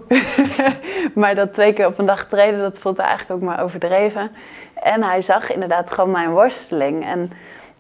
maar 1.22 1.36
dat 1.36 1.54
twee 1.54 1.74
keer 1.74 1.88
op 1.88 2.00
een 2.00 2.06
dag 2.06 2.26
treden, 2.26 2.60
dat 2.60 2.80
voelt 2.80 3.00
eigenlijk 3.00 3.32
ook 3.32 3.48
maar 3.50 3.64
overdreven. 3.64 4.32
En 4.74 5.04
hij 5.04 5.22
zag 5.22 5.52
inderdaad 5.54 5.92
gewoon 5.92 6.12
mijn 6.12 6.30
worsteling. 6.32 7.06
En 7.06 7.32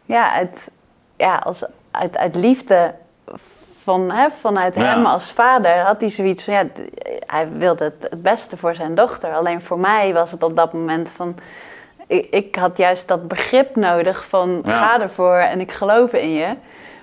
ja, 0.06 0.32
uit, 0.32 0.72
ja 1.18 1.36
als, 1.36 1.66
uit, 1.92 2.18
uit 2.18 2.36
liefde 2.36 2.94
van, 3.84 4.12
hè, 4.12 4.30
vanuit 4.32 4.76
Ja. 4.76 4.82
hem 4.84 5.06
als 5.06 5.32
vader 5.32 5.78
had 5.80 6.02
hij 6.02 6.10
zoiets 6.10 6.44
van... 6.44 6.54
Ja, 6.54 6.64
hij 7.26 7.50
wilde 7.58 7.84
het, 7.84 8.08
het 8.10 8.22
beste 8.22 8.58
voor 8.58 8.76
zijn 8.76 8.96
dochter. 8.96 9.34
Alleen 9.34 9.62
voor 9.62 9.80
mij 9.80 10.14
was 10.14 10.32
het 10.32 10.44
op 10.44 10.56
dat 10.56 10.74
moment 10.74 11.10
van... 11.10 11.36
ik, 12.08 12.28
ik 12.32 12.56
had 12.56 12.78
juist 12.78 13.08
dat 13.08 13.28
begrip 13.28 13.76
nodig 13.76 14.26
van 14.28 14.62
Ja. 14.66 14.78
ga 14.78 15.02
ervoor 15.02 15.36
en 15.38 15.60
ik 15.60 15.72
geloof 15.72 16.12
in 16.14 16.34
je. 16.34 16.48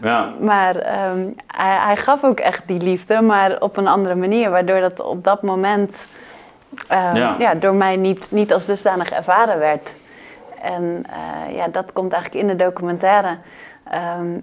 Ja, 0.03 0.33
Maar 0.41 0.77
ehm, 0.77 1.27
hij, 1.47 1.77
hij 1.77 1.97
gaf 1.97 2.25
ook 2.25 2.41
echt 2.41 2.63
die 2.69 2.81
liefde, 2.81 3.21
maar 3.21 3.61
op 3.61 3.77
een 3.77 3.89
andere 3.89 4.15
manier. 4.15 4.51
Waardoor 4.51 4.81
dat 4.81 5.01
op 5.01 5.25
dat 5.25 5.43
moment 5.43 6.05
ehm, 6.89 7.17
Ja. 7.17 7.35
ja. 7.39 7.55
door 7.55 7.75
mij 7.75 7.97
niet, 7.97 8.31
niet 8.31 8.53
als 8.53 8.67
dusdanig 8.67 9.11
ervaren 9.11 9.59
werd. 9.59 9.93
En 10.63 11.05
eh, 11.11 11.55
ja, 11.57 11.69
dat 11.69 11.93
komt 11.93 12.13
eigenlijk 12.13 12.43
in 12.45 12.57
de 12.57 12.65
documentaire. 12.65 13.37
Ehm, 13.91 14.39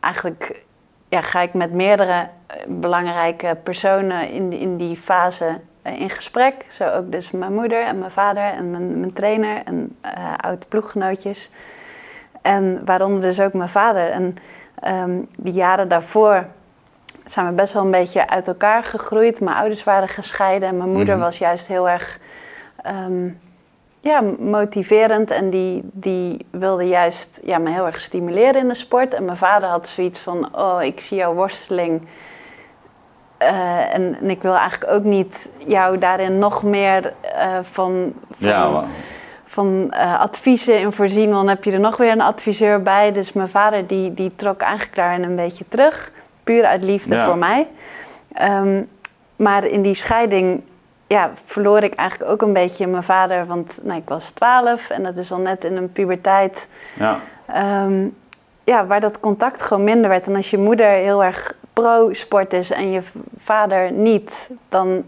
eigenlijk 0.00 0.62
ja, 1.08 1.20
ga 1.20 1.40
ik 1.40 1.54
met 1.54 1.72
meerdere 1.72 2.28
belangrijke 2.66 3.56
personen 3.62 4.28
in, 4.30 4.48
die- 4.48 4.58
in 4.60 4.76
die 4.76 4.96
fase 4.96 5.60
in 5.96 6.10
gesprek. 6.10 6.54
Zo 6.68 6.88
ook 6.88 7.12
dus 7.12 7.30
mijn 7.30 7.54
moeder 7.54 7.84
en 7.84 7.98
mijn 7.98 8.10
vader 8.10 8.42
en 8.44 8.70
mijn, 8.70 9.00
mijn 9.00 9.12
trainer 9.12 9.62
en 9.64 9.96
eh 10.00 10.34
oud 10.36 10.68
ploeggenootjes. 10.68 11.50
En 12.42 12.82
waaronder 12.84 13.20
dus 13.20 13.40
ook 13.40 13.52
mijn 13.52 13.68
vader. 13.68 14.10
En 14.10 14.36
ehm, 14.80 15.20
die 15.38 15.52
jaren 15.52 15.88
daarvoor 15.88 16.46
zijn 17.24 17.46
we 17.46 17.52
best 17.52 17.72
wel 17.72 17.84
een 17.84 17.90
beetje 17.90 18.28
uit 18.28 18.48
elkaar 18.48 18.84
gegroeid. 18.84 19.40
Mijn 19.40 19.56
ouders 19.56 19.84
waren 19.84 20.08
gescheiden 20.08 20.68
en 20.68 20.76
mijn 20.76 20.90
moeder 20.90 21.14
Mhm. 21.14 21.24
was 21.24 21.38
juist 21.38 21.66
heel 21.66 21.88
erg 21.88 22.18
ehm, 22.82 23.28
ja, 24.00 24.20
motiverend. 24.38 25.30
En 25.30 25.50
die, 25.50 25.82
die 25.92 26.46
wilde 26.50 26.84
juist 26.88 27.40
ja, 27.42 27.58
me 27.58 27.70
heel 27.70 27.86
erg 27.86 28.00
stimuleren 28.00 28.60
in 28.60 28.68
de 28.68 28.74
sport. 28.74 29.12
En 29.12 29.24
mijn 29.24 29.36
vader 29.36 29.68
had 29.68 29.88
zoiets 29.88 30.18
van, 30.18 30.56
oh, 30.56 30.82
ik 30.82 31.00
zie 31.00 31.16
jouw 31.16 31.34
worsteling. 31.34 32.06
Eh, 33.38 33.94
en, 33.94 34.16
en 34.20 34.30
ik 34.30 34.42
wil 34.42 34.56
eigenlijk 34.56 34.92
ook 34.92 35.04
niet 35.04 35.50
jou 35.66 35.98
daarin 35.98 36.38
nog 36.38 36.62
meer 36.62 37.12
eh, 37.34 37.58
van, 37.62 38.12
van 38.30 38.48
ja, 38.48 38.84
van 39.44 39.86
eh, 39.90 40.20
adviezen 40.20 40.80
in 40.80 40.92
voorzien. 40.92 41.30
Dan 41.30 41.48
heb 41.48 41.64
je 41.64 41.72
er 41.72 41.80
nog 41.80 41.96
weer 41.96 42.12
een 42.12 42.20
adviseur 42.20 42.82
bij. 42.82 43.12
Dus 43.12 43.32
mijn 43.32 43.48
vader 43.48 43.86
die, 43.86 44.14
die 44.14 44.32
trok 44.36 44.60
eigenlijk 44.60 44.96
daarin 44.96 45.22
een 45.22 45.36
beetje 45.36 45.68
terug. 45.68 46.12
Puur 46.44 46.64
uit 46.64 46.84
liefde 46.84 47.14
Ja. 47.14 47.24
voor 47.26 47.38
mij. 47.38 47.68
Ehm, 48.32 48.82
maar 49.36 49.64
in 49.64 49.82
die 49.82 49.94
scheiding 49.94 50.62
ja, 51.06 51.30
verloor 51.34 51.82
ik 51.82 51.94
eigenlijk 51.94 52.30
ook 52.30 52.42
een 52.42 52.52
beetje 52.52 52.86
mijn 52.86 53.02
vader. 53.02 53.46
Want 53.46 53.80
nou, 53.82 53.98
ik 53.98 54.08
was 54.08 54.30
12 54.30 54.90
en 54.90 55.02
dat 55.02 55.16
is 55.16 55.32
al 55.32 55.38
net 55.40 55.64
in 55.64 55.76
een 55.76 55.92
puberteit. 55.92 56.68
ja, 56.94 57.18
Ehm, 57.46 58.06
ja, 58.68 58.86
waar 58.86 59.00
dat 59.00 59.20
contact 59.20 59.62
gewoon 59.62 59.84
minder 59.84 60.10
werd. 60.10 60.26
En 60.26 60.36
als 60.36 60.50
je 60.50 60.58
moeder 60.58 60.88
heel 60.88 61.24
erg 61.24 61.52
pro-sport 61.72 62.52
is 62.52 62.70
en 62.70 62.90
je 62.90 63.02
vader 63.36 63.92
niet, 63.92 64.48
dan... 64.68 65.04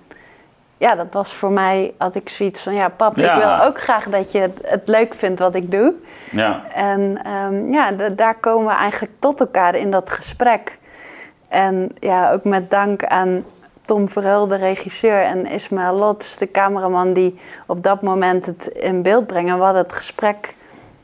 Ja, 0.77 0.95
dat 0.95 1.07
was 1.11 1.33
voor 1.35 1.51
mij, 1.53 1.95
had 1.99 2.15
ik 2.15 2.29
zoiets 2.29 2.63
van, 2.63 2.75
ja 2.75 2.89
pap, 2.89 3.17
Ja. 3.17 3.35
ik 3.37 3.43
wil 3.43 3.67
ook 3.67 3.81
graag 3.81 4.05
dat 4.09 4.33
je 4.33 4.39
het, 4.39 4.59
het 4.63 4.83
leuk 4.89 5.15
vindt 5.15 5.41
wat 5.41 5.55
ik 5.55 5.71
doe. 5.71 5.95
ja, 6.31 6.63
En 6.75 7.21
ehm, 7.25 7.73
ja, 7.73 7.91
da- 7.93 8.09
daar 8.09 8.35
komen 8.35 8.67
we 8.67 8.73
eigenlijk 8.81 9.13
tot 9.19 9.41
elkaar 9.41 9.75
in 9.75 9.91
dat 9.91 10.11
gesprek. 10.11 10.79
En 11.49 11.89
ja, 11.99 12.33
ook 12.33 12.45
met 12.45 12.71
dank 12.71 13.05
aan 13.05 13.45
Tom 13.85 14.09
Verheul, 14.09 14.47
de 14.47 14.57
regisseur, 14.57 15.23
en 15.23 15.47
Ismaël 15.47 15.95
Lots, 15.95 16.37
de 16.37 16.51
cameraman, 16.51 17.13
die 17.13 17.39
op 17.67 17.83
dat 17.83 18.03
moment 18.03 18.47
het 18.47 18.67
in 18.67 19.03
beeld 19.03 19.27
brengen. 19.27 19.59
We 19.59 19.65
hadden 19.65 19.83
het 19.83 19.93
gesprek 19.93 20.55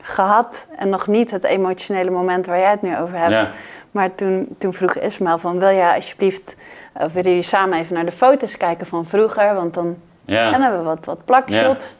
gehad 0.06 0.66
en 0.76 0.88
nog 0.88 1.06
niet 1.06 1.30
het 1.30 1.44
emotionele 1.44 2.10
moment 2.10 2.46
waar 2.46 2.58
jij 2.58 2.70
het 2.70 2.82
nu 2.82 2.98
over 2.98 3.18
hebt. 3.18 3.32
ja, 3.32 3.50
Maar 3.90 4.14
toen, 4.14 4.54
toen 4.58 4.72
vroeg 4.72 4.94
Ismaël 4.94 5.38
van, 5.38 5.58
wil 5.58 5.74
jij 5.74 5.94
alsjeblieft, 5.94 6.56
of 6.94 7.12
willen 7.12 7.30
jullie 7.30 7.42
samen 7.42 7.78
even 7.78 7.94
naar 7.94 8.04
de 8.04 8.12
foto's 8.12 8.56
kijken 8.56 8.86
van 8.86 9.04
vroeger? 9.04 9.54
Want 9.54 9.74
dan 9.74 9.96
ja, 10.24 10.60
hebben 10.60 10.78
we 10.78 10.84
wat, 10.84 11.04
wat 11.04 11.24
plakshots. 11.24 11.96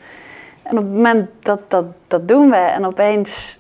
En 0.63 0.79
op 0.79 0.85
het 0.85 0.93
moment 0.93 1.29
dat, 1.41 1.61
dat 1.69 1.85
dat 2.07 2.29
doen 2.29 2.51
we 2.51 2.57
en 2.57 2.87
opeens 2.87 3.59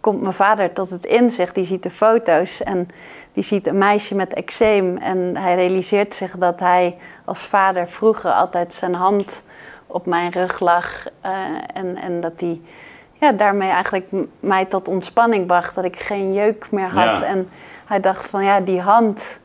komt 0.00 0.20
mijn 0.20 0.32
vader 0.32 0.72
tot 0.72 0.90
het 0.90 1.06
inzicht. 1.06 1.54
Die 1.54 1.64
ziet 1.64 1.82
de 1.82 1.90
foto's 1.90 2.62
en 2.62 2.88
die 3.32 3.44
ziet 3.44 3.66
een 3.66 3.78
meisje 3.78 4.14
met 4.14 4.34
eczeem. 4.34 4.96
En 4.96 5.36
hij 5.36 5.54
realiseert 5.54 6.14
zich 6.14 6.36
dat 6.36 6.60
hij 6.60 6.96
als 7.24 7.42
vader 7.46 7.88
vroeger 7.88 8.30
altijd 8.30 8.74
zijn 8.74 8.94
hand 8.94 9.42
op 9.86 10.06
mijn 10.06 10.30
rug 10.30 10.60
lag. 10.60 11.06
eh, 11.20 11.32
en, 11.74 11.96
en 11.96 12.20
dat 12.20 12.32
hij 12.36 12.60
ja, 13.22 13.32
daarmee 13.32 13.70
eigenlijk 13.70 14.10
mij 14.40 14.64
tot 14.64 14.88
ontspanning 14.88 15.46
bracht. 15.46 15.74
Dat 15.74 15.84
ik 15.84 16.00
geen 16.00 16.32
jeuk 16.32 16.70
meer 16.70 16.88
had. 16.88 17.18
Ja. 17.18 17.22
En 17.22 17.48
hij 17.86 18.00
dacht 18.00 18.26
van 18.28 18.44
ja, 18.44 18.60
die 18.60 18.80
hand, 18.80 19.38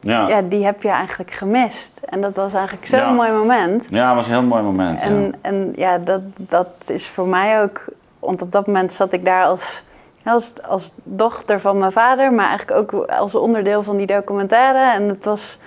ja. 0.00 0.28
ja, 0.28 0.42
die 0.42 0.64
heb 0.64 0.82
je 0.82 0.88
eigenlijk 0.88 1.30
gemist. 1.30 2.00
En 2.04 2.20
dat 2.20 2.36
was 2.36 2.54
eigenlijk 2.54 2.86
zo'n 2.86 2.98
Ja. 2.98 3.10
mooi 3.10 3.32
moment. 3.32 3.86
Ja, 3.90 4.06
het 4.06 4.14
was 4.16 4.26
een 4.26 4.32
heel 4.32 4.42
mooi 4.42 4.62
moment. 4.62 5.00
ja. 5.00 5.06
En, 5.06 5.34
en 5.40 5.72
ja, 5.74 5.98
dat, 5.98 6.20
dat 6.36 6.68
is 6.86 7.08
voor 7.08 7.26
mij 7.26 7.62
ook. 7.62 7.84
Want 8.18 8.42
op 8.42 8.52
dat 8.52 8.66
moment 8.66 8.92
zat 8.92 9.12
ik 9.12 9.24
daar 9.24 9.44
als, 9.44 9.84
als, 10.24 10.52
als 10.62 10.92
dochter 11.02 11.60
van 11.60 11.78
mijn 11.78 11.92
vader, 11.92 12.32
maar 12.32 12.48
eigenlijk 12.48 12.78
ook 12.78 13.08
als 13.10 13.34
onderdeel 13.34 13.82
van 13.82 13.96
die 13.96 14.06
documentaire. 14.06 14.92
En 14.92 15.08
het 15.08 15.24
was. 15.24 15.58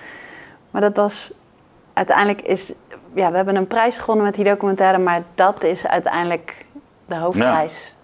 Maar 0.70 0.80
dat 0.80 0.96
was. 0.96 1.32
Uiteindelijk 1.92 2.42
is. 2.42 2.72
Ja, 3.14 3.30
we 3.30 3.36
hebben 3.36 3.56
een 3.56 3.66
prijs 3.66 3.98
gewonnen 3.98 4.24
met 4.24 4.34
die 4.34 4.44
documentaire, 4.44 4.98
maar 4.98 5.22
dat 5.34 5.64
is 5.64 5.86
uiteindelijk 5.86 6.66
de 7.08 7.16
hoofdprijs. 7.16 7.94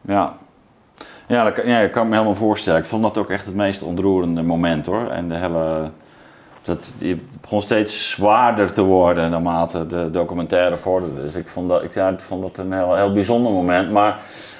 Ja. 0.00 0.34
Ja, 1.28 1.52
ja, 1.64 1.80
dat 1.80 1.90
kan 1.90 2.08
me 2.08 2.12
helemaal 2.12 2.34
voorstellen. 2.34 2.80
Ik 2.80 2.86
vond 2.86 3.02
dat 3.02 3.18
ook 3.18 3.30
echt 3.30 3.46
het 3.46 3.54
meest 3.54 3.82
ontroerende 3.82 4.42
moment 4.42 4.86
hoor. 4.86 5.10
En 5.10 5.28
de 5.28 5.34
hele. 5.34 5.90
Dat, 6.62 6.92
het 6.98 7.40
begon 7.40 7.62
steeds 7.62 8.10
zwaarder 8.10 8.72
te 8.72 8.82
worden 8.82 9.30
naarmate 9.30 9.86
de 9.86 10.10
documentaire 10.10 10.76
vorderde. 10.76 11.22
Dus 11.22 11.34
ik 11.34 11.48
vond 11.48 11.68
dat, 11.68 11.82
ik, 11.82 11.94
ja, 11.94 12.14
vond 12.18 12.42
dat 12.42 12.56
een 12.56 12.72
heel, 12.72 12.94
heel 12.94 13.12
bijzonder 13.12 13.52
moment. 13.52 13.90
Maar 13.90 14.18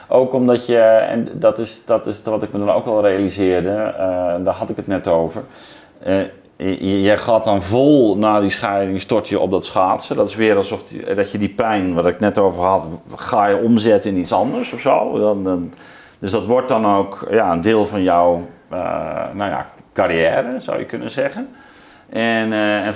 ook 0.08 0.32
omdat 0.32 0.66
je, 0.66 0.78
en 0.78 1.28
dat 1.32 1.58
is, 1.58 1.84
dat 1.84 2.06
is 2.06 2.22
wat 2.22 2.42
ik 2.42 2.52
me 2.52 2.58
dan 2.58 2.70
ook 2.70 2.84
wel 2.84 3.02
realiseerde, 3.02 3.70
eh, 3.70 4.34
daar 4.44 4.54
had 4.54 4.68
ik 4.68 4.76
het 4.76 4.86
net 4.86 5.08
over. 5.08 5.42
Eh, 6.02 6.20
je, 6.56 7.02
je 7.02 7.16
gaat 7.16 7.44
dan 7.44 7.62
vol 7.62 8.16
na 8.16 8.40
die 8.40 8.50
scheiding, 8.50 9.00
stort 9.00 9.28
je 9.28 9.40
op 9.40 9.50
dat 9.50 9.64
schaatsen. 9.64 10.16
Dat 10.16 10.28
is 10.28 10.34
weer 10.34 10.56
alsof 10.56 10.82
die- 10.82 11.14
dat 11.14 11.30
je 11.30 11.38
die 11.38 11.48
pijn, 11.48 11.94
wat 11.94 12.06
ik 12.06 12.20
net 12.20 12.38
over 12.38 12.62
had, 12.62 12.86
ga 13.16 13.46
je 13.46 13.56
omzetten 13.56 14.10
in 14.10 14.16
iets 14.16 14.32
anders 14.32 14.72
of 14.72 14.80
zo. 14.80 15.18
Dan, 15.18 15.44
dan, 15.44 15.72
dus 16.18 16.30
dat 16.30 16.46
wordt 16.46 16.68
dan 16.68 16.86
ook 16.86 17.26
ja, 17.30 17.52
een 17.52 17.60
deel 17.60 17.86
van 17.86 18.02
jouw 18.02 18.46
eh, 18.68 18.78
nou 19.32 19.50
ja, 19.50 19.66
carrière, 19.92 20.56
zou 20.60 20.78
je 20.78 20.84
kunnen 20.84 21.10
zeggen. 21.10 21.48
En, 22.08 22.52
eh, 22.52 22.86
en, 22.86 22.94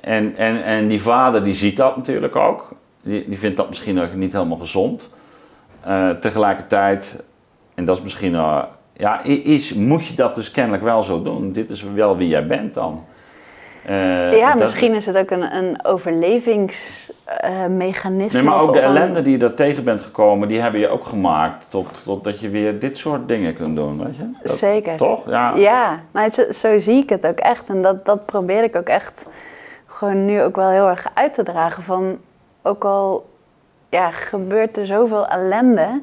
en, 0.00 0.36
en, 0.36 0.64
en 0.64 0.88
die 0.88 1.02
vader 1.02 1.44
die 1.44 1.54
ziet 1.54 1.76
dat 1.76 1.96
natuurlijk 1.96 2.36
ook. 2.36 2.68
Die, 3.02 3.28
die 3.28 3.38
vindt 3.38 3.56
dat 3.56 3.68
misschien 3.68 4.00
ook 4.00 4.14
niet 4.14 4.32
helemaal 4.32 4.56
gezond. 4.56 5.14
Eh, 5.80 6.10
tegelijkertijd, 6.10 7.22
en 7.74 7.84
dat 7.84 7.96
is 7.96 8.02
misschien, 8.02 8.34
eh, 8.34 8.62
ja, 8.98 9.22
is, 9.22 9.74
moet 9.74 10.06
je 10.06 10.14
dat 10.14 10.34
dus 10.34 10.50
kennelijk 10.50 10.82
wel 10.82 11.02
zo 11.02 11.22
doen. 11.22 11.52
Dit 11.52 11.70
is 11.70 11.82
wel 11.94 12.16
wie 12.16 12.28
jij 12.28 12.46
bent 12.46 12.74
dan. 12.74 13.04
Eh, 13.84 14.38
Ja, 14.38 14.50
dat- 14.52 14.60
misschien 14.60 14.94
is 14.94 15.06
het 15.06 15.16
ook 15.16 15.30
een, 15.30 15.56
een 15.56 15.84
overlevingsmechanisme. 15.84 18.40
Nee, 18.40 18.50
maar 18.50 18.60
ook 18.60 18.72
de 18.72 18.80
ellende 18.80 19.22
die 19.22 19.32
je 19.32 19.38
daar 19.38 19.54
tegen 19.54 19.84
bent 19.84 20.00
gekomen, 20.00 20.48
die 20.48 20.60
hebben 20.60 20.80
je 20.80 20.88
ook 20.88 21.04
gemaakt 21.04 21.70
tot, 21.70 22.02
tot 22.04 22.24
dat 22.24 22.40
je 22.40 22.48
weer 22.48 22.78
dit 22.78 22.96
soort 22.96 23.28
dingen 23.28 23.54
kunt 23.54 23.76
doen, 23.76 24.04
weet 24.04 24.16
je? 24.16 24.30
Dat- 24.42 24.58
Zeker. 24.58 24.96
Toch? 24.96 25.28
Ja. 25.28 25.52
Ja, 25.56 26.00
nou, 26.12 26.30
zo, 26.30 26.42
zo 26.52 26.78
zie 26.78 27.02
ik 27.02 27.08
het 27.08 27.26
ook 27.26 27.38
echt. 27.38 27.68
En 27.68 27.82
dat, 27.82 28.06
dat 28.06 28.26
probeer 28.26 28.62
ik 28.62 28.76
ook 28.76 28.88
echt 28.88 29.26
gewoon 29.86 30.24
nu 30.24 30.42
ook 30.42 30.56
wel 30.56 30.70
heel 30.70 30.88
erg 30.88 31.06
uit 31.14 31.34
te 31.34 31.42
dragen. 31.42 31.82
Van 31.82 32.18
ook 32.62 32.84
al 32.84 33.28
ja, 33.88 34.10
gebeurt 34.10 34.76
er 34.76 34.86
zoveel 34.86 35.26
ellende. 35.26 36.00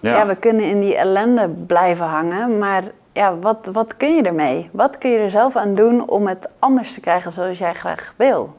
Ja. 0.00 0.16
Ja. 0.16 0.26
we 0.26 0.34
kunnen 0.36 0.64
in 0.64 0.80
die 0.80 0.96
ellende 0.96 1.48
blijven 1.48 2.06
hangen. 2.06 2.58
Maar 2.58 2.82
ja, 3.12 3.36
wat, 3.38 3.68
wat 3.72 3.96
kun 3.96 4.16
je 4.16 4.22
ermee? 4.22 4.68
Wat 4.72 4.98
kun 4.98 5.10
je 5.10 5.18
er 5.18 5.30
zelf 5.30 5.56
aan 5.56 5.74
doen 5.74 6.08
om 6.08 6.26
het 6.26 6.48
anders 6.58 6.94
te 6.94 7.00
krijgen 7.00 7.32
zoals 7.32 7.58
jij 7.58 7.74
graag 7.74 8.14
wil? 8.16 8.56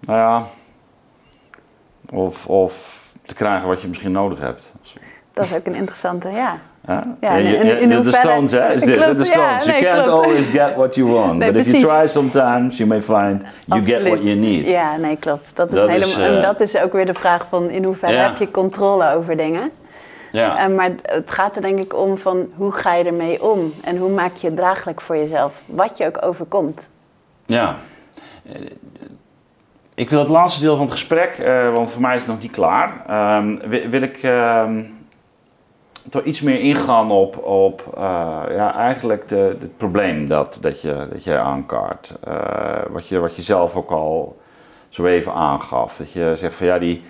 Nou 0.00 0.18
ja. 0.18 0.44
Of, 2.12 2.46
of 2.46 3.02
te 3.22 3.34
krijgen 3.34 3.68
wat 3.68 3.82
je 3.82 3.88
misschien 3.88 4.12
nodig 4.12 4.40
hebt. 4.40 4.72
Dat 5.32 5.44
is 5.44 5.54
ook 5.56 5.66
een 5.66 5.74
interessante, 5.74 6.28
ja. 6.28 6.58
Ja, 7.20 7.34
je- 7.36 7.56
in- 7.56 7.80
in- 7.80 7.88
de 7.88 7.94
hoeverre- 7.94 8.16
Stones, 8.28 8.50
hè? 8.52 8.72
Is 8.72 8.80
dit, 8.84 8.98
de 8.98 9.16
ja, 9.16 9.24
Stones. 9.24 9.64
nee, 9.66 9.80
you 9.82 9.94
can't 9.94 10.06
klopt. 10.08 10.24
always 10.24 10.46
get 10.46 10.74
what 10.74 10.94
you 10.94 11.10
want. 11.10 11.38
Nee, 11.38 11.52
but 11.52 11.66
if 11.66 11.72
you 11.72 11.84
try 11.98 12.06
sometimes, 12.08 12.76
you 12.76 12.88
may 12.88 13.00
find 13.02 13.42
you 13.66 13.84
get 13.84 14.02
what 14.08 14.24
you 14.24 14.34
need. 14.36 14.66
Ja, 14.66 14.96
nee, 14.96 15.16
klopt. 15.16 15.50
Dat 15.54 15.68
is, 15.68 15.74
Dat 15.74 15.88
helemaal, 15.88 16.08
is, 16.08 16.16
eh, 16.16 16.36
en 16.36 16.42
dat 16.42 16.60
is 16.60 16.78
ook 16.78 16.92
weer 16.92 17.06
de 17.06 17.14
vraag 17.14 17.46
van 17.48 17.70
in 17.70 17.84
hoeverre 17.84 18.12
Ja. 18.14 18.22
heb 18.28 18.36
je 18.36 18.50
controle 18.50 19.14
over 19.14 19.36
dingen. 19.36 19.70
Ja. 20.32 20.58
Eh, 20.58 20.74
maar 20.74 20.90
het 21.02 21.30
gaat 21.30 21.56
er 21.56 21.62
denk 21.62 21.78
ik 21.78 21.96
om 21.96 22.18
van 22.18 22.50
hoe 22.56 22.72
ga 22.72 22.94
je 22.94 23.04
ermee 23.04 23.42
om? 23.42 23.72
En 23.84 23.96
hoe 23.96 24.10
maak 24.10 24.34
je 24.34 24.46
het 24.46 24.56
draaglijk 24.56 25.00
voor 25.00 25.16
jezelf? 25.16 25.62
Wat 25.66 25.96
je 25.96 26.06
ook 26.06 26.24
overkomt. 26.24 26.90
Ja. 27.46 27.76
Eh, 28.46 28.60
Ik 29.94 30.10
wil 30.10 30.18
het 30.18 30.28
laatste 30.28 30.60
deel 30.60 30.72
van 30.72 30.82
het 30.84 30.90
gesprek, 30.92 31.38
eh, 31.38 31.70
want 31.70 31.90
voor 31.90 32.00
mij 32.00 32.14
is 32.14 32.22
het 32.22 32.30
nog 32.30 32.40
niet 32.40 32.50
klaar. 32.50 33.02
Ehm, 33.06 33.56
wil, 33.68 33.88
wil 33.88 34.02
ik 34.02 34.22
ehm, 34.22 34.82
toch 36.10 36.22
iets 36.22 36.40
meer 36.40 36.60
ingaan 36.60 37.10
op, 37.10 37.44
op 37.44 37.94
ja, 38.50 38.74
eigenlijk 38.74 39.28
de, 39.28 39.56
het 39.60 39.76
probleem 39.76 40.28
dat, 40.28 40.58
dat, 40.60 40.80
je, 40.80 41.06
dat 41.12 41.24
je 41.24 41.38
aankaart. 41.38 42.14
Wat, 42.88 43.08
je, 43.08 43.18
wat 43.18 43.36
je 43.36 43.42
zelf 43.42 43.76
ook 43.76 43.90
al 43.90 44.40
zo 44.88 45.04
even 45.04 45.34
aangaf. 45.34 45.96
Dat 45.96 46.12
je 46.12 46.32
zegt 46.36 46.54
van 46.54 46.66
ja, 46.66 46.78
die, 46.78 47.02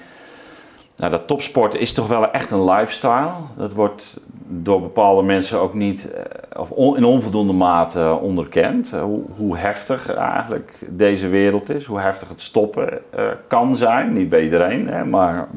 nou, 0.97 1.11
dat 1.11 1.27
topsport 1.27 1.75
is 1.75 1.93
toch 1.93 2.07
wel 2.07 2.31
echt 2.31 2.51
een 2.51 2.65
lifestyle. 2.65 3.31
Dat 3.57 3.73
wordt 3.73 4.21
door 4.47 4.81
bepaalde 4.81 5.23
mensen 5.23 5.61
ook 5.61 5.75
niet, 5.75 6.13
eh, 6.13 6.61
of 6.61 6.97
in 6.97 7.05
onvoldoende 7.05 7.53
mate 7.53 8.19
onderkend. 8.21 8.91
Hoe, 8.91 9.23
hoe, 9.37 9.57
heftig 9.57 10.15
eigenlijk 10.15 10.79
deze 10.89 11.29
wereld 11.29 11.71
is, 11.71 11.85
hoe 11.85 12.01
heftig 12.01 12.29
het 12.29 12.41
stoppen 12.41 12.99
kan 13.47 13.77
zijn. 13.77 14.13
Niet 14.13 14.29
bij 14.29 14.43
iedereen, 14.43 14.89
hè, 14.89 15.05
maar 15.05 15.49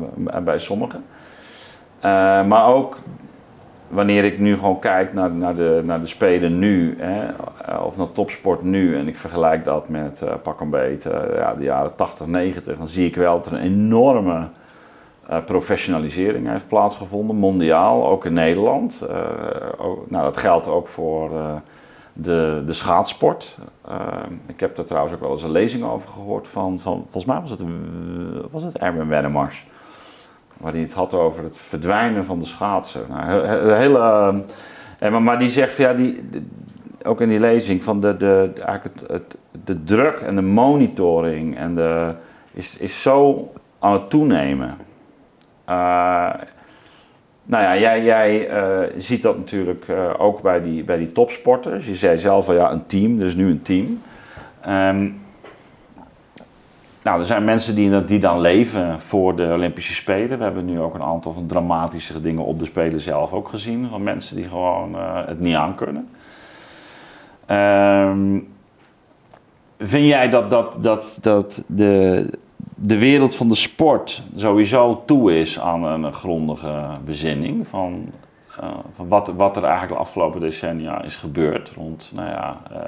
bij 0.44 0.60
sommigen. 0.60 1.04
maar 2.48 2.68
ook 2.68 2.98
wanneer 3.88 4.24
ik 4.24 4.40
nu 4.40 4.58
gewoon 4.58 4.80
kijk 4.80 5.14
naar, 5.14 5.32
naar, 5.32 5.56
de, 5.56 5.82
naar 5.86 6.00
de 6.00 6.08
Spelen 6.08 6.60
nu, 6.60 6.96
hè, 6.98 7.26
eh, 7.66 7.86
of 7.86 7.98
naar 7.98 8.12
topsport 8.12 8.62
nu, 8.62 8.98
en 8.98 9.08
ik 9.08 9.18
vergelijk 9.18 9.64
dat 9.64 9.90
met 9.90 10.22
uh, 10.24 10.34
pak 10.44 10.60
een 10.60 10.70
beet, 10.70 11.04
ja, 11.36 11.54
de 11.54 11.64
jaren 11.64 11.96
80, 11.96 12.26
90, 12.26 12.78
dan 12.78 12.88
zie 12.88 13.08
ik 13.08 13.16
wel 13.16 13.36
dat 13.36 13.46
er 13.46 13.54
een 13.54 13.64
enorme 13.64 14.48
uh, 15.30 15.38
professionalisering 15.46 16.48
heeft 16.48 16.68
plaatsgevonden, 16.68 17.36
mondiaal, 17.36 18.08
ook 18.08 18.26
in 18.26 18.34
Nederland. 18.34 19.08
Ook, 19.78 20.10
nou, 20.10 20.24
dat 20.24 20.38
geldt 20.38 20.68
ook 20.68 20.88
voor 20.88 21.30
de, 22.14 22.64
de 22.66 22.74
schaatsport. 22.74 23.58
ik 24.48 24.60
heb 24.60 24.76
daar 24.76 24.86
trouwens 24.86 25.16
ook 25.16 25.22
wel 25.22 25.32
eens 25.32 25.44
een 25.44 25.52
lezing 25.52 25.84
over 25.84 26.10
gehoord 26.10 26.48
van, 26.48 26.80
van 26.80 27.02
volgens 27.02 27.26
mij 27.26 27.42
was 27.42 27.50
het, 27.50 27.64
was 28.52 28.64
het 28.64 28.78
Erwin 28.78 29.08
Wennemars 29.08 29.66
waar 30.58 30.72
hij 30.72 30.82
het 30.82 30.94
had 30.94 31.14
over 31.14 31.44
het 31.44 31.58
verdwijnen 31.58 32.26
van 32.26 32.40
de 32.40 32.46
schaatsen. 32.46 33.02
Nou, 33.10 33.48
hele, 33.74 34.44
maar, 35.00 35.22
maar 35.22 35.40
die 35.40 35.50
zegt, 35.50 35.78
ja, 35.78 35.94
die, 35.94 36.24
ook 37.04 37.22
in 37.22 37.30
die 37.30 37.40
lezing, 37.40 37.84
van 37.84 38.02
de, 38.02 38.18
de, 38.18 38.52
eigenlijk 38.66 39.00
het, 39.00 39.10
het, 39.12 39.38
de 39.66 39.84
druk 39.84 40.20
en 40.20 40.36
de 40.36 40.42
monitoring 40.42 41.58
en 41.58 41.76
de, 41.76 42.14
is, 42.52 42.78
is 42.78 43.02
zo 43.02 43.50
aan 43.80 43.94
het 43.94 44.10
toenemen. 44.10 44.78
Uh, 45.70 46.34
nou 47.44 47.64
ja, 47.64 47.78
jij, 47.78 48.04
jij 48.04 48.50
uh, 48.50 48.90
ziet 48.98 49.22
dat 49.22 49.38
natuurlijk 49.38 49.88
uh, 49.88 50.10
ook 50.18 50.42
bij 50.42 50.62
die, 50.62 50.84
bij 50.84 50.98
die 50.98 51.12
topsporters. 51.12 51.86
Je 51.86 51.96
zei 51.96 52.18
zelf 52.18 52.48
al, 52.48 52.54
ja, 52.54 52.72
een 52.72 52.86
team, 52.86 53.20
er 53.20 53.26
is 53.26 53.36
nu 53.36 53.50
een 53.50 53.62
team. 53.62 54.02
Um, 54.68 55.24
nou, 57.04 57.20
er 57.20 57.26
zijn 57.26 57.46
mensen 57.46 57.76
die, 57.76 58.04
die 58.04 58.20
dan 58.20 58.42
leven 58.42 59.00
voor 59.00 59.36
de 59.36 59.52
Olympische 59.54 59.94
Spelen. 59.94 60.38
We 60.38 60.44
hebben 60.44 60.66
nu 60.66 60.80
ook 60.80 60.94
een 60.94 61.04
aantal 61.04 61.34
van 61.34 61.46
dramatische 61.46 62.22
dingen 62.22 62.46
op 62.46 62.60
de 62.60 62.66
Spelen 62.66 63.00
zelf 63.00 63.34
ook 63.34 63.50
gezien. 63.50 63.88
Van 63.90 64.04
mensen 64.04 64.36
die 64.36 64.48
gewoon 64.48 64.96
het 65.26 65.40
niet 65.40 65.56
aankunnen. 65.56 66.10
Um, 67.52 68.48
vind 69.80 70.08
jij 70.08 70.30
dat, 70.30 70.50
dat, 70.50 70.78
dat, 70.84 71.18
dat 71.22 71.64
de, 71.68 72.30
de 72.76 72.98
wereld 72.98 73.36
van 73.36 73.48
de 73.48 73.56
sport 73.56 74.22
sowieso 74.36 75.04
toe 75.06 75.40
is 75.40 75.60
aan 75.60 75.84
een 75.84 76.14
grondige 76.14 76.88
bezinning? 77.06 77.68
Van, 77.68 78.12
uh, 78.60 78.70
van 78.92 79.08
wat, 79.08 79.28
wat 79.36 79.58
er 79.58 79.64
eigenlijk 79.64 79.94
de 79.94 80.00
afgelopen 80.00 80.40
decennia 80.40 81.02
is 81.02 81.16
gebeurd 81.16 81.72
rond, 81.76 82.12
nou 82.16 82.30
ja... 82.30 82.62
Uh, 82.72 82.80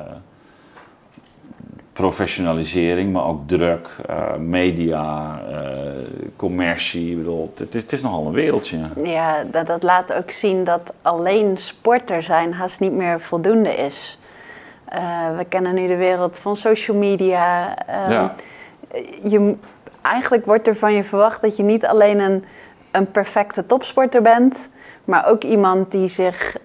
professionalisering, 1.93 3.13
maar 3.13 3.25
ook 3.25 3.47
druk, 3.47 3.95
uh, 4.09 4.35
media, 4.35 5.39
commercie. 6.35 7.15
Bedoel, 7.15 7.51
het, 7.55 7.75
is, 7.75 7.81
het 7.81 7.91
is 7.91 8.01
nogal 8.01 8.25
een 8.25 8.33
wereldje. 8.33 8.77
Ja, 9.03 9.43
dat, 9.43 9.67
dat 9.67 9.83
laat 9.83 10.13
ook 10.13 10.31
zien 10.31 10.63
dat 10.63 10.93
alleen 11.01 11.57
sporter 11.57 12.23
zijn 12.23 12.53
haast 12.53 12.79
niet 12.79 12.91
meer 12.91 13.19
voldoende 13.19 13.75
is. 13.75 14.19
We 15.37 15.45
kennen 15.49 15.73
nu 15.73 15.87
de 15.87 15.95
wereld 15.95 16.39
van 16.39 16.55
social 16.55 16.97
media. 16.97 17.69
Um, 18.05 18.11
ja. 18.11 18.35
je, 19.23 19.55
eigenlijk 20.11 20.45
wordt 20.45 20.67
er 20.67 20.75
van 20.75 20.93
je 20.93 21.03
verwacht 21.03 21.41
dat 21.41 21.57
je 21.57 21.63
niet 21.63 21.85
alleen 21.85 22.19
een, 22.19 22.45
een 22.91 23.11
perfecte 23.11 23.65
topsporter 23.65 24.21
bent, 24.21 24.67
maar 25.05 25.27
ook 25.27 25.43
iemand 25.43 25.91
die 25.91 26.07
zich 26.07 26.57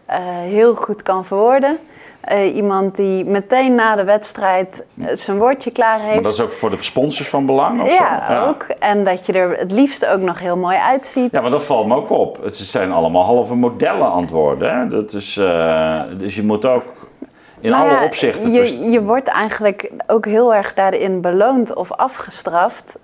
heel 0.46 0.74
goed 0.74 1.02
kan 1.02 1.24
verwoorden. 1.24 1.78
Uh, 2.32 2.54
iemand 2.54 2.96
die 2.96 3.24
meteen 3.24 3.74
na 3.74 3.96
de 3.96 4.04
wedstrijd 4.04 4.84
uh, 4.94 5.06
zijn 5.12 5.38
woordje 5.38 5.70
klaar 5.70 6.00
heeft. 6.00 6.14
Maar 6.14 6.22
dat 6.22 6.32
is 6.32 6.40
ook 6.40 6.52
voor 6.52 6.70
de 6.70 6.76
sponsors 6.80 7.28
van 7.28 7.46
belang? 7.46 7.82
Of 7.82 7.98
ja, 7.98 8.24
ja, 8.28 8.44
ook. 8.46 8.62
En 8.62 9.04
dat 9.04 9.26
je 9.26 9.32
er 9.32 9.58
het 9.58 9.72
liefst 9.72 10.06
ook 10.06 10.20
nog 10.20 10.38
heel 10.38 10.56
mooi 10.56 10.76
uitziet. 10.76 11.32
Ja, 11.32 11.40
maar 11.40 11.50
dat 11.50 11.62
valt 11.62 11.86
me 11.86 11.94
ook 11.94 12.10
op. 12.10 12.44
Het 12.44 12.56
zijn 12.56 12.92
allemaal 12.92 13.24
halve 13.24 13.54
modellen 13.54 14.10
antwoorden. 14.10 14.78
Hè? 14.78 14.88
Dat 14.88 15.12
is, 15.12 15.36
uh, 15.36 16.02
dus 16.18 16.34
je 16.34 16.42
moet 16.42 16.66
ook 16.66 16.84
in 17.60 17.70
nou 17.70 17.88
alle 17.88 17.98
ja, 17.98 18.04
opzichten... 18.04 18.52
Je, 18.52 18.90
je 18.90 19.02
wordt 19.02 19.28
eigenlijk 19.28 19.90
ook 20.06 20.24
heel 20.24 20.54
erg 20.54 20.74
daarin 20.74 21.20
beloond 21.20 21.74
of 21.74 21.92
afgestraft... 21.92 22.98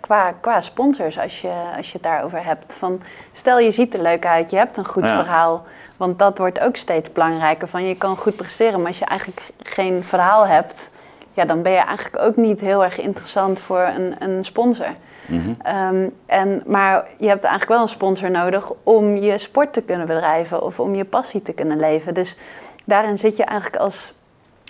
qua, 0.00 0.32
qua 0.40 0.60
sponsors, 0.60 1.18
als 1.18 1.40
je, 1.40 1.52
als 1.76 1.86
je 1.86 1.92
het 1.92 2.02
daarover 2.02 2.44
hebt. 2.44 2.74
Van, 2.74 3.02
stel, 3.32 3.58
je 3.58 3.70
ziet 3.70 3.94
er 3.94 4.02
leuk 4.02 4.26
uit, 4.26 4.50
je 4.50 4.56
hebt 4.56 4.76
een 4.76 4.86
goed 4.86 5.04
ja. 5.04 5.14
verhaal 5.14 5.64
want 5.96 6.18
dat 6.18 6.38
wordt 6.38 6.60
ook 6.60 6.76
steeds 6.76 7.12
belangrijker. 7.12 7.68
Van 7.68 7.84
je 7.84 7.96
kan 7.96 8.16
goed 8.16 8.36
presteren, 8.36 8.78
maar 8.78 8.88
als 8.88 8.98
je 8.98 9.04
eigenlijk 9.04 9.52
geen 9.62 10.02
verhaal 10.02 10.46
hebt, 10.46 10.90
ja, 11.32 11.44
dan 11.44 11.62
ben 11.62 11.72
je 11.72 11.78
eigenlijk 11.78 12.24
ook 12.24 12.36
niet 12.36 12.60
heel 12.60 12.84
erg 12.84 13.00
interessant 13.00 13.60
voor 13.60 13.80
een, 13.96 14.14
een 14.18 14.44
sponsor. 14.44 14.94
Mm 15.26 15.56
um, 15.92 16.14
en, 16.26 16.62
maar 16.66 17.06
je 17.16 17.28
hebt 17.28 17.44
eigenlijk 17.44 17.72
wel 17.72 17.82
een 17.82 17.88
sponsor 17.88 18.30
nodig 18.30 18.72
om 18.82 19.16
je 19.16 19.38
sport 19.38 19.72
te 19.72 19.82
kunnen 19.82 20.06
bedrijven 20.06 20.62
of 20.62 20.80
om 20.80 20.94
je 20.94 21.04
passie 21.04 21.42
te 21.42 21.52
kunnen 21.52 21.80
leven. 21.80 22.14
Dus 22.14 22.36
daarin 22.84 23.18
zit 23.18 23.36
je 23.36 23.44
eigenlijk 23.44 23.82
als, 23.82 24.14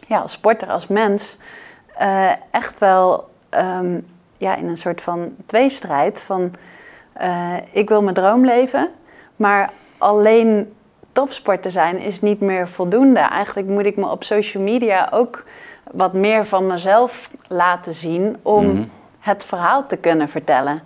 ja, 0.07 0.18
als 0.18 0.32
sporter, 0.32 0.68
als 0.68 0.86
mens, 0.86 1.38
uh, 2.00 2.30
echt 2.50 2.78
wel 2.78 3.28
um, 3.50 4.07
ja, 4.45 4.57
in 4.57 4.68
een 4.68 4.76
soort 4.76 5.01
van 5.01 5.34
tweestrijd. 5.47 6.22
Van 6.22 6.53
uh, 7.22 7.55
ik 7.70 7.88
wil 7.88 8.03
mijn 8.03 8.14
droom 8.14 8.45
leven, 8.45 8.90
maar 9.36 9.70
alleen 9.99 10.72
topsporter 11.12 11.70
zijn 11.70 11.99
is 11.99 12.20
niet 12.20 12.40
meer 12.40 12.68
voldoende. 12.68 13.20
Eigenlijk 13.20 13.68
moet 13.68 13.86
ik 13.86 13.97
me 13.97 14.11
op 14.11 14.24
social 14.24 14.62
media 14.62 15.09
ook 15.12 15.45
wat 15.92 16.12
meer 16.12 16.47
van 16.47 16.66
mezelf 16.66 17.30
laten 17.49 17.95
zien 17.95 18.36
om 18.42 18.66
mhm. 18.66 18.84
het 19.20 19.45
verhaal 19.45 19.86
te 19.86 19.97
kunnen 19.97 20.28
vertellen. 20.28 20.82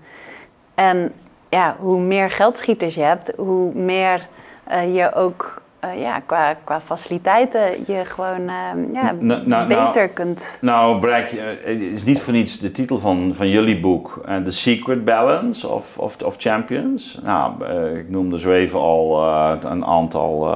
En 0.75 1.13
ja, 1.49 1.77
hoe 1.79 2.01
meer 2.01 2.31
geldschieters 2.31 2.95
je 2.95 3.03
hebt, 3.03 3.33
hoe 3.37 3.75
meer 3.75 4.29
uh, 4.71 4.95
je 4.95 5.15
ook 5.15 5.63
uh, 5.85 6.01
ja, 6.01 6.21
qua, 6.21 6.55
qua 6.65 6.81
faciliteiten 6.81 7.63
je 7.87 8.05
gewoon 8.05 8.41
uh, 8.41 8.93
ja, 8.93 9.13
nou, 9.13 9.47
nou, 9.47 9.69
beter 9.69 9.93
nou, 9.95 10.09
kunt. 10.09 10.59
Nou, 10.61 11.01
bereik 11.01 11.29
je, 11.29 11.41
het 11.41 11.81
is 11.81 12.05
niet 12.05 12.21
voor 12.21 12.33
niets 12.33 12.59
de 12.59 12.71
titel 12.71 12.99
van, 12.99 13.35
van 13.35 13.49
jullie 13.49 13.81
boek, 13.81 14.23
uh, 14.29 14.37
The 14.37 14.53
Secret 14.53 15.05
Balance 15.05 15.69
of, 15.69 15.99
of, 15.99 16.23
of 16.23 16.35
Champions. 16.39 17.19
Nou, 17.23 17.65
ik 17.99 18.11
noemde 18.11 18.39
zo 18.39 18.53
even 18.53 18.81
al 18.81 19.25
een 19.65 19.85
aantal 19.85 20.51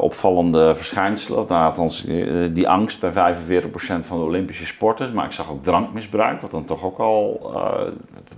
opvallende 0.00 0.74
verschijnselen. 0.74 1.48
Althans, 1.48 2.06
die 2.52 2.68
angst 2.68 3.00
bij 3.00 3.34
45% 3.34 3.36
van 4.00 4.18
de 4.18 4.24
Olympische 4.24 4.66
sporters, 4.66 5.12
maar 5.12 5.24
ik 5.24 5.32
zag 5.32 5.50
ook 5.50 5.64
drankmisbruik, 5.64 6.40
wat 6.40 6.50
dan 6.50 6.64
toch 6.64 6.84
ook 6.84 6.98
al 6.98 7.52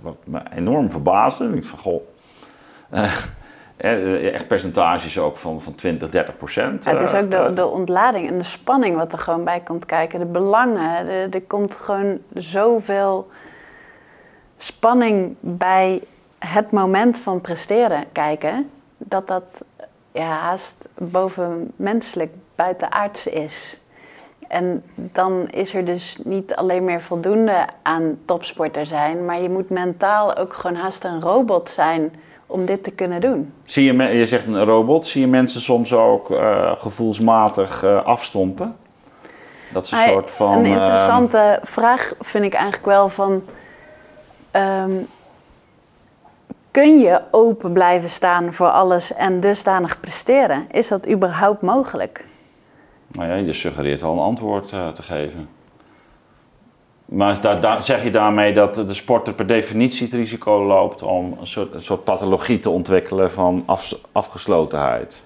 wat 0.01 0.15
me 0.23 0.39
enorm 0.55 0.91
verbaasde. 0.91 1.55
Ik 1.55 1.65
van, 1.65 1.79
goh 1.79 2.01
eh, 2.93 3.13
echt 3.77 4.47
percentages 4.47 5.19
ook 5.19 5.37
van, 5.37 5.61
van 5.61 5.75
20, 5.75 6.09
30 6.09 6.37
procent. 6.37 6.85
het 6.85 7.01
is 7.01 7.13
ook 7.13 7.31
de, 7.31 7.37
eh, 7.37 7.55
de 7.55 7.67
ontlading 7.67 8.27
en 8.27 8.37
de 8.37 8.43
spanning 8.43 8.95
wat 8.95 9.13
er 9.13 9.19
gewoon 9.19 9.43
bij 9.43 9.59
komt 9.59 9.85
kijken. 9.85 10.19
De 10.19 10.25
belangen. 10.25 11.07
er 11.31 11.41
komt 11.41 11.75
gewoon 11.75 12.19
zoveel 12.33 13.29
spanning 14.57 15.35
bij 15.39 16.01
het 16.39 16.71
moment 16.71 17.19
van 17.19 17.41
presteren 17.41 18.05
kijken. 18.11 18.69
Dat 18.97 19.27
dat 19.27 19.63
ja, 20.11 20.27
haast 20.27 20.87
bovenmenselijk 20.93 22.33
buitenaards 22.55 23.27
is. 23.27 23.79
En 24.47 24.83
dan 24.95 25.47
is 25.49 25.73
er 25.73 25.85
dus 25.85 26.17
niet 26.23 26.55
alleen 26.55 26.83
meer 26.83 27.01
voldoende 27.01 27.67
aan 27.81 28.19
topsporter 28.25 28.85
zijn, 28.85 29.25
maar 29.25 29.41
je 29.41 29.49
moet 29.49 29.69
mentaal 29.69 30.35
ook 30.35 30.53
gewoon 30.53 30.75
haast 30.75 31.03
een 31.03 31.21
robot 31.21 31.69
zijn 31.69 32.13
om 32.47 32.65
dit 32.65 32.83
te 32.83 32.91
kunnen 32.91 33.21
doen. 33.21 33.53
Zie 33.65 33.93
je, 33.93 34.03
je 34.03 34.25
zegt 34.25 34.47
een 34.47 34.63
robot, 34.63 35.05
zie 35.05 35.21
je 35.21 35.27
mensen 35.27 35.61
soms 35.61 35.93
ook 35.93 36.29
uh, 36.29 36.71
gevoelsmatig 36.77 37.83
uh, 37.83 38.03
afstompen? 38.03 38.75
Dat 39.73 39.85
is 39.85 39.91
een 39.91 40.07
soort 40.07 40.31
van. 40.31 40.57
Een 40.57 40.65
interessante 40.65 41.57
uh, 41.59 41.65
vraag 41.65 42.13
vind 42.19 42.45
ik 42.45 42.53
eigenlijk 42.53 42.85
wel 42.85 43.09
van. 43.09 43.43
Um, 44.55 45.07
kun 46.71 46.99
je 46.99 47.21
open 47.31 47.73
blijven 47.73 48.09
staan 48.09 48.53
voor 48.53 48.69
alles 48.69 49.13
en 49.13 49.39
dusdanig 49.39 49.99
presteren? 49.99 50.67
Is 50.71 50.87
dat 50.87 51.09
überhaupt 51.09 51.61
mogelijk? 51.61 52.25
Nou 53.07 53.29
ja, 53.29 53.35
je 53.35 53.53
suggereert 53.53 54.03
al 54.03 54.13
een 54.13 54.19
antwoord 54.19 54.67
te 54.67 55.03
geven. 55.03 55.49
Maar 57.13 57.37
zeg 57.81 58.03
je 58.03 58.11
daarmee 58.11 58.53
dat 58.53 58.75
de 58.75 58.93
sporter 58.93 59.33
per 59.33 59.47
definitie 59.47 60.05
het 60.05 60.15
risico 60.15 60.65
loopt 60.65 61.01
om 61.01 61.37
een 61.39 61.47
soort, 61.47 61.83
soort 61.83 62.03
pathologie 62.03 62.59
te 62.59 62.69
ontwikkelen 62.69 63.31
van 63.31 63.63
af, 63.65 63.93
afgeslotenheid? 64.11 65.23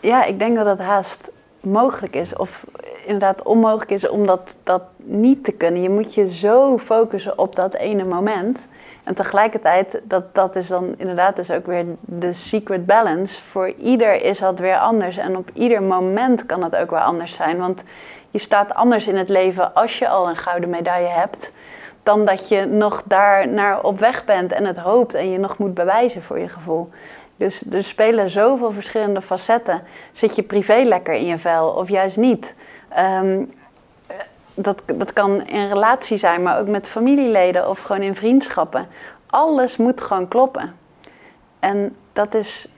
Ja, 0.00 0.24
ik 0.24 0.38
denk 0.38 0.56
dat 0.56 0.64
dat 0.64 0.78
haast 0.78 1.30
mogelijk 1.60 2.14
is. 2.14 2.36
Of 2.36 2.66
inderdaad 3.04 3.42
onmogelijk 3.42 3.90
is 3.90 4.08
om 4.08 4.26
dat, 4.26 4.56
dat 4.62 4.82
niet 4.96 5.44
te 5.44 5.52
kunnen. 5.52 5.82
Je 5.82 5.90
moet 5.90 6.14
je 6.14 6.26
zo 6.26 6.78
focussen 6.78 7.38
op 7.38 7.56
dat 7.56 7.74
ene 7.74 8.04
moment. 8.04 8.68
En 9.04 9.14
tegelijkertijd, 9.14 10.00
dat, 10.04 10.34
dat 10.34 10.56
is 10.56 10.68
dan 10.68 10.94
inderdaad 10.96 11.36
dus 11.36 11.50
ook 11.50 11.66
weer 11.66 11.84
de 12.00 12.32
secret 12.32 12.86
balance. 12.86 13.42
Voor 13.42 13.72
ieder 13.78 14.24
is 14.24 14.38
dat 14.38 14.58
weer 14.58 14.78
anders. 14.78 15.16
En 15.16 15.36
op 15.36 15.50
ieder 15.54 15.82
moment 15.82 16.46
kan 16.46 16.62
het 16.62 16.76
ook 16.76 16.90
weer 16.90 17.00
anders 17.00 17.34
zijn. 17.34 17.58
Want 17.58 17.84
je 18.30 18.38
staat 18.38 18.74
anders 18.74 19.06
in 19.06 19.16
het 19.16 19.28
leven 19.28 19.74
als 19.74 19.98
je 19.98 20.08
al 20.08 20.28
een 20.28 20.36
gouden 20.36 20.70
medaille 20.70 21.08
hebt. 21.08 21.52
Dan 22.02 22.24
dat 22.24 22.48
je 22.48 22.64
nog 22.64 23.02
daar 23.04 23.48
naar 23.48 23.82
op 23.82 23.98
weg 23.98 24.24
bent 24.24 24.52
en 24.52 24.64
het 24.64 24.78
hoopt 24.78 25.14
en 25.14 25.30
je 25.30 25.38
nog 25.38 25.58
moet 25.58 25.74
bewijzen 25.74 26.22
voor 26.22 26.38
je 26.38 26.48
gevoel. 26.48 26.90
Dus 27.36 27.64
er 27.72 27.84
spelen 27.84 28.30
zoveel 28.30 28.72
verschillende 28.72 29.20
facetten. 29.20 29.82
Zit 30.12 30.36
je 30.36 30.42
privé 30.42 30.82
lekker 30.84 31.14
in 31.14 31.26
je 31.26 31.38
vel 31.38 31.68
of 31.68 31.88
juist 31.88 32.16
niet? 32.16 32.54
Ehm, 32.88 33.44
dat, 34.54 34.82
dat 34.94 35.12
kan 35.12 35.46
in 35.46 35.68
relatie 35.68 36.16
zijn, 36.16 36.42
maar 36.42 36.58
ook 36.58 36.68
met 36.68 36.88
familieleden 36.88 37.68
of 37.68 37.78
gewoon 37.78 38.02
in 38.02 38.14
vriendschappen. 38.14 38.88
Alles 39.26 39.76
moet 39.76 40.00
gewoon 40.00 40.28
kloppen. 40.28 40.76
En 41.58 41.96
dat 42.12 42.34
is 42.34 42.68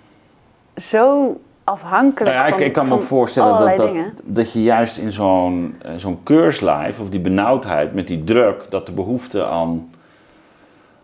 zo 0.77 1.37
afhankelijk 1.65 2.37
nou 2.37 2.45
ja, 2.45 2.51
van 2.51 2.61
ik, 2.61 2.67
ik 2.67 2.73
kan 2.73 2.89
me 2.89 2.95
ook 2.95 3.03
voorstellen 3.03 3.59
dat, 3.59 3.77
dat, 3.77 3.95
dat, 4.23 4.53
je 4.53 4.63
juist 4.63 4.97
in 4.97 5.13
zo'n 5.13 5.77
eh, 5.83 5.93
zo'n 5.97 6.23
keurslijf 6.23 7.01
of 7.01 7.09
die 7.09 7.21
benauwdheid 7.21 7.95
met 7.95 8.07
die 8.07 8.25
druk, 8.25 8.71
dat 8.71 8.87
de 8.87 8.93
behoefte 8.93 9.47
aan, 9.47 9.91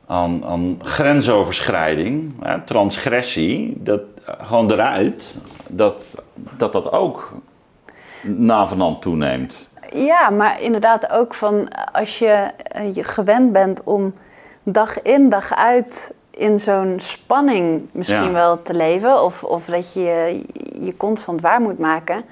aan, 0.07 0.45
aan 0.45 0.81
grensoverschrijding, 0.83 2.33
hè, 2.41 2.63
transgressie, 2.63 3.83
dat 3.83 4.01
gewoon 4.25 4.73
eruit, 4.73 5.37
dat 5.69 6.23
dat, 6.57 6.73
dat 6.73 6.93
ook 6.93 7.33
navenant 8.23 9.03
toeneemt. 9.03 9.71
Ja, 9.93 10.31
maar 10.31 10.63
inderdaad 10.63 11.11
ook 11.11 11.35
van 11.35 11.69
als 11.93 12.19
je, 12.19 12.51
eh, 12.55 12.95
je 12.95 13.05
gewend 13.05 13.53
bent 13.53 13.83
om 13.85 14.15
dag 14.63 15.03
in 15.03 15.29
dag 15.29 15.55
uit 15.55 16.15
in 16.39 16.59
zo'n 16.59 16.95
spanning 16.97 17.89
misschien 17.93 18.33
wel 18.33 18.63
te 18.63 18.75
leven, 18.75 19.23
of, 19.23 19.45
of 19.45 19.65
dat 19.65 19.93
je 19.93 20.43
je 20.81 20.97
constant 20.97 21.41
waar 21.41 21.61
moet 21.61 21.79
maken 21.79 22.25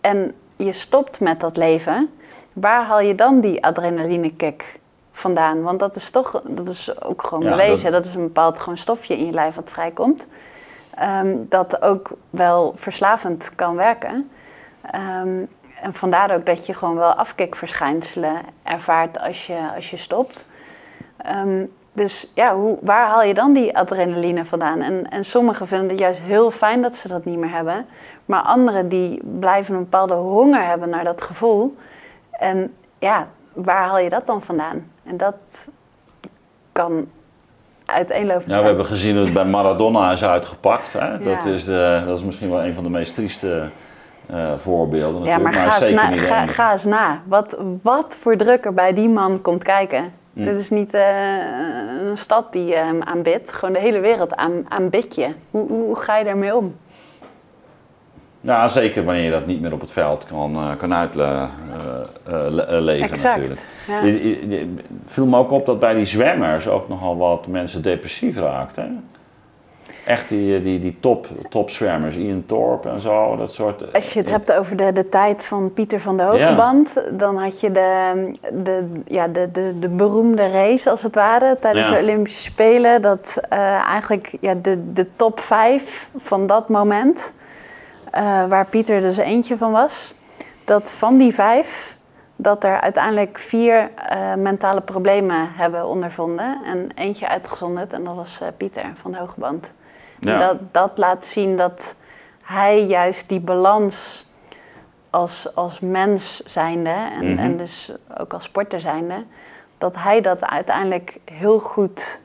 en 0.00 0.34
je 0.56 0.72
stopt 0.72 1.20
met 1.20 1.40
dat 1.40 1.56
leven, 1.56 2.10
waar 2.52 2.84
haal 2.84 3.00
je 3.00 3.14
dan 3.14 3.40
die 3.40 3.64
adrenaline 3.64 4.34
kick 4.36 4.78
vandaan? 5.12 5.62
Want 5.62 5.80
dat 5.80 5.94
is 5.94 6.10
toch, 6.10 6.42
dat 6.44 6.68
is 6.68 7.02
ook 7.02 7.22
gewoon 7.22 7.48
bewezen, 7.48 7.92
dat... 7.92 8.04
is 8.04 8.14
een 8.14 8.22
bepaald 8.22 8.58
gewoon 8.58 8.78
stofje 8.78 9.16
in 9.16 9.26
je 9.26 9.32
lijf 9.32 9.54
wat 9.54 9.70
vrijkomt, 9.70 10.26
um, 11.02 11.46
dat 11.48 11.82
ook 11.82 12.10
wel 12.30 12.72
verslavend 12.76 13.54
kan 13.54 13.76
werken. 13.76 14.30
Um, 14.94 15.48
en 15.82 15.94
vandaar 15.94 16.34
ook 16.34 16.46
dat 16.46 16.66
je 16.66 16.74
gewoon 16.74 16.96
wel 16.96 17.12
afkikverschijnselen 17.12 18.42
ervaart 18.62 19.18
als 19.18 19.46
je, 19.46 19.70
als 19.74 19.90
je 19.90 19.96
stopt. 19.96 20.46
Ehm, 21.16 21.64
dus 21.98 22.30
ja, 22.34 22.54
hoe, 22.54 22.78
waar 22.80 23.06
haal 23.06 23.22
je 23.22 23.34
dan 23.34 23.52
die 23.52 23.76
adrenaline 23.76 24.44
vandaan? 24.44 24.80
En, 24.82 25.10
en 25.10 25.24
sommigen 25.24 25.66
vinden 25.66 25.88
het 25.88 25.98
juist 25.98 26.20
heel 26.20 26.50
fijn 26.50 26.82
dat 26.82 26.96
ze 26.96 27.08
dat 27.08 27.24
niet 27.24 27.38
meer 27.38 27.50
hebben. 27.50 27.86
Maar 28.24 28.40
anderen 28.40 28.88
die 28.88 29.20
blijven 29.38 29.74
een 29.74 29.80
bepaalde 29.80 30.14
honger 30.14 30.66
hebben 30.66 30.88
naar 30.88 31.04
dat 31.04 31.22
gevoel. 31.22 31.76
En 32.30 32.74
ja, 32.98 33.28
waar 33.52 33.86
haal 33.86 33.98
je 33.98 34.08
dat 34.08 34.26
dan 34.26 34.42
vandaan? 34.42 34.86
En 35.04 35.16
dat 35.16 35.68
kan 36.72 37.08
uiteenlopend 37.84 38.50
ja, 38.50 38.60
We 38.60 38.66
hebben 38.66 38.86
gezien 38.86 39.14
dat 39.14 39.24
het 39.24 39.34
bij 39.34 39.44
Maradona 39.44 40.12
is 40.12 40.24
uitgepakt. 40.24 40.92
Hè? 40.92 41.18
Dat, 41.18 41.44
is 41.44 41.64
de, 41.64 42.02
dat 42.06 42.16
is 42.16 42.24
misschien 42.24 42.50
wel 42.50 42.64
een 42.64 42.74
van 42.74 42.82
de 42.82 42.90
meest 42.90 43.14
trieste 43.14 43.68
uh, 44.30 44.52
voorbeelden 44.56 45.20
natuurlijk. 45.22 45.54
Ja, 45.54 45.60
maar, 45.60 45.70
ga, 45.70 45.80
eens 45.80 45.90
na, 45.90 46.16
ga, 46.16 46.46
ga, 46.46 46.72
eens 46.72 46.84
na. 46.84 47.22
Wat, 47.24 47.56
wat 47.82 48.16
voor 48.20 48.36
druk 48.36 48.64
er 48.64 48.74
bij 48.74 48.92
die 48.92 49.08
man 49.08 49.40
komt 49.40 49.62
kijken. 49.62 50.12
Mm. 50.38 50.44
Dit 50.44 50.60
is 50.60 50.70
niet 50.70 50.94
uh, 50.94 51.00
een 52.08 52.18
stad 52.18 52.52
die 52.52 52.74
hem 52.74 52.96
uh, 52.96 53.02
aanbidt. 53.04 53.52
Gewoon 53.52 53.74
de 53.74 53.80
hele 53.80 54.00
wereld 54.00 54.36
aan, 54.36 54.64
aanbidt 54.68 55.14
je. 55.14 55.28
Hoe, 55.50 55.68
hoe, 55.68 55.96
ga 55.96 56.16
je 56.16 56.24
daarmee 56.24 56.56
om? 56.56 56.76
Ja, 58.40 58.68
zeker 58.68 59.04
wanneer 59.04 59.24
je 59.24 59.30
dat 59.30 59.46
niet 59.46 59.60
meer 59.60 59.72
op 59.72 59.80
het 59.80 59.90
veld 59.90 60.26
kan, 60.26 60.54
uh, 60.54 60.70
kan 60.76 60.94
uitleven 60.94 61.50
natuurlijk. 63.22 63.66
Ja. 63.86 64.02
viel 65.06 65.26
me 65.26 65.36
ook 65.36 65.50
op 65.50 65.66
dat 65.66 65.78
bij 65.78 65.94
die 65.94 66.06
zwemmers 66.06 66.68
ook 66.68 66.88
nogal 66.88 67.16
wat 67.16 67.46
mensen 67.46 67.82
depressief 67.82 68.36
raakten 68.36 69.04
echt 70.08 70.28
die, 70.28 70.62
die, 70.62 70.80
die 70.80 70.96
top, 71.00 71.28
topzwermers, 71.48 72.16
Ian 72.16 72.46
Thorpe 72.46 72.88
en 72.88 73.00
zo, 73.00 73.36
dat 73.36 73.52
soort... 73.52 73.92
Als 73.92 74.12
je 74.12 74.18
het 74.18 74.30
hebt 74.30 74.52
over 74.52 74.76
de, 74.76 74.92
de 74.92 75.08
tijd 75.08 75.44
van 75.44 75.72
Pieter 75.72 76.00
van 76.00 76.16
de 76.16 76.22
Hogeband, 76.22 77.02
dan 77.12 77.38
had 77.38 77.60
je 77.60 77.70
de, 77.70 78.32
de, 78.52 78.92
ja, 79.04 79.28
de, 79.28 79.50
de, 79.52 79.78
de 79.78 79.88
beroemde 79.88 80.50
race 80.50 80.90
als 80.90 81.02
het 81.02 81.14
ware 81.14 81.56
tijdens 81.60 81.88
de 81.88 81.98
Olympische 81.98 82.42
Spelen. 82.42 83.00
Dat 83.00 83.40
uh, 83.52 83.58
eigenlijk 83.90 84.36
ja, 84.40 84.54
de, 84.54 84.92
de 84.92 85.06
top 85.16 85.40
vijf 85.40 86.10
van 86.16 86.46
dat 86.46 86.68
moment, 86.68 87.32
uh, 88.14 88.46
waar 88.46 88.66
Pieter 88.66 89.00
dus 89.00 89.16
eentje 89.16 89.56
van 89.56 89.72
was, 89.72 90.14
dat 90.64 90.92
van 90.92 91.18
die 91.18 91.34
vijf 91.34 91.96
dat 92.36 92.64
er 92.64 92.80
uiteindelijk 92.80 93.38
vier 93.38 93.90
uh, 94.12 94.34
mentale 94.34 94.80
problemen 94.80 95.48
hebben 95.52 95.86
ondervonden 95.86 96.58
en 96.64 96.88
eentje 96.94 97.28
uitgezonderd 97.28 97.92
en 97.92 98.04
dat 98.04 98.14
was 98.14 98.40
Pieter 98.56 98.92
van 98.94 99.12
de 99.12 99.18
Dat, 100.20 100.56
dat 100.72 100.98
laat 100.98 101.24
zien 101.24 101.56
dat 101.56 101.94
hij 102.42 102.84
juist 102.84 103.28
die 103.28 103.40
balans 103.40 104.26
als, 105.10 105.54
als 105.54 105.80
mens 105.80 106.42
zijnde 106.44 106.94
en, 107.20 107.32
mhm. 107.32 107.38
en 107.38 107.56
dus 107.56 107.92
ook 108.18 108.32
als 108.32 108.44
sporter 108.44 108.80
zijnde, 108.80 109.24
dat 109.78 109.94
hij 109.96 110.20
dat 110.20 110.44
uiteindelijk 110.44 111.18
heel 111.24 111.58
goed. 111.58 112.20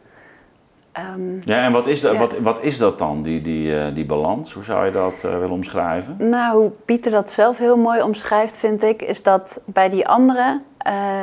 Um, 1.16 1.42
ja, 1.46 1.64
en 1.64 1.72
wat 1.72 1.88
is, 1.88 2.02
dat, 2.02 2.18
wat, 2.18 2.40
wat 2.40 2.62
is 2.62 2.78
dat 2.78 3.00
dan, 3.00 3.22
die, 3.22 3.42
die, 3.42 3.72
uh, 3.72 3.96
die 3.96 4.06
balans? 4.06 4.54
Hoe 4.54 4.64
zou 4.64 4.86
je 4.86 4.92
dat 4.92 5.14
uh, 5.26 5.32
willen 5.32 5.52
omschrijven? 5.52 6.16
Nou, 6.30 6.58
hoe 6.58 6.72
Pieter 6.86 7.12
dat 7.12 7.32
zelf 7.32 7.58
heel 7.58 7.78
mooi 7.78 8.02
omschrijft, 8.02 8.58
vind 8.58 8.84
ik, 8.84 9.02
is 9.02 9.24
dat 9.24 9.62
bij 9.66 9.90
die 9.90 10.08
anderen, 10.08 10.64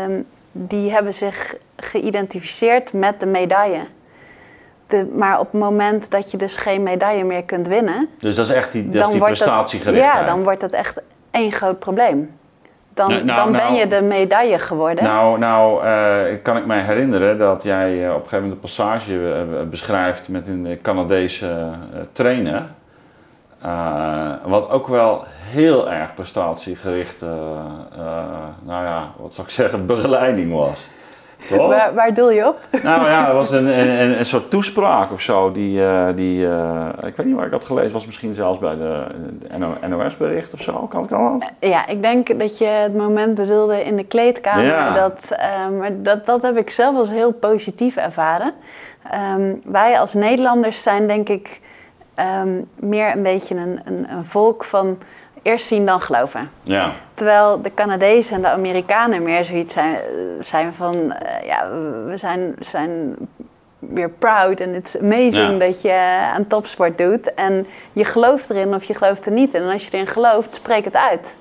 um, 0.07 0.27
die 0.53 0.93
hebben 0.93 1.15
zich 1.15 1.55
geïdentificeerd 1.77 2.93
met 2.93 3.21
de 3.21 3.27
medaille 3.27 3.87
maar 5.13 5.39
op 5.39 5.53
het 5.53 5.61
moment 5.61 6.11
dat 6.11 6.31
je 6.31 6.37
dus 6.37 6.57
geen 6.57 6.83
medaille 6.83 7.25
meer 7.25 7.45
kunt 7.45 7.67
winnen. 7.67 8.09
Dus 8.19 8.35
dat 8.35 8.49
is 8.49 8.55
echt 8.55 8.73
die, 8.73 8.89
dat 8.89 9.11
die 9.11 9.21
prestatiegerichtheid. 9.21 10.13
Ja, 10.13 10.25
dan 10.25 10.43
wordt 10.43 10.61
het 10.61 10.73
echt 10.73 11.01
één 11.31 11.53
groot 11.53 11.79
probleem. 11.79 12.39
Dan, 12.95 13.09
nou, 13.09 13.25
nou, 13.25 13.39
dan 13.39 13.53
ben 13.53 13.61
nou. 13.61 13.75
je 13.75 13.87
de 13.87 14.03
medaille 14.03 14.59
geworden. 14.59 15.05
Nou, 15.05 15.39
nou 15.39 15.85
uh, 15.85 16.43
kan 16.43 16.57
ik 16.57 16.67
mij 16.67 16.81
herinneren 16.81 17.39
dat 17.39 17.63
jij 17.63 17.93
uh, 17.93 18.09
op 18.09 18.15
een 18.15 18.15
gegeven 18.15 18.39
moment 18.39 18.53
een 18.53 18.61
passage 18.61 19.13
uh, 19.13 19.69
beschrijft 19.71 20.29
met 20.29 20.49
een 20.49 20.79
Canadese 20.83 21.71
trainer. 22.13 22.63
wat 24.45 24.71
ook 24.71 24.89
wel 24.89 25.25
heel 25.51 25.91
erg 25.91 26.15
prestatiegericht, 26.15 27.21
nou 28.63 28.85
ja, 28.85 29.11
wat 29.17 29.35
zou 29.35 29.47
ik 29.47 29.53
zeggen, 29.53 29.87
begeleiding 29.87 30.53
was. 30.53 30.87
Waar, 31.49 31.95
waar 31.95 32.15
doel 32.15 32.31
je 32.31 32.47
op? 32.47 32.59
Nou 32.83 33.07
ja, 33.07 33.25
het 33.27 33.35
was 33.35 33.51
een, 33.51 33.67
een, 33.67 34.19
een 34.19 34.27
soort 34.27 34.51
toespraak 34.51 35.13
of 35.13 35.21
zo. 35.21 35.53
Die, 35.53 35.79
uh, 35.79 36.09
die 36.15 36.47
uh, 36.47 36.87
ik 37.03 37.17
weet 37.17 37.27
niet 37.27 37.37
waar 37.37 37.47
ik 37.47 37.53
had 37.53 37.65
gelezen, 37.65 37.93
was 37.93 38.07
misschien 38.07 38.35
zelfs 38.35 38.59
bij 38.59 38.77
de, 38.77 39.07
NOS-bericht 39.89 40.55
of 40.55 40.61
zo. 40.61 40.73
Kan, 40.73 41.07
kan 41.07 41.33
dat? 41.33 41.51
Ja, 41.61 41.87
ik 41.87 42.03
denk 42.03 42.39
dat 42.39 42.59
je 42.59 42.65
het 42.65 42.97
moment 42.97 43.35
bedoelde 43.35 43.85
in 43.85 43.97
de 43.97 44.05
kleedkamer. 44.05 44.65
Ja. 44.65 44.95
Dat, 44.95 45.29
maar 45.79 46.03
dat, 46.03 46.27
dat 46.27 46.43
heb 46.43 46.57
ik 46.57 46.71
zelf 46.71 46.97
als 46.97 47.11
heel 47.11 47.33
positief 47.33 47.97
ervaren. 47.97 48.53
Um, 49.35 49.61
wij 49.65 49.99
als 49.99 50.15
Nederlanders 50.15 50.83
zijn 50.83 51.07
denk 51.07 51.29
ik 51.29 51.61
um, 52.43 52.69
meer 52.75 53.17
een 53.17 53.23
beetje 53.23 53.55
een, 53.55 53.81
een, 53.85 54.07
een 54.11 54.25
volk 54.25 54.65
van 54.65 54.99
eerst 55.43 55.67
zien 55.67 55.87
dan 55.87 56.01
geloven. 56.01 56.51
Ja. 56.63 56.93
Terwijl 57.15 57.63
de 57.63 57.75
Canadezen 57.75 58.37
en 58.37 58.43
de 58.43 58.49
Amerikanen 58.49 59.23
meer 59.23 59.45
zoiets 59.45 59.75
zijn, 59.75 59.97
zijn 60.41 60.75
van, 60.75 60.97
uh, 60.97 61.47
ja, 61.47 61.71
we 62.07 62.17
zijn, 62.17 62.55
zijn 62.59 63.17
weer 63.79 64.11
proud 64.11 64.61
en 64.61 64.73
het 64.73 64.87
is 64.87 65.01
amazing 65.01 65.61
dat 65.61 65.83
je 65.83 66.21
aan 66.35 66.47
topsport 66.47 66.99
doet. 66.99 67.35
En 67.35 67.67
je 67.93 68.05
gelooft 68.05 68.51
erin 68.51 68.75
of 68.75 68.85
je 68.85 68.95
gelooft 68.95 69.27
er 69.27 69.33
niet 69.33 69.55
in. 69.55 69.63
En 69.63 69.71
als 69.71 69.85
je 69.85 69.93
erin 69.93 70.07
gelooft, 70.07 70.55
spreek 70.55 70.85
het 70.85 70.97
uit. 70.97 71.37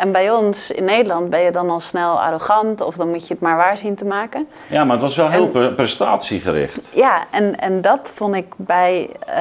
En 0.00 0.12
bij 0.12 0.30
ons 0.30 0.70
in 0.70 0.84
Nederland 0.84 1.30
ben 1.30 1.40
je 1.40 1.50
dan 1.50 1.70
al 1.70 1.80
snel 1.80 2.20
arrogant 2.20 2.80
of 2.80 2.96
dan 2.96 3.08
moet 3.08 3.26
je 3.26 3.32
het 3.32 3.42
maar 3.42 3.56
waar 3.56 3.78
zien 3.78 3.94
te 3.94 4.04
maken. 4.04 4.48
Ja, 4.66 4.84
maar 4.84 4.92
het 4.92 5.02
was 5.02 5.16
wel 5.16 5.30
heel 5.30 5.72
prestatiegericht. 5.74 6.92
Ja, 6.94 7.24
en, 7.30 7.58
en 7.58 7.80
dat 7.80 8.12
vond 8.14 8.34
ik 8.34 8.46
bij 8.56 9.10
uh, 9.28 9.34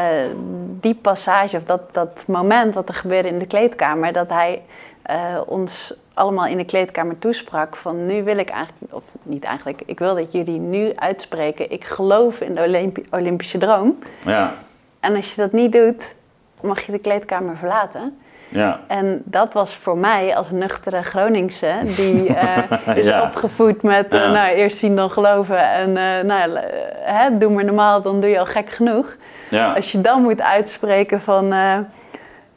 die 0.80 0.96
passage 0.96 1.58
of 1.58 1.64
dat, 1.64 1.94
dat 1.94 2.24
moment 2.28 2.74
wat 2.74 2.90
er 2.90 2.96
gebeurde 2.96 3.28
in 3.28 3.40
de 3.40 3.48
kleedkamer, 3.48 4.14
dat 4.14 4.30
hij 4.30 4.62
uh, 5.10 5.16
ons 5.46 5.94
allemaal 6.14 6.46
in 6.46 6.58
de 6.58 6.66
kleedkamer 6.66 7.20
toesprak 7.20 7.76
van 7.76 8.06
nu 8.06 8.24
wil 8.24 8.38
ik 8.38 8.50
eigenlijk, 8.50 8.94
of 8.94 9.04
niet 9.24 9.44
eigenlijk, 9.44 9.82
ik 9.86 10.00
wil 10.00 10.16
dat 10.16 10.32
jullie 10.32 10.60
nu 10.60 10.92
uitspreken, 10.96 11.72
ik 11.72 11.86
geloof 11.86 12.42
in 12.42 12.56
de 12.56 12.62
Olympi 12.62 13.04
Olympische 13.10 13.58
droom. 13.58 13.98
Ja. 14.26 14.54
En 15.00 15.16
als 15.16 15.36
je 15.36 15.42
dat 15.42 15.52
niet 15.52 15.72
doet, 15.72 16.16
mag 16.62 16.82
je 16.82 16.92
de 16.92 17.00
kleedkamer 17.00 17.58
verlaten. 17.58 18.18
Ja. 18.50 18.80
En 18.88 19.22
dat 19.26 19.54
was 19.54 19.76
voor 19.76 19.98
mij 19.98 20.36
als 20.36 20.52
nuchtere 20.52 21.04
Groningse, 21.04 21.74
die 21.84 22.30
uh, 22.30 22.96
is 22.96 23.12
opgevoed 23.12 23.82
met 23.82 24.14
uh, 24.14 24.32
nou, 24.32 24.54
eerst 24.54 24.78
zien 24.78 24.96
dan 24.96 25.12
geloven 25.12 25.72
en 25.72 25.90
uh, 25.90 26.20
nou, 26.24 26.60
hè, 27.02 27.38
doe 27.38 27.52
maar 27.52 27.66
normaal, 27.66 28.02
dan 28.02 28.20
doe 28.20 28.30
je 28.30 28.40
al 28.40 28.46
gek 28.46 28.70
genoeg. 28.70 29.16
Ja. 29.50 29.74
Als 29.74 29.92
je 29.92 30.02
dan 30.02 30.22
moet 30.22 30.42
uitspreken 30.42 31.22
van 31.22 31.54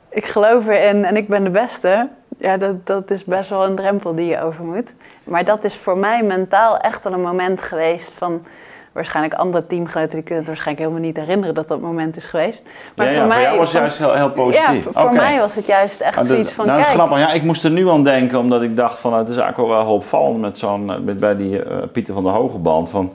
ik 0.08 0.24
geloof 0.24 0.66
erin 0.66 1.04
en 1.04 1.16
ik 1.16 1.28
ben 1.28 1.44
de 1.44 1.50
beste, 1.50 2.08
ja, 2.38 2.56
dat, 2.56 2.86
dat 2.86 3.10
is 3.10 3.24
best 3.24 3.48
wel 3.48 3.64
een 3.64 3.76
drempel 3.76 4.14
die 4.14 4.26
je 4.26 4.40
over 4.40 4.64
moet. 4.64 4.94
Maar 5.24 5.44
dat 5.44 5.64
is 5.64 5.76
voor 5.76 5.98
mij 5.98 6.22
mentaal 6.22 6.78
echt 6.78 7.02
wel 7.02 7.12
een 7.12 7.20
moment 7.20 7.62
geweest 7.62 8.14
van 8.14 8.46
waarschijnlijk 8.92 9.34
andere 9.34 9.66
teamgenoten 9.66 10.10
die 10.10 10.22
kunnen 10.22 10.38
het 10.38 10.46
waarschijnlijk 10.46 10.86
helemaal 10.86 11.08
niet 11.08 11.16
herinneren 11.16 11.54
dat 11.54 11.68
dat 11.68 11.80
moment 11.80 12.16
is 12.16 12.26
geweest. 12.26 12.64
Maar 12.96 13.12
ja, 13.12 13.18
voor, 13.18 13.28
mij, 13.28 13.56
was 13.56 13.72
het 13.72 13.80
juist 13.80 13.98
heel, 13.98 14.14
heel 14.14 14.30
positief. 14.30 14.84
Ja, 14.84 14.90
voor, 14.92 15.12
mij 15.12 15.38
was 15.38 15.54
het 15.54 15.66
juist 15.66 16.00
echt 16.00 16.18
ah, 16.18 16.24
zoiets 16.24 16.52
van. 16.52 16.66
Nou, 16.66 16.78
dat 16.78 16.88
is 16.88 16.94
grappig. 16.94 17.18
Ja, 17.18 17.32
ik 17.32 17.42
moest 17.42 17.64
er 17.64 17.70
nu 17.70 17.88
aan 17.88 18.02
denken, 18.02 18.38
omdat 18.38 18.62
ik 18.62 18.76
dacht 18.76 18.98
van 18.98 19.14
het 19.14 19.28
is 19.28 19.36
eigenlijk 19.36 19.70
wel 19.70 19.84
wel 19.84 19.94
opvallend 19.94 20.40
met 20.40 20.58
zo'n 20.58 21.04
met 21.04 21.20
bij 21.20 21.36
die 21.36 21.64
uh, 21.64 21.76
Pieter 21.92 22.14
van 22.14 22.22
der 22.22 22.32
Hogeband 22.32 22.90
van. 22.90 23.12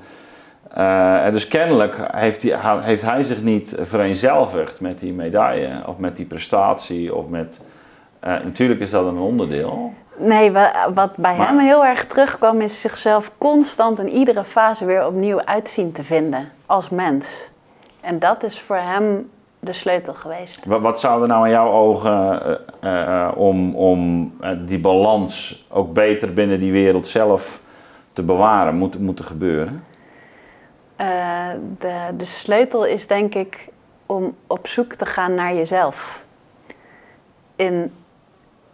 Uh, 0.77 1.31
dus 1.31 1.47
kennelijk 1.47 2.07
heeft 2.11 2.43
hij, 2.43 2.79
heeft 2.81 3.01
hij 3.01 3.23
zich 3.23 3.41
niet 3.41 3.75
vereenzelvigd 3.79 4.79
met 4.79 4.99
die 4.99 5.13
medaille 5.13 5.81
of 5.85 5.97
met 5.97 6.15
die 6.15 6.25
prestatie 6.25 7.15
of 7.15 7.27
met. 7.27 7.61
Uh, 8.23 8.33
natuurlijk 8.43 8.79
is 8.79 8.89
dat 8.89 9.07
een 9.07 9.17
onderdeel. 9.17 9.93
Nee, 10.18 10.52
wat 10.94 11.18
bij 11.18 11.35
hem 11.35 11.60
heel 11.60 11.85
erg 11.85 12.06
terugkwam 12.06 12.61
is 12.61 12.81
zichzelf 12.81 13.31
constant 13.38 13.99
in 13.99 14.10
iedere 14.10 14.44
fase 14.44 14.85
weer 14.85 15.06
opnieuw 15.06 15.41
uitzien 15.41 15.91
te 15.91 16.03
vinden 16.03 16.52
als 16.65 16.89
mens. 16.89 17.49
En 18.02 18.19
dat 18.19 18.44
is 18.44 18.60
voor 18.60 18.76
hem 18.76 19.30
de 19.60 19.73
sleutel 19.73 20.14
geweest. 20.14 20.65
Wat, 20.65 20.81
wat 20.81 20.99
zou 20.99 21.22
er 21.22 21.27
nou 21.27 21.45
in 21.45 21.52
jouw 21.52 21.72
ogen 21.72 22.41
uh, 22.84 22.91
uh, 22.91 23.31
om, 23.35 23.76
om 23.76 24.31
die 24.65 24.80
balans 24.80 25.65
ook 25.69 25.94
beter 25.94 26.34
binnen 26.34 26.60
die 26.60 26.72
wereld 26.72 27.07
zelf 27.07 27.61
te 28.14 28.23
bewaren 28.23 28.76
moeten, 28.76 29.03
moeten 29.03 29.26
gebeuren? 29.26 29.84
de, 31.77 32.14
de 32.18 32.26
sleutel 32.26 32.85
is 32.85 33.07
denk 33.07 33.35
ik 33.35 33.68
om 34.06 34.35
op 34.48 34.68
zoek 34.68 34.94
te 34.94 35.06
gaan 35.06 35.34
naar 35.34 35.53
jezelf. 35.53 36.23
In 37.56 37.94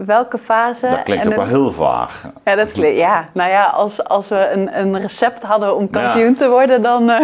welke 0.05 0.38
fase. 0.38 0.89
Dat 0.89 1.03
klinkt 1.03 1.27
ook 1.27 1.35
wel 1.35 1.45
heel 1.45 1.71
vaag. 1.71 2.25
Ja, 2.43 2.55
dat 2.55 2.71
klinkt, 2.71 2.97
ja. 2.97 3.25
nou 3.34 3.49
ja, 3.49 3.63
als, 3.63 4.03
als 4.03 4.30
we 4.30 4.49
een, 4.49 4.80
een 4.80 4.99
recept 4.99 5.43
hadden 5.43 5.75
om 5.75 5.89
kampioen 5.89 6.35
te 6.35 6.49
worden, 6.49 6.81
dan. 6.81 7.09
Uh... 7.09 7.19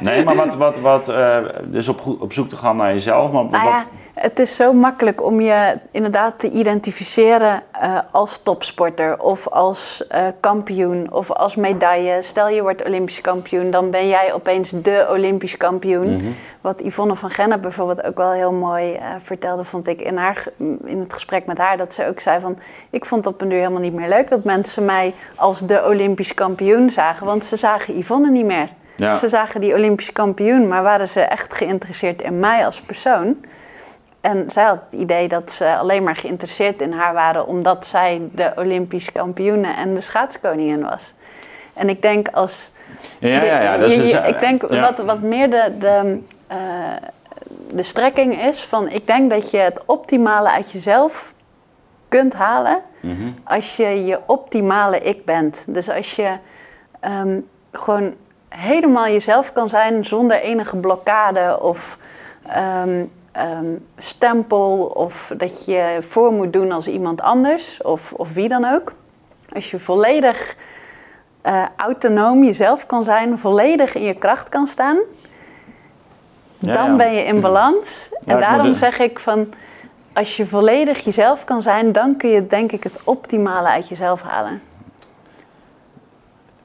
Nee, 0.00 0.24
maar 0.24 0.34
wat, 0.34 0.54
wat, 0.66 0.78
wat 0.78 1.08
uh, 1.08 1.38
dus 1.64 1.88
op, 1.88 2.00
op 2.20 2.32
zoek 2.32 2.48
te 2.48 2.56
gaan 2.56 2.76
naar 2.76 2.92
jezelf. 2.92 3.32
Maar 3.32 3.44
nou 3.44 3.64
ja, 3.64 3.84
het 4.20 4.38
is 4.38 4.56
zo 4.56 4.72
makkelijk 4.72 5.22
om 5.22 5.40
je 5.40 5.78
inderdaad 5.90 6.38
te 6.38 6.50
identificeren 6.50 7.62
uh, 7.82 7.98
als 8.10 8.38
topsporter 8.42 9.20
of 9.20 9.48
als 9.48 10.04
uh, 10.14 10.26
kampioen 10.40 11.12
of 11.12 11.32
als 11.32 11.56
medaille. 11.56 12.22
Stel 12.22 12.48
je 12.48 12.62
wordt 12.62 12.84
Olympisch 12.84 13.20
kampioen, 13.20 13.70
dan 13.70 13.90
ben 13.90 14.08
jij 14.08 14.32
opeens 14.32 14.70
de 14.70 15.06
Olympisch 15.10 15.56
kampioen. 15.56 16.12
Mm 16.12 16.20
-hmm. 16.20 16.34
Wat 16.60 16.80
Yvonne 16.80 17.14
van 17.14 17.30
Gennep 17.30 17.62
bijvoorbeeld 17.62 18.04
ook 18.04 18.16
wel 18.16 18.32
heel 18.32 18.52
mooi 18.52 18.94
uh, 18.94 19.00
vertelde, 19.18 19.64
vond 19.64 19.86
ik 19.86 20.00
in, 20.00 20.16
haar, 20.16 20.44
in 20.84 20.98
het 20.98 21.12
gesprek 21.12 21.46
met 21.46 21.58
haar. 21.58 21.76
Dat 21.76 21.94
ze 21.94 22.06
ook 22.06 22.20
zei 22.20 22.40
van, 22.40 22.58
ik 22.90 23.04
vond 23.04 23.24
het 23.24 23.34
op 23.34 23.40
een 23.40 23.48
duur 23.48 23.58
helemaal 23.58 23.80
niet 23.80 23.94
meer 23.94 24.08
leuk 24.08 24.28
dat 24.28 24.44
mensen 24.44 24.84
mij 24.84 25.14
als 25.34 25.60
de 25.60 25.84
Olympisch 25.84 26.34
kampioen 26.34 26.90
zagen. 26.90 27.26
Want 27.26 27.44
ze 27.44 27.56
zagen 27.56 27.98
Yvonne 27.98 28.30
niet 28.30 28.46
meer. 28.46 28.68
Ja. 28.96 29.14
Ze 29.14 29.28
zagen 29.28 29.60
die 29.60 29.74
Olympisch 29.74 30.12
kampioen, 30.12 30.66
maar 30.66 30.82
waren 30.82 31.08
ze 31.08 31.20
echt 31.20 31.54
geïnteresseerd 31.54 32.22
in 32.22 32.38
mij 32.38 32.66
als 32.66 32.80
persoon. 32.80 33.36
En 34.26 34.50
zij 34.50 34.64
had 34.64 34.78
het 34.84 35.00
idee 35.00 35.28
dat 35.28 35.52
ze 35.52 35.76
alleen 35.76 36.02
maar 36.02 36.16
geïnteresseerd 36.16 36.80
in 36.80 36.92
haar 36.92 37.14
waren 37.14 37.46
omdat 37.46 37.86
zij 37.86 38.22
de 38.32 38.52
Olympische 38.56 39.12
kampioene 39.12 39.74
en 39.74 39.94
de 39.94 40.00
schaatskoningin 40.00 40.82
was. 40.82 41.14
En 41.74 41.88
ik 41.88 42.02
denk 42.02 42.28
als. 42.28 42.72
Ja, 43.18 43.44
ja, 43.44 43.60
ja. 43.62 43.76
Dat 43.76 43.90
is, 43.90 44.12
ik 44.12 44.40
denk 44.40 44.62
wat, 44.62 44.98
wat 44.98 45.20
meer 45.20 45.50
de, 45.50 45.72
de, 45.78 46.22
uh, 46.52 46.56
de 47.70 47.82
strekking 47.82 48.42
is 48.42 48.64
van. 48.64 48.88
Ik 48.88 49.06
denk 49.06 49.30
dat 49.30 49.50
je 49.50 49.58
het 49.58 49.82
optimale 49.84 50.50
uit 50.50 50.70
jezelf 50.70 51.34
kunt 52.08 52.34
halen 52.34 52.82
mm 53.00 53.34
als 53.44 53.76
je 53.76 54.04
je 54.04 54.18
optimale 54.26 55.00
ik 55.00 55.24
bent. 55.24 55.64
Dus 55.68 55.90
als 55.90 56.16
je 56.16 56.36
um, 57.00 57.48
gewoon 57.72 58.14
helemaal 58.48 59.06
jezelf 59.06 59.52
kan 59.52 59.68
zijn 59.68 60.04
zonder 60.04 60.40
enige 60.40 60.76
blokkade 60.76 61.60
of. 61.60 61.98
Um, 62.84 63.10
um, 63.38 63.86
stempel 63.96 64.92
of 64.94 65.32
dat 65.36 65.64
je 65.64 65.96
voor 66.00 66.32
moet 66.32 66.52
doen 66.52 66.72
als 66.72 66.88
iemand 66.88 67.20
anders 67.20 67.82
of, 67.82 68.12
of 68.12 68.32
wie 68.32 68.48
dan 68.48 68.64
ook. 68.64 68.92
Als 69.52 69.70
je 69.70 69.78
volledig 69.78 70.56
uh, 71.46 71.64
autonoom 71.76 72.44
jezelf 72.44 72.86
kan 72.86 73.04
zijn, 73.04 73.38
volledig 73.38 73.94
in 73.94 74.02
je 74.02 74.14
kracht 74.14 74.48
kan 74.48 74.66
staan, 74.66 74.98
dan 76.58 76.96
ben 76.96 77.14
je 77.14 77.22
in 77.22 77.40
balans. 77.40 78.10
en 78.24 78.40
daarom 78.40 78.74
zeg 78.74 78.98
ik 78.98 79.18
van, 79.18 79.52
als 80.12 80.36
je 80.36 80.46
volledig 80.46 80.98
jezelf 81.04 81.44
kan 81.44 81.62
zijn, 81.62 81.92
dan 81.92 82.16
kun 82.16 82.30
je 82.30 82.46
denk 82.46 82.72
ik 82.72 82.82
het 82.82 83.00
optimale 83.04 83.68
uit 83.68 83.88
jezelf 83.88 84.22
halen. 84.22 84.60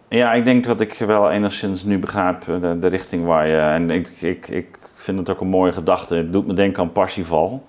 Ja, 0.08 0.34
ik 0.34 0.46
denk 0.46 0.66
dat 0.66 0.82
ik 0.82 0.94
wel 0.94 1.32
enigszins 1.32 1.84
nu 1.84 2.00
begrijp 2.00 2.48
eh, 2.48 2.62
de, 2.62 2.80
de 2.80 2.88
richting 2.88 3.26
waar 3.26 3.48
je. 3.48 3.58
En 3.58 3.90
ik, 3.90 4.08
ik, 4.08 4.48
ik 4.48 4.78
vind 5.02 5.18
het 5.18 5.30
ook 5.30 5.42
een 5.42 5.48
mooie 5.48 5.74
gedachte. 5.74 6.16
Het 6.16 6.34
doet 6.34 6.48
me 6.48 6.54
denken 6.54 6.84
aan 6.84 6.92
Parsifal. 6.92 7.64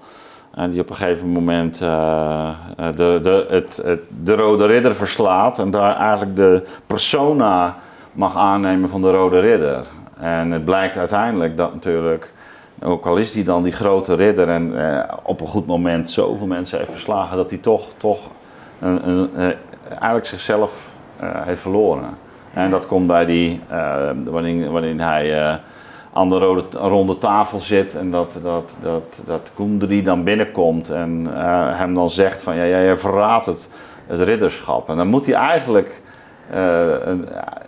En 0.54 0.70
die 0.70 0.80
op 0.80 0.90
een 0.90 0.96
gegeven 0.96 1.28
moment 1.28 1.80
uh, 1.80 2.50
de, 2.76 3.18
de, 3.22 3.46
het, 3.48 3.80
het, 3.84 4.00
de 4.22 4.34
Rode 4.34 4.66
Ridder 4.66 4.94
verslaat. 4.94 5.58
En 5.58 5.70
daar 5.70 5.96
eigenlijk 5.96 6.36
de 6.36 6.62
persona 6.86 7.76
mag 8.12 8.36
aannemen 8.36 8.88
van 8.88 9.02
de 9.02 9.10
Rode 9.10 9.40
Ridder. 9.40 9.86
En 10.18 10.50
het 10.50 10.64
blijkt 10.64 10.96
uiteindelijk 10.96 11.56
dat 11.56 11.72
natuurlijk, 11.72 12.32
ook 12.82 13.06
al 13.06 13.16
is 13.16 13.32
die 13.32 13.44
dan 13.44 13.62
die 13.62 13.72
grote 13.72 14.14
ridder 14.14 14.48
en 14.48 14.74
op 15.22 15.40
een 15.40 15.46
goed 15.46 15.66
moment 15.66 16.10
zoveel 16.10 16.46
mensen 16.46 16.78
heeft 16.78 16.90
verslagen, 16.90 17.36
dat 17.36 17.50
hij 17.50 17.58
toch, 17.58 17.86
toch 17.96 18.28
een, 18.80 19.08
een, 19.08 19.54
eigenlijk 19.88 20.26
zichzelf 20.26 20.90
heeft 21.20 21.60
verloren. 21.60 22.08
En 22.54 22.70
dat 22.70 22.86
komt 22.86 23.06
bij 23.06 23.24
die, 23.24 23.60
wanneer, 24.24 24.70
wanneer 24.70 25.00
hij 25.06 25.60
aan 26.12 26.28
de 26.28 26.38
rode, 26.38 26.78
ronde 26.78 27.18
tafel 27.18 27.58
zit 27.58 27.94
en 27.94 28.10
dat, 28.10 28.38
dat, 28.42 28.76
dat, 28.82 29.22
dat 29.26 29.50
dan 30.04 30.24
binnenkomt 30.24 30.90
en 30.90 31.26
uh, 31.28 31.78
hem 31.78 31.94
dan 31.94 32.10
zegt 32.10 32.42
van 32.42 32.56
ja, 32.56 32.64
jij 32.64 32.96
verraadt 32.96 33.46
het, 33.46 33.70
het 34.06 34.20
ridderschap. 34.20 34.88
En 34.88 34.96
dan 34.96 35.06
moet 35.06 35.26
hij 35.26 35.34
eigenlijk, 35.34 36.02
uh, 36.50 36.56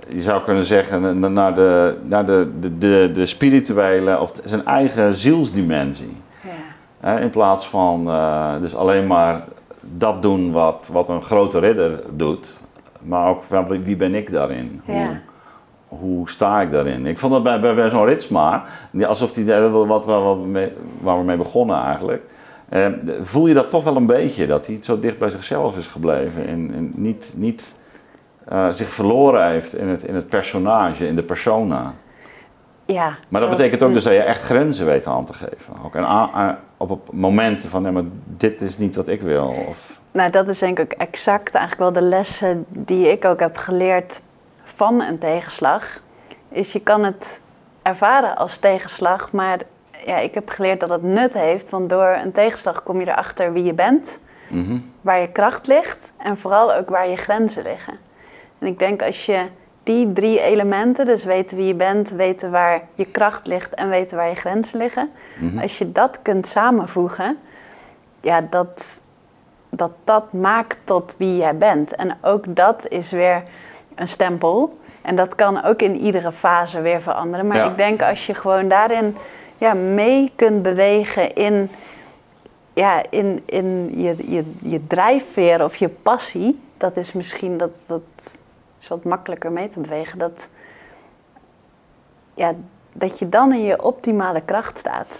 je 0.08 0.20
zou 0.20 0.42
kunnen 0.42 0.64
zeggen, 0.64 1.32
naar 1.32 1.54
de, 1.54 1.96
naar 2.02 2.26
de, 2.26 2.50
de, 2.60 2.78
de, 2.78 3.10
de 3.12 3.26
spirituele 3.26 4.20
of 4.20 4.32
zijn 4.44 4.64
eigen 4.64 5.14
zielsdimensie. 5.14 6.22
Ja. 7.02 7.18
in 7.18 7.30
plaats 7.30 7.68
van 7.68 8.08
uh, 8.08 8.52
dus 8.60 8.74
alleen 8.74 9.06
maar 9.06 9.44
dat 9.80 10.22
doen 10.22 10.52
wat, 10.52 10.90
wat 10.92 11.08
een 11.08 11.22
grote 11.22 11.58
ridder 11.58 12.02
doet, 12.10 12.60
maar 13.02 13.28
ook 13.28 13.42
wie 13.68 13.96
ben 13.96 14.14
ik 14.14 14.32
daarin? 14.32 14.80
Ja 14.84 14.92
hoe 14.94 15.33
sta 16.24 16.60
ik 16.60 16.70
daarin? 16.70 17.06
Ik 17.06 17.18
vond 17.18 17.32
dat 17.32 17.42
bij, 17.42 17.60
bij, 17.60 17.74
bij 17.74 17.88
zo'n 17.88 18.04
Ritsma, 18.04 18.64
alsof 19.06 19.32
die 19.32 19.54
wat, 19.68 20.04
wat, 20.04 20.38
mee, 20.38 20.72
waar 21.00 21.18
we 21.18 21.24
mee 21.24 21.36
begonnen 21.36 21.82
eigenlijk. 21.82 22.22
Eh, 22.68 22.86
voel 23.22 23.46
je 23.46 23.54
dat 23.54 23.70
toch 23.70 23.84
wel 23.84 23.96
een 23.96 24.06
beetje, 24.06 24.46
dat 24.46 24.66
hij 24.66 24.78
zo 24.82 24.98
dicht 24.98 25.18
bij 25.18 25.28
zichzelf 25.28 25.76
is 25.76 25.86
gebleven 25.86 26.46
en, 26.46 26.92
niet, 26.94 27.34
niet 27.36 27.74
uh, 28.52 28.70
zich 28.70 28.88
verloren 28.88 29.50
heeft 29.50 29.76
in 29.76 29.88
het, 29.88 30.04
in 30.04 30.14
het 30.14 30.28
personage, 30.28 31.06
in 31.06 31.16
de 31.16 31.22
persona. 31.22 31.94
Ja. 32.86 33.16
Maar 33.28 33.40
dat 33.40 33.50
betekent 33.50 33.82
ook 33.82 33.92
dus 33.92 34.02
dat 34.02 34.12
je 34.12 34.18
echt 34.18 34.42
grenzen 34.42 34.86
weet 34.86 35.06
aan 35.06 35.24
te 35.24 35.32
geven. 35.32 35.74
Ook. 35.84 35.94
En 35.94 36.06
op, 36.76 36.90
op 36.90 37.12
momenten 37.12 37.68
van, 37.68 37.82
nee, 37.82 37.92
maar 37.92 38.04
dit 38.24 38.60
is 38.60 38.78
niet 38.78 38.94
wat 38.94 39.08
ik 39.08 39.22
wil. 39.22 39.54
Of... 39.68 40.00
Nou, 40.12 40.30
dat 40.30 40.48
is 40.48 40.58
denk 40.58 40.78
ik 40.78 40.92
exact 40.92 41.54
eigenlijk 41.54 41.94
wel 41.94 42.02
de 42.02 42.08
lessen 42.08 42.64
die 42.68 43.10
ik 43.10 43.24
ook 43.24 43.40
heb 43.40 43.56
geleerd 43.56 44.22
van 44.64 45.02
een 45.02 45.18
tegenslag, 45.18 46.00
is 46.48 46.72
je 46.72 46.80
kan 46.80 47.04
het 47.04 47.40
ervaren 47.82 48.36
als 48.36 48.56
tegenslag, 48.56 49.32
maar 49.32 49.58
ja, 50.06 50.18
ik 50.18 50.34
heb 50.34 50.48
geleerd 50.48 50.80
dat 50.80 50.88
het 50.88 51.02
nut 51.02 51.34
heeft, 51.34 51.70
want 51.70 51.90
door 51.90 52.18
een 52.22 52.32
tegenslag 52.32 52.82
kom 52.82 53.00
je 53.00 53.08
erachter 53.08 53.52
wie 53.52 53.64
je 53.64 53.74
bent, 53.74 54.18
mhm. 54.48 54.78
waar 55.00 55.20
je 55.20 55.32
kracht 55.32 55.66
ligt 55.66 56.12
en 56.16 56.38
vooral 56.38 56.74
ook 56.74 56.88
waar 56.88 57.08
je 57.08 57.16
grenzen 57.16 57.62
liggen. 57.62 57.98
En 58.58 58.66
ik 58.66 58.78
denk 58.78 59.02
als 59.02 59.26
je 59.26 59.40
die 59.82 60.12
drie 60.12 60.40
elementen, 60.40 61.06
dus 61.06 61.24
weten 61.24 61.56
wie 61.56 61.66
je 61.66 61.74
bent, 61.74 62.10
weten 62.10 62.50
waar 62.50 62.82
je 62.94 63.04
kracht 63.04 63.46
ligt 63.46 63.74
en 63.74 63.88
weten 63.88 64.16
waar 64.16 64.28
je 64.28 64.34
grenzen 64.34 64.78
liggen, 64.78 65.10
mhm. 65.40 65.58
als 65.58 65.78
je 65.78 65.92
dat 65.92 66.18
kunt 66.22 66.46
samenvoegen, 66.46 67.38
ja, 68.20 68.40
dat, 68.40 69.00
dat 69.70 69.92
dat 70.04 70.32
maakt 70.32 70.76
tot 70.84 71.14
wie 71.18 71.36
jij 71.36 71.56
bent. 71.56 71.94
En 71.94 72.16
ook 72.20 72.44
dat 72.48 72.88
is 72.88 73.10
weer 73.10 73.42
een 73.94 74.08
stempel. 74.08 74.78
En 75.02 75.16
dat 75.16 75.34
kan 75.34 75.64
ook 75.64 75.82
in 75.82 75.96
iedere 75.96 76.32
fase 76.32 76.80
weer 76.80 77.02
veranderen. 77.02 77.46
Maar 77.46 77.66
ik 77.66 77.76
denk 77.76 78.02
als 78.02 78.26
je 78.26 78.34
gewoon 78.34 78.68
daarin 78.68 79.16
ja, 79.58 79.74
mee 79.74 80.32
kunt 80.36 80.62
bewegen 80.62 81.34
in 81.34 81.70
ja, 82.74 83.02
in, 83.10 83.42
in 83.46 83.92
je, 83.96 84.14
je, 84.30 84.52
je 84.62 84.86
drijfveer 84.86 85.64
of 85.64 85.76
je 85.76 85.88
passie, 85.88 86.60
dat 86.76 86.96
is 86.96 87.12
misschien 87.12 87.56
dat, 87.56 87.70
dat 87.86 88.02
is 88.80 88.88
wat 88.88 89.04
makkelijker 89.04 89.52
mee 89.52 89.68
te 89.68 89.80
bewegen. 89.80 90.18
Dat, 90.18 90.48
ja, 92.34 92.52
dat 92.92 93.18
je 93.18 93.28
dan 93.28 93.52
in 93.52 93.62
je 93.62 93.82
optimale 93.82 94.40
kracht 94.40 94.78
staat. 94.78 95.18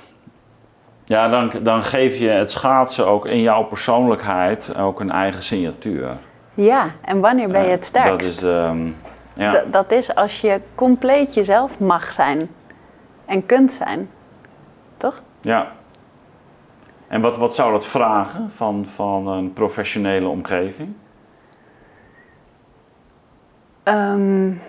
Ja, 1.04 1.28
dan, 1.28 1.52
dan 1.62 1.82
geef 1.82 2.18
je 2.18 2.28
het 2.28 2.50
schaatsen 2.50 3.06
ook 3.06 3.26
in 3.26 3.40
jouw 3.40 3.64
persoonlijkheid 3.64 4.76
ook 4.76 5.00
een 5.00 5.10
eigen 5.10 5.42
signatuur. 5.42 6.16
Ja, 6.54 6.90
en 7.00 7.20
wanneer 7.20 7.48
ben 7.48 7.64
je 7.64 7.70
het 7.70 7.84
sterkst? 7.84 8.40
Dat 8.40 8.42
is, 8.42 8.42
ehm, 8.42 8.88
ja. 9.32 9.64
dat 9.70 9.92
is 9.92 10.14
als 10.14 10.40
je 10.40 10.60
compleet 10.74 11.34
jezelf 11.34 11.80
mag 11.80 12.12
zijn 12.12 12.50
en 13.24 13.46
kunt 13.46 13.72
zijn. 13.72 14.10
Toch? 14.96 15.22
Ja. 15.40 15.72
En 17.08 17.20
wat, 17.20 17.36
wat 17.36 17.54
zou 17.54 17.72
dat 17.72 17.86
vragen 17.86 18.50
van, 18.50 18.86
van 18.86 19.28
een 19.28 19.52
professionele 19.52 20.28
omgeving? 20.28 20.94
Um, 23.84 24.60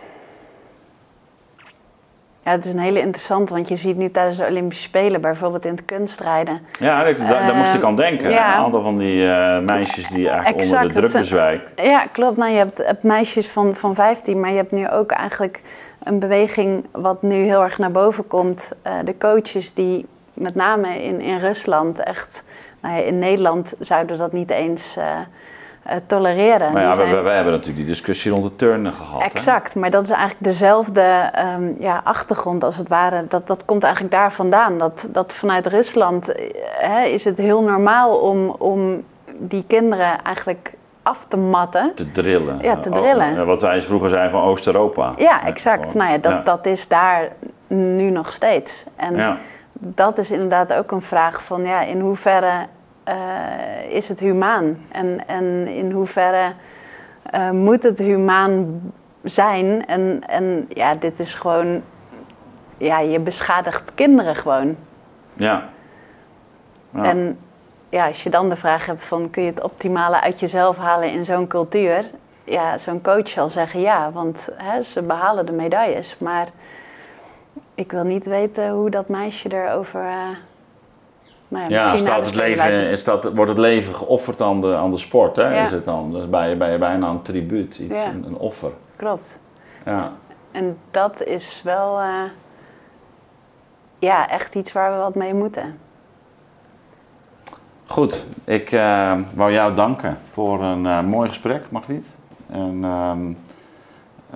ja, 2.45 2.51
het 2.51 2.65
is 2.65 2.73
een 2.73 2.79
hele 2.79 2.99
interessante, 2.99 3.53
want 3.53 3.67
je 3.67 3.75
ziet 3.75 3.97
nu 3.97 4.11
tijdens 4.11 4.37
de 4.37 4.45
Olympische 4.45 4.83
Spelen, 4.83 5.21
bijvoorbeeld 5.21 5.65
in 5.65 5.71
het 5.71 5.85
kunstrijden. 5.85 6.59
Ja, 6.79 7.03
daar, 7.03 7.27
daar 7.27 7.55
moest 7.55 7.73
ik 7.73 7.83
aan 7.83 7.95
denken. 7.95 8.31
Ja. 8.31 8.57
Een 8.57 8.63
aantal 8.63 8.83
van 8.83 8.97
die 8.97 9.23
uh, 9.23 9.59
meisjes 9.59 10.07
die 10.07 10.29
eigenlijk 10.29 10.57
exact, 10.57 10.81
onder 10.81 11.01
de 11.01 11.07
druk 11.07 11.21
bezwijkt. 11.21 11.81
Ja, 11.81 12.05
klopt. 12.11 12.37
Nou, 12.37 12.51
je 12.51 12.57
hebt, 12.57 12.77
hebt, 12.77 13.03
meisjes 13.03 13.47
van, 13.47 13.75
van 13.75 13.95
15, 13.95 14.39
maar 14.39 14.49
je 14.49 14.55
hebt 14.55 14.71
nu 14.71 14.89
ook 14.89 15.11
eigenlijk 15.11 15.61
een 16.03 16.19
beweging 16.19 16.85
wat 16.91 17.21
nu 17.21 17.35
heel 17.35 17.61
erg 17.63 17.77
naar 17.77 17.91
boven 17.91 18.27
komt. 18.27 18.71
Uh, 18.87 18.93
de 19.05 19.17
coaches 19.17 19.73
die 19.73 20.05
met 20.33 20.55
name 20.55 21.03
in, 21.03 21.21
in 21.21 21.37
Rusland 21.37 21.99
echt, 21.99 22.43
nou 22.81 22.95
ja, 22.95 23.01
in 23.01 23.19
Nederland 23.19 23.75
zouden 23.79 24.17
dat 24.17 24.31
niet 24.31 24.49
eens. 24.49 24.97
Uh, 25.89 25.95
tolereren. 26.05 26.73
Maar 26.73 26.81
ja, 26.81 26.95
we, 26.95 27.29
hebben 27.29 27.51
natuurlijk 27.53 27.77
die 27.77 27.85
discussie 27.85 28.31
rond 28.31 28.43
de 28.43 28.55
turnen 28.55 28.93
gehad. 28.93 29.21
Exact, 29.21 29.75
maar 29.75 29.89
dat 29.89 30.03
is 30.03 30.09
eigenlijk 30.09 30.43
dezelfde 30.43 31.31
um, 31.57 31.75
ja, 31.79 32.01
achtergrond 32.03 32.63
als 32.63 32.77
het 32.77 32.87
ware. 32.87 33.25
Dat, 33.27 33.47
dat 33.47 33.65
komt 33.65 33.83
eigenlijk 33.83 34.13
daar 34.13 34.31
vandaan. 34.31 34.77
Dat, 34.77 35.07
dat 35.11 35.33
vanuit 35.33 35.67
Rusland 35.67 36.29
uh, 36.29 36.35
hè, 36.77 37.03
is 37.03 37.25
het 37.25 37.37
heel 37.37 37.63
normaal 37.63 38.15
om, 38.15 38.49
om 38.49 39.03
die 39.37 39.63
kinderen 39.67 40.21
eigenlijk 40.23 40.73
af 41.03 41.25
te 41.27 41.37
matten. 41.37 41.91
Te 41.95 42.11
drillen. 42.11 42.59
Ja, 42.61 42.77
te 42.77 42.89
drillen. 42.89 43.39
Oh, 43.39 43.45
wat 43.45 43.61
wij 43.61 43.81
vroeger 43.81 44.09
zeiden 44.09 44.31
van 44.31 44.43
Oost-Europa. 44.43 45.13
Ja, 45.17 45.45
exact. 45.45 45.93
nou 45.93 46.11
ja, 46.11 46.17
dat, 46.17 46.45
dat 46.45 46.65
is 46.65 46.87
daar 46.87 47.31
nu 47.67 48.09
nog 48.09 48.31
steeds. 48.31 48.85
En 48.95 49.37
dat 49.79 50.17
is 50.17 50.31
inderdaad 50.31 50.73
ook 50.73 50.91
een 50.91 51.01
vraag 51.01 51.43
van 51.43 51.65
ja, 51.65 51.81
in 51.81 51.99
hoeverre 51.99 52.67
uh, 53.09 53.91
is 53.91 54.07
het 54.07 54.19
humaan? 54.19 54.77
En, 54.91 55.27
en 55.27 55.67
in 55.67 55.91
hoeverre 55.91 56.53
uh, 57.33 57.49
moet 57.49 57.83
het 57.83 57.99
humaan 57.99 58.81
zijn? 59.23 59.85
En, 59.85 60.23
en 60.27 60.65
ja, 60.69 60.95
dit 60.95 61.19
is 61.19 61.33
gewoon, 61.33 61.81
ja, 62.77 62.99
je 62.99 63.19
beschadigt 63.19 63.93
kinderen 63.93 64.35
gewoon. 64.35 64.75
Ja. 65.33 65.69
ja. 66.89 67.03
En 67.03 67.39
ja, 67.89 68.07
als 68.07 68.23
je 68.23 68.29
dan 68.29 68.49
de 68.49 68.55
vraag 68.55 68.85
hebt 68.85 69.03
van 69.03 69.29
kun 69.29 69.43
je 69.43 69.49
het 69.49 69.61
optimale 69.61 70.21
uit 70.21 70.39
jezelf 70.39 70.77
halen 70.77 71.11
in 71.11 71.25
zo'n 71.25 71.47
cultuur? 71.47 72.05
Ja, 72.43 72.77
zo'n 72.77 73.01
coach 73.01 73.27
zal 73.27 73.49
zeggen 73.49 73.79
ja, 73.79 74.11
want 74.11 74.49
hè, 74.53 74.81
ze 74.81 75.01
behalen 75.01 75.45
de 75.45 75.51
medailles. 75.51 76.17
Maar 76.17 76.47
ik 77.75 77.91
wil 77.91 78.03
niet 78.03 78.25
weten 78.25 78.69
hoe 78.69 78.89
dat 78.89 79.09
meisje 79.09 79.53
erover... 79.53 80.01
Uh, 80.01 80.29
nou 81.47 81.69
ja, 81.69 81.91
ja 81.91 81.97
staat 81.97 82.25
het 82.25 82.35
leven, 82.35 82.89
is 82.89 83.03
dat, 83.03 83.23
wordt 83.33 83.49
het 83.49 83.59
leven 83.59 83.95
geofferd 83.95 84.41
aan 84.41 84.61
de, 84.61 84.75
aan 84.75 84.91
de 84.91 84.97
sport, 84.97 85.35
hè? 85.35 85.63
Is 85.63 85.71
het 85.71 85.85
dan? 85.85 86.11
Dus 86.11 86.29
bij, 86.29 86.57
bij 86.57 86.79
bijna 86.79 87.09
een 87.09 87.21
tribuut, 87.21 87.77
iets, 87.77 87.93
een, 87.93 88.23
een, 88.23 88.37
offer. 88.37 88.71
Klopt. 88.95 89.39
Ja. 89.85 90.11
En 90.51 90.77
dat 90.91 91.23
is 91.23 91.61
wel 91.63 91.99
uh, 91.99 92.23
ja, 93.99 94.29
echt 94.29 94.55
iets 94.55 94.71
waar 94.71 94.91
we 94.91 94.97
wat 94.97 95.15
mee 95.15 95.33
moeten. 95.33 95.79
Goed, 97.85 98.25
ik 98.45 98.71
uh, 98.71 99.19
wou 99.35 99.51
jou 99.51 99.75
danken 99.75 100.17
voor 100.31 100.63
een 100.63 100.85
uh, 100.85 101.01
mooi 101.01 101.29
gesprek, 101.29 101.71
Margriet. 101.71 102.17
En 102.47 102.83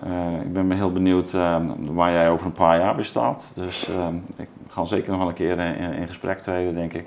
ehm, 0.04 0.36
ik 0.36 0.54
ben 0.54 0.72
heel 0.72 0.92
benieuwd 0.92 1.34
ehm, 1.34 1.66
waar 1.80 2.12
jij 2.12 2.30
over 2.30 2.46
een 2.46 2.52
paar 2.52 2.80
jaar 2.80 2.96
weer 2.96 3.06
staat. 3.06 3.52
Dus 3.56 3.90
ehm, 3.90 4.16
ik 4.36 4.48
gaan 4.68 4.88
zeker 4.88 5.10
nog 5.10 5.20
wel 5.20 5.28
een 5.28 5.34
keer 5.34 5.60
in, 5.60 5.94
in 5.94 6.08
gesprek 6.08 6.40
treden, 6.40 6.74
denk 6.74 6.94
ik. 6.94 7.06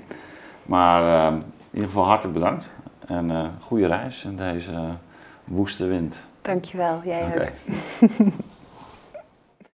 Maar 0.65 1.31
uh, 1.31 1.37
in 1.37 1.43
ieder 1.71 1.87
geval 1.87 2.05
hartelijk 2.05 2.33
bedankt. 2.33 2.73
En 3.05 3.29
uh, 3.29 3.45
goede 3.59 3.87
reis 3.87 4.25
in 4.25 4.35
deze 4.35 4.73
woeste 5.43 5.87
wind. 5.87 6.27
Dankjewel, 6.41 7.01
jij 7.03 7.25
okay. 7.25 7.45
ook. 7.45 7.51